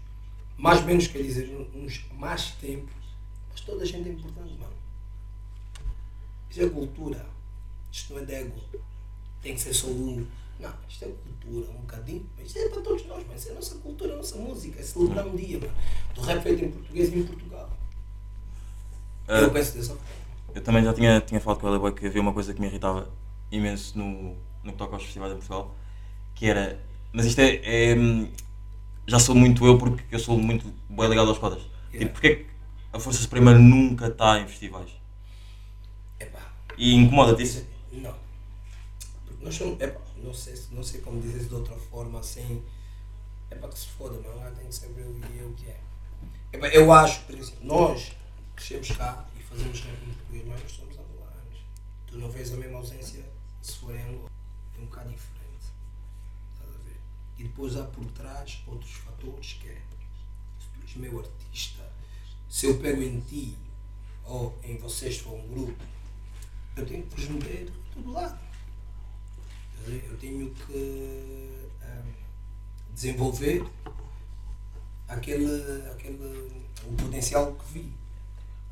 mais 0.56 0.82
menos 0.84 1.06
quer 1.08 1.22
dizer, 1.22 1.68
uns 1.74 2.06
mais 2.14 2.52
tempo, 2.52 2.90
mas 3.50 3.60
toda 3.60 3.82
a 3.82 3.86
gente 3.86 4.08
é 4.08 4.12
importante, 4.12 4.54
mano. 4.58 4.72
Isso 6.50 6.62
é 6.62 6.68
cultura, 6.70 7.26
isto 7.92 8.14
não 8.14 8.20
é 8.22 8.24
de 8.24 8.34
ego, 8.34 8.60
tem 9.42 9.54
que 9.54 9.60
ser 9.60 9.74
só 9.74 9.88
um. 9.88 10.26
Não, 10.58 10.72
isto 10.88 11.04
é 11.04 11.08
cultura, 11.08 11.70
um 11.70 11.80
bocadinho, 11.82 12.24
mas 12.38 12.46
isso 12.46 12.58
é 12.58 12.68
para 12.70 12.80
todos 12.80 13.04
nós, 13.06 13.22
mas 13.28 13.40
isso 13.40 13.48
é 13.50 13.52
a 13.52 13.54
nossa 13.56 13.74
cultura, 13.76 14.14
a 14.14 14.16
nossa 14.16 14.36
música, 14.36 14.80
é 14.80 14.82
celebrar 14.82 15.26
um 15.26 15.36
dia, 15.36 15.58
mano. 15.60 15.74
Do 16.14 16.20
rap 16.22 16.42
feito 16.42 16.64
em 16.64 16.70
português 16.70 17.12
e 17.12 17.18
em 17.18 17.26
Portugal. 17.26 17.75
Ah, 19.28 19.40
Eu 19.40 19.50
dessa 19.50 19.82
forma. 19.82 20.00
Eu 20.54 20.62
também 20.62 20.82
já 20.82 20.92
tinha, 20.94 21.20
tinha 21.20 21.40
falado 21.40 21.60
com 21.60 21.68
o 21.68 21.78
Boy 21.78 21.92
que 21.92 22.06
havia 22.06 22.20
uma 22.20 22.32
coisa 22.32 22.54
que 22.54 22.60
me 22.60 22.66
irritava 22.66 23.08
imenso 23.50 23.98
no, 23.98 24.36
no 24.64 24.72
que 24.72 24.78
toca 24.78 24.94
aos 24.94 25.02
festivais 25.04 25.32
em 25.32 25.36
Portugal, 25.36 25.74
que 26.34 26.46
era. 26.46 26.80
Mas 27.12 27.26
isto 27.26 27.40
é. 27.40 27.60
é, 27.64 27.96
já 29.06 29.18
sou 29.18 29.34
muito 29.34 29.64
eu 29.66 29.78
porque 29.78 30.04
eu 30.14 30.18
sou 30.18 30.38
muito 30.38 30.72
bem 30.88 31.08
ligado 31.08 31.28
aos 31.28 31.38
codas. 31.38 31.62
Tipo, 31.90 32.12
porque 32.12 32.26
é 32.28 32.34
que 32.36 32.46
a 32.92 32.98
Força 33.00 33.20
Suprema 33.22 33.52
nunca 33.54 34.08
está 34.08 34.38
em 34.40 34.46
festivais? 34.48 34.90
Epá, 36.18 36.40
E 36.76 36.94
incomoda-te 36.94 37.42
isso? 37.42 37.66
Não. 37.92 38.14
Porque 39.26 39.44
nós 39.44 39.54
somos. 39.54 39.80
Epá, 39.80 40.00
não 40.22 40.32
sei, 40.34 40.56
se- 40.56 40.74
não 40.74 40.82
sei 40.82 41.00
como 41.00 41.20
dizer 41.20 41.44
de 41.44 41.54
outra 41.54 41.74
forma, 41.76 42.20
assim. 42.20 42.62
É 43.50 43.54
para 43.56 43.68
que 43.68 43.78
se 43.78 43.86
foda, 43.88 44.18
mas 44.24 44.36
lá 44.36 44.50
tem 44.50 44.66
que 44.66 44.74
saber 44.74 45.02
o 45.06 45.14
que 45.14 45.38
é 45.38 45.42
o 45.44 45.52
que 45.52 45.66
é. 45.68 45.80
Epá, 46.52 46.68
eu 46.68 46.92
acho, 46.92 47.20
por 47.22 47.34
exemplo, 47.36 47.58
nós 47.62 48.12
crescemos 48.56 48.90
cá 48.92 49.28
e 49.38 49.42
fazemos 49.42 49.80
rap 49.80 50.02
em 50.02 50.12
português, 50.14 50.46
nós 50.46 50.72
somos 50.72 50.98
angolanos. 50.98 51.60
Tu 52.06 52.18
não 52.18 52.30
vês 52.30 52.52
a 52.52 52.56
mesma 52.56 52.78
ausência 52.78 53.24
se 53.62 53.76
for 53.76 53.94
em 53.94 54.02
Angola. 54.02 54.30
É 54.76 54.80
um 54.80 54.86
bocado 54.86 55.10
diferente. 55.10 55.66
Estás 56.54 56.74
a 56.74 56.78
ver? 56.78 57.00
E 57.38 57.42
depois 57.44 57.76
há 57.76 57.84
por 57.84 58.04
trás 58.12 58.62
outros 58.66 58.92
fatores 58.92 59.52
que 59.54 59.68
é 59.68 59.82
se 60.58 60.68
tu 60.68 60.82
és 60.82 60.96
meu 60.96 61.20
artista, 61.20 61.92
se 62.48 62.66
eu 62.66 62.78
pego 62.78 63.02
em 63.02 63.20
ti 63.20 63.56
ou 64.24 64.58
em 64.62 64.78
vocês 64.78 65.18
for 65.18 65.34
um 65.34 65.46
grupo, 65.48 65.84
eu 66.76 66.86
tenho 66.86 67.06
que 67.06 67.20
vos 67.20 67.28
meter 67.28 67.66
de 67.66 67.94
todo 67.94 68.12
lado. 68.12 68.38
Eu 69.86 70.18
tenho 70.18 70.52
que 70.52 71.68
ahm, 71.80 72.12
desenvolver 72.92 73.64
aquele, 75.06 75.88
aquele 75.90 76.66
o 76.84 76.92
potencial 76.96 77.54
que 77.54 77.72
vi. 77.72 78.05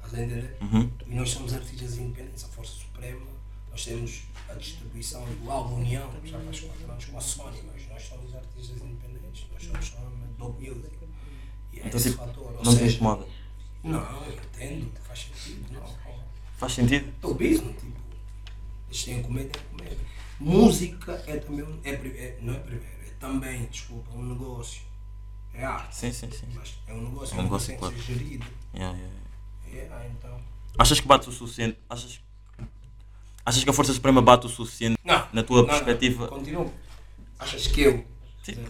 Estás 0.05 0.15
a 0.15 0.25
entender? 0.25 0.57
Uhum. 0.61 0.91
E 1.07 1.15
nós 1.15 1.31
somos 1.31 1.55
artistas 1.55 1.97
independentes, 1.99 2.45
a 2.45 2.49
Força 2.49 2.73
Suprema, 2.73 3.27
nós 3.71 3.85
temos 3.85 4.23
a 4.49 4.55
distribuição 4.55 5.25
do 5.25 5.51
álbum 5.51 5.77
União, 5.77 6.11
já 6.25 6.39
faz 6.41 6.61
quatro 6.61 6.91
anos 6.93 7.05
com 7.07 7.19
a 7.19 7.21
Sony, 7.21 7.63
mas 7.73 7.89
nós 7.89 8.03
somos 8.03 8.35
artistas 8.35 8.77
independentes, 8.83 9.47
nós 9.53 9.63
somos 9.65 9.87
só 9.87 10.13
Dog 10.39 10.61
Music. 10.69 10.95
E 11.73 11.81
é 11.81 11.87
Então, 11.87 11.99
esse 11.99 12.11
tipo, 12.11 12.25
fator. 12.25 12.45
Ou 12.45 12.65
não 12.65 12.73
te 12.75 12.79
seja, 12.79 12.97
incomoda. 12.97 13.27
Não, 13.83 14.25
eu 14.27 14.33
entendo, 14.35 14.93
faz 15.07 15.21
sentido, 15.21 15.73
não. 15.73 15.95
Faz 16.57 16.73
sentido? 16.73 17.13
É 17.23 17.27
o 17.27 17.35
business, 17.35 17.77
tipo. 17.81 18.05
Eles 18.89 19.05
têm 19.05 19.17
que 19.17 19.23
comer, 19.25 19.45
têm 19.51 19.63
que 19.63 19.69
comer. 19.71 19.99
Música 20.39 21.25
é 21.27 21.37
também 21.39 21.81
é, 21.85 21.91
é- 21.91 22.39
não 22.41 22.55
é 22.55 22.59
primeiro, 22.59 22.87
é 23.07 23.11
também, 23.19 23.65
desculpa, 23.67 24.11
um 24.15 24.25
negócio. 24.25 24.83
É 25.53 25.65
arte. 25.65 25.97
Sim, 25.97 26.13
sim, 26.13 26.31
sim. 26.31 26.47
Mas 26.55 26.75
é 26.87 26.93
um 26.93 27.03
negócio, 27.03 27.37
É 27.37 27.41
um 27.41 27.43
negócio, 27.45 27.79
tem 27.79 27.91
que 27.91 27.97
ser 27.97 28.03
gerido. 28.03 28.47
Yeah, 28.75 28.97
yeah, 28.97 28.99
yeah. 29.15 29.24
É, 29.73 29.89
ah, 29.91 30.07
então. 30.07 30.41
Achas 30.79 31.01
que 31.01 31.07
bate 31.07 31.29
o 31.29 31.33
suficiente? 31.33 31.79
Achas, 31.89 32.21
achas 33.45 33.65
que 33.65 33.71
a 33.71 33.73
Força 33.73 33.93
Suprema 33.93 34.21
bate 34.21 34.47
o 34.47 34.49
suficiente 34.49 34.99
Não. 35.05 35.29
na 35.33 35.43
tua 35.43 35.63
não, 35.63 35.67
perspectiva? 35.67 36.25
Não, 36.25 36.39
continua. 36.39 36.73
Achas 37.39 37.67
que 37.67 37.81
eu. 37.83 38.05
Sim. 38.43 38.65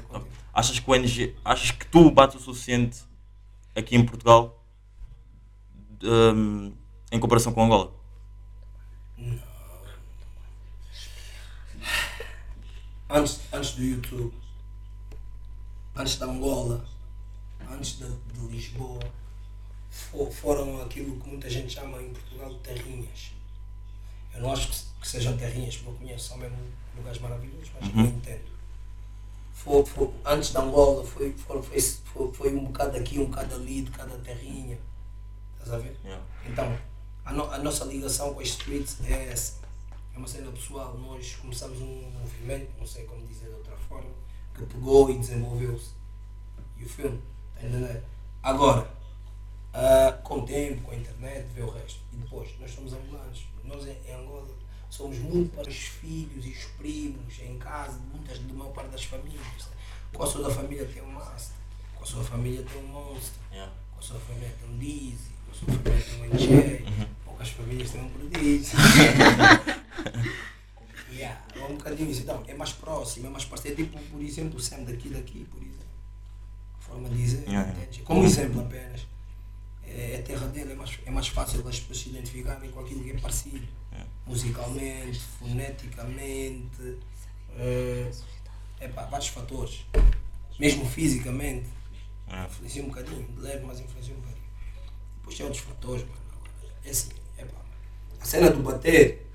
Achas 0.53 0.79
que 0.79 0.89
o 0.89 0.95
NG, 0.95 1.35
achas 1.45 1.71
que 1.73 1.87
tu 1.87 2.11
bates 2.11 2.37
o 2.37 2.41
suficiente 2.41 3.03
aqui 3.75 3.97
em 3.97 4.07
Portugal 4.07 4.65
hum, 6.03 6.73
em 7.11 7.19
comparação 7.19 7.53
com 7.53 7.65
Angola? 7.65 7.93
antes, 13.09 13.41
antes 13.53 13.73
do 13.73 13.83
YouTube, 13.83 14.35
antes 15.97 16.17
da 16.19 16.27
Angola, 16.27 16.85
antes 17.71 17.99
de, 17.99 18.07
de 18.07 18.47
Lisboa, 18.49 19.01
fo- 19.95 20.31
foram 20.31 20.83
aquilo 20.83 21.19
que 21.21 21.29
muita 21.29 21.49
gente 21.49 21.73
chama 21.75 22.03
em 22.03 22.13
Portugal 22.13 22.49
de 22.51 22.59
terrinhas. 22.61 23.33
Eu 24.35 24.41
não 24.41 24.53
acho 24.53 24.69
que, 24.69 24.75
se- 24.77 24.87
que 25.01 25.09
sejam 25.09 25.37
terrinhas, 25.37 25.77
porque 25.77 25.91
eu 25.91 25.95
conheço 25.95 26.29
só 26.31 26.37
mesmo 26.37 26.59
lugares 26.97 27.21
maravilhosos, 27.21 27.71
mas 27.81 27.95
eu 27.95 28.01
entendo. 28.03 28.55
Foi, 29.53 29.85
foi- 29.87 30.11
antes 30.25 30.51
da 30.53 30.61
Angola 30.63 31.05
foi, 31.05 31.33
foi, 31.33 31.63
foi, 31.63 31.81
foi, 31.81 32.33
foi 32.33 32.55
um 32.55 32.65
bocado 32.65 32.97
aqui, 32.97 33.19
um 33.19 33.27
bocado 33.27 33.55
ali, 33.55 33.83
de 33.83 33.91
cada 33.93 34.17
terrinha. 34.19 34.79
Estás 35.55 35.73
a 35.73 35.79
ver? 35.79 35.97
Yeah. 36.05 36.23
Então, 36.47 36.79
a, 37.25 37.33
no- 37.33 37.51
a 37.51 37.59
nossa 37.59 37.85
ligação 37.85 38.35
com 38.35 38.41
as 38.41 38.49
streets 38.49 38.99
é 39.07 39.29
essa. 39.31 39.55
É 40.15 40.19
uma 40.19 40.29
cena 40.29 40.51
pessoal. 40.53 40.95
Nós 40.99 41.37
começamos 41.37 41.81
um 41.81 42.11
movimento, 42.11 42.71
não 42.79 42.87
sei 42.87 43.05
como 43.05 43.27
dizer 43.27 43.47
de 43.49 43.55
outra 43.55 43.77
forma, 43.89 44.11
que 44.55 44.63
pegou 44.67 45.11
e 45.11 45.19
desenvolveu-se. 45.19 45.91
E 46.79 46.85
o 46.85 46.89
filme, 46.89 47.21
tá 47.55 47.63
entendendo? 47.67 48.03
Agora, 48.43 48.91
ah, 49.75 50.13
com 50.23 50.39
o 50.39 50.47
tempo, 50.47 50.83
com 50.83 50.93
a 50.93 50.97
internet, 50.97 51.47
vê 51.53 51.63
o 51.63 51.71
resto. 51.71 51.99
E 52.13 52.17
depois, 52.17 52.49
nós 52.61 52.71
somos 52.71 52.93
angolanos. 52.93 53.45
Nós 53.65 53.85
em, 53.87 53.97
Angola 54.15 54.47
somos 54.89 55.19
muito 55.19 55.53
para 55.57 55.69
os 55.69 55.77
filhos 55.77 56.47
e 56.47 56.51
os 56.51 56.65
primos, 56.79 57.41
em 57.41 57.59
casa, 57.59 57.99
muitas, 58.13 58.39
de 58.39 58.53
maior 58.53 58.71
parte 58.73 58.91
das 58.91 59.03
famílias. 59.05 59.69
Com 60.13 60.23
a 60.23 60.27
sua 60.27 60.49
família 60.49 60.87
tem 60.87 61.03
um 61.03 61.11
master, 61.11 61.57
com 61.97 62.05
a 62.05 62.07
sua 62.07 62.23
família 62.23 62.63
tem 62.63 62.81
um 62.81 62.87
monstro 62.87 63.43
Yeah. 63.51 63.73
com 63.93 63.99
a 63.99 64.03
sua 64.03 64.21
família 64.21 64.55
tem 64.61 64.69
um 64.69 64.79
Dizzy, 64.79 65.33
com 65.45 65.51
a 65.51 65.55
sua 65.55 65.67
família 65.75 66.05
tem 66.05 66.21
um 66.21 66.25
NJ, 66.27 66.85
poucas 67.25 67.49
famílias 67.49 67.91
têm 67.91 68.01
um 68.01 68.11
prodígio. 68.11 68.79
yeah, 71.11 71.41
é 71.57 71.65
um 71.65 71.77
bocadinho 71.77 72.11
isso. 72.11 72.23
Então, 72.23 72.43
é 72.47 72.55
mais 72.55 72.73
próximo, 72.73 73.27
é 73.27 73.31
mais 73.31 73.45
parceiro. 73.45 73.77
Tipo, 73.77 73.99
por 73.99 74.23
exemplo, 74.23 74.59
o 74.59 74.63
Sam 74.63 74.85
daqui, 74.85 75.09
daqui, 75.09 75.45
por 75.51 75.61
exemplo. 75.61 75.85
Forma 76.79 77.09
de 77.09 77.17
dizer, 77.17 77.43
Yeah, 77.49 77.73
yeah. 77.73 78.03
Como 78.05 78.25
exemplo 78.25 78.61
apenas. 78.61 79.05
É, 79.95 80.15
é 80.15 80.19
a 80.19 80.23
terra 80.23 80.47
dele, 80.49 80.73
é 80.73 80.75
mais, 80.75 80.99
é 81.07 81.11
mais 81.11 81.29
fácil 81.29 81.67
as 81.69 81.79
pessoas 81.79 81.99
se 81.99 82.09
identificarem 82.09 82.71
com 82.71 82.81
aquilo 82.81 83.03
que 83.05 83.13
é 83.13 83.19
parecido. 83.19 83.67
Yeah. 83.93 84.11
Musicalmente, 84.27 85.21
foneticamente, 85.39 86.99
é, 87.57 88.11
epá, 88.81 89.05
vários 89.07 89.29
fatores. 89.29 89.87
Mesmo 90.59 90.85
fisicamente 90.87 91.69
Yeah. 92.27 92.51
influencia 92.51 92.83
um 92.83 92.89
bocadinho, 92.89 93.23
de 93.29 93.41
leve, 93.41 93.65
mas 93.67 93.81
influencia 93.81 94.15
um 94.15 94.21
bocadinho. 94.21 94.45
Depois 95.17 95.37
tem 95.37 95.47
outros 95.47 95.63
fatores, 95.63 96.03
mano. 96.03 96.21
É 96.83 96.91
assim, 96.91 97.11
é 97.37 97.45
pá. 97.45 97.61
A 98.21 98.25
cena 98.25 98.51
do 98.51 98.63
bater 98.63 99.31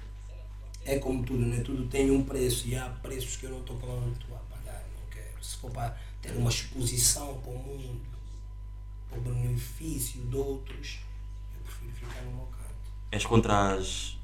é 0.83 0.97
como 0.97 1.23
tudo, 1.23 1.45
né? 1.45 1.61
Tudo 1.61 1.87
tem 1.87 2.09
um 2.09 2.23
preço 2.23 2.67
e 2.67 2.75
há 2.75 2.89
preços 2.89 3.37
que 3.37 3.45
eu 3.45 3.51
não 3.51 3.59
estou 3.59 3.77
pronto 3.77 4.25
a 4.33 4.39
pagar, 4.55 4.83
não 4.99 5.07
quero. 5.09 5.43
Se 5.43 5.57
for 5.57 5.69
para 5.71 5.95
ter 6.21 6.31
uma 6.35 6.49
exposição 6.49 7.39
para 7.41 7.51
o 7.51 7.59
mundo, 7.59 8.01
para 9.09 9.19
o 9.19 9.21
benefício 9.21 10.21
de 10.21 10.35
outros, 10.35 10.99
eu 11.55 11.61
prefiro 11.63 11.91
ficar 11.93 12.21
no 12.23 12.31
meu 12.31 12.45
canto. 12.45 12.59
És 13.11 13.25
contra 13.25 13.73
as 13.73 14.17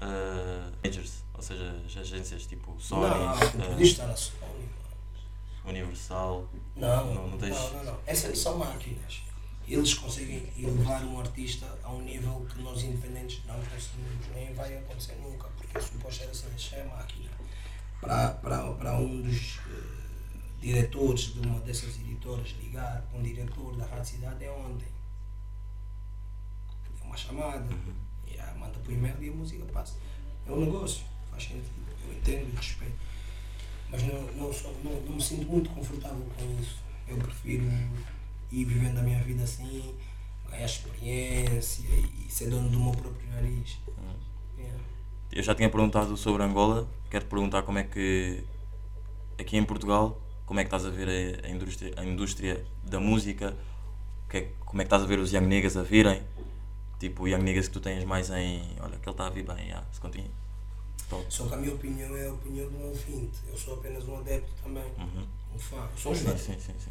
uh, 0.00 0.72
majors, 0.84 1.22
ou 1.34 1.42
seja, 1.42 1.82
as 1.86 1.96
agências 1.96 2.46
tipo 2.46 2.76
Sony, 2.80 3.08
não, 3.08 3.18
não 3.18 3.34
uh, 3.36 3.68
podia 3.70 3.86
estar 3.86 4.06
na 4.06 4.16
Sony, 4.16 4.40
mano. 4.44 4.68
Universal. 5.64 6.48
Não, 6.76 7.14
Não, 7.14 7.28
não 7.28 7.38
tens- 7.38 7.72
não, 7.72 7.84
não. 7.84 7.98
Essas 8.06 8.38
são 8.38 8.58
máquinas. 8.58 9.22
Eles 9.66 9.94
conseguem 9.94 10.52
elevar 10.58 11.02
um 11.04 11.20
artista 11.20 11.66
a 11.84 11.90
um 11.92 12.02
nível 12.02 12.44
que 12.52 12.60
nós 12.60 12.82
independentes 12.82 13.40
não 13.46 13.54
conseguimos, 13.54 14.26
nem 14.34 14.52
vai 14.54 14.76
acontecer 14.76 15.14
nunca, 15.22 15.48
porque 15.56 15.80
suposto 15.80 16.22
era 16.24 16.32
assim, 16.32 16.48
isso 16.56 16.74
é 16.74 16.84
máquina. 16.84 17.30
Para, 18.00 18.30
para, 18.30 18.72
para 18.72 18.96
um 18.96 19.22
dos 19.22 19.60
eh, 19.70 20.01
diretores 20.62 21.34
de 21.34 21.40
uma 21.40 21.60
dessas 21.60 21.96
editoras 21.96 22.54
ligar 22.62 23.02
para 23.02 23.18
um 23.18 23.22
diretor 23.22 23.76
da 23.76 23.84
Rádio 23.84 24.12
Cidade 24.12 24.44
é 24.44 24.50
ontem. 24.50 24.88
É 27.00 27.04
uma 27.04 27.16
chamada, 27.16 27.68
e 28.26 28.38
aí 28.38 28.58
manda 28.58 28.78
por 28.78 28.92
e-mail 28.92 29.22
e 29.22 29.28
a 29.28 29.32
música 29.32 29.64
passa. 29.66 29.96
É 30.46 30.52
um 30.52 30.64
negócio, 30.64 31.04
faz 31.30 31.44
sentido, 31.44 31.68
eu 32.06 32.14
entendo 32.14 32.48
e 32.52 32.56
respeito 32.56 33.12
mas 33.92 34.02
não, 34.04 34.22
não, 34.32 34.52
sou, 34.52 34.74
não, 34.82 34.98
não 35.02 35.16
me 35.16 35.22
sinto 35.22 35.46
muito 35.46 35.68
confortável 35.68 36.26
com 36.38 36.60
isso. 36.60 36.78
Eu 37.06 37.18
prefiro 37.18 37.64
ir 38.50 38.64
vivendo 38.64 38.98
a 38.98 39.02
minha 39.02 39.22
vida 39.22 39.44
assim, 39.44 39.94
ganhar 40.48 40.64
experiência 40.64 41.84
e 41.86 42.30
ser 42.30 42.48
dono 42.48 42.70
do 42.70 42.80
meu 42.80 42.92
próprio 42.92 43.28
nariz. 43.28 43.78
Yeah. 44.56 44.78
Eu 45.30 45.42
já 45.42 45.54
tinha 45.54 45.68
perguntado 45.68 46.16
sobre 46.16 46.42
Angola, 46.42 46.88
quero 47.10 47.26
te 47.26 47.28
perguntar 47.28 47.64
como 47.64 47.78
é 47.78 47.84
que 47.84 48.42
aqui 49.38 49.58
em 49.58 49.64
Portugal, 49.64 50.18
como 50.52 50.60
é 50.60 50.64
que 50.64 50.68
estás 50.76 50.84
a 50.84 50.90
ver 50.90 51.40
a, 51.46 51.48
indústria, 51.48 51.94
a 51.96 52.04
indústria 52.04 52.62
da 52.84 53.00
música, 53.00 53.56
que 54.28 54.36
é 54.36 54.52
como 54.66 54.82
é 54.82 54.84
que 54.84 54.88
estás 54.88 55.02
a 55.02 55.06
ver 55.06 55.18
os 55.18 55.32
Young 55.32 55.46
Niggas 55.46 55.78
a 55.78 55.82
virem, 55.82 56.20
tipo 57.00 57.26
Young 57.26 57.42
Niggas 57.42 57.68
que 57.68 57.72
tu 57.72 57.80
tens 57.80 58.04
mais 58.04 58.28
em, 58.28 58.60
olha, 58.78 58.98
que 58.98 59.08
ele 59.08 59.14
está 59.14 59.28
a 59.28 59.30
vir 59.30 59.46
bem, 59.46 59.64
yeah, 59.68 59.82
se 59.90 59.98
continua. 59.98 60.28
Top. 61.08 61.24
Só 61.30 61.46
que 61.46 61.54
a 61.54 61.56
minha 61.56 61.72
opinião 61.72 62.14
é 62.14 62.28
a 62.28 62.32
opinião 62.34 62.68
de 62.68 62.76
um 62.76 62.88
ouvinte. 62.88 63.38
Eu 63.48 63.56
sou 63.56 63.74
apenas 63.78 64.06
um 64.06 64.18
adepto 64.18 64.52
também, 64.62 64.84
Uhum. 64.98 65.26
um 65.54 65.58
fã. 65.58 65.88
Sou 65.96 66.12
um 66.12 66.16
Sim, 66.16 66.36
sim, 66.36 66.60
sim, 66.60 66.74
sim. 66.78 66.90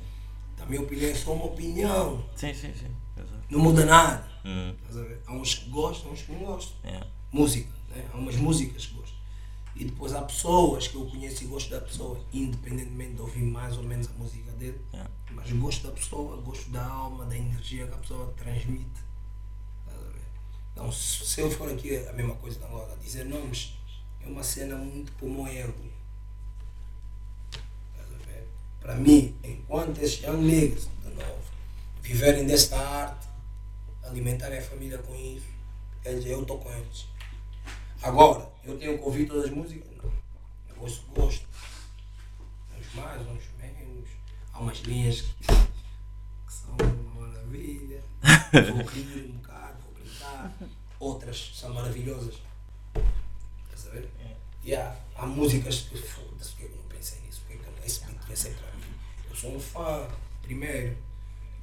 A 0.59 0.65
minha 0.65 0.81
opinião 0.81 1.11
é 1.11 1.13
só 1.13 1.33
uma 1.33 1.45
opinião. 1.45 2.25
Sim, 2.35 2.55
sim, 2.55 2.73
sim. 2.73 2.89
Exato. 3.15 3.43
Não 3.47 3.59
muda 3.59 3.85
nada. 3.85 4.27
Hum, 4.43 4.73
ver? 4.89 5.21
Há 5.27 5.33
uns 5.33 5.53
que 5.53 5.69
gostam, 5.69 6.09
há 6.09 6.13
uns 6.15 6.23
que 6.23 6.31
não 6.31 6.39
gostam. 6.39 6.75
yeah. 6.83 7.05
música, 7.31 7.69
né? 7.95 8.09
há 8.11 8.17
umas 8.17 8.35
músicas 8.38 8.88
que 8.88 8.95
gosto. 8.95 9.20
E 9.76 9.85
depois 9.85 10.14
há 10.14 10.22
pessoas 10.22 10.88
que 10.88 10.95
eu 10.95 11.06
conheço 11.06 11.43
e 11.43 11.48
gosto 11.48 11.69
da 11.69 11.81
pessoa, 11.81 12.19
independentemente 12.34 13.14
de 13.15 13.22
ouvir 13.22 13.43
mais 13.43 13.77
ou 13.77 13.84
menos 13.84 14.07
a 14.10 14.14
música 14.14 14.52
dele, 14.52 14.80
Yeah. 14.93 15.10
mas 15.31 15.52
gosto 15.52 15.88
da 15.88 15.93
pessoa, 15.93 16.38
gosto 16.38 16.69
da 16.69 16.85
alma, 16.85 17.26
da 17.26 17.38
energia 17.38 17.88
que 17.88 17.93
a 17.93 17.98
pessoa 17.98 18.34
transmite. 18.38 19.02
Então, 20.73 20.91
se 20.91 21.41
eu 21.41 21.52
for 21.52 21.69
aqui 21.69 21.95
a 22.07 22.14
mesma 22.14 22.35
coisa 22.35 22.60
da 22.60 22.65
agora, 22.65 22.95
dizer 22.98 23.26
nomes, 23.26 23.73
é 24.22 24.27
uma 24.27 24.43
cena 24.43 24.76
muito 24.76 25.11
para 25.14 25.27
o 25.27 25.30
meu 25.30 25.48
ego. 25.48 25.91
Para 28.80 28.95
mim, 28.95 29.35
enquanto 29.43 29.99
esses 30.02 30.23
young 30.23 30.41
niggas, 30.41 30.89
de 31.03 31.10
novo, 31.10 31.41
viverem 32.02 32.48
desta 32.48 32.77
arte, 32.77 33.27
alimentarem 34.03 34.57
a 34.57 34.61
família 34.61 34.98
com 34.98 35.14
isso, 35.15 35.45
eles, 36.03 36.26
eu 36.26 36.41
estou 36.41 36.57
com 36.57 36.72
eles. 36.72 37.06
Agora, 38.03 38.51
eu 38.63 38.79
tenho 38.79 38.97
que 38.97 39.03
ouvir 39.03 39.27
todas 39.27 39.45
as 39.45 39.51
músicas? 39.51 39.95
Não. 39.97 40.11
Eu 40.69 40.75
gosto, 40.75 41.05
gosto. 41.11 41.47
Uns 42.75 42.95
mais, 42.95 43.21
uns 43.21 43.43
menos. 43.59 44.09
Há 44.51 44.59
umas 44.59 44.79
linhas 44.79 45.21
que, 45.21 45.45
que 45.45 46.51
são 46.53 46.75
uma 47.13 47.27
maravilha. 47.27 48.03
Vou 48.73 48.85
rir 48.87 49.29
um 49.29 49.37
bocado, 49.37 49.77
vou 49.83 49.93
brincar. 49.93 50.51
Outras 50.99 51.51
são 51.53 51.71
maravilhosas. 51.75 52.41
Estás 53.65 53.87
a 53.87 53.91
ver? 53.91 54.09
Yeah. 54.65 54.97
Há 55.15 55.27
músicas 55.27 55.81
que 55.81 55.97
foda-se, 55.97 56.53
porque 56.53 56.73
eu 56.73 56.77
não 56.77 56.83
pensei 56.85 57.19
nisso? 57.21 57.43
Porque 57.45 57.63
eu, 57.63 57.85
esse 57.85 58.03
beat 58.05 58.29
ia 58.29 58.35
ser 58.35 58.55
para 58.55 58.71
mim. 58.77 58.93
Eu 59.29 59.35
sou 59.35 59.55
um 59.55 59.59
fã, 59.59 60.07
primeiro, 60.41 60.97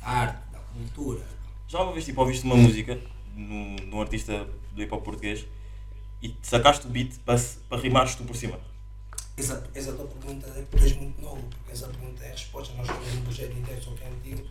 da 0.01 0.07
arte, 0.07 0.53
da 0.53 0.61
cultura. 0.61 1.27
Já 1.67 1.83
uma 1.83 1.93
vez 1.93 2.05
tipo, 2.05 2.21
ouviste 2.21 2.45
uma 2.45 2.55
música 2.57 3.01
num, 3.35 3.75
num 3.87 4.01
artista 4.01 4.49
do 4.73 4.81
hip 4.81 4.95
hop 4.95 5.03
português 5.03 5.45
e 6.21 6.29
te 6.31 6.47
sacaste 6.47 6.87
o 6.87 6.91
beat 6.91 7.19
para, 7.25 7.39
para 7.69 7.81
rimares 7.81 8.15
tu 8.15 8.25
por 8.25 8.37
cima? 8.37 8.59
Essa, 9.37 9.65
essa 9.73 9.93
tua 9.93 10.07
pergunta 10.07 10.47
é 10.49 10.63
porque 10.63 10.87
és 10.87 10.97
muito 10.97 11.21
novo, 11.23 11.43
porque 11.49 11.73
essa 11.73 11.87
pergunta 11.87 12.25
é 12.25 12.29
a 12.29 12.33
resposta. 12.33 12.75
Nós 12.75 12.87
temos 12.89 13.15
um 13.15 13.23
projeto 13.23 13.57
inteiro, 13.57 13.83
só 13.83 13.91
que 13.93 14.03
é 14.03 14.09
antigo, 14.09 14.49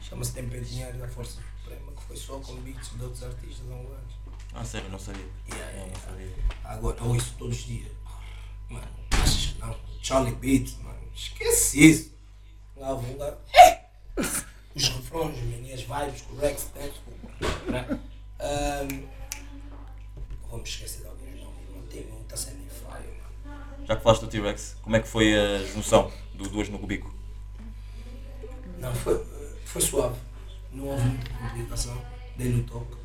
chama-se 0.00 0.32
Tempo 0.32 0.54
e 0.56 0.60
Dinheiro 0.60 0.96
da 0.98 1.06
Força 1.08 1.42
Suprema, 1.60 1.92
que 1.92 2.02
foi 2.04 2.16
só 2.16 2.38
com 2.38 2.56
beats 2.62 2.90
de 2.96 3.02
outros 3.02 3.22
artistas 3.22 3.66
angolanos. 3.66 4.14
Ah, 4.54 4.64
sério, 4.64 4.88
não 4.88 4.98
sabia. 4.98 5.26
Yeah, 5.48 5.70
yeah, 5.72 5.92
Não 5.92 6.00
sabia. 6.00 6.34
Agora 6.64 6.96
eu 7.00 7.06
ouço 7.06 7.34
todos 7.36 7.58
os 7.58 7.64
dias. 7.64 7.92
Mano, 8.70 8.86
achas 9.10 9.46
que 9.46 9.58
não? 9.58 9.76
Charlie 10.00 10.34
Beats, 10.36 10.76
mano, 10.78 10.98
esquece 11.14 11.90
isso. 11.90 12.12
Lá 12.76 12.94
vou 12.94 13.16
lá. 13.18 13.36
Os 14.74 14.88
refrões, 14.88 15.36
as 15.72 15.80
vibes 15.82 16.24
o 16.30 16.36
Rex 16.36 16.70
tem. 16.72 16.92
né? 17.70 18.00
Vamos 20.54 20.68
esquecer 20.68 21.00
de 21.00 21.08
alguns 21.08 21.40
nomes, 21.40 21.68
não 21.74 21.82
tem 21.88 22.06
muita 22.06 22.36
fire, 22.36 22.54
mano. 22.54 23.84
Já 23.84 23.96
que 23.96 24.02
falaste 24.04 24.20
do 24.20 24.28
T-Rex, 24.28 24.76
como 24.82 24.94
é 24.94 25.00
que 25.00 25.08
foi 25.08 25.34
a 25.34 25.66
junção 25.66 26.12
do 26.32 26.48
Duas 26.48 26.68
no 26.68 26.78
Cubico? 26.78 27.12
Não, 28.78 28.94
foi, 28.94 29.26
foi 29.64 29.82
suave. 29.82 30.16
Não 30.70 30.86
houve 30.86 31.02
muita 31.02 31.28
complicação. 31.32 32.00
Dei-lhe 32.36 32.60
o 32.60 32.62
toque. 32.62 32.96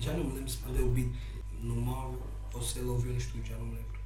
Já 0.00 0.12
não 0.14 0.24
me 0.24 0.34
lembro 0.34 0.50
se 0.50 0.58
mandei 0.66 0.82
o 0.82 0.88
beat 0.88 1.12
no 1.60 1.76
móvel 1.76 2.20
ou 2.52 2.60
se 2.60 2.80
ele 2.80 2.88
ouviu 2.88 3.12
no 3.12 3.18
estúdio, 3.18 3.46
já 3.46 3.56
não 3.56 3.66
me 3.66 3.76
lembro. 3.76 4.00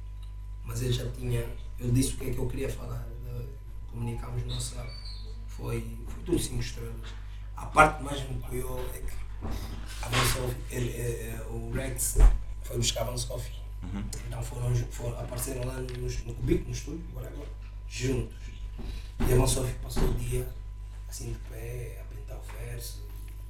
Mas 0.63 0.83
ele 0.83 0.93
já 0.93 1.09
tinha. 1.09 1.43
Ele 1.79 1.91
disse 1.91 2.13
o 2.13 2.17
que 2.17 2.29
é 2.29 2.33
que 2.33 2.37
eu 2.37 2.47
queria 2.47 2.69
falar. 2.69 3.03
Comunicámos 3.89 4.43
no 4.43 4.53
WhatsApp. 4.53 4.91
Foi, 5.47 5.81
foi 6.07 6.23
tudo 6.23 6.37
cinco 6.37 6.61
estrelas. 6.61 7.09
A 7.57 7.65
parte 7.65 8.03
mais 8.03 8.21
me 8.29 8.37
apoiou 8.43 8.79
é 8.93 8.99
que 8.99 9.24
a 10.01 10.73
ele, 10.73 10.89
eh, 10.91 11.35
eh, 11.35 11.47
o 11.49 11.71
Rex 11.71 12.17
foi 12.63 12.77
buscar 12.77 13.07
a 13.09 13.17
Sophie. 13.17 13.65
Então 14.27 14.43
foram, 14.43 14.75
foram, 14.75 15.19
apareceram 15.19 15.65
lá 15.65 15.75
no, 15.75 15.83
no 15.83 16.35
cubico, 16.35 16.65
no 16.65 16.71
estúdio, 16.71 17.03
juntos. 17.87 18.35
E 19.19 19.33
a 19.33 19.47
Sophie 19.47 19.75
passou 19.75 20.03
o 20.03 20.13
dia 20.15 20.47
assim 21.07 21.31
de 21.31 21.39
pé, 21.49 22.01
a 22.01 22.13
pintar 22.13 22.37
o 22.37 22.41
verso. 22.41 23.03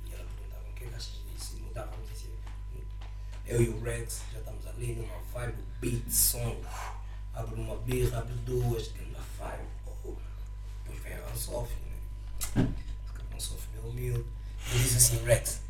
E 0.06 0.14
ela 0.14 0.26
perguntava 0.38 0.70
o 0.70 0.74
que 0.74 0.84
é 0.84 0.88
que 0.88 0.96
achas 0.96 1.22
disso? 1.34 1.58
E 1.58 1.62
mudávamos 1.62 2.12
assim. 2.12 2.30
Eu 3.46 3.62
e 3.62 3.70
o 3.70 3.82
Rex 3.82 4.22
já 4.32 4.40
estamos 4.40 4.68
ali 4.68 4.94
numa 4.94 5.18
vibe, 5.34 5.64
beat, 5.80 6.10
som. 6.10 6.62
Abre 7.34 7.60
uma 7.60 7.78
birra, 7.78 8.20
abre 8.20 8.34
duas, 8.46 8.88
tem 8.90 9.08
uma 9.08 9.24
vibe. 9.38 9.68
Oh. 10.04 10.16
Depois 10.84 11.04
vem 11.04 11.14
a 11.14 11.36
Sophie, 11.36 11.78
né? 12.56 12.74
A 13.36 13.40
Sophie 13.40 13.78
é 13.78 13.88
humilde. 13.88 14.26
Ele 14.72 14.84
diz 14.84 14.96
assim, 14.96 15.24
Rex, 15.26 15.62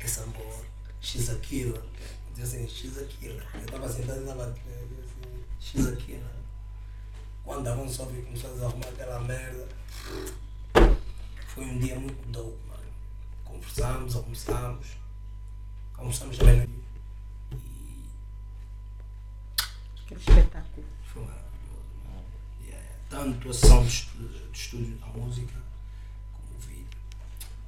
essa 0.00 0.22
amor, 0.22 0.64
she's 1.00 1.30
a 1.30 1.36
killer. 1.36 1.82
Diz 2.34 2.44
assim, 2.54 2.68
she's 2.68 2.98
a 2.98 3.04
killer. 3.04 3.46
Eu 3.54 3.60
estava 3.60 3.88
sentado 3.88 4.24
bateria, 4.26 4.72
eu 4.72 4.88
disse 4.88 5.02
assim, 5.02 5.44
she's 5.60 5.86
a 5.86 5.96
killer. 5.96 6.22
Quando 7.44 7.68
a 7.68 7.74
Van 7.74 7.88
Sophie 7.88 8.22
começou 8.22 8.50
a 8.50 8.54
desarrumar 8.54 8.88
aquela 8.88 9.20
merda, 9.20 9.68
foi 11.48 11.64
um 11.64 11.78
dia 11.78 11.98
muito 12.00 12.26
dope, 12.28 12.58
mano. 12.66 12.82
Conversamos, 13.44 14.16
almoçamos, 14.16 14.86
almoçamos 15.96 16.38
também. 16.38 16.68
E 17.52 18.10
Aquele 20.04 20.20
espetáculo. 20.20 20.86
foi 21.12 21.22
mano. 21.22 21.38
Yeah, 22.66 22.88
Tanto 23.10 23.50
a 23.50 23.54
sessão 23.54 23.84
de 23.84 24.08
estúdio 24.52 24.96
da 24.96 25.06
música, 25.08 25.54
como 26.32 26.56
o 26.56 26.60
vídeo. 26.60 26.98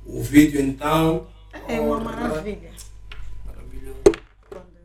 O 0.07 0.23
vídeo 0.23 0.61
então. 0.61 1.29
É 1.69 1.81
uma 1.81 2.01
maravilha. 2.01 2.71
Maravilhoso. 3.45 4.01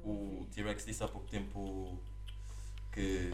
O 0.04 0.46
T-Rex 0.54 0.86
disse 0.86 1.04
há 1.04 1.08
pouco 1.08 1.28
tempo 1.30 1.98
que 2.92 3.30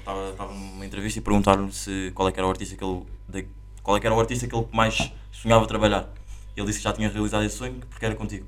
estava 0.00 0.52
numa 0.52 0.84
entrevista 0.84 1.18
e 1.18 1.22
perguntaram-lhe 1.22 1.72
se 1.72 2.12
qual 2.14 2.28
é 2.28 2.32
que 2.32 2.38
era 2.38 2.46
o 2.46 2.50
artista 2.50 2.76
que 2.76 2.84
ele 2.84 3.02
de- 3.28 3.48
qual 3.82 3.96
é 3.96 4.00
que 4.00 4.06
era 4.06 4.14
o 4.14 4.20
artista 4.20 4.46
que 4.46 4.54
ele 4.54 4.66
mais 4.72 5.10
sonhava 5.32 5.66
trabalhar. 5.66 6.08
Ele 6.56 6.66
disse 6.66 6.78
que 6.78 6.84
já 6.84 6.92
tinha 6.92 7.08
realizado 7.08 7.44
esse 7.44 7.56
sonho 7.56 7.74
porque 7.88 8.04
era 8.04 8.14
contigo. 8.14 8.46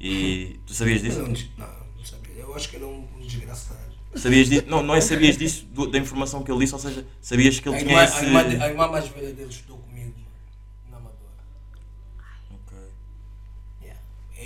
E 0.00 0.58
tu 0.66 0.74
sabias 0.74 1.00
disso? 1.00 1.20
não, 1.20 1.28
não, 1.28 1.66
não 1.96 2.04
sabia. 2.04 2.34
Eu 2.42 2.54
acho 2.54 2.68
que 2.68 2.76
era 2.76 2.86
um 2.86 3.06
desgraçado. 3.20 3.86
Sabias 4.14 4.48
disso? 4.48 4.64
Não, 4.66 4.82
não 4.82 4.94
é 4.94 5.00
sabias 5.00 5.36
disso 5.36 5.64
do- 5.66 5.86
da 5.86 5.98
informação 5.98 6.42
que 6.42 6.50
ele 6.50 6.60
disse, 6.60 6.74
ou 6.74 6.80
seja, 6.80 7.06
sabias 7.20 7.58
que 7.60 7.68
ele 7.68 7.76
A 7.76 7.78
tinha 7.78 7.90
irmã, 7.92 8.04
esse. 8.04 8.16
a, 8.16 8.22
irmã, 8.24 8.40
a 8.64 8.68
irmã 8.68 8.88
mais 8.88 9.08
velha 9.08 9.32
dele 9.32 9.50
estudou 9.50 9.78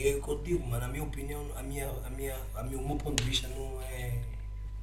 É 0.03 0.17
o 0.17 0.23
que 0.23 0.29
eu 0.29 0.43
digo, 0.43 0.67
mano, 0.67 0.85
a 0.85 0.89
minha 0.89 1.03
opinião, 1.03 1.47
a 1.57 1.63
minha, 1.63 1.89
a 1.89 2.11
minha, 2.11 2.37
a 2.55 2.63
minha, 2.63 2.79
o 2.79 2.87
meu 2.87 2.97
ponto 2.97 3.23
de 3.23 3.29
vista 3.29 3.49
não 3.49 3.81
é, 3.83 4.23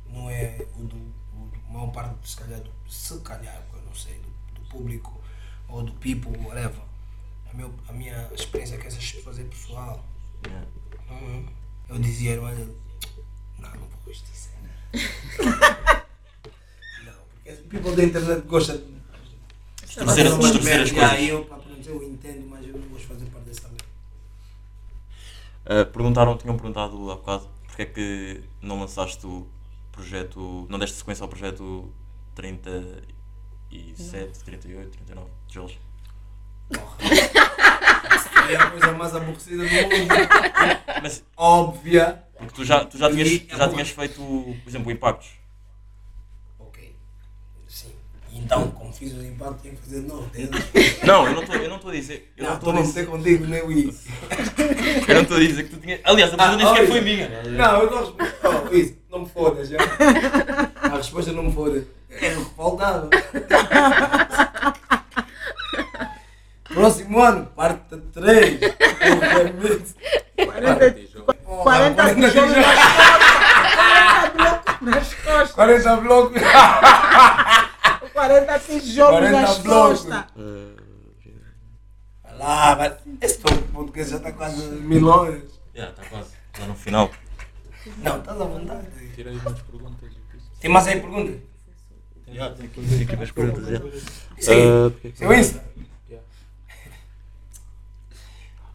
não 0.10 0.30
é 0.30 0.66
o 0.76 0.84
do, 0.84 0.96
o 0.96 1.48
do 1.52 1.72
maior 1.72 1.92
parte, 1.92 2.16
se 2.30 2.38
calhar, 2.38 2.60
do, 2.60 2.72
se 2.88 3.20
calhar, 3.22 3.64
eu 3.74 3.82
não 3.82 3.96
sei, 3.96 4.20
do, 4.20 4.30
do 4.60 4.70
público 4.70 5.20
ou 5.70 5.84
do 5.84 5.94
people, 5.94 6.38
whatever. 6.40 6.82
A, 7.52 7.54
meu, 7.56 7.74
a 7.88 7.94
minha 7.94 8.30
experiência 8.34 8.78
com 8.78 8.88
essas 8.88 9.12
pessoas 9.12 9.40
é 9.40 9.44
pessoal. 9.44 10.06
Yeah. 10.46 10.68
Uhum. 11.10 11.48
Eu 11.90 12.00
dizia, 12.00 12.40
dele, 12.40 12.76
não, 13.58 13.70
não 13.72 13.88
vou 13.88 14.14
dizer. 14.14 14.52
não, 17.04 17.14
porque 17.34 17.52
o 17.52 17.64
people 17.70 17.96
da 17.96 18.04
internet 18.04 18.46
gosta 18.48 18.78
de 18.78 18.98
distorcer 19.86 20.28
as 20.28 21.22
eu, 21.22 21.46
pá, 21.46 21.56
pronto, 21.58 21.90
eu 21.90 22.04
entendo, 22.04 22.48
mas 22.48 22.68
eu 22.68 22.78
não 22.78 22.88
gosto 22.90 23.02
de 23.02 23.08
fazer 23.08 23.26
parte 23.26 23.46
dessa. 23.46 23.77
Uh, 25.68 25.86
perguntaram, 25.92 26.38
tinham 26.38 26.56
perguntado 26.56 27.12
há 27.12 27.16
bocado 27.16 27.50
porque 27.66 27.82
é 27.82 27.86
que 27.86 28.44
não 28.62 28.80
lançaste 28.80 29.28
o 29.28 29.46
projeto, 29.92 30.66
não 30.70 30.80
deste 30.80 30.96
sequência 30.96 31.24
ao 31.24 31.28
projeto 31.28 31.94
37, 32.36 34.40
38, 34.46 34.92
39 34.92 35.30
tijolos. 35.48 35.78
É 38.50 38.56
a 38.56 38.72
coisa 38.72 38.94
mais 38.94 39.14
aborrecida 39.14 39.58
do 39.58 39.64
mundo. 39.70 40.08
Mas 41.02 41.22
Óbvia. 41.36 42.24
porque 42.38 42.54
tu 42.54 42.64
já, 42.64 42.86
tu 42.86 42.98
já, 42.98 43.12
tinhas, 43.12 43.40
tu 43.40 43.58
já 43.58 43.68
tinhas 43.68 43.90
feito, 43.90 44.22
por 44.64 44.70
exemplo, 44.70 44.90
impactos. 44.90 45.32
Ok. 46.58 46.96
Sim. 47.68 47.92
Então, 48.38 48.70
como 48.72 48.94
fiz 48.94 49.14
o 49.14 49.24
impacto, 49.24 49.62
tenho 49.64 49.76
que 49.76 49.82
fazer 49.82 50.02
de 50.02 50.08
novo. 50.08 50.30
Não, 51.06 51.26
eu 51.28 51.34
não 51.34 51.42
estou 51.42 51.56
eu 51.56 51.70
não 51.70 51.76
estou 51.78 51.92
a 51.92 51.94
dizer. 51.94 52.32
Eu 52.38 52.46
Não, 52.46 52.54
estou 52.56 52.74
a 52.74 52.82
dizer. 52.82 53.06
contigo, 53.08 53.46
nem 53.48 53.80
isso. 53.88 54.04
Eu 55.08 55.16
não 55.16 55.22
estou 55.22 55.38
a 55.38 55.40
dizer 55.40 55.64
que 55.64 55.70
tu 55.70 55.78
tinhas. 55.82 56.00
Aliás, 56.04 56.34
a 56.34 56.38
pergunta 56.38 56.58
nem 56.58 56.68
sequer 56.68 56.82
olha. 56.82 56.92
foi 56.92 57.02
minha. 57.02 57.30
Não, 57.44 57.82
eu 57.82 57.92
não 57.92 58.00
respondo. 58.00 58.34
Oh, 58.44 58.76
isso, 58.76 58.98
não 59.10 59.20
me 59.20 59.30
fodas 59.30 59.70
já. 59.70 59.78
A 60.82 60.98
resposta 60.98 61.32
não 61.32 61.44
me 61.44 61.54
foda. 61.54 61.88
É 62.10 62.30
respaldado. 62.30 63.10
Próximo 66.74 67.20
ano, 67.24 67.46
parte 67.56 67.98
3. 68.14 68.60
40, 70.46 70.92
Tijolo. 70.92 71.26
40 71.64 72.16
tijolos 72.16 72.56
nas 74.82 75.14
costas. 75.16 75.52
40 75.54 75.96
blocos. 75.98 76.42
40 76.42 77.67
tijolos 78.82 79.20
40 79.20 79.42
nas 79.42 79.58
blocos. 79.60 80.00
costas. 80.02 80.26
Lá, 82.38 82.76
mas 82.76 82.94
esse 83.22 83.40
teu 83.40 83.58
podcast 83.74 84.12
já 84.12 84.18
está 84.18 84.32
quase 84.32 84.68
milhões. 84.76 85.44
Já, 85.74 85.90
está 85.90 86.04
quase. 86.06 86.30
Está 86.54 86.68
no 86.68 86.76
final. 86.76 87.12
Não, 87.98 88.20
estás 88.20 88.42
à 88.42 88.44
vontade. 88.44 88.88
Tira 89.16 89.32
aí 89.32 89.38
umas 89.38 89.62
perguntas. 89.62 90.12
Tem 90.60 90.72
mais 90.72 90.88
aí 90.88 91.00
perguntas? 91.00 91.40
Já, 92.28 92.52
tenho 92.52 92.70
aqui, 92.70 92.82
tenho 92.82 93.04
aqui 93.04 93.16
umas 93.16 93.32
perguntas. 93.32 93.68
Já. 93.68 93.80
Isso 94.38 94.52
aí. 94.52 95.14
Seu 95.16 95.34
Insta. 95.34 95.64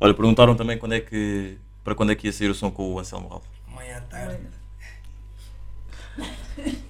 Olha, 0.00 0.14
perguntaram 0.14 0.56
também 0.56 0.78
quando 0.78 0.94
é 0.94 1.00
que. 1.00 1.58
Para 1.84 1.94
quando 1.94 2.10
é 2.10 2.14
que 2.14 2.26
ia 2.26 2.32
sair 2.32 2.48
o 2.48 2.54
som 2.54 2.70
com 2.70 2.92
o 2.92 2.98
Anselmo 2.98 3.28
Ralph. 3.28 3.46
Amanhã 3.68 3.98
à 3.98 4.00
tarde. 4.00 4.61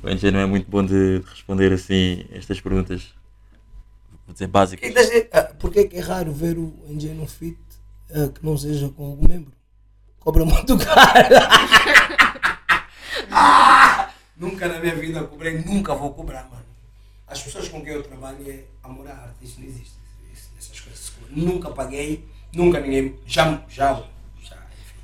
O 0.02 0.08
NG 0.08 0.30
não 0.30 0.40
é 0.40 0.46
muito 0.46 0.68
bom 0.70 0.84
de 0.84 1.20
de 1.20 1.26
responder 1.30 1.72
assim 1.72 2.24
estas 2.32 2.60
perguntas. 2.60 3.14
Vou 4.26 4.32
dizer 4.32 4.46
básicas. 4.48 4.90
E 4.90 4.92
das- 4.92 5.10
ah, 5.32 5.54
Por 5.58 5.70
que 5.72 5.80
é 5.80 5.84
que 5.86 5.96
é 5.96 6.00
raro 6.00 6.32
ver 6.32 6.58
o 6.58 6.72
NG 6.88 7.08
no 7.14 7.26
fit 7.26 7.58
ah, 8.10 8.28
que 8.34 8.44
não 8.44 8.56
seja 8.58 8.88
com 8.88 9.04
algum 9.06 9.28
membro? 9.28 9.52
Cobra 10.20 10.44
muito 10.44 10.76
caro. 10.78 11.34
Ah, 13.30 14.10
nunca 14.36 14.68
na 14.68 14.78
minha 14.78 14.94
vida 14.94 15.22
cobrei, 15.24 15.58
nunca 15.62 15.94
vou 15.94 16.12
cobrar, 16.12 16.44
mano. 16.50 16.64
As 17.26 17.40
pessoas 17.42 17.68
com 17.68 17.82
quem 17.82 17.92
eu 17.94 18.02
trabalho 18.02 18.38
é 18.50 18.64
amor 18.82 19.06
à 19.08 19.12
arte, 19.14 19.36
isso 19.44 19.60
não 19.60 19.66
existe. 19.66 19.94
Isso- 20.32 20.50
essas 20.58 20.80
coisas. 20.80 21.12
Nunca 21.30 21.70
paguei, 21.70 22.26
nunca 22.52 22.78
ninguém. 22.80 23.18
Já, 23.26 23.62
já, 23.68 23.94
já, 24.42 24.56
enfim. 24.56 24.98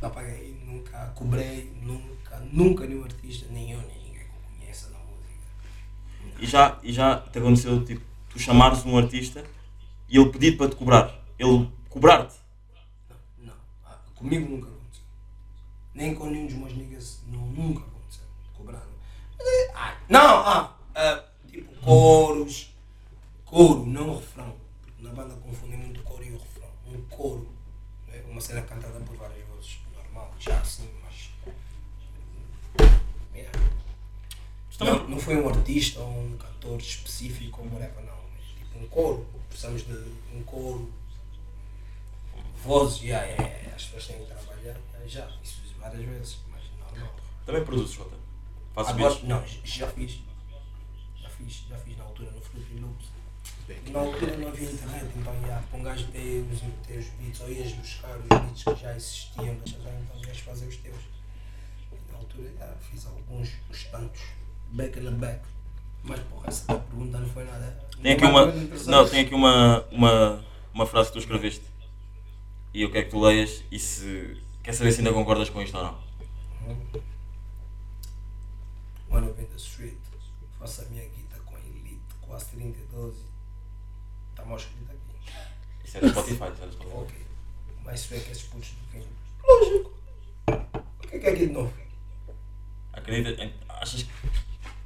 Não 0.00 0.10
paguei, 0.10 0.56
nunca 0.66 0.98
cobrei, 1.16 1.72
nunca, 1.82 2.23
nunca 2.40 2.86
nenhum 2.86 3.04
artista, 3.04 3.46
nem 3.50 3.72
eu, 3.72 3.78
nem 3.82 3.96
ninguém 4.02 4.26
que 4.26 4.58
conheça 4.58 4.90
na 4.90 4.98
música. 4.98 6.40
E 6.40 6.46
já, 6.46 6.78
e 6.82 6.92
já 6.92 7.20
te 7.20 7.38
aconteceu, 7.38 7.84
tipo, 7.84 8.02
tu 8.30 8.38
chamares 8.38 8.84
um 8.84 8.96
artista 8.96 9.44
e 10.08 10.18
ele 10.18 10.30
pedir 10.30 10.56
para 10.56 10.68
te 10.68 10.76
cobrar. 10.76 11.14
Ele 11.38 11.68
cobrar-te. 11.88 12.34
Não, 13.38 13.54
ah, 13.84 13.98
comigo 14.14 14.48
nunca 14.48 14.68
aconteceu. 14.68 15.04
Nem 15.94 16.14
com 16.14 16.26
nenhum 16.26 16.46
dos 16.46 16.56
meus 16.56 16.74
niggas, 16.74 17.22
não, 17.26 17.46
nunca 17.46 17.80
aconteceu. 17.80 17.94
Eh, 19.40 19.72
ah, 19.74 19.96
não, 20.08 20.20
ah, 20.20 20.76
ah, 20.94 21.24
tipo 21.50 21.74
coros, 21.80 22.74
coro, 23.44 23.84
não 23.84 24.16
refrão. 24.16 24.54
Na 24.98 25.10
banda 25.10 25.34
confundem 25.36 25.78
muito 25.78 26.00
o 26.00 26.04
coro 26.04 26.24
e 26.24 26.30
o 26.30 26.38
refrão. 26.38 26.68
Um 26.86 27.02
coro, 27.02 27.48
né? 28.08 28.22
uma 28.28 28.40
cena 28.40 28.62
cantada 28.62 28.98
por 29.00 29.16
várias 29.16 29.46
vozes, 29.48 29.78
normal, 29.94 30.34
já 30.38 30.58
assim, 30.58 30.88
Não, 34.80 35.08
não 35.08 35.18
foi 35.18 35.36
um 35.36 35.48
artista 35.48 36.00
ou 36.00 36.08
um 36.08 36.36
cantor 36.36 36.78
específico 36.78 37.62
ou 37.62 37.68
whatever, 37.68 38.04
não. 38.04 38.18
Mas, 38.32 38.46
tipo 38.58 38.78
um 38.78 38.86
coro. 38.88 39.26
Precisamos 39.48 39.86
de 39.86 39.92
um 40.34 40.42
coro 40.44 40.92
vozes, 42.64 43.02
yeah, 43.02 43.24
yeah, 43.26 43.44
yeah, 43.44 43.76
as 43.76 43.84
pessoas 43.84 44.06
têm 44.06 44.18
que 44.18 44.24
trabalhar, 44.24 44.80
já, 45.06 45.28
isso 45.42 45.60
várias 45.78 46.04
vezes, 46.04 46.38
mas 46.50 46.62
normal. 46.80 47.14
Também 47.44 47.64
produzes, 47.64 47.94
Jota. 47.94 48.16
Fazes 48.74 48.92
Agora, 48.92 49.14
beats. 49.14 49.28
não, 49.28 49.46
já 49.46 49.86
fiz, 49.88 50.20
já 51.20 51.28
fiz, 51.28 51.66
já 51.68 51.76
fiz 51.78 51.96
na 51.98 52.04
altura 52.04 52.30
no 52.30 52.40
Fruity 52.40 52.74
Loops. 52.78 53.06
Na 53.92 54.00
altura 54.00 54.36
não 54.38 54.48
havia 54.48 54.70
internet, 54.70 55.12
então 55.16 55.40
já, 55.46 55.62
para 55.70 55.78
um 55.78 55.82
gajo 55.82 56.06
ter 56.08 56.44
os, 56.50 56.60
ter 56.86 56.98
os 56.98 57.06
beats, 57.10 57.40
ou 57.40 57.52
ias 57.52 57.72
buscar 57.72 58.18
os 58.18 58.26
beats 58.26 58.64
que 58.64 58.82
já 58.82 58.96
existiam, 58.96 59.56
mas 59.60 59.70
já 59.70 59.78
então 59.78 60.24
ias 60.26 60.38
fazer 60.38 60.66
os 60.66 60.76
teus. 60.78 61.02
Na 62.10 62.18
altura 62.18 62.50
já 62.58 62.74
fiz 62.76 63.06
alguns, 63.06 63.50
uns 63.70 63.84
tantos, 63.84 64.22
back 64.74 65.00
the 65.00 65.10
back. 65.10 65.40
Mas 66.02 66.20
porra, 66.20 66.48
essa 66.48 66.66
tua 66.66 66.78
pergunta 66.80 67.18
não 67.18 67.28
foi 67.28 67.44
nada. 67.44 67.84
Tem 68.02 68.12
aqui 68.12 68.24
uma, 68.24 68.46
não, 68.86 69.08
tem 69.08 69.20
aqui 69.20 69.34
uma, 69.34 69.84
uma, 69.90 70.44
uma 70.74 70.86
frase 70.86 71.08
que 71.08 71.14
tu 71.14 71.18
escreveste. 71.20 71.64
E 72.74 72.82
eu 72.82 72.90
quero 72.90 73.06
que 73.06 73.10
tu 73.10 73.20
leias 73.20 73.62
e 73.70 73.78
se. 73.78 74.42
Quer 74.62 74.72
saber 74.72 74.92
se 74.92 74.98
ainda 74.98 75.12
concordas 75.12 75.48
com 75.48 75.62
isto 75.62 75.76
ou 75.76 75.84
não. 75.84 76.04
Mano, 79.08 79.28
eu 79.28 79.34
venho 79.34 79.48
da 79.48 79.56
street, 79.56 79.94
faço 80.58 80.82
a 80.82 80.84
minha 80.86 81.04
guita 81.04 81.38
com 81.46 81.54
a 81.54 81.60
Elite, 81.60 82.00
quase 82.20 82.46
32. 82.46 83.14
Está 84.30 84.44
mal 84.44 84.56
escrito 84.56 84.90
aqui. 84.90 85.32
Isso 85.84 85.98
é 85.98 86.00
do 86.00 86.08
Spotify, 86.08 86.34
isso 86.52 86.62
é 86.62 86.66
do 86.66 86.72
Spotify. 86.72 86.96
Ok. 86.96 87.26
Mas 87.84 88.00
isso 88.00 88.14
é 88.14 88.18
que 88.20 88.32
esses 88.32 88.42
putos 88.44 88.70
do 88.70 88.90
fim. 88.90 89.04
Lógico. 89.46 89.92
O 90.48 91.06
que 91.06 91.16
é 91.16 91.18
que 91.20 91.26
é 91.26 91.30
aqui 91.30 91.46
de 91.46 91.52
novo? 91.52 91.72
Acredita? 92.92 93.52
Achas 93.68 94.02
que. 94.02 94.10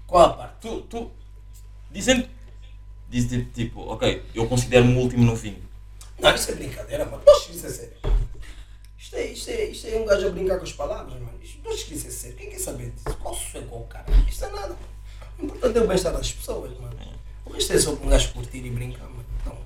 Qual 0.09 0.25
a 0.25 0.33
parte? 0.33 0.55
Tu. 0.63 0.81
tu 0.91 1.11
dizendo. 1.93 2.29
Diz 3.09 3.29
tipo, 3.29 3.51
tipo, 3.53 3.81
ok, 3.81 4.23
eu 4.35 4.47
considero-me 4.49 4.95
o 4.95 5.01
último 5.01 5.25
no 5.25 5.37
fim. 5.37 5.57
Não, 6.19 6.35
isso 6.35 6.51
é 6.51 6.55
brincadeira, 6.57 7.07
mano. 7.07 7.23
Poxa, 7.25 7.53
isso 7.53 7.67
é 7.67 7.71
sério. 7.71 7.97
Isto 8.99 9.17
é, 9.17 9.27
isto, 9.27 9.51
é, 9.51 9.65
isto 9.65 9.87
é 9.87 9.99
um 9.99 10.05
gajo 10.05 10.27
a 10.27 10.31
brincar 10.31 10.59
com 10.59 10.65
as 10.65 10.73
palavras, 10.73 11.15
mano. 11.15 11.39
Isto, 11.41 11.63
que 11.63 11.95
isso 11.95 12.07
é 12.07 12.11
sério. 12.11 12.37
Quem 12.37 12.51
quer 12.51 12.59
saber 12.59 12.91
disso? 12.91 13.17
Qual 13.19 13.39
é 13.55 13.61
qual 13.63 13.85
cara? 13.85 14.05
Isto 14.29 14.45
é 14.45 14.51
nada. 14.51 14.77
O 15.39 15.45
importante 15.45 15.79
é 15.79 15.81
o 15.81 15.87
bem-estar 15.87 16.13
das 16.13 16.33
pessoas, 16.33 16.79
mano. 16.79 16.97
O 17.47 17.53
resto 17.53 17.73
é 17.73 17.79
só 17.79 17.93
um 17.93 18.09
gajo 18.09 18.33
curtir 18.33 18.59
e 18.59 18.71
brincar, 18.71 19.09
mano. 19.09 19.25
Então, 19.41 19.59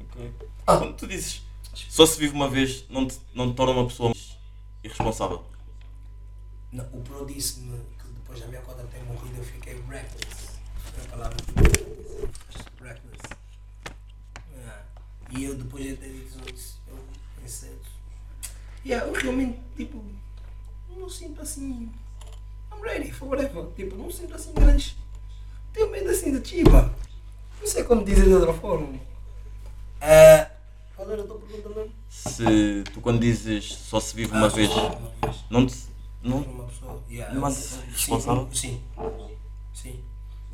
Ok. 0.00 0.32
Ah. 0.66 0.78
Quando 0.78 0.96
tu 0.96 1.06
dizes 1.06 1.42
só 1.88 2.06
se 2.06 2.18
vive 2.18 2.34
uma 2.34 2.48
vez, 2.48 2.84
não 2.88 3.06
te, 3.06 3.18
não 3.34 3.50
te 3.50 3.56
torna 3.56 3.72
uma 3.72 3.86
pessoa 3.86 4.12
irresponsável. 4.82 5.44
Não, 6.72 6.84
o 6.92 7.00
Pro 7.00 7.26
disse-me 7.26 7.78
depois 8.28 8.40
da 8.40 8.46
minha 8.48 8.60
conta 8.60 8.84
ter 8.84 9.02
morrido 9.04 9.38
eu 9.38 9.44
fiquei 9.44 9.74
reckless. 9.88 10.58
Foi 10.94 11.04
a 11.04 11.08
palavra 11.08 11.36
que 11.36 11.52
disse. 11.52 11.86
Reckless. 12.82 13.22
Yeah. 14.54 14.84
E 15.30 15.44
eu 15.44 15.54
depois 15.54 15.84
de 15.84 15.96
ter 15.96 16.08
dito 16.12 16.54
isso, 16.54 16.78
eu 16.88 16.98
pensei. 17.40 17.74
Yeah, 18.84 19.06
eu 19.06 19.14
realmente, 19.14 19.58
tipo, 19.76 20.04
não 20.90 21.08
sinto 21.08 21.40
assim. 21.40 21.90
I'm 22.70 22.82
ready 22.82 23.10
for 23.10 23.28
whatever. 23.28 23.66
Tipo, 23.74 23.96
não 23.96 24.10
sinto 24.10 24.34
assim 24.34 24.52
grandes. 24.52 24.94
Tenho 25.72 25.90
medo 25.90 26.10
assim 26.10 26.38
de 26.38 26.46
chiba. 26.46 26.94
Não 27.60 27.66
sei 27.66 27.82
como 27.84 28.04
dizer 28.04 28.24
de 28.24 28.34
outra 28.34 28.52
forma. 28.52 29.00
Ah, 30.00 30.50
qual 30.94 31.10
era 31.10 31.22
a 31.22 31.26
tua 31.26 31.38
pergunta 31.38 31.68
mesmo? 31.70 31.92
Se 32.10 32.84
tu 32.92 33.00
quando 33.00 33.20
dizes 33.20 33.74
só 33.74 33.98
se 33.98 34.14
vive 34.14 34.32
uma 34.32 34.46
Ah, 34.46 34.50
vez. 34.50 34.70
não 35.50 35.66
te. 35.66 35.87
Não, 36.22 36.38
uma 36.38 36.64
pessoa. 36.64 37.02
Yeah, 37.08 37.38
Mas 37.38 37.54
sim, 37.54 37.80
responsável? 37.90 38.48
Sim, 38.52 38.82
sim. 39.72 40.04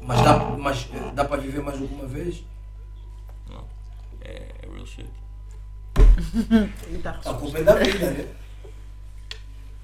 Mas 0.01 0.21
dá, 0.23 0.37
mas 0.59 0.89
eh, 0.93 1.13
dá 1.15 1.25
para 1.25 1.41
viver 1.41 1.63
mais 1.63 1.79
do 1.79 1.89
que 1.89 1.95
uma 1.95 2.07
vez? 2.07 2.45
não. 3.49 3.65
É, 4.21 4.51
é 4.63 4.69
real 4.71 4.87
shit. 4.87 5.09
Tá 7.03 7.19
A 7.25 7.35
culpa 7.35 7.59
é 7.59 7.63
da 7.63 7.75
vida, 7.77 8.11
né? 8.11 8.29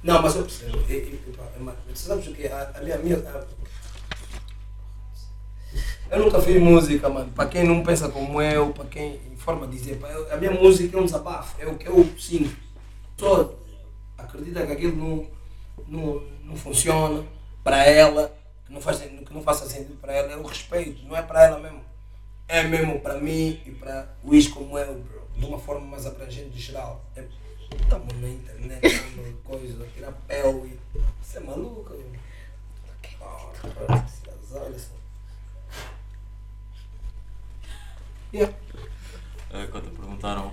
Não, 0.02 0.22
mas 0.22 0.34
eu 0.36 0.42
percebo. 0.42 0.78
É 0.88 1.92
Você 1.94 2.08
sabes 2.08 2.26
o 2.26 2.32
que? 2.34 2.46
A, 2.46 2.72
a 2.76 2.80
minha. 2.82 2.98
minha 2.98 3.16
a- 3.18 3.46
Eu 6.10 6.24
nunca 6.24 6.40
fiz 6.42 6.60
música, 6.60 7.08
mano. 7.08 7.30
Para 7.32 7.48
quem 7.48 7.64
não 7.64 7.82
pensa 7.82 8.08
como 8.08 8.40
eu, 8.42 8.72
para 8.72 8.86
quem. 8.86 9.20
Em 9.32 9.36
forma 9.36 9.66
de 9.66 9.78
dizer, 9.78 9.96
pá, 9.98 10.08
eu- 10.08 10.32
a 10.32 10.36
minha 10.36 10.50
música 10.52 10.96
é 10.96 11.00
um 11.00 11.04
desabafo. 11.04 11.54
É 11.60 11.66
o 11.66 11.76
que 11.78 11.86
eu 11.88 12.04
sinto. 12.18 12.54
Só 13.18 13.54
acredita 14.18 14.66
que 14.66 14.72
aquilo 14.72 14.96
não, 14.96 15.26
não, 15.90 16.20
não 16.44 16.56
funciona 16.56 17.26
para 17.64 17.84
ela, 17.84 18.34
que 18.64 18.72
não, 18.72 18.80
faz, 18.80 18.98
que 19.00 19.34
não 19.34 19.42
faça 19.42 19.68
sentido 19.68 20.00
para 20.00 20.12
ela. 20.14 20.32
É 20.32 20.36
o 20.36 20.46
respeito, 20.46 21.04
não 21.04 21.16
é 21.16 21.22
para 21.22 21.44
ela 21.44 21.58
mesmo. 21.58 21.82
É 22.48 22.62
mesmo 22.62 23.00
para 23.00 23.20
mim 23.20 23.60
e 23.66 23.70
para 23.72 24.08
o 24.24 24.34
Is 24.34 24.48
como 24.48 24.78
eu, 24.78 24.94
bro. 25.00 25.20
De 25.36 25.44
uma 25.44 25.58
forma 25.58 25.86
mais 25.86 26.06
abrangente 26.06 26.56
e 26.56 26.60
geral. 26.60 27.04
É, 27.16 27.24
estamos 27.80 28.12
na 28.20 28.28
internet, 28.28 28.86
estamos 28.86 29.40
coisa, 29.44 29.86
tirar 29.94 30.12
pele 30.26 30.78
e. 30.94 31.00
Você 31.22 31.38
é 31.38 31.40
maluco? 31.40 31.94
Oh, 33.20 33.68
bro, 33.68 33.86
olha 34.52 34.78
só. 34.78 35.00
Yeah. 38.32 38.54
Uh, 39.50 39.68
quando 39.70 39.90
te 39.90 39.96
perguntaram 39.96 40.52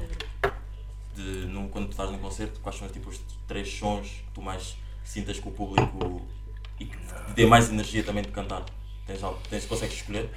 de, 1.16 1.46
num, 1.48 1.68
quando 1.68 1.88
tu 1.88 1.92
estás 1.92 2.10
num 2.12 2.18
concerto, 2.18 2.60
quais 2.60 2.78
são 2.78 2.88
tipo, 2.90 3.10
os 3.10 3.20
três 3.48 3.72
sons 3.72 4.08
que 4.08 4.32
tu 4.34 4.42
mais 4.42 4.78
sintas 5.08 5.40
com 5.40 5.50
o 5.50 5.54
público 5.54 6.22
e 6.80 6.86
que 6.86 6.98
te 6.98 7.34
dê 7.34 7.46
mais 7.46 7.70
energia 7.70 8.04
também 8.04 8.24
de 8.24 8.30
cantar? 8.30 8.64
Tens 9.06 9.24
algo? 9.24 9.40
Tens, 9.50 9.66
consegues 9.66 9.96
escolher? 9.96 10.30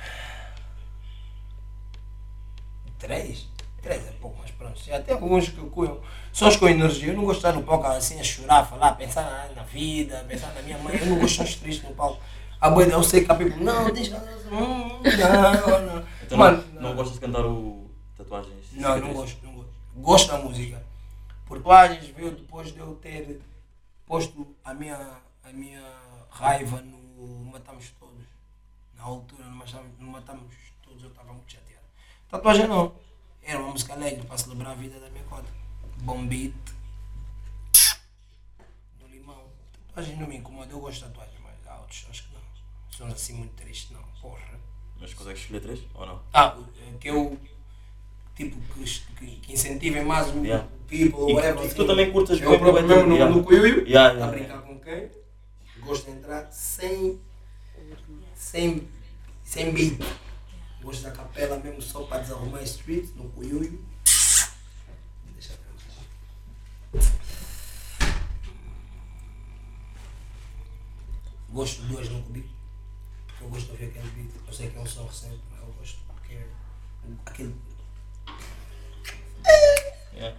Três? 2.99 3.49
Três 3.83 4.07
é 4.07 4.13
pouco, 4.21 4.39
mas 4.41 4.51
pronto. 4.53 4.81
Tem 4.83 5.15
alguns 5.15 5.49
que 5.49 5.59
eu 5.59 5.69
cunho. 5.71 6.01
Sons 6.33 6.57
com 6.57 6.69
energia. 6.69 7.09
Eu 7.09 7.17
não 7.17 7.25
gosto 7.25 7.41
de 7.41 7.47
estar 7.47 7.59
no 7.59 7.67
palco 7.67 7.87
assim 7.87 8.21
a 8.21 8.23
chorar, 8.23 8.61
a 8.61 8.65
falar, 8.65 8.93
pensar 8.93 9.23
na, 9.23 9.55
na 9.57 9.63
vida, 9.65 10.25
pensar 10.29 10.53
na 10.55 10.63
minha 10.63 10.79
mãe. 10.79 10.97
Eu 11.01 11.07
não 11.07 11.19
gosto 11.19 11.43
de 11.43 11.49
sons 11.49 11.57
tristes 11.57 11.89
no 11.89 11.95
palco. 11.95 12.23
A 12.61 12.71
boa 12.71 12.85
eu 12.85 13.03
sei 13.03 13.25
que 13.25 13.33
a 13.33 13.35
people, 13.35 13.65
não, 13.65 13.91
deixa. 13.91 14.17
Hum, 14.53 15.01
não, 15.03 15.87
não. 15.87 16.05
Então 16.23 16.39
Mano, 16.39 16.63
não, 16.75 16.83
não 16.83 16.95
gostas 16.95 17.15
de 17.15 17.21
cantar 17.21 17.45
o 17.45 17.91
tatuagens? 18.17 18.73
Não, 18.73 18.99
não 18.99 19.15
gosto, 19.15 19.45
não 19.45 19.53
gosto. 19.55 19.71
Gosto 19.97 20.31
da 20.31 20.39
música. 20.39 20.83
Tatuagens 21.49 22.07
veio 22.15 22.33
depois 22.33 22.71
de 22.71 22.79
eu 22.79 22.95
ter 23.03 23.41
posto 24.11 24.57
a 24.65 24.75
minha, 24.75 25.23
a 25.45 25.53
minha 25.53 25.81
raiva 26.31 26.81
no 26.83 27.45
Matamos 27.45 27.91
Todos. 27.91 28.27
Na 28.97 29.05
altura, 29.05 29.45
no 29.45 29.55
Matamos, 29.55 29.99
no 30.01 30.07
Matamos 30.09 30.53
Todos, 30.83 31.05
eu 31.05 31.11
estava 31.11 31.33
muito 31.33 31.53
chateado. 31.53 31.87
Tatuagem 32.29 32.67
não. 32.67 32.93
Era 33.41 33.61
uma 33.61 33.71
música 33.71 33.93
alegre 33.93 34.27
para 34.27 34.37
celebrar 34.37 34.73
a 34.73 34.75
vida 34.75 34.99
da 34.99 35.09
minha 35.11 35.23
cota. 35.25 35.49
Bom 36.03 36.27
beat. 36.27 36.53
No 39.01 39.07
limão. 39.07 39.49
Tatuagem 39.87 40.17
não 40.17 40.27
me 40.27 40.39
incomoda. 40.39 40.73
Eu 40.73 40.81
gosto 40.81 41.07
de 41.07 41.13
tatuagem, 41.13 41.39
mas 41.45 41.65
há 41.69 41.79
outros 41.79 42.05
acho 42.11 42.27
que 42.27 42.35
não. 42.35 42.41
São 42.91 43.07
assim 43.07 43.35
muito 43.35 43.55
tristes, 43.55 43.93
não. 43.93 44.03
Porra. 44.21 44.59
Mas 44.99 45.15
consegues 45.15 45.43
escolher 45.43 45.61
três 45.61 45.87
ou 45.95 46.05
não? 46.05 46.21
Ah, 46.35 46.59
que 47.01 47.09
eu 47.09 47.39
tipo 48.35 48.57
que, 48.75 48.85
que, 49.41 49.53
incentivem 49.53 50.05
mais 50.05 50.29
o 50.35 50.45
Yeah. 50.45 50.67
people, 50.89 51.31
E 51.31 51.35
whatever. 51.35 51.65
e 51.65 51.69
que 51.69 51.75
tu 51.75 51.87
também 51.87 52.11
curtas 52.13 52.41
eu 52.41 52.51
bem, 52.51 52.59
próprio 52.59 52.87
bem, 52.87 52.97
mesmo 52.97 53.09
no, 53.09 53.15
yeah. 53.15 53.35
no 53.35 53.45
cuiuio, 53.45 53.87
Yeah, 53.87 54.11
a 54.11 54.13
yeah, 54.15 54.33
brincar 54.33 54.63
com 54.63 54.79
quem, 54.81 55.11
gosto 55.85 56.11
de 56.11 56.19
entrar 56.19 56.51
sem 56.51 57.21
sem, 58.35 58.89
sem 59.45 59.73
beat. 59.73 60.01
Gosto 60.83 61.03
da 61.03 61.11
capela 61.13 61.59
mesmo 61.59 61.81
só 61.83 62.03
para 62.05 62.23
desarrumar 62.23 62.61
a 62.61 62.65
street, 62.65 63.11
no 63.15 63.29
cuiuio. 63.31 63.85
Deixa 65.35 65.53
eu 65.53 67.01
ver. 67.01 67.05
Gosto 71.51 71.83
de 71.83 71.89
duas 71.89 72.09
no 72.09 72.23
cubico. 72.23 72.49
Eu 73.41 73.49
gosto 73.49 73.67
de 73.67 73.73
ouvir 73.73 73.85
aquele 73.87 74.09
beat. 74.11 74.31
Eu 74.47 74.53
sei 74.53 74.71
que 74.71 74.77
é 74.79 74.81
um 74.81 74.87
som 74.87 75.07
recente, 75.07 75.41
mas 75.51 75.61
eu 75.61 75.67
gosto 75.79 75.99
porque 76.07 76.35
é 76.35 76.47
aquele. 77.27 77.55
Yeah. 80.15 80.37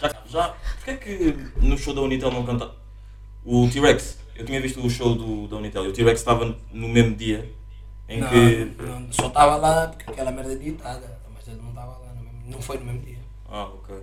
Já, 0.00 0.22
já, 0.26 0.48
porquê 0.76 0.90
é 0.90 0.96
que 0.96 1.36
no 1.60 1.78
show 1.78 1.94
da 1.94 2.00
Unitel 2.00 2.30
não 2.30 2.44
canta 2.44 2.70
o 3.44 3.68
T-Rex? 3.70 4.18
Eu 4.34 4.44
tinha 4.44 4.60
visto 4.60 4.84
o 4.84 4.90
show 4.90 5.14
do, 5.14 5.46
da 5.46 5.56
Unitel 5.56 5.84
e 5.84 5.88
o 5.88 5.92
T-Rex 5.92 6.20
estava 6.20 6.56
no 6.72 6.88
mesmo 6.88 7.14
dia 7.14 7.50
em 8.08 8.20
não, 8.20 8.28
que. 8.28 8.82
não, 8.82 9.12
só 9.12 9.28
estava 9.28 9.56
lá 9.56 9.88
porque 9.88 10.10
aquela 10.10 10.30
merda 10.30 10.52
é 10.52 10.54
editada, 10.54 11.20
mas 11.32 11.46
ele 11.48 11.60
não 11.60 11.70
estava 11.70 11.98
lá, 11.98 12.14
no 12.14 12.22
mesmo, 12.22 12.40
não 12.46 12.60
foi 12.60 12.78
no 12.78 12.84
mesmo 12.84 13.00
dia. 13.00 13.18
Ah, 13.48 13.64
ok. 13.64 14.02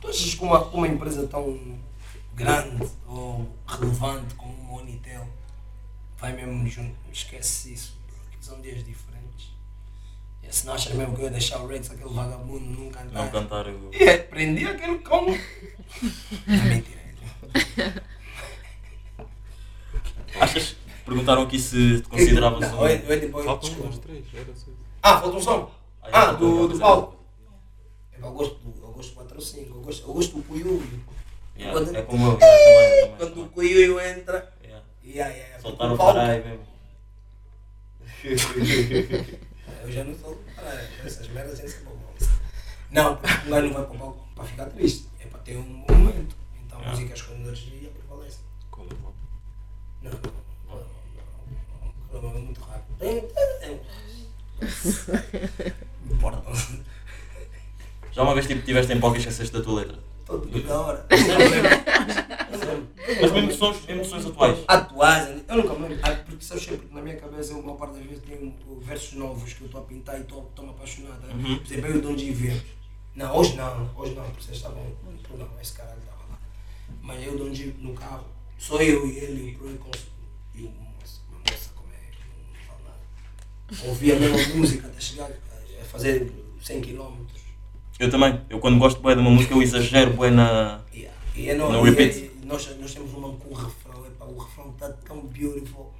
Tu 0.00 0.08
achas 0.08 0.34
que 0.34 0.44
uma, 0.44 0.64
uma 0.66 0.88
empresa 0.88 1.26
tão 1.26 1.78
grande 2.34 2.88
ou 3.06 3.48
relevante 3.66 4.34
como 4.34 4.52
uma 4.54 4.82
Unitel 4.82 5.26
vai 6.18 6.32
mesmo 6.32 6.66
junto? 6.66 6.94
Esquece 7.12 7.72
isso, 7.72 7.96
bro, 8.06 8.16
que 8.30 8.44
são 8.44 8.60
dias 8.60 8.84
diferentes. 8.84 9.52
E 10.42 10.52
se 10.54 10.66
não 10.66 10.74
achas 10.74 10.92
mesmo 10.94 11.14
que 11.14 11.20
eu 11.22 11.24
ia 11.26 11.30
deixar 11.30 11.60
o 11.60 11.66
Rex, 11.66 11.90
aquele 11.90 12.12
vagabundo, 12.12 12.80
não 12.80 12.90
cantar? 12.90 13.12
Não 13.12 13.28
cantar 13.30 13.66
o. 13.68 13.90
E 13.94 14.02
é, 14.02 14.18
prendi 14.18 14.66
aquele 14.66 14.98
cão. 14.98 15.26
é 16.48 16.56
mentira. 16.68 17.02
Achas? 20.40 20.76
Perguntaram 21.04 21.42
aqui 21.42 21.58
se 21.58 22.00
te 22.00 22.08
consideravas 22.08 22.60
Não, 22.60 22.80
um. 22.80 22.86
eu, 22.88 22.96
eu 22.96 23.20
depois. 23.20 23.44
Faltam 23.44 23.70
uns 23.86 23.98
três, 23.98 24.24
era. 24.34 24.46
Ah, 25.02 25.20
falta 25.20 25.36
um 25.36 25.40
som. 25.40 25.70
Ah, 26.02 26.08
Ah, 26.28 26.32
do, 26.32 26.68
do 26.68 26.74
já 26.76 26.80
palco. 26.84 27.22
Eu 28.18 28.30
gosto 28.32 28.54
do, 28.56 28.70
do 28.70 28.80
4 29.14 29.34
ou 29.34 29.40
5, 29.40 29.74
eu 29.76 29.80
gosto, 29.82 30.06
eu 30.08 30.14
gosto 30.14 30.36
do 30.36 30.42
Cuiuio. 30.44 31.02
Yeah, 31.58 31.72
Quando- 31.78 31.96
é 31.96 32.02
como 32.02 32.26
eu, 32.26 32.38
yeah, 32.38 32.56
também, 32.64 32.90
também, 33.00 33.16
Quando 33.18 33.30
o 33.32 33.34
também. 33.34 33.48
Cuiuio 33.48 34.00
entra, 34.00 34.52
Yeah. 34.62 34.84
yeah, 35.04 35.34
yeah, 35.34 35.58
Soltar 35.60 35.88
porque 35.88 36.02
o 36.02 36.06
caralho 36.06 36.44
mesmo. 36.44 36.66
Eu 39.82 39.90
já 39.92 40.04
não 40.04 40.14
sou 40.16 40.40
caralho, 40.54 40.88
essas 41.04 41.28
merdas 41.28 41.58
já 41.58 41.68
são 41.68 41.84
bom. 41.84 42.14
Não, 42.90 43.16
porque 43.16 43.46
um 43.46 43.50
gajo 43.50 43.66
não 43.66 43.74
vai 43.74 43.84
para 43.86 44.06
o 44.06 44.12
para 44.34 44.44
ficar 44.44 44.66
triste, 44.66 45.08
é 45.18 45.26
para 45.26 45.40
ter 45.40 45.56
um 45.56 45.62
momento. 45.62 46.36
Então 46.64 46.78
Yeah. 46.78 46.90
músicas 46.90 47.22
com 47.22 47.34
energia 47.34 47.90
prevalecem. 47.90 48.40
Como 48.70 48.88
é. 48.90 48.94
Não, 50.02 50.10
não, 50.10 50.20
não, 52.12 52.22
não, 52.22 52.22
não, 52.22 52.30
é 52.30 52.40
muito 52.40 52.60
tem. 53.02 53.28
Não 56.06 56.16
importa. 56.16 56.42
Já 58.12 58.22
uma 58.22 58.34
vez 58.34 58.46
tipo, 58.46 58.60
estiveste 58.60 58.92
em 58.92 59.00
palco 59.00 59.16
e 59.16 59.18
esqueceste 59.18 59.52
da 59.52 59.62
tua 59.62 59.80
letra? 59.80 59.98
Dia 60.40 60.62
da 60.62 60.80
hora. 60.80 61.06
Mas 63.20 63.32
mesmo 63.32 63.48
mesmo 63.86 64.04
sons 64.04 64.26
atuais. 64.26 64.58
atuais, 64.66 65.42
eu 65.48 65.56
nunca 65.56 65.74
me 65.74 65.88
lembro, 65.88 65.98
ah, 66.02 66.10
porque 66.26 66.44
são 66.44 66.58
sempre 66.58 66.86
que 66.86 66.94
na 66.94 67.02
minha 67.02 67.16
cabeça, 67.16 67.54
uma 67.54 67.76
parte 67.76 67.94
das 67.96 68.04
vezes 68.04 68.22
tem 68.24 68.56
versos 68.80 69.12
novos 69.14 69.52
que 69.52 69.62
eu 69.62 69.66
estou 69.66 69.80
a 69.80 69.84
pintar 69.84 70.18
e 70.18 70.22
estou 70.22 70.50
me 70.60 70.70
apaixonado. 70.70 71.26
né? 71.26 71.34
Uhum. 71.34 71.58
Por 71.58 71.66
exemplo, 71.66 71.90
eu 71.90 72.00
de 72.00 72.06
onde 72.06 72.24
vivemos. 72.32 72.62
Não, 73.14 73.36
hoje 73.36 73.56
não, 73.56 73.90
hoje 73.94 74.14
não, 74.14 74.24
porque 74.24 74.42
vocês 74.42 74.56
estavam 74.56 74.82
programa, 75.22 75.60
esse 75.60 75.72
caralho 75.72 75.98
estava 75.98 76.22
lá. 76.30 76.38
Mas 77.02 77.26
eu 77.26 77.36
de 77.36 77.42
onde 77.42 77.66
no 77.78 77.94
carro, 77.94 78.26
só 78.58 78.80
eu 78.80 79.06
e 79.06 79.18
ele 79.18 79.50
e 79.50 79.54
o 79.54 79.58
Pro 79.58 79.90
e 80.54 80.62
moça, 80.62 81.20
uma 81.30 81.38
moça 81.40 81.70
como 81.74 81.88
é, 81.92 82.10
não 82.52 82.66
falo 82.66 82.80
nada. 82.84 83.88
Ouvia 83.88 84.16
a 84.16 84.20
mesma 84.20 84.54
música 84.56 84.86
até 84.86 85.00
chegar 85.00 85.30
a 85.30 85.84
fazer 85.84 86.30
100 86.62 86.80
km. 86.80 87.26
Eu 88.02 88.10
também. 88.10 88.40
Eu 88.50 88.58
quando 88.58 88.80
gosto 88.80 89.00
bem 89.00 89.14
de 89.14 89.20
uma 89.20 89.30
música 89.30 89.54
eu 89.54 89.62
exagero 89.62 90.12
bem 90.16 90.32
na. 90.32 90.80
Yeah. 90.92 91.16
E 91.36 91.48
é 91.50 91.54
no, 91.54 91.70
No 91.70 91.86
e- 91.86 91.90
repeat. 91.90 92.32
nós, 92.44 92.66
nós 92.80 92.92
temos 92.92 93.12
uma 93.14 93.28
com 93.36 93.50
o 93.50 93.54
refrão, 93.54 94.04
epa, 94.04 94.24
o 94.24 94.38
refrão 94.38 94.70
está 94.70 94.88
tão 95.06 95.20
beautiful. 95.26 95.92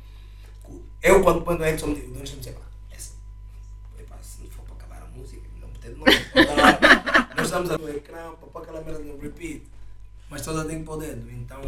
Eu 1.00 1.22
quando 1.22 1.42
quando 1.42 1.62
é 1.62 1.72
que 1.72 1.78
somos, 1.78 1.96
nós 2.08 2.24
estamos 2.24 2.44
epá, 2.48 2.60
essa, 2.90 3.12
epá, 4.00 4.16
se 4.20 4.42
não 4.42 4.50
for 4.50 4.64
para 4.64 4.74
acabar 4.74 5.02
a 5.06 5.16
música, 5.16 5.42
não 5.60 5.68
pode 5.68 5.94
não, 5.94 7.36
nós 7.36 7.46
estamos 7.46 7.68
no 7.70 7.88
ecrã 7.88 8.32
para 8.52 8.62
aquela 8.62 8.80
merda 8.82 8.98
no 8.98 9.18
repeat, 9.20 9.62
mas 10.28 10.42
toda 10.42 10.64
tem 10.64 10.82
para 10.82 10.94
o 10.94 10.96
dedo, 10.96 11.30
então 11.30 11.60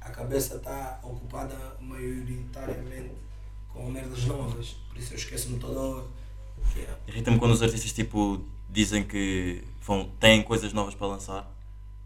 a 0.00 0.10
cabeça 0.10 0.56
está 0.56 1.00
ocupada 1.02 1.56
maioritariamente 1.80 3.14
com 3.68 3.90
merdas 3.90 4.24
novas, 4.26 4.76
por 4.88 4.98
isso 4.98 5.14
eu 5.14 5.18
esqueço-me 5.18 5.58
toda 5.58 5.80
hora. 5.80 6.04
Yeah. 6.76 6.96
Irrita-me 7.08 7.38
quando 7.38 7.52
os 7.52 7.62
artistas 7.62 7.92
tipo 7.92 8.40
dizem 8.72 9.04
que 9.04 9.62
vão, 9.82 10.10
têm 10.18 10.42
coisas 10.42 10.72
novas 10.72 10.94
para 10.94 11.06
lançar 11.06 11.46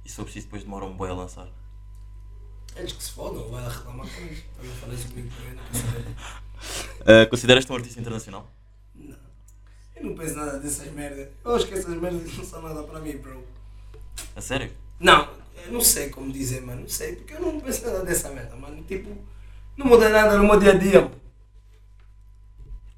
e 0.04 0.08
se 0.08 0.16
for 0.16 0.24
preciso 0.24 0.46
depois 0.46 0.64
demoram 0.64 0.88
um 0.88 0.96
boi 0.96 1.08
a 1.08 1.14
lançar. 1.14 1.48
Eles 2.74 2.92
que 2.92 3.02
se 3.02 3.12
fodam, 3.12 3.48
vai 3.48 3.66
reclamar 3.66 4.06
com. 4.06 4.22
Eu 4.22 4.68
não 4.68 4.74
falei 4.74 4.96
isso 4.96 5.08
comigo 5.08 5.30
também. 5.34 7.24
Uh, 7.24 7.26
Consideras-te 7.30 7.72
um 7.72 7.76
artista 7.76 8.00
internacional? 8.00 8.50
Não. 8.94 9.16
Eu 9.94 10.04
não 10.04 10.14
penso 10.14 10.34
nada 10.34 10.58
dessas 10.58 10.92
merdas. 10.92 11.28
Eu 11.42 11.54
acho 11.54 11.66
que 11.66 11.74
essas 11.74 11.96
merdas 11.96 12.36
não 12.36 12.44
são 12.44 12.60
nada 12.60 12.82
para 12.82 13.00
mim, 13.00 13.16
bro. 13.16 13.42
A 14.34 14.40
sério? 14.40 14.70
Não, 15.00 15.28
eu 15.64 15.72
não 15.72 15.80
sei 15.80 16.10
como 16.10 16.30
dizer, 16.30 16.60
mano. 16.60 16.82
Não 16.82 16.88
sei, 16.88 17.16
porque 17.16 17.32
eu 17.34 17.40
não 17.40 17.60
penso 17.60 17.86
nada 17.86 18.04
dessa 18.04 18.28
merda, 18.30 18.54
mano. 18.56 18.82
Tipo, 18.82 19.16
não 19.76 19.86
muda 19.86 20.10
nada 20.10 20.36
no 20.36 20.44
meu 20.44 20.60
dia 20.60 20.72
a 20.72 20.76
dia. 20.76 21.10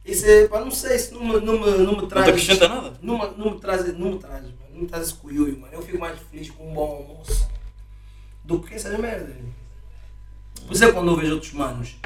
Isso 0.08 0.24
é, 0.24 0.48
pá, 0.48 0.60
não 0.60 0.70
sei, 0.70 0.96
isso 0.96 1.12
não 1.14 1.22
me, 1.22 1.40
não 1.44 1.60
me, 1.60 1.78
não 1.84 2.00
me 2.00 2.06
traz. 2.08 2.24
te 2.24 2.30
acrescenta 2.30 2.66
nada? 2.68 2.98
Não, 3.02 3.18
me- 3.18 3.36
não 3.36 3.50
me 3.52 3.60
traz, 3.60 3.98
não 3.98 4.12
me 4.12 4.18
traz, 4.18 4.42
mano. 4.42 4.56
Não 4.72 4.80
me 4.80 4.86
traz 4.88 5.04
esse 5.08 5.14
cuiuio, 5.14 5.60
mano. 5.60 5.72
Eu 5.74 5.82
fico 5.82 5.98
mais 5.98 6.18
feliz 6.18 6.50
com 6.50 6.70
um 6.70 6.74
bom 6.74 6.96
almoço 6.96 7.48
do 8.42 8.60
que 8.62 8.74
essas 8.74 8.98
merdas. 8.98 9.36
Por 10.66 10.72
isso 10.72 10.84
é 10.84 10.92
quando 10.92 11.10
eu 11.10 11.16
vejo 11.16 11.34
outros 11.34 11.52
manos 11.52 11.96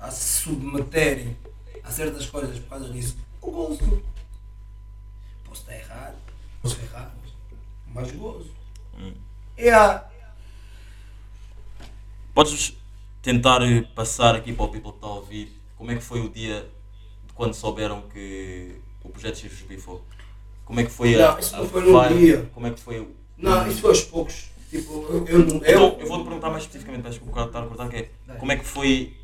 a 0.00 0.10
se 0.10 0.42
submeterem 0.42 1.36
a 1.84 1.90
certas 1.90 2.26
coisas 2.26 2.58
por 2.58 2.68
causa 2.70 2.88
disso, 2.92 3.16
eu 3.42 3.50
gosto. 3.52 4.02
Posso 5.44 5.60
estar 5.62 5.74
errado, 5.76 6.16
posso 6.60 6.80
errar, 6.80 7.14
mas 7.94 8.10
gozo. 8.10 8.50
É 9.56 9.70
a. 9.72 10.04
Podes 12.34 12.76
tentar 13.22 13.60
passar 13.94 14.34
aqui 14.34 14.52
para 14.52 14.64
o 14.64 14.68
people 14.68 14.90
que 14.90 14.98
está 14.98 15.06
a 15.06 15.14
ouvir 15.14 15.60
como 15.76 15.90
é 15.90 15.94
que 15.94 16.02
foi 16.02 16.20
o 16.20 16.28
dia 16.28 16.68
quando 17.36 17.54
souberam 17.54 18.02
que 18.12 18.74
o 19.04 19.08
projeto 19.10 19.36
X 19.38 19.62
bifou? 19.68 20.02
Como 20.64 20.80
é 20.80 20.84
que 20.84 20.90
foi 20.90 21.14
a, 21.14 21.32
Não, 21.32 21.38
isso 21.38 21.54
a 21.54 21.58
não 21.58 21.68
foi 21.68 21.82
num 21.82 21.92
vibe? 21.92 22.18
dia. 22.18 22.50
Como 22.52 22.66
é 22.66 22.70
que 22.70 22.80
foi 22.80 22.98
o... 23.00 23.14
Não, 23.38 23.68
isso 23.68 23.80
foi 23.82 23.90
aos 23.90 24.02
poucos. 24.02 24.50
Tipo, 24.70 24.92
eu, 25.08 25.24
eu, 25.28 25.38
não- 25.40 25.56
Então, 25.58 25.64
eu, 25.64 25.96
eu 26.00 26.06
vou-te 26.08 26.24
perguntar 26.24 26.50
mais 26.50 26.64
especificamente, 26.64 27.02
peço 27.04 27.18
desculpa 27.20 27.44
estar 27.44 27.62
a 27.62 27.66
cortar, 27.66 27.88
que 27.88 27.96
é, 27.96 28.10
como 28.38 28.50
é 28.50 28.56
que 28.56 28.64
foi 28.64 29.16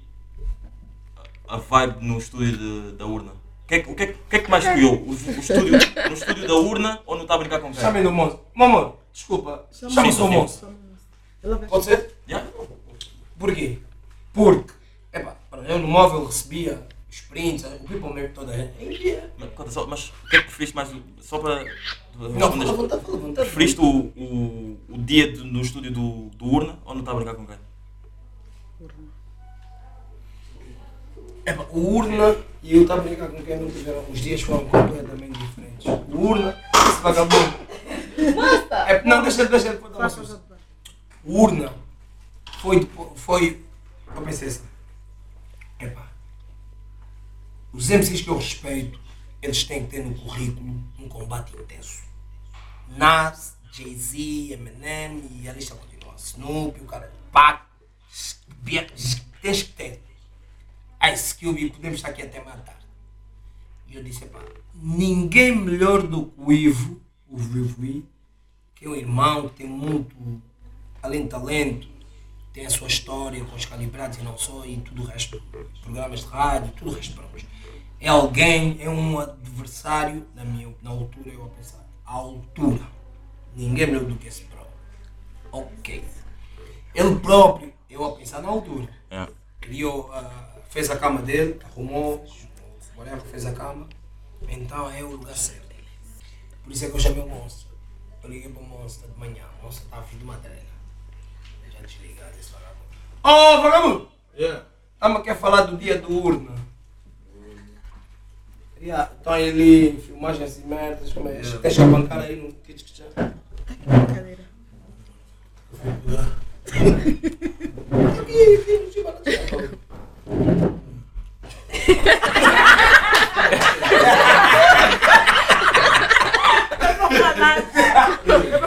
a 1.49 1.57
vibe 1.57 2.05
no 2.07 2.19
estúdio 2.19 2.57
de- 2.57 2.93
da 2.97 3.07
urna? 3.07 3.33
O 3.33 3.67
que, 3.67 3.75
é, 3.75 3.81
que- 3.81 3.91
o, 3.91 3.95
que 3.97 4.03
é, 4.03 4.07
que- 4.09 4.13
o 4.13 4.29
que 4.29 4.37
é 4.37 4.39
que 4.39 4.51
mais 4.51 4.65
escolheu? 4.65 4.93
O, 4.95 5.11
o 5.11 5.15
estúdio, 5.15 5.73
no 5.73 6.13
estúdio 6.15 6.47
da 6.47 6.55
urna 6.55 7.01
ou 7.07 7.17
não 7.17 7.23
está 7.23 7.35
a 7.35 7.39
brincar 7.39 7.61
com 7.61 7.73
quem? 7.73 7.81
Chamem 7.81 8.03
do 8.03 8.13
moço. 8.13 8.39
Mamãe, 8.55 8.93
desculpa. 9.13 9.67
Chama 9.73 9.91
o 9.91 10.49
vai 11.59 11.69
Pode 11.69 11.85
ser? 11.85 12.15
Yeah? 12.29 12.49
Porquê? 13.39 13.79
Porque, 14.33 14.73
epá, 15.13 15.37
para 15.51 15.63
eu 15.63 15.79
no 15.79 15.89
móvel 15.89 16.25
recebia 16.27 16.87
os 17.13 17.21
prints, 17.21 17.63
o 17.65 17.85
people 17.87 18.13
mesmo 18.15 18.35
toda 18.35 18.57
em 18.81 18.89
dia. 18.89 19.31
Mas, 19.39 19.51
conta 19.53 19.71
só, 19.71 19.87
mas 19.87 20.09
o 20.25 20.29
que 20.31 20.37
é 20.37 20.39
que 20.41 20.47
preferiste 20.47 20.75
mais? 20.75 20.89
Só 21.21 21.39
para 21.39 21.63
Não, 22.17 22.51
fala 22.51 22.71
à 22.71 22.73
vontade, 22.73 23.03
fala 23.05 23.19
vontade. 23.19 23.49
Preferiste 23.51 23.81
o, 23.83 23.85
o, 24.17 24.81
o 24.89 24.99
dia 24.99 25.31
de- 25.31 25.45
no 25.45 25.61
estúdio 25.61 25.93
do, 25.93 26.31
do 26.31 26.47
urna 26.47 26.79
ou 26.87 26.95
não 26.95 27.01
está 27.01 27.13
a 27.13 27.15
brincar 27.15 27.35
com 27.35 27.47
quem? 27.47 27.57
Epá, 31.45 31.67
o 31.71 31.97
Urna 31.97 32.37
e 32.63 32.77
eu 32.77 32.83
estava 32.83 33.01
a 33.01 33.05
brincar 33.05 33.29
com 33.29 33.43
quem 33.43 33.59
não 33.59 33.69
tiveram, 33.69 34.05
os 34.09 34.21
dias 34.21 34.41
foram 34.43 34.65
completamente 34.67 35.37
diferentes. 35.39 35.85
O 35.87 36.19
Urna, 36.19 36.57
esse 36.89 37.01
vagabundo. 37.03 37.55
É, 38.89 39.03
não, 39.05 39.23
deixa, 39.23 39.45
deixa 39.47 39.69
ele 39.69 39.79
contar 39.79 40.09
uma. 40.09 40.41
O 41.25 41.43
Urna 41.43 41.73
foi, 42.61 42.89
foi. 43.17 43.61
Eu 44.15 44.23
pensei 44.23 44.49
assim. 44.49 44.63
Epá. 45.81 46.12
Os 47.73 47.89
MCs 47.89 48.21
que 48.23 48.29
eu 48.29 48.37
respeito, 48.37 49.01
eles 49.41 49.65
têm 49.65 49.85
que 49.85 49.91
ter 49.93 50.05
no 50.05 50.15
currículo 50.15 50.83
um 50.99 51.09
combate 51.09 51.55
intenso. 51.57 52.03
Nas, 52.89 53.57
Jay-Z, 53.73 54.53
Eminem 54.53 55.23
e 55.41 55.49
a 55.49 55.53
lista 55.53 55.75
continua. 55.75 56.15
Snoop, 56.17 56.81
o 56.81 56.85
cara. 56.85 57.13
Pac. 57.33 57.63
Bia- 58.59 58.87
Tens 59.41 59.63
que 59.63 59.73
ter. 59.73 60.03
Ice 61.13 61.35
Cube, 61.35 61.71
podemos 61.71 61.97
estar 61.99 62.11
aqui 62.11 62.23
até 62.23 62.43
mais 62.45 62.63
tarde. 62.63 62.87
E 63.89 63.97
eu 63.97 64.05
disse, 64.05 64.23
epá, 64.25 64.41
ninguém 64.75 65.57
melhor 65.57 66.07
do 66.07 66.27
que 66.27 66.33
o 66.41 66.53
Ivo, 66.53 67.01
o 67.29 67.37
Vivi, 67.37 68.07
que 68.75 68.85
é 68.85 68.89
um 68.89 68.95
irmão 68.95 69.49
que 69.49 69.57
tem 69.57 69.67
muito, 69.67 70.15
além 71.03 71.25
de 71.25 71.29
talento, 71.29 71.89
tem 72.53 72.65
a 72.67 72.71
sua 72.71 72.87
história 72.87 73.45
com 73.45 73.57
os 73.57 73.65
calibrados 73.65 74.19
e 74.19 74.23
não 74.23 74.39
só, 74.39 74.65
e 74.65 74.77
tudo 74.81 75.03
o 75.03 75.07
resto, 75.07 75.43
programas 75.83 76.21
de 76.21 76.27
rádio, 76.27 76.73
tudo 76.77 76.93
o 76.93 76.95
resto, 76.95 77.15
pronto. 77.15 77.33
É 78.03 78.09
alguém, 78.09 78.79
é 78.81 78.91
um 78.91 79.21
adversário, 79.21 80.27
na 80.35 80.45
minha 80.45 80.75
na 80.83 80.91
altura, 80.91 81.31
eu 81.31 81.45
a 81.45 81.49
pensar, 81.51 81.87
à 82.05 82.15
altura. 82.15 82.83
Ninguém 83.55 83.87
melhor 83.87 84.05
do 84.05 84.17
que 84.17 84.27
esse 84.27 84.43
bro. 84.47 84.67
Ok. 85.53 86.05
Ele 86.93 87.21
próprio, 87.21 87.73
eu 87.89 88.05
a 88.05 88.17
pensar 88.17 88.43
na 88.43 88.49
altura 88.49 88.89
É. 89.09 89.29
criou, 89.61 90.11
ah, 90.13 90.59
fez 90.69 90.91
a 90.91 90.99
cama 90.99 91.23
dele, 91.23 91.61
arrumou, 91.65 92.27
whatever, 92.97 93.21
fez 93.21 93.47
a 93.47 93.53
cama. 93.53 93.89
Então 94.49 94.91
é 94.91 95.05
o 95.05 95.13
lugar 95.13 95.37
certo. 95.37 95.73
Por 96.65 96.73
isso 96.73 96.85
é 96.85 96.89
que 96.91 96.97
eu 96.97 97.01
chamei 97.01 97.23
o 97.23 97.29
monstro. 97.29 97.69
Eu 98.21 98.31
liguei 98.31 98.51
para 98.51 98.63
o 98.63 98.67
monstro 98.67 99.09
de 99.09 99.17
manhã, 99.17 99.45
o 99.61 99.65
monstro 99.65 99.85
estava 99.85 100.03
vindo 100.07 100.19
de 100.19 100.25
uma 100.25 100.39
treina. 100.39 100.73
Já 101.73 101.81
desligado 101.81 102.37
esse 102.37 102.51
vagabundo. 102.51 102.97
Ô, 103.23 103.63
vagabundo! 103.63 104.09
Yeah. 104.37 104.67
Tama 104.99 105.23
quer 105.23 105.39
falar 105.39 105.63
do 105.63 105.77
dia 105.77 106.01
do 106.01 106.13
urna. 106.21 106.72
Yeah, 108.83 109.13
Estão 109.17 109.33
ali, 109.35 109.93
filmagens 110.05 110.59
e 110.59 110.67
merdas, 110.67 111.15
mas 111.15 111.47
Yeah. 111.47 111.59
deixa 111.63 111.85
a 111.85 111.87
bancar 111.87 112.19
aí 112.19 112.35
no 112.35 112.53
kitchen. 112.53 113.07
Brincadeira. 113.87 114.43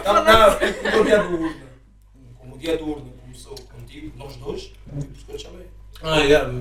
Não, 0.06 0.24
não, 0.24 0.52
é 0.54 0.74
como 0.74 1.02
o 1.02 1.06
dia 1.06 1.24
do 1.24 1.34
urna. 1.36 1.56
Como 2.38 2.56
o 2.56 2.58
dia 2.58 2.78
do 2.78 2.90
urna 2.90 3.12
começou 3.22 3.56
contigo, 3.56 4.12
nós 4.18 4.36
dois, 4.38 4.72
por 4.88 5.00
isso 5.00 5.26
que 5.26 5.32
eu 5.32 5.38
te 5.38 5.44
chamei. 5.44 5.68
Ah, 6.02 6.20
yeah. 6.20 6.52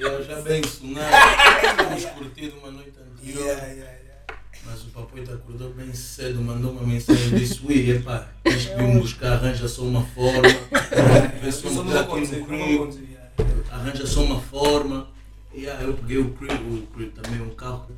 Eu 0.00 0.24
já 0.24 0.40
bem 0.40 0.62
sonado, 0.66 1.14
tínhamos 1.76 2.04
curtido 2.06 2.56
uma 2.56 2.70
noite 2.70 2.94
anterior, 2.98 3.44
Yeah, 3.44 3.66
yeah, 3.66 3.98
yeah. 3.98 4.34
mas 4.64 4.82
o 4.84 4.86
papoito 4.86 5.30
acordou 5.30 5.74
bem 5.74 5.92
cedo, 5.92 6.40
mandou 6.40 6.72
uma 6.72 6.86
mensagem 6.86 7.36
e 7.36 7.40
disse, 7.40 7.60
ui, 7.66 7.90
epá, 7.90 8.26
tens 8.42 8.64
que 8.64 8.76
me 8.76 8.98
buscar, 8.98 9.34
arranja 9.34 9.68
só 9.68 9.82
uma 9.82 10.02
forma, 10.02 10.40
vê 11.42 11.52
se 11.52 11.66
não 11.68 11.86
yeah. 11.86 12.08
arranja 13.70 14.06
só 14.06 14.22
uma 14.22 14.40
forma. 14.40 15.06
E 15.52 15.68
aí 15.68 15.84
eu 15.84 15.92
peguei 15.92 16.16
o 16.16 16.32
crib, 16.32 16.50
o 16.50 16.86
crib 16.94 17.12
também 17.12 17.42
um 17.42 17.54
carro 17.54 17.90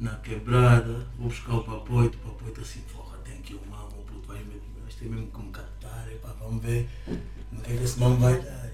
na 0.00 0.16
quebrada, 0.16 1.06
vou 1.16 1.28
buscar 1.28 1.54
o 1.54 1.62
papoito, 1.62 2.18
o 2.18 2.28
papoito 2.28 2.60
assim, 2.60 2.80
porra, 2.92 3.18
tem 3.18 3.34
aqui 3.34 3.54
o 3.54 3.60
mamo, 3.70 4.04
puto, 4.04 4.26
vai 4.26 4.38
mesmo, 4.38 4.62
mas 4.84 4.96
tem 4.96 5.08
mesmo 5.08 5.28
que 5.28 5.40
me 5.40 5.52
captar, 5.52 6.08
epá, 6.10 6.34
vamos 6.40 6.60
ver 6.60 6.88
no 7.52 7.60
que 7.60 7.72
é 7.72 7.76
que 7.76 7.84
esse 7.84 8.00
mamo 8.00 8.16
vai 8.16 8.40
dar. 8.40 8.67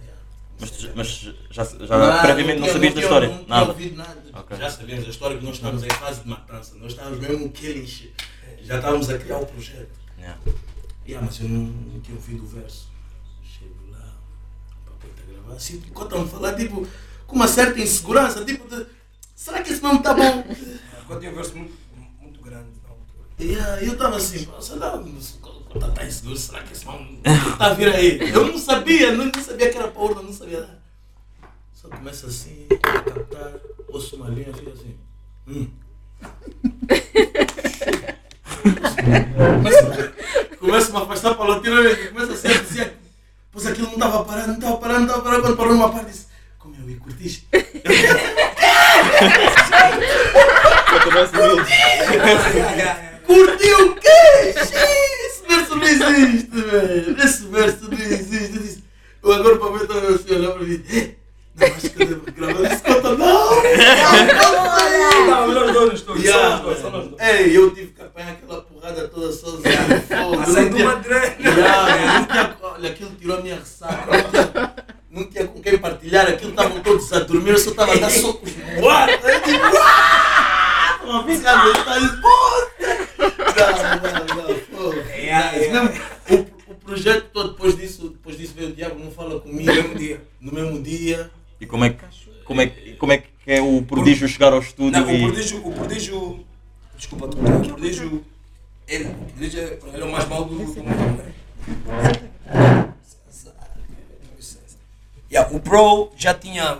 Mas, 0.60 0.70
tu 0.70 0.90
mas 0.94 1.08
já, 1.50 1.64
já 1.64 2.22
previamente 2.22 2.60
não 2.60 2.68
sabias 2.68 2.94
da 2.94 3.00
história? 3.00 3.28
Não 3.28 3.44
Nada. 3.46 3.74
nada. 3.94 4.22
Ok. 4.34 4.56
Já 4.56 4.70
sabíamos 4.70 5.04
da 5.04 5.10
história 5.10 5.38
que 5.38 5.44
nós 5.44 5.54
estávamos 5.56 5.82
em 5.82 5.90
fase 5.90 6.20
de 6.22 6.28
matança. 6.28 6.74
Nós 6.76 6.92
estávamos 6.92 7.18
mesmo 7.18 7.50
killing 7.50 7.86
shit. 7.86 8.14
Já 8.62 8.76
estávamos 8.76 9.10
a 9.10 9.18
criar 9.18 9.38
o 9.38 9.46
projeto. 9.46 9.90
Yeah. 10.18 10.38
Yeah, 11.06 11.26
mas 11.26 11.38
eu 11.40 11.48
não, 11.48 11.66
não 11.66 12.00
tinha 12.00 12.16
ouvido 12.16 12.44
o 12.44 12.46
verso. 12.46 12.88
Chego 13.42 13.90
lá, 13.90 14.16
o 14.86 14.90
papai 14.90 15.10
está 15.10 15.22
a 15.22 15.32
gravar. 15.32 15.56
Assim, 15.56 15.82
enquanto 15.86 16.18
me 16.18 16.28
falar, 16.28 16.54
tipo, 16.54 16.86
com 17.26 17.36
uma 17.36 17.48
certa 17.48 17.78
insegurança, 17.78 18.44
tipo, 18.44 18.66
de, 18.74 18.86
será 19.34 19.62
que 19.62 19.70
esse 19.70 19.82
nome 19.82 19.98
está 19.98 20.14
bom? 20.14 20.44
Quando 21.06 21.20
tinha 21.20 21.32
um 21.32 21.34
verso 21.34 21.56
muito, 21.58 21.74
muito 22.22 22.40
grande 22.40 22.70
na 22.82 22.90
altura. 22.90 23.28
Yeah, 23.38 23.82
eu 23.82 23.92
estava 23.92 24.16
assim, 24.16 24.48
sei 24.60 24.76
lá, 24.76 24.96
quando 25.78 25.88
está 25.90 26.04
inseguro, 26.04 26.36
será 26.36 26.62
que 26.62 26.72
esse 26.72 26.84
nome 26.86 27.20
está 27.24 27.66
a 27.66 27.74
vir 27.74 27.88
aí? 27.94 28.30
Eu 28.32 28.46
não 28.46 28.58
sabia, 28.58 29.12
não, 29.12 29.26
não 29.26 29.42
sabia 29.42 29.70
que 29.70 29.76
era 29.78 29.88
para 29.88 30.02
urna, 30.02 30.22
não 30.22 30.32
sabia 30.32 30.60
nada. 30.60 30.78
Só 31.72 31.88
começa 31.88 32.26
assim, 32.28 32.66
a 32.70 33.00
captar, 33.00 33.52
ouço 33.88 34.16
uma 34.16 34.28
linha, 34.28 34.52
fica 34.54 34.70
assim. 34.70 34.96
Hum. 35.48 35.68
Começa- 40.58 40.90
a 40.90 40.98
me 40.98 41.04
afastar 41.04 41.34
paulatinamente, 41.34 42.08
começa 42.08 42.32
a 42.32 42.36
ser 42.36 42.52
assim. 42.52 42.90
Pois 43.52 43.66
aquilo 43.66 43.86
não 43.88 43.94
estava 43.94 44.24
parado, 44.24 44.48
não 44.48 44.54
estava 44.54 44.76
parado, 44.78 45.00
não 45.00 45.06
estava 45.06 45.22
parado. 45.22 45.42
Quando 45.42 45.56
parou 45.56 45.72
numa 45.74 45.90
parte, 45.92 46.06
disse: 46.10 46.26
Como 46.58 46.74
eu 46.76 46.90
e 46.90 46.96
curtiste? 46.96 47.46
Curtiu 53.26 53.90
o 53.90 53.94
quê? 53.96 54.54
Verso 55.48 55.76
não 55.76 55.82
existe, 55.86 56.50
velho. 56.50 57.16
Esse 57.24 57.46
verso 57.46 57.84
não 57.90 57.98
existe. 57.98 58.54
Eu 58.56 58.62
disse, 58.62 58.84
eu 59.22 59.32
agora 59.32 59.56
para 59.58 59.70
ver, 59.70 59.82
estava 59.82 60.08
assim, 60.14 60.34
olhar 60.34 60.52
para 60.52 60.62
mim. 60.64 60.84
"Eh, 60.90 61.10
Não, 61.56 61.66
acho 61.68 61.90
que 61.90 62.02
eu 62.02 62.06
devo 62.06 62.32
gravar 62.32 62.72
esse 62.72 62.82
conta, 62.82 63.10
não. 63.16 63.62
Não, 65.26 65.48
melhor 65.48 65.72
dois, 65.72 66.00
só 66.00 66.14
Yeah, 66.16 66.48
nós 66.56 66.62
dois, 66.64 66.78
só 66.80 66.90
nós 66.90 67.06
dois. 67.08 67.22
Ei, 67.22 67.56
eu 67.56 67.70
tive 67.74 67.86
que 67.92 68.02
apanhar 68.02 68.30
aquela 68.32 68.60
porrada 68.62 69.08
toda 69.08 69.32
sozinho. 69.32 69.62
Não 70.10 70.70
de 70.70 70.82
uma. 70.82 71.02
Yeah, 71.38 72.18
não 72.18 72.26
tinha, 72.26 72.56
olha, 72.62 72.90
aquilo 72.90 73.10
tirou 73.20 73.38
a 73.38 73.40
minha 73.40 73.56
ressaca. 73.56 74.06
Não 74.10 74.30
tinha, 74.30 74.74
não 75.10 75.24
tinha 75.30 75.46
com 75.46 75.60
quem 75.62 75.78
partilhar. 75.78 76.26
Aquilo 76.28 76.50
estavam 76.50 76.80
todos 76.80 77.12
a 77.12 77.20
dormir. 77.20 77.50
Eu 77.50 77.58
só 77.58 77.70
estava 77.70 77.92
a 77.92 77.96
dar 77.98 78.10
socos 78.10 78.50
no 78.80 78.88
ar. 78.88 79.08
Ficar 81.26 81.70
está 81.70 82.00
Não, 82.00 82.16
não, 84.26 84.92
não. 84.92 84.94
Yeah, 85.14 85.56
Isso 85.56 85.64
yeah. 85.66 85.90
mesmo, 85.90 86.04
O, 86.68 86.72
o 86.72 86.74
projeto 86.76 87.26
todo, 87.32 87.52
depois 87.52 87.76
disso, 87.76 88.08
depois 88.08 88.36
disso 88.38 88.54
veio 88.56 88.70
o 88.70 88.72
Diabo, 88.72 88.98
não 88.98 89.10
fala 89.10 89.40
comigo. 89.40 89.70
No 89.70 89.74
mesmo 89.74 89.94
dia. 89.96 90.22
No 90.40 90.52
mesmo 90.52 90.82
dia. 90.82 91.30
E 91.60 91.66
como 91.66 91.84
é 91.84 91.90
que, 91.90 92.04
como 92.44 92.60
é, 92.60 92.66
que- 92.66 92.94
como 92.96 93.12
é 93.12 93.18
que 93.18 93.26
é 93.46 93.60
o 93.62 93.82
prodígio 93.82 94.26
chegar 94.28 94.52
ao 94.52 94.60
estúdio 94.60 94.92
Não, 95.00 95.06
o 95.06 95.10
e... 95.10 95.22
prodígio, 95.22 95.66
o 95.66 95.72
prodígio, 95.72 96.44
desculpa, 96.96 97.26
o 97.26 97.68
prodígio, 97.68 98.24
ele, 98.88 99.04
o 99.04 99.14
prodígio 99.32 99.60
é, 99.60 99.78
ele 99.92 100.02
é 100.02 100.04
o 100.04 100.12
mais 100.12 100.28
mau 100.28 100.44
do 100.44 100.54
do 100.56 100.64
mundo, 100.64 100.82
né? 100.84 101.32
Yeah, 105.30 105.54
o 105.56 105.60
Pro 105.60 106.12
já 106.16 106.34
tinha, 106.34 106.78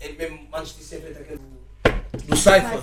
ele 0.00 0.16
mesmo, 0.18 0.40
antes 0.52 0.76
de 0.76 0.84
ser 0.84 1.00
feito 1.00 1.20
aquele 1.20 1.40
Do 2.26 2.36
Cypher. 2.36 2.80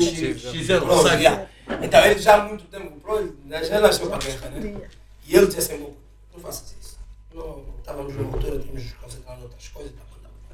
XL, 0.00 0.80
Pro, 0.84 1.02
Cypher. 1.02 1.48
Então 1.82 2.04
ele 2.06 2.18
já 2.20 2.34
há 2.36 2.44
muito 2.48 2.64
tempo, 2.64 2.98
Pro, 3.00 3.18
ele 3.18 3.64
já 3.64 3.80
nasceu 3.80 4.08
para 4.08 4.18
guerra, 4.18 4.48
né? 4.50 4.88
E 5.26 5.36
ele 5.36 5.46
dizia 5.46 5.60
assim, 5.60 5.94
não 6.32 6.40
faças 6.40 6.74
isso. 6.80 6.98
Não, 7.34 7.64
estávamos 7.78 8.14
numa 8.14 8.34
altura, 8.34 8.58
tínhamos 8.58 8.82
nos 8.84 8.92
concentrado 8.94 9.40
em 9.40 9.44
outras 9.44 9.68
coisas, 9.68 9.92
estava 9.92 10.08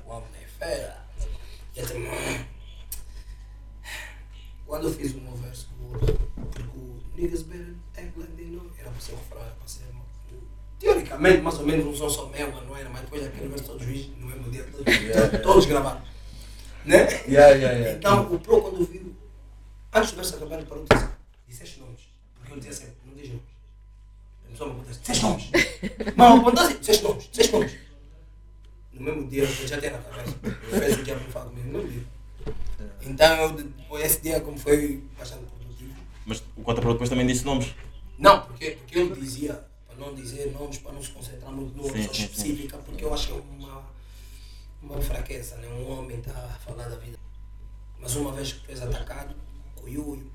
o 0.06 0.10
homem 0.10 0.28
é 0.42 0.46
fera. 0.46 1.04
E 1.76 1.82
também, 1.82 2.46
quando 4.66 4.88
eu 4.88 4.94
fiz 4.94 5.12
o 5.14 5.20
meu 5.20 5.34
verso 5.36 5.68
do 5.70 5.92
outro, 5.92 6.18
porque 6.34 6.62
o 6.62 7.00
Niggas 7.16 7.42
Better 7.42 7.74
Act 7.96 8.12
Like 8.18 8.32
They 8.32 8.46
Know 8.46 8.70
era 8.78 8.90
para 8.90 9.00
ser 9.00 9.12
o 9.12 9.16
refrão, 9.16 9.40
era 9.42 9.50
para 9.52 9.68
ser 9.68 9.84
uma- 9.92 10.04
teoricamente 10.78 11.40
mais 11.42 11.58
ou 11.58 11.64
menos 11.66 11.86
um 11.86 11.94
som 11.94 12.08
só 12.10 12.26
meu, 12.26 12.50
não 12.64 12.76
era, 12.76 12.88
mas 12.90 13.02
depois 13.02 13.24
aquele 13.24 13.48
verso 13.48 13.64
todos 13.64 13.86
os 13.86 14.08
no 14.18 14.26
mesmo 14.26 14.50
dia, 14.50 14.64
todos, 14.64 15.42
todos 15.42 15.66
gravados. 15.66 16.02
Né? 16.84 16.96
Yeah, 17.26 17.54
yeah, 17.54 17.72
yeah. 17.72 17.92
Então 17.92 18.32
o 18.32 18.38
Pro 18.38 18.60
quando 18.60 18.84
viu, 18.84 19.14
antes 19.92 20.10
do 20.10 20.16
verso 20.16 20.36
acabar, 20.36 20.56
ele 20.56 20.66
parou 20.66 20.84
e 20.84 20.94
disse, 20.94 21.08
disseste 21.48 21.80
nomes. 21.80 22.00
Porque 22.34 22.52
eu 22.52 22.56
dizia 22.58 22.72
sempre, 22.72 22.94
não 23.06 23.14
diz 23.14 23.28
nomes. 23.28 23.44
A 24.44 24.50
pessoa 24.50 24.68
me 24.68 24.76
acontece, 24.76 25.00
disseste 25.00 25.22
nomes. 25.24 25.50
Mal 26.16 26.36
apontou 26.38 26.64
assim, 26.64 26.78
disseste 26.78 27.02
nomes, 27.04 27.28
disseste 27.30 27.52
nomes. 27.52 27.72
No 28.92 29.00
mesmo 29.00 29.28
dia, 29.28 29.42
eu 29.44 29.68
já 29.68 29.78
tinha 29.80 29.92
na 29.92 29.98
cabeça. 29.98 30.36
Eu 30.44 30.78
fez 30.78 30.98
o 30.98 31.02
diabo 31.02 31.24
me 31.24 31.32
falar 31.32 31.46
comigo 31.46 31.66
no 31.68 31.78
mesmo 31.78 31.90
dia. 31.90 32.06
Então 33.06 33.36
eu, 33.36 33.52
depois, 33.52 34.04
esse 34.04 34.20
dia 34.20 34.40
como 34.40 34.58
foi 34.58 35.02
bastante 35.18 35.44
produtivo. 35.44 35.94
Mas 36.26 36.42
o 36.56 36.62
Contra 36.62 36.92
depois 36.92 37.08
também 37.08 37.26
disse 37.26 37.44
nomes. 37.44 37.74
Não, 38.18 38.42
porque, 38.42 38.72
porque 38.72 38.98
ele 38.98 39.20
dizia, 39.20 39.64
para 39.86 39.96
não 39.96 40.14
dizer 40.14 40.52
nomes, 40.52 40.78
para 40.78 40.92
não 40.92 41.02
se 41.02 41.10
concentrar 41.10 41.50
muito 41.50 41.76
numa 41.76 41.90
pessoa 41.90 42.12
específica, 42.12 42.78
porque 42.78 43.04
eu 43.04 43.12
acho 43.12 43.28
que 43.28 43.32
é 43.32 43.36
uma, 43.36 43.82
uma 44.84 45.00
fraqueza, 45.00 45.56
né? 45.56 45.68
um 45.68 45.90
homem 45.90 46.18
está 46.18 46.32
a 46.32 46.58
falar 46.58 46.88
da 46.88 46.96
vida. 46.96 47.18
Mas 47.98 48.14
uma 48.16 48.32
vez 48.32 48.52
que 48.52 48.60
tu 48.60 48.70
és 48.70 48.82
atacado, 48.82 49.34
coiuio, 49.74 50.30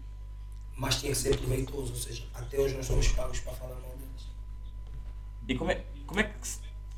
mas 0.76 0.99
tinha 0.99 1.11
que 1.11 1.17
ser 1.17 1.38
proveitoso, 1.38 1.93
ou 1.93 1.99
seja, 1.99 2.23
até 2.34 2.59
hoje 2.59 2.76
nós 2.76 2.85
somos 2.85 3.07
pagos 3.09 3.39
para 3.41 3.53
falar 3.53 3.76
mal 3.76 3.91
deles. 3.91 4.27
E 5.47 5.55
como 5.55 5.71
é, 5.71 5.84
como 6.05 6.19
é 6.19 6.23
que 6.23 6.34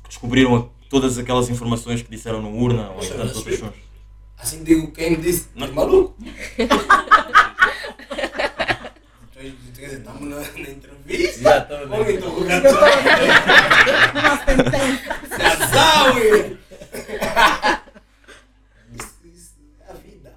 descobriram 0.08 0.70
todas 0.88 1.18
aquelas 1.18 1.48
informações 1.48 2.02
que 2.02 2.10
disseram 2.10 2.40
no 2.40 2.56
Urna 2.56 2.90
ou 2.90 3.02
em 3.02 3.08
tantos 3.08 3.18
mas 3.18 3.36
outros 3.36 3.54
sim. 3.56 3.60
sons? 3.60 3.74
Assim 4.38 4.64
digo, 4.64 4.90
quem 4.92 5.10
me 5.10 5.16
disse, 5.18 5.48
não 5.54 5.66
é 5.66 5.70
maluco? 5.70 6.16
Estamos 9.82 10.28
na, 10.28 10.36
na 10.36 10.70
entrevista. 10.70 11.42
Já 11.42 11.58
estava 11.58 11.86
na 11.86 11.96
Homem, 11.96 12.16
interrogatório. 12.16 13.04
Casal, 15.36 16.14
a 19.88 19.92
vida. 19.94 20.34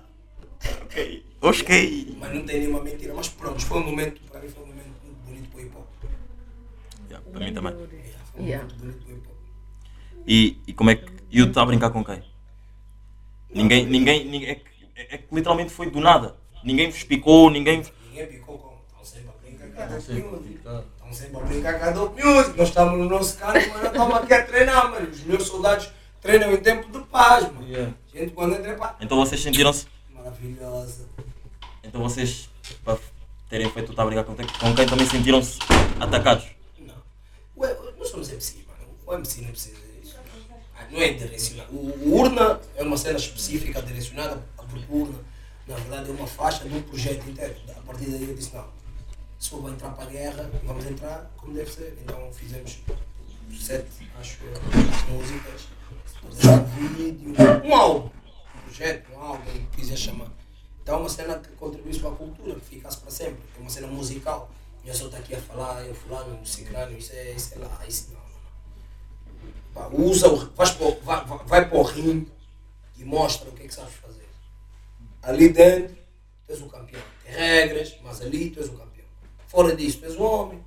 Ok. 0.84 1.26
Ok. 1.42 2.18
Mas 2.20 2.34
não 2.34 2.46
tem 2.46 2.60
nenhuma 2.60 2.82
mentira. 2.84 3.14
Mas 3.14 3.28
pronto, 3.30 3.64
foi 3.66 3.80
um 3.80 3.86
momento, 3.86 4.22
para 4.32 4.40
mim 4.42 4.50
foi 4.50 4.64
um 4.64 4.68
momento 4.68 4.94
muito 5.04 5.18
bonito 5.26 5.50
para 5.50 5.60
o 5.60 5.62
hip 5.64 5.76
hop. 5.78 5.88
Para 7.32 7.46
mim 7.46 7.54
também. 7.54 7.74
Foi 7.74 8.44
Yeah. 8.44 8.66
muito 8.66 8.80
bonito 8.80 9.08
o 9.08 9.12
hip 9.12 9.28
hop. 9.28 9.36
E, 10.28 10.58
e 10.68 10.74
como 10.74 10.90
é 10.90 10.96
que. 10.96 11.12
E 11.32 11.42
o 11.42 11.48
está 11.48 11.62
a 11.62 11.66
brincar 11.66 11.90
com 11.90 12.04
quem? 12.04 12.24
Ninguém. 13.54 13.86
ninguém, 13.86 14.26
ninguém 14.26 14.50
é, 14.50 14.56
que, 14.56 14.64
é 14.96 15.18
que 15.18 15.34
literalmente 15.36 15.72
foi 15.72 15.90
do 15.90 16.00
nada. 16.00 16.36
Ninguém 16.64 16.90
vos 16.90 17.04
picou, 17.04 17.50
ninguém. 17.50 17.84
Ninguém 18.10 18.28
picou 18.28 18.58
como. 18.58 18.76
Estão 18.86 19.04
sempre 19.06 19.30
a 19.30 19.34
brincar 19.42 19.78
com 19.78 19.84
a 19.84 19.88
Music. 19.88 20.56
Estão 20.56 21.14
sempre 21.14 21.38
a 21.38 21.40
brincar 21.42 21.80
com 21.80 21.86
a 21.86 21.92
Dope 21.92 22.24
Music. 22.24 22.58
Nós 22.58 22.68
estamos 22.70 23.00
no 23.00 23.06
nosso 23.06 23.38
canto, 23.38 23.54
mas 23.54 23.68
nós 23.68 23.86
estamos 23.86 24.16
aqui 24.16 24.34
a 24.34 24.44
treinar, 24.46 24.92
mano. 24.92 25.10
Os 25.10 25.24
meus 25.24 25.44
soldados 25.48 25.90
treinam 26.26 26.52
em 26.52 26.58
tempo 26.58 26.92
de 26.92 27.06
paz, 27.06 27.44
mano. 27.52 27.68
Gente, 28.14 28.32
quando 28.34 28.56
entra 28.56 28.74
em 28.74 28.78
paz. 28.78 28.96
Então 29.00 29.18
vocês 29.18 29.42
sentiram-se. 29.42 29.86
Maravilhosa. 30.12 31.08
Então 31.84 32.02
vocês, 32.02 32.50
para 32.84 32.98
terem 33.48 33.70
feito 33.70 33.90
o 33.90 33.92
está 33.92 34.02
a 34.02 34.06
brincar 34.06 34.24
com 34.24 34.36
quem, 34.36 34.48
com 34.48 34.76
quem 34.76 34.86
também 34.88 35.08
sentiram-se 35.08 35.60
atacados. 36.00 36.46
Não. 36.80 36.96
Ué, 37.58 37.78
nós 37.98 38.10
somos 38.10 38.30
MC, 38.30 38.66
mano. 38.68 38.92
O 39.06 39.14
MC 39.14 39.42
não 39.42 39.52
precisa 39.52 39.78
disso. 40.02 40.16
Ah, 40.76 40.86
Não 40.92 41.02
é 41.02 41.14
direcionado. 41.14 41.72
O, 41.72 42.10
o 42.10 42.16
urna 42.18 42.60
é 42.76 42.84
uma 42.84 42.98
cena 42.98 43.18
específica 43.18 43.82
direcionada 43.82 44.44
o 44.90 44.98
urna, 45.02 45.20
na 45.68 45.76
verdade, 45.76 46.10
é 46.10 46.14
uma 46.14 46.28
faixa 46.28 46.68
de 46.68 46.76
um 46.76 46.82
projeto 46.82 47.28
inteiro. 47.30 47.56
A 47.70 47.82
partir 47.82 48.10
daí 48.10 48.30
eu 48.30 48.36
disse, 48.36 48.54
não, 48.54 48.68
se 49.40 49.50
for 49.50 49.62
para 49.62 49.72
entrar 49.72 49.90
para 49.92 50.04
a 50.04 50.08
guerra, 50.08 50.52
vamos 50.64 50.86
entrar 50.86 51.32
como 51.38 51.54
deve 51.54 51.72
ser. 51.72 51.98
Então 52.04 52.32
fizemos 52.34 52.80
sete, 53.60 54.10
acho 54.20 54.44
eu, 54.44 55.14
músicas, 55.14 55.68
um 56.26 56.96
vídeo, 56.96 57.34
um 57.64 57.76
álbum, 57.76 58.10
um 58.56 58.62
projeto, 58.62 59.12
um 59.14 59.20
álbum, 59.20 59.44
que 59.72 59.78
quiser 59.78 59.98
chamar. 59.98 60.32
Então 60.82 60.96
é 60.96 61.00
uma 61.00 61.10
cena 61.10 61.40
que 61.40 61.50
contribuísse 61.54 62.00
para 62.00 62.12
a 62.12 62.16
cultura, 62.16 62.56
que 62.56 62.66
ficasse 62.66 62.98
para 62.98 63.12
sempre. 63.12 63.42
É 63.58 63.60
uma 63.60 63.70
cena 63.70 63.88
musical. 63.88 64.50
E 64.84 64.90
eu 64.90 64.94
só 64.94 65.06
estou 65.06 65.20
aqui 65.20 65.34
a 65.34 65.42
falar, 65.42 65.84
eu 65.86 65.96
fulano, 65.96 66.40
o 66.40 66.46
ciclano, 66.46 66.96
isso 66.96 67.12
é, 67.14 67.32
isso 67.32 67.56
é 67.56 67.58
lá, 67.58 67.82
isso 67.88 68.12
não, 68.14 68.26
usa 69.92 70.30
o, 70.30 70.38
vai, 70.52 70.68
vai, 71.04 71.26
vai 71.46 71.70
para 71.70 71.78
o 71.78 71.82
ringue 71.82 72.32
e 72.98 73.04
mostra 73.04 73.50
o 73.50 73.54
que 73.54 73.64
é 73.64 73.68
que 73.68 73.74
sabes 73.74 73.96
fazer. 73.96 74.28
Ali 75.22 75.50
dentro, 75.50 75.96
tu 76.46 76.52
és 76.52 76.62
o 76.62 76.68
campeão. 76.68 77.02
Tem 77.24 77.34
regras, 77.34 77.96
mas 78.04 78.22
ali 78.22 78.52
tu 78.52 78.60
és 78.60 78.70
o 78.70 78.74
campeão. 78.74 79.08
Fora 79.48 79.76
disso, 79.76 80.00
tu 80.00 80.06
és 80.06 80.16
o 80.16 80.24
homem. 80.24 80.64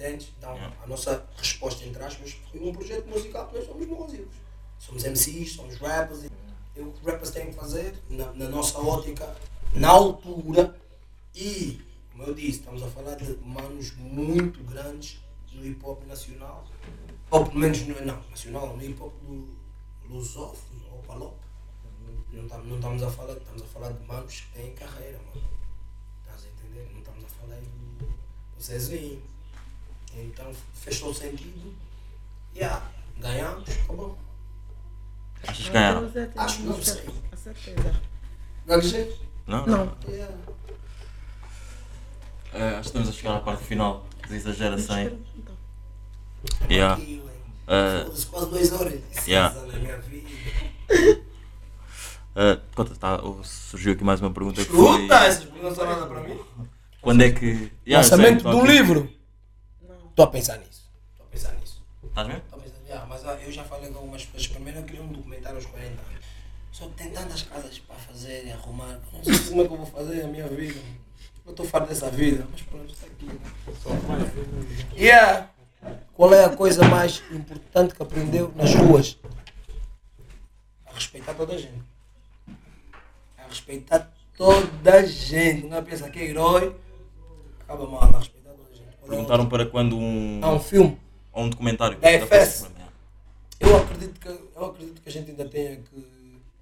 Entendes? 0.00 0.32
Então, 0.38 0.56
a 0.82 0.86
nossa 0.86 1.26
resposta, 1.36 1.84
entre 1.84 2.02
aspas, 2.02 2.32
foi 2.50 2.60
um 2.60 2.72
projeto 2.72 3.06
musical 3.06 3.46
que 3.48 3.58
nós 3.58 3.66
somos 3.66 3.86
músicos. 3.86 4.34
Somos 4.78 5.04
MCs, 5.04 5.52
somos 5.52 5.76
rappers. 5.76 6.24
E 6.24 6.80
o 6.80 6.90
que 6.90 7.00
os 7.00 7.04
rappers 7.06 7.30
têm 7.30 7.46
que 7.48 7.52
fazer, 7.52 7.94
na, 8.08 8.32
na 8.32 8.48
nossa 8.48 8.78
ótica, 8.78 9.36
na 9.74 9.88
altura. 9.90 10.74
E, 11.34 11.82
como 12.12 12.22
eu 12.24 12.34
disse, 12.34 12.60
estamos 12.60 12.82
a 12.82 12.88
falar 12.88 13.16
de 13.16 13.36
manos 13.44 13.94
muito 13.96 14.64
grandes 14.64 15.20
no 15.52 15.66
hip 15.66 15.84
hop 15.84 16.02
nacional. 16.06 16.64
Ou 17.30 17.44
pelo 17.44 17.58
menos, 17.60 17.80
no, 17.86 18.00
não, 18.02 18.22
nacional, 18.30 18.74
no 18.74 18.82
hip 18.82 19.00
hop 19.02 19.12
lu- 19.28 19.48
lusófono 20.08 20.80
ou 20.92 20.98
palop. 21.02 21.36
Não, 22.32 22.42
não 22.64 22.76
estamos 22.76 23.02
a 23.02 23.10
falar, 23.10 23.34
estamos 23.36 23.62
a 23.62 23.66
falar 23.66 23.92
de 23.92 24.06
manos 24.06 24.40
que 24.40 24.52
têm 24.58 24.72
carreira, 24.72 25.18
mano. 25.18 25.46
Estás 26.22 26.44
a 26.46 26.48
entender? 26.48 26.88
Não 26.92 27.00
estamos 27.00 27.24
a 27.24 27.28
falar 27.28 27.56
do, 27.56 28.06
do 28.06 28.62
Zezinho. 28.62 29.22
Então 30.16 30.52
fez 30.74 31.00
todo 31.00 31.14
sentido. 31.14 31.74
Yeah, 32.54 32.82
ganhamos, 33.18 33.68
acabou. 33.84 34.18
Achas 35.46 35.66
que 35.66 35.70
ganharam? 35.72 36.10
É, 36.14 36.30
Acho 36.36 36.56
que 36.56 36.62
não 36.64 36.82
sei. 36.82 37.08
A 37.32 37.36
certeza. 37.36 38.00
Gaguejei? 38.66 39.16
Não? 39.46 39.66
Não. 39.66 39.96
Yeah. 40.08 40.34
É, 42.52 42.68
acho 42.70 42.80
que 42.80 42.86
estamos 42.86 43.08
a 43.08 43.12
chegar 43.12 43.36
à 43.36 43.40
parte 43.40 43.64
final. 43.64 44.06
Exagera 44.28 44.78
sem. 44.78 45.18
Então, 45.36 45.56
Yeah. 46.68 47.00
Uh, 47.02 48.10
quase 48.30 48.50
duas 48.50 48.72
horas. 48.72 49.00
Yeah. 49.26 49.54
é 52.34 52.52
uh, 52.54 52.60
conta, 52.74 52.94
tá, 52.96 53.20
surgiu 53.44 53.92
aqui 53.92 54.02
mais 54.04 54.20
uma 54.20 54.30
pergunta. 54.30 54.60
Escuta, 54.60 55.14
essas 55.16 55.44
perguntas 55.44 55.62
não 55.62 55.74
são 55.74 55.86
nada 55.86 56.06
para 56.06 56.20
mim. 56.22 56.38
Quando 57.00 57.22
é 57.22 57.30
que. 57.30 57.70
Yeah, 57.86 58.06
sei, 58.06 58.16
Lançamento 58.16 58.48
um 58.48 58.58
aqui. 58.62 58.66
livro. 58.72 59.10
Estou 60.20 60.28
a 60.28 60.32
pensar 60.32 60.58
nisso. 60.58 60.86
Estou 61.12 61.26
a 61.26 61.30
pensar 61.30 61.52
nisso. 61.54 61.82
Estás 62.04 62.26
mesmo? 62.26 62.42
Tô 62.50 62.56
a 62.56 62.58
pensar, 62.58 62.76
yeah, 62.84 63.06
mas 63.06 63.26
ah, 63.26 63.38
eu 63.40 63.50
já 63.50 63.64
falei 63.64 63.90
com 63.90 63.96
algumas 64.00 64.22
pessoas. 64.26 64.48
Primeiro 64.48 64.80
eu 64.80 64.84
queria 64.84 65.02
um 65.02 65.08
documentário 65.08 65.56
aos 65.56 65.64
40 65.64 65.88
anos. 65.88 66.24
Só 66.70 66.84
que 66.88 66.92
tem 66.92 67.10
tantas 67.10 67.42
casas 67.44 67.78
para 67.78 67.96
fazer 67.96 68.44
e 68.44 68.52
arrumar. 68.52 69.00
Não 69.14 69.24
sei 69.24 69.38
como 69.48 69.62
é 69.62 69.66
que 69.66 69.72
eu 69.72 69.76
vou 69.78 69.86
fazer 69.86 70.22
a 70.22 70.26
minha 70.26 70.46
vida. 70.46 70.78
Eu 71.46 71.52
estou 71.52 71.64
farto 71.64 71.88
dessa 71.88 72.10
vida. 72.10 72.46
Mas 72.50 72.60
pronto, 72.60 72.92
está 72.92 73.06
aqui. 73.06 73.24
né? 73.24 73.40
Yeah. 74.94 75.48
Qual 76.12 76.34
é 76.34 76.44
a 76.44 76.54
coisa 76.54 76.86
mais 76.86 77.22
importante 77.30 77.94
que 77.94 78.02
aprendeu 78.02 78.52
nas 78.54 78.74
ruas? 78.74 79.16
A 80.84 80.92
respeitar 80.92 81.32
toda 81.32 81.54
a 81.54 81.58
gente. 81.58 81.82
A 83.38 83.48
respeitar 83.48 84.12
toda 84.36 84.94
a 84.96 85.02
gente. 85.02 85.66
Não 85.66 85.78
é 85.78 85.80
pensa 85.80 86.10
que 86.10 86.18
é 86.18 86.24
herói. 86.24 86.76
Acaba 87.60 87.86
mal, 87.86 88.02
a 88.02 88.18
respeitar 88.18 88.39
Perguntaram 89.10 89.48
para 89.48 89.66
quando 89.66 89.98
um. 89.98 90.38
Há 90.40 90.52
um 90.52 90.60
filme. 90.60 90.96
ou 91.32 91.44
um 91.44 91.50
documentário. 91.50 91.98
Da 91.98 92.08
Da 92.10 92.26
FS. 92.26 92.58
Suprema, 92.60 92.92
Eu 93.58 93.76
acredito 93.76 94.20
que, 94.20 94.28
eu 94.28 94.64
acredito 94.64 95.02
que 95.02 95.08
a 95.08 95.12
gente 95.12 95.30
ainda 95.32 95.48
tenha 95.48 95.76
que, 95.76 96.06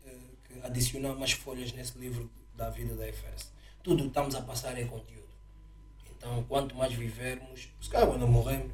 eh, 0.07 0.11
que 0.45 0.67
adicionar 0.67 1.15
mais 1.15 1.33
folhas 1.33 1.73
nesse 1.73 1.99
livro 1.99 2.31
da 2.57 2.71
vida 2.71 2.95
da 2.95 3.07
FS. 3.07 3.53
Tudo 3.83 4.03
que 4.03 4.09
estamos 4.09 4.35
a 4.35 4.41
passar 4.41 4.79
é 4.79 4.85
conteúdo. 4.85 5.29
Então, 6.17 6.43
quanto 6.49 6.75
mais 6.75 6.93
vivermos, 6.95 7.69
se 7.81 7.91
calhar 7.91 8.09
quando 8.09 8.27
morremos, 8.27 8.73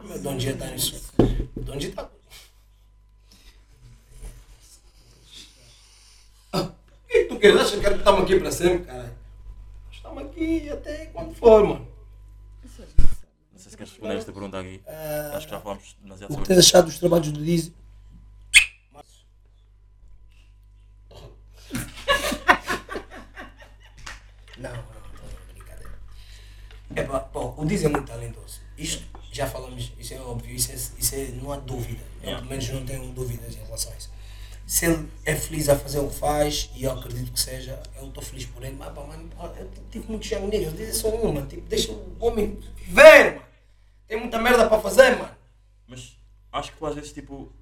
o 0.00 0.18
Dom 0.18 0.36
Dia 0.36 0.52
está 0.52 0.66
nisso. 0.66 1.12
O 1.56 1.60
Dom 1.60 1.76
Dia 1.76 1.90
está. 1.90 2.10
O 6.52 6.68
que 7.08 7.16
é 7.16 7.22
que 7.22 7.28
tu 7.28 7.38
queres? 7.38 7.60
Achas 7.60 7.80
que 7.80 7.86
estamos 7.88 8.22
aqui 8.22 8.40
para 8.40 8.52
sempre? 8.52 8.92
Nós 8.92 9.10
Estamos 9.92 10.24
aqui 10.24 10.68
até 10.68 11.06
quando 11.06 11.34
for, 11.34 11.64
mano. 11.64 11.89
Não 13.60 13.64
sei 13.64 13.70
se 13.72 13.76
queres 13.76 13.92
responder 13.92 14.16
esta 14.16 14.32
pergunta 14.32 14.58
aqui. 14.58 14.80
Ah, 14.86 15.32
Acho 15.34 15.46
que 15.46 15.52
já 15.52 15.60
falámos 15.60 15.94
demasiado 16.00 16.30
O 16.30 16.32
que 16.32 16.34
sobre 16.34 16.48
tens 16.48 16.64
isso. 16.64 16.68
achado 16.76 16.84
dos 16.86 16.98
trabalhos 16.98 17.30
do 17.30 17.44
Dizzy? 17.44 17.74
Não, 24.56 24.70
não, 24.70 24.76
não, 24.76 25.52
brincadeira. 25.52 25.92
É, 26.96 27.02
pô, 27.02 27.54
o 27.56 27.64
Dizzy 27.66 27.84
é 27.86 27.88
muito 27.88 28.06
talentoso. 28.06 28.60
Isto, 28.78 29.04
já 29.30 29.46
falamos, 29.46 29.92
isso 29.98 30.14
é 30.14 30.20
óbvio, 30.20 30.54
isso, 30.54 30.72
é, 30.72 30.74
isso 30.74 31.14
é, 31.14 31.28
não 31.42 31.52
há 31.52 31.56
dúvida. 31.56 32.02
Eu, 32.22 32.36
pelo 32.36 32.46
menos 32.46 32.68
não 32.70 32.84
tenho 32.84 33.12
dúvidas 33.12 33.54
em 33.54 33.64
relação 33.64 33.92
a 33.92 33.96
isso. 33.96 34.10
Se 34.66 34.86
ele 34.86 35.08
é 35.26 35.34
feliz 35.34 35.68
a 35.68 35.76
fazer 35.76 35.98
o 35.98 36.08
que 36.08 36.14
faz, 36.16 36.70
e 36.74 36.84
eu 36.84 36.92
acredito 36.92 37.30
que 37.32 37.40
seja, 37.40 37.82
eu 37.96 38.08
estou 38.08 38.22
feliz 38.22 38.46
por 38.46 38.62
ele, 38.62 38.76
mas 38.78 38.92
pá, 38.94 39.02
mano, 39.02 39.28
eu 39.58 39.68
tive 39.90 40.06
muito 40.08 40.24
chamo 40.24 40.46
nele, 40.48 40.64
eu 40.64 40.72
disse 40.72 40.94
só 40.94 41.08
uma, 41.08 41.42
tipo, 41.42 41.62
deixa 41.68 41.92
o 41.92 42.16
homem 42.20 42.58
ver, 42.88 43.34
mano. 43.34 43.49
Tem 44.10 44.18
muita 44.18 44.38
merda 44.40 44.68
para 44.68 44.80
fazer, 44.82 45.16
mano. 45.16 45.30
Mas 45.86 46.16
acho 46.52 46.72
que 46.72 46.78
tu 46.78 46.84
às 46.84 46.96
vezes, 46.96 47.12
tipo, 47.12 47.52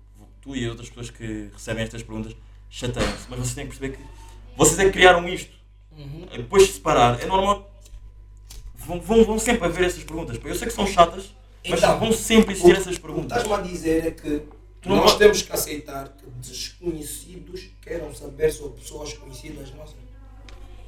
tu 0.40 0.56
e 0.56 0.66
outras 0.66 0.88
pessoas 0.88 1.10
que 1.10 1.50
recebem 1.52 1.84
estas 1.84 2.02
perguntas 2.02 2.34
chateiam-se, 2.70 3.26
mas 3.28 3.38
vocês 3.38 3.54
têm 3.54 3.66
que 3.68 3.76
perceber 3.76 3.98
que 3.98 4.02
vocês 4.56 4.78
é 4.78 4.84
que 4.86 4.92
criaram 4.92 5.28
isto. 5.28 5.52
Depois 6.34 6.66
de 6.66 6.72
separar, 6.72 7.20
é 7.20 7.26
normal. 7.26 7.70
Vão, 8.76 8.98
vão, 8.98 9.24
vão 9.26 9.38
sempre 9.38 9.66
haver 9.66 9.84
essas 9.84 10.02
perguntas. 10.02 10.40
Eu 10.42 10.54
sei 10.54 10.68
que 10.68 10.72
são 10.72 10.86
chatas, 10.86 11.34
mas 11.68 11.80
Então, 11.80 11.98
vão 11.98 12.12
sempre 12.12 12.52
existir 12.54 12.76
essas 12.76 12.96
perguntas. 12.98 13.36
estás-me 13.42 13.52
a 13.52 13.70
dizer 13.70 14.06
é 14.06 14.10
que 14.12 14.42
nós 14.86 15.02
pode- 15.12 15.18
temos 15.18 15.42
que 15.42 15.52
aceitar 15.52 16.08
que 16.08 16.24
desconhecidos 16.30 17.68
queiram 17.82 18.14
saber 18.14 18.50
sobre 18.52 18.80
pessoas 18.80 19.12
conhecidas 19.12 19.70
nossas. 19.74 19.96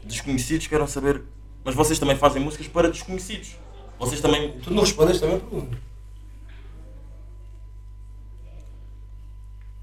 Desconhecidos 0.04 0.66
querem 0.68 0.86
saber. 0.86 1.22
Mas 1.62 1.74
vocês 1.74 1.98
também 1.98 2.16
fazem 2.16 2.40
músicas 2.42 2.66
para 2.66 2.90
desconhecidos. 2.90 3.56
Vocês 4.00 4.20
também. 4.22 4.58
Tu 4.60 4.70
não 4.72 4.82
respondeste 4.82 5.20
também 5.20 5.36
a 5.36 5.40
pergunta. 5.40 5.78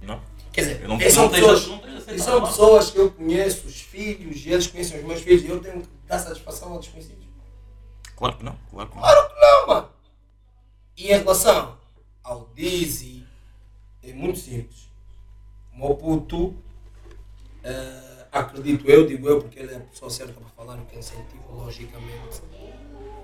Não? 0.02 0.20
Quer 0.52 0.62
dizer, 0.62 0.82
Eu 0.82 0.88
não- 0.90 0.98
não 0.98 1.10
são, 1.12 1.30
pessoas, 1.30 1.68
não 1.68 2.16
e 2.16 2.20
são 2.20 2.42
pessoas 2.46 2.90
que 2.90 2.98
eu 2.98 3.12
conheço, 3.12 3.68
os 3.68 3.80
filhos, 3.82 4.44
e 4.44 4.52
eles 4.52 4.66
conhecem 4.68 5.00
os 5.00 5.06
meus 5.06 5.22
filhos, 5.22 5.44
e 5.44 5.48
eu 5.48 5.60
tenho 5.62 5.82
que 5.84 5.88
dar 6.08 6.18
satisfação 6.18 6.76
a 6.76 6.80
desconhecidos. 6.80 7.28
Claro 8.16 8.38
que 8.38 8.44
não. 8.44 8.58
Claro 8.72 8.90
que 8.90 8.96
não. 8.96 9.02
Claro 9.04 9.30
que 9.30 9.36
não, 9.40 9.68
mano. 9.68 9.90
E 10.98 11.04
em 11.14 11.18
relação 11.18 11.78
ao 12.24 12.50
Dizzy, 12.56 13.24
é 14.02 14.12
muito 14.14 14.40
simples. 14.40 14.88
O 15.74 15.78
meu 15.78 15.96
puto, 15.96 16.56
eh, 17.64 18.26
acredito 18.32 18.90
eu, 18.90 19.06
digo 19.06 19.30
eu, 19.30 19.42
porque 19.42 19.60
ele 19.60 19.74
é 19.74 19.78
a 19.78 19.82
pessoa 19.82 20.10
certa 20.10 20.34
para 20.34 20.50
falar 20.50 20.80
o 20.80 20.86
que 20.86 20.96
ele 20.96 21.04
sentiu, 21.04 21.40
logicamente. 21.52 22.42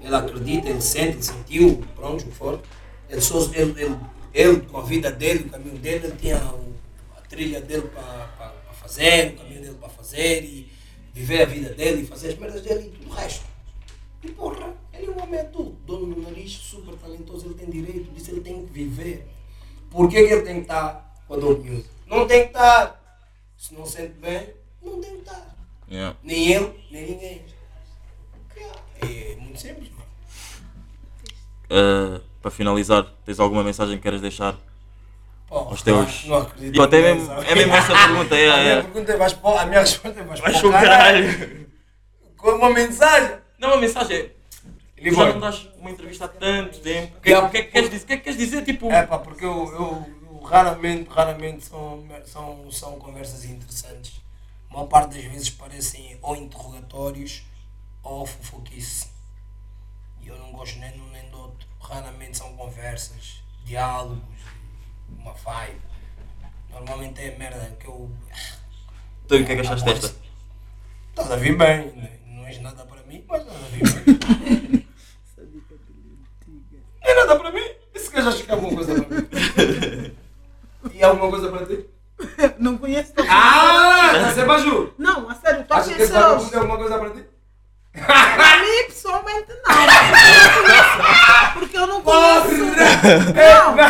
Ele 0.04 0.16
acredita, 0.16 0.70
ele 0.70 0.82
sente, 0.82 1.12
ele 1.16 1.24
sentiu, 1.24 1.84
pronto, 1.96 2.26
for. 2.32 2.62
Ele, 3.10 3.22
só, 3.22 3.40
ele, 3.54 3.82
ele, 3.82 3.98
ele, 4.34 4.60
com 4.62 4.78
a 4.78 4.84
vida 4.84 5.10
dele, 5.12 5.46
o 5.46 5.50
caminho 5.50 5.78
dele, 5.78 6.08
ele 6.08 6.18
tinha 6.18 6.38
o- 6.54 6.74
a 7.18 7.22
trilha 7.22 7.62
dele 7.62 7.88
para 7.88 8.54
fazer, 8.74 9.34
o 9.34 9.38
caminho 9.38 9.62
dele 9.62 9.78
para 9.80 9.90
fazer, 9.90 10.44
e 10.44 10.72
viver 11.14 11.44
a 11.44 11.46
vida 11.46 11.70
dele, 11.74 12.02
e 12.02 12.06
fazer 12.06 12.30
as 12.30 12.38
merdas 12.38 12.62
dele 12.62 12.88
e 12.88 12.90
tudo 12.90 13.10
o 13.10 13.14
resto. 13.14 13.46
E 14.24 14.30
porra, 14.32 14.74
ele 14.94 15.08
é 15.08 15.10
um 15.12 15.22
homem 15.24 15.40
adulto, 15.40 15.78
dono 15.86 16.14
do 16.16 16.22
nariz, 16.22 16.52
super 16.52 16.96
talentoso, 16.96 17.46
ele 17.46 17.54
tem 17.56 17.70
direito 17.70 18.12
disso, 18.12 18.32
ele 18.32 18.42
tem 18.42 18.66
que 18.66 18.72
viver. 18.74 19.28
Por 19.90 20.10
que, 20.10 20.16
que 20.28 20.34
ele 20.34 20.42
tem 20.42 20.56
que 20.56 20.62
estar 20.62 21.24
com 21.28 21.34
a 21.36 21.38
Music? 21.38 21.90
Não 22.08 22.28
tem 22.28 22.42
que 22.42 22.48
estar. 22.48 23.02
Se 23.58 23.74
não 23.74 23.86
sente 23.86 24.14
bem, 24.20 24.50
não 24.82 25.00
tem 25.00 25.12
que 25.12 25.18
estar. 25.20 25.56
Yeah. 25.90 26.18
Nem 26.24 26.52
ele, 26.52 26.74
nem 26.92 27.12
ninguém. 27.12 27.46
É 29.02 29.36
muito 29.36 29.60
simples. 29.60 29.90
Uh, 31.70 32.20
para 32.42 32.52
finalizar, 32.52 33.06
tens 33.26 33.40
alguma 33.40 33.64
mensagem 33.64 33.96
que 33.98 34.04
queres 34.04 34.20
deixar? 34.22 34.56
Pô, 35.48 35.58
Aos 35.60 35.82
teus- 35.82 36.26
Não 36.26 36.38
acredito. 36.38 36.76
E 36.78 36.82
até 36.82 37.02
mesmo- 37.14 37.32
é 37.34 37.56
mesmo 37.56 37.74
essa 37.76 37.94
pergunta, 37.94 38.36
é, 38.36 38.50
A 38.52 38.58
minha 38.58 38.70
é. 38.74 38.82
pergunta 38.84 39.12
é 39.12 39.18
vais 39.18 39.34
para, 39.34 39.62
a 39.62 39.66
minha 39.66 39.80
resposta 39.80 40.20
é 40.20 40.24
vais, 40.24 40.40
Vais 40.40 40.60
para 40.60 40.68
o 40.68 40.72
caralho. 40.72 41.34
caralho. 41.38 41.68
Com 42.38 42.50
uma 42.52 42.70
mensagem. 42.70 43.38
Não, 43.60 43.74
a 43.74 43.78
mensagem 43.78 44.18
é. 44.18 44.32
Ele 44.98 45.16
já 45.16 45.26
não 45.34 45.40
dás 45.40 45.68
uma 45.80 45.90
entrevista 45.92 46.26
há 46.26 46.28
tanto 46.30 46.80
tempo. 46.80 47.18
O 47.18 47.22
que, 47.22 47.30
Yeah. 47.30 47.50
que 47.50 47.58
é 47.58 47.62
que 47.64 47.72
queres 47.72 47.90
dizer? 47.90 48.04
O 48.04 48.08
que 48.08 48.14
é 48.14 48.18
que 48.18 48.24
queres 48.24 48.40
dizer? 48.40 48.64
Tipo. 48.64 48.90
É 48.92 49.06
pá, 49.06 49.18
porque 49.20 49.44
eu, 49.46 49.52
eu, 49.74 50.06
eu 50.32 50.40
raramente, 50.44 51.10
raramente 51.10 51.66
são, 51.66 52.04
são, 52.26 52.72
são 52.72 52.92
conversas 53.00 53.44
interessantes. 53.46 54.22
A 54.70 54.74
maior 54.74 54.88
parte 54.88 55.16
das 55.16 55.24
vezes 55.26 55.50
parecem 55.50 56.18
ou 56.22 56.36
interrogatórios 56.36 57.44
ou 58.02 58.26
fofoquice. 58.26 59.08
E 60.24 60.28
eu 60.28 60.38
não 60.38 60.52
gosto 60.52 60.80
nem 60.80 60.92
de 60.92 61.00
um 61.02 61.08
nem 61.10 61.30
do 61.30 61.38
outro. 61.40 61.68
Raramente 61.82 62.38
são 62.38 62.56
conversas, 62.56 63.42
diálogos, 63.66 64.20
uma 65.10 65.34
vibe. 65.34 65.82
Normalmente 66.70 67.22
é 67.22 67.38
merda 67.38 67.76
que 67.80 67.88
eu. 67.88 68.10
Tu, 69.28 69.36
o 69.36 69.46
que 69.46 69.52
é 69.52 69.56
que 69.56 69.62
achaste 69.62 69.86
desta? 69.86 70.16
Estás 71.10 71.32
a 71.32 71.36
vir 71.36 71.56
bem, 71.58 71.94
não 72.26 72.46
és 72.46 72.60
nada 72.62 72.84
para 72.86 73.04
mim, 73.04 73.24
mas 73.28 73.42
estás 73.42 73.64
a 73.64 73.68
vir 73.68 73.84
bem. 73.84 74.88
Não 77.04 77.10
é 77.12 77.16
nada 77.16 77.36
para 77.38 77.52
mim. 77.52 77.70
Esse 77.94 78.10
gajo 78.12 78.30
acha 78.30 78.44
que 78.44 78.50
é 78.50 78.54
alguma 78.54 78.76
coisa 78.76 79.02
para 79.04 79.16
mim. 79.16 79.28
E 80.94 81.04
alguma 81.04 81.30
coisa 81.30 81.52
para 81.52 81.66
ti? 81.66 81.86
Não 82.58 82.78
conheço 82.78 83.14
Ah! 83.30 84.28
A 84.28 84.34
ser 84.34 84.46
baju! 84.46 84.94
Não, 84.98 85.30
a 85.30 85.36
sério, 85.36 85.62
estou 85.62 85.78
a 85.78 85.80
Acha 85.80 85.94
que 85.94 86.02
é 86.56 86.58
alguma 86.58 86.78
coisa 86.78 86.98
para 86.98 87.10
ti? 87.12 87.26
Para 87.94 88.58
mim, 88.58 88.84
pessoalmente, 88.88 89.48
não. 89.50 89.74
Porque 91.54 91.78
eu 91.78 91.88
não 91.88 92.02
conheço. 92.02 92.50
Não, 92.50 93.76
não, 93.76 93.90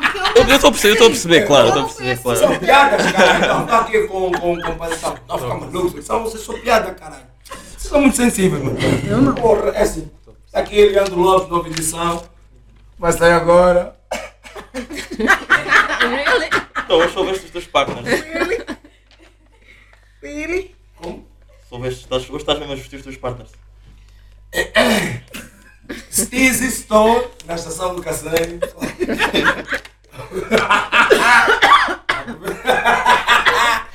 porque 0.00 0.18
eu 0.38 0.44
Eu 0.46 0.54
estou 0.56 0.68
a 0.68 0.72
perceber, 0.72 0.88
eu 0.88 0.92
estou 0.92 1.06
a 1.06 1.10
perceber, 1.10 1.46
claro, 1.46 1.68
estou 1.68 1.82
a 1.82 1.86
perceber, 1.86 2.18
claro. 2.18 2.38
São 2.38 2.58
piadas, 2.58 3.12
caralho. 3.12 3.48
Não, 3.48 3.64
está 3.64 3.80
aqui 3.80 4.06
com, 4.06 4.32
com, 4.32 4.60
com 4.60 4.74
palhação. 4.76 5.16
Não, 5.28 5.38
fica 5.38 5.54
maluco. 5.54 6.02
São, 6.02 6.22
vocês 6.22 6.44
são 6.44 6.58
piada, 6.60 6.92
caralho. 6.92 7.24
Vocês 7.44 7.82
são 7.82 8.00
muito 8.00 8.16
sensíveis, 8.16 8.62
mano. 8.62 8.78
Eu 9.06 9.20
não. 9.20 9.34
Porra, 9.34 9.70
é 9.70 9.82
assim. 9.82 10.10
Está 10.46 10.60
aqui 10.60 10.88
Leandro 10.88 11.18
Lopes, 11.18 11.48
nova 11.48 11.68
edição. 11.68 12.22
Vai 12.98 13.12
sair 13.12 13.32
agora. 13.32 13.96
Really? 14.72 16.48
Então, 16.84 16.98
hoje 16.98 17.12
soubeste 17.12 17.46
os 17.46 17.50
teus 17.50 17.66
partners. 17.66 18.24
Really? 20.22 20.76
Como? 20.96 21.26
Soubeste, 21.74 22.02
estás, 22.02 22.22
hoje 22.30 22.36
estás 22.36 22.56
mesmo 22.60 22.72
a 22.72 22.76
vestir 22.76 22.98
os 22.98 23.02
teus 23.02 23.16
partners. 23.16 23.50
Steezy 26.08 26.68
Store, 26.68 27.28
na 27.46 27.56
estação 27.56 27.96
do 27.96 28.00
Cassanho. 28.00 28.60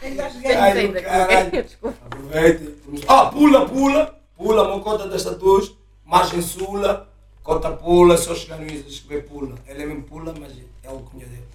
Ai, 0.02 0.12
Pensei 0.12 1.02
caralho. 1.02 1.46
daqui. 1.46 1.62
Desculpa. 1.64 1.98
Aproveite. 2.06 2.76
Ah, 3.08 3.26
pula, 3.28 3.66
pula. 3.66 4.20
Pula, 4.36 4.76
mocota 4.76 5.08
das 5.08 5.24
tatuas. 5.24 5.72
Margem 6.06 6.42
Sula. 6.42 7.10
Cota 7.42 7.72
pula. 7.72 8.18
Só 8.18 8.36
chegar 8.36 8.58
no 8.60 8.66
Isa, 8.70 8.90
escrever 8.90 9.24
pula. 9.26 9.56
Ele 9.66 9.84
é 9.84 9.86
mesmo 9.86 10.04
pula, 10.04 10.34
mas 10.38 10.52
é 10.84 10.90
o 10.90 11.00
cunha 11.00 11.26
dele. 11.26 11.48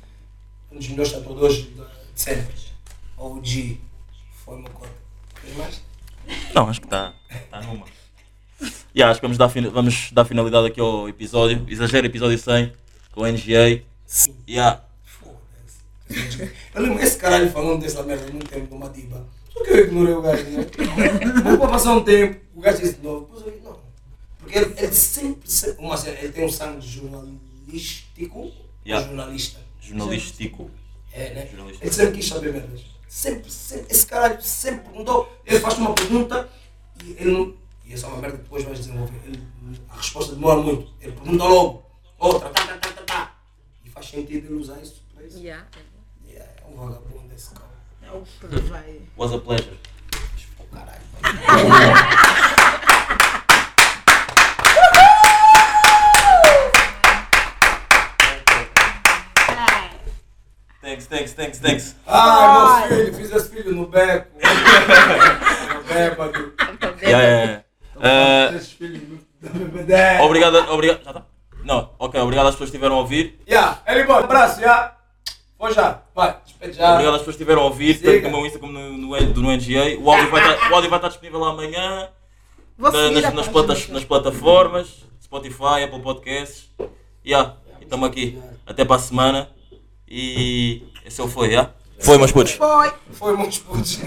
Um 0.72 0.78
dos 0.78 0.88
melhores 0.88 1.12
tatuadores 1.12 1.56
de 1.56 1.82
sempre. 2.14 2.54
OG. 3.18 3.78
Foi 4.42 4.56
mocota. 4.56 4.88
Queres 5.42 5.56
mais? 5.58 5.93
Não, 6.54 6.68
acho 6.68 6.80
que 6.80 6.86
está 6.86 7.12
tá 7.50 7.60
numa. 7.62 7.86
Yeah, 8.96 9.10
acho 9.10 9.20
que 9.20 9.26
vamos 9.26 9.38
dar, 9.38 9.48
vamos 9.70 10.12
dar 10.12 10.24
finalidade 10.24 10.68
aqui 10.68 10.80
ao 10.80 11.08
episódio. 11.08 11.64
Exagero, 11.68 12.06
episódio 12.06 12.38
100 12.38 12.72
com 13.12 13.22
o 13.22 13.26
NGA. 13.26 13.82
Sim. 14.06 14.34
Yeah. 14.48 14.82
Eu 16.74 16.82
lembro, 16.82 17.02
esse 17.02 17.16
caralho 17.16 17.50
falando 17.50 17.80
dessa 17.80 18.02
merda 18.02 18.30
muito 18.30 18.48
tempo 18.48 18.66
do 18.66 18.76
Madiba. 18.76 19.26
Só 19.52 19.64
que 19.64 19.70
eu 19.70 19.86
ignorei 19.86 20.14
o 20.14 20.22
gajo, 20.22 20.44
né? 20.44 20.66
Vou 21.42 21.58
para 21.58 21.68
passar 21.68 21.94
um 21.94 22.04
tempo, 22.04 22.40
o 22.54 22.60
gajo 22.60 22.80
disse 22.80 22.94
de 22.94 23.02
novo. 23.02 23.26
Depois 23.26 23.46
eu 23.46 23.60
não. 23.64 23.78
Porque 24.38 24.58
ele, 24.58 24.74
ele 24.76 24.92
sempre, 24.92 25.50
sempre 25.50 25.84
uma, 25.84 25.96
ele 26.08 26.32
tem 26.32 26.44
um 26.44 26.50
sangue 26.50 26.86
jornalístico 26.86 28.52
Yeah. 28.86 29.06
jornalista. 29.06 29.60
Jornalístico. 29.80 30.70
É, 31.12 31.32
né? 31.34 31.48
Jornalista. 31.50 31.84
Ele 31.84 31.92
sempre 31.94 32.12
quis 32.16 32.28
saber 32.28 32.52
merdas. 32.52 32.80
Sempre, 33.14 33.48
sempre, 33.48 33.86
esse 33.92 34.04
caralho 34.08 34.42
sempre 34.42 34.80
perguntou. 34.88 35.32
Ele 35.46 35.60
faz 35.60 35.78
uma 35.78 35.94
pergunta 35.94 36.50
e 37.04 37.12
ele 37.12 37.30
não. 37.30 37.54
E 37.84 37.94
essa 37.94 38.06
é 38.06 38.08
uma 38.08 38.18
merda 38.20 38.38
que 38.38 38.42
depois 38.42 38.64
vais 38.64 38.76
desenvolver. 38.76 39.20
Ele, 39.24 39.40
a 39.88 39.96
resposta 39.96 40.34
demora 40.34 40.60
muito. 40.60 40.92
Ele 41.00 41.12
pergunta 41.12 41.44
logo. 41.44 41.86
Outra, 42.18 42.50
tá, 42.50 42.66
tá, 42.66 42.76
tá, 42.76 42.90
tá, 42.90 43.02
tá. 43.02 43.36
E 43.84 43.88
faz 43.88 44.06
sentido 44.06 44.48
ele 44.48 44.54
usar 44.54 44.80
isso 44.82 45.00
para 45.14 45.24
isso. 45.24 45.38
Yeah. 45.38 45.64
Yeah, 46.26 46.52
é 46.60 46.66
um 46.66 46.74
vagabundo 46.74 47.32
esse 47.32 47.54
cara. 47.54 47.70
É 48.02 48.10
o 48.10 48.22
que 48.22 48.62
vai. 48.62 49.02
Was 49.16 49.32
a 49.32 49.38
pleasure. 49.38 49.78
Oh, 50.58 50.64
caralho. 50.74 51.04
Thanks, 60.94 61.06
thanks, 61.08 61.32
thanks, 61.32 61.58
thanks. 61.58 61.96
Ai, 62.06 62.88
meu 62.88 62.98
filho, 62.98 63.14
fiz 63.14 63.32
esse 63.32 63.50
filho 63.50 63.74
no 63.74 63.86
beco. 63.88 64.28
no 65.74 65.82
bêbado. 65.92 66.52
Yeah, 67.02 67.18
yeah, 67.20 67.64
yeah. 68.00 68.54
Uh, 70.20 70.24
obrigado, 70.24 70.56
obrigado. 70.70 71.02
Já 71.02 71.10
está? 71.10 71.26
Não, 71.64 71.90
ok, 71.98 72.20
obrigado 72.20 72.46
às 72.46 72.54
pessoas 72.54 72.70
que 72.70 72.76
estiveram 72.76 72.94
a 72.94 72.98
ouvir. 73.00 73.40
Yeah, 73.48 73.82
ele 73.88 74.04
bom, 74.04 74.14
abraço, 74.14 74.60
já. 74.60 74.96
Foi 75.58 75.74
já, 75.74 76.02
vai, 76.14 76.36
despede 76.44 76.74
já. 76.74 76.92
Obrigado 76.92 77.14
às 77.14 77.20
pessoas 77.22 77.36
que 77.36 77.42
estiveram 77.42 77.62
a 77.62 77.64
ouvir, 77.64 77.96
Siga. 77.96 78.12
tanto 78.12 78.22
no 78.24 78.30
meu 78.30 78.46
Insta 78.46 78.58
como 78.60 78.72
no, 78.72 78.92
no, 78.92 79.32
do- 79.32 79.42
no 79.42 79.50
NGA. 79.50 79.98
O 79.98 80.12
áudio, 80.12 80.30
vai 80.30 80.42
estar, 80.52 80.70
o 80.70 80.74
áudio 80.76 80.90
vai 80.90 80.98
estar 80.98 81.08
disponível 81.08 81.42
amanhã 81.44 82.08
Vou 82.78 82.92
na- 82.92 83.10
nas, 83.10 83.34
nas, 83.34 83.48
platas, 83.48 83.88
nas 83.88 84.04
plataformas, 84.04 85.04
Spotify, 85.20 85.82
Apple 85.84 86.02
Podcasts. 86.02 86.70
Yeah, 87.26 87.56
e 87.80 87.84
estamos 87.84 88.08
aqui. 88.08 88.40
Até 88.64 88.84
para 88.84 88.96
a 88.96 89.00
semana. 89.00 89.48
E 90.16 90.80
esse 91.04 91.20
é 91.20 91.24
o 91.24 91.28
foi, 91.28 91.48
yeah? 91.48 91.72
Foi, 91.98 92.16
meus 92.18 92.30
putos. 92.30 92.52
Foi. 92.52 92.92
Foi, 93.14 93.36
meus 93.36 93.58
putos. 93.58 93.98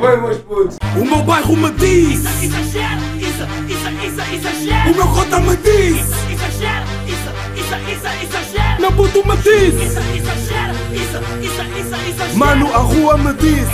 Foi, 0.00 0.16
meus 0.16 0.38
putos. 0.38 0.78
O 0.96 1.04
meu 1.04 1.22
bairro 1.22 1.54
me 1.54 1.70
diz, 1.72 2.24
Exagera, 2.42 2.96
isa, 3.18 3.46
isa, 3.68 3.90
isa, 4.06 4.24
exagera. 4.34 4.90
o 4.90 4.94
meu 4.94 5.06
cota 5.08 5.40
me 5.40 5.54
diz, 5.58 5.98
Exagera, 6.32 6.86
isa, 7.06 7.34
isa, 7.60 7.78
isa, 7.92 8.22
exagera. 8.24 8.78
meu 8.80 8.92
puto 8.92 9.28
me 9.28 9.36
diz, 9.36 9.74
exagera, 9.74 10.74
isa, 10.94 11.20
isa, 11.42 11.64
isa, 11.78 11.96
exagera. 12.08 12.38
mano 12.38 12.74
a 12.74 12.78
rua 12.78 13.18
me 13.18 13.34
diz. 13.34 13.68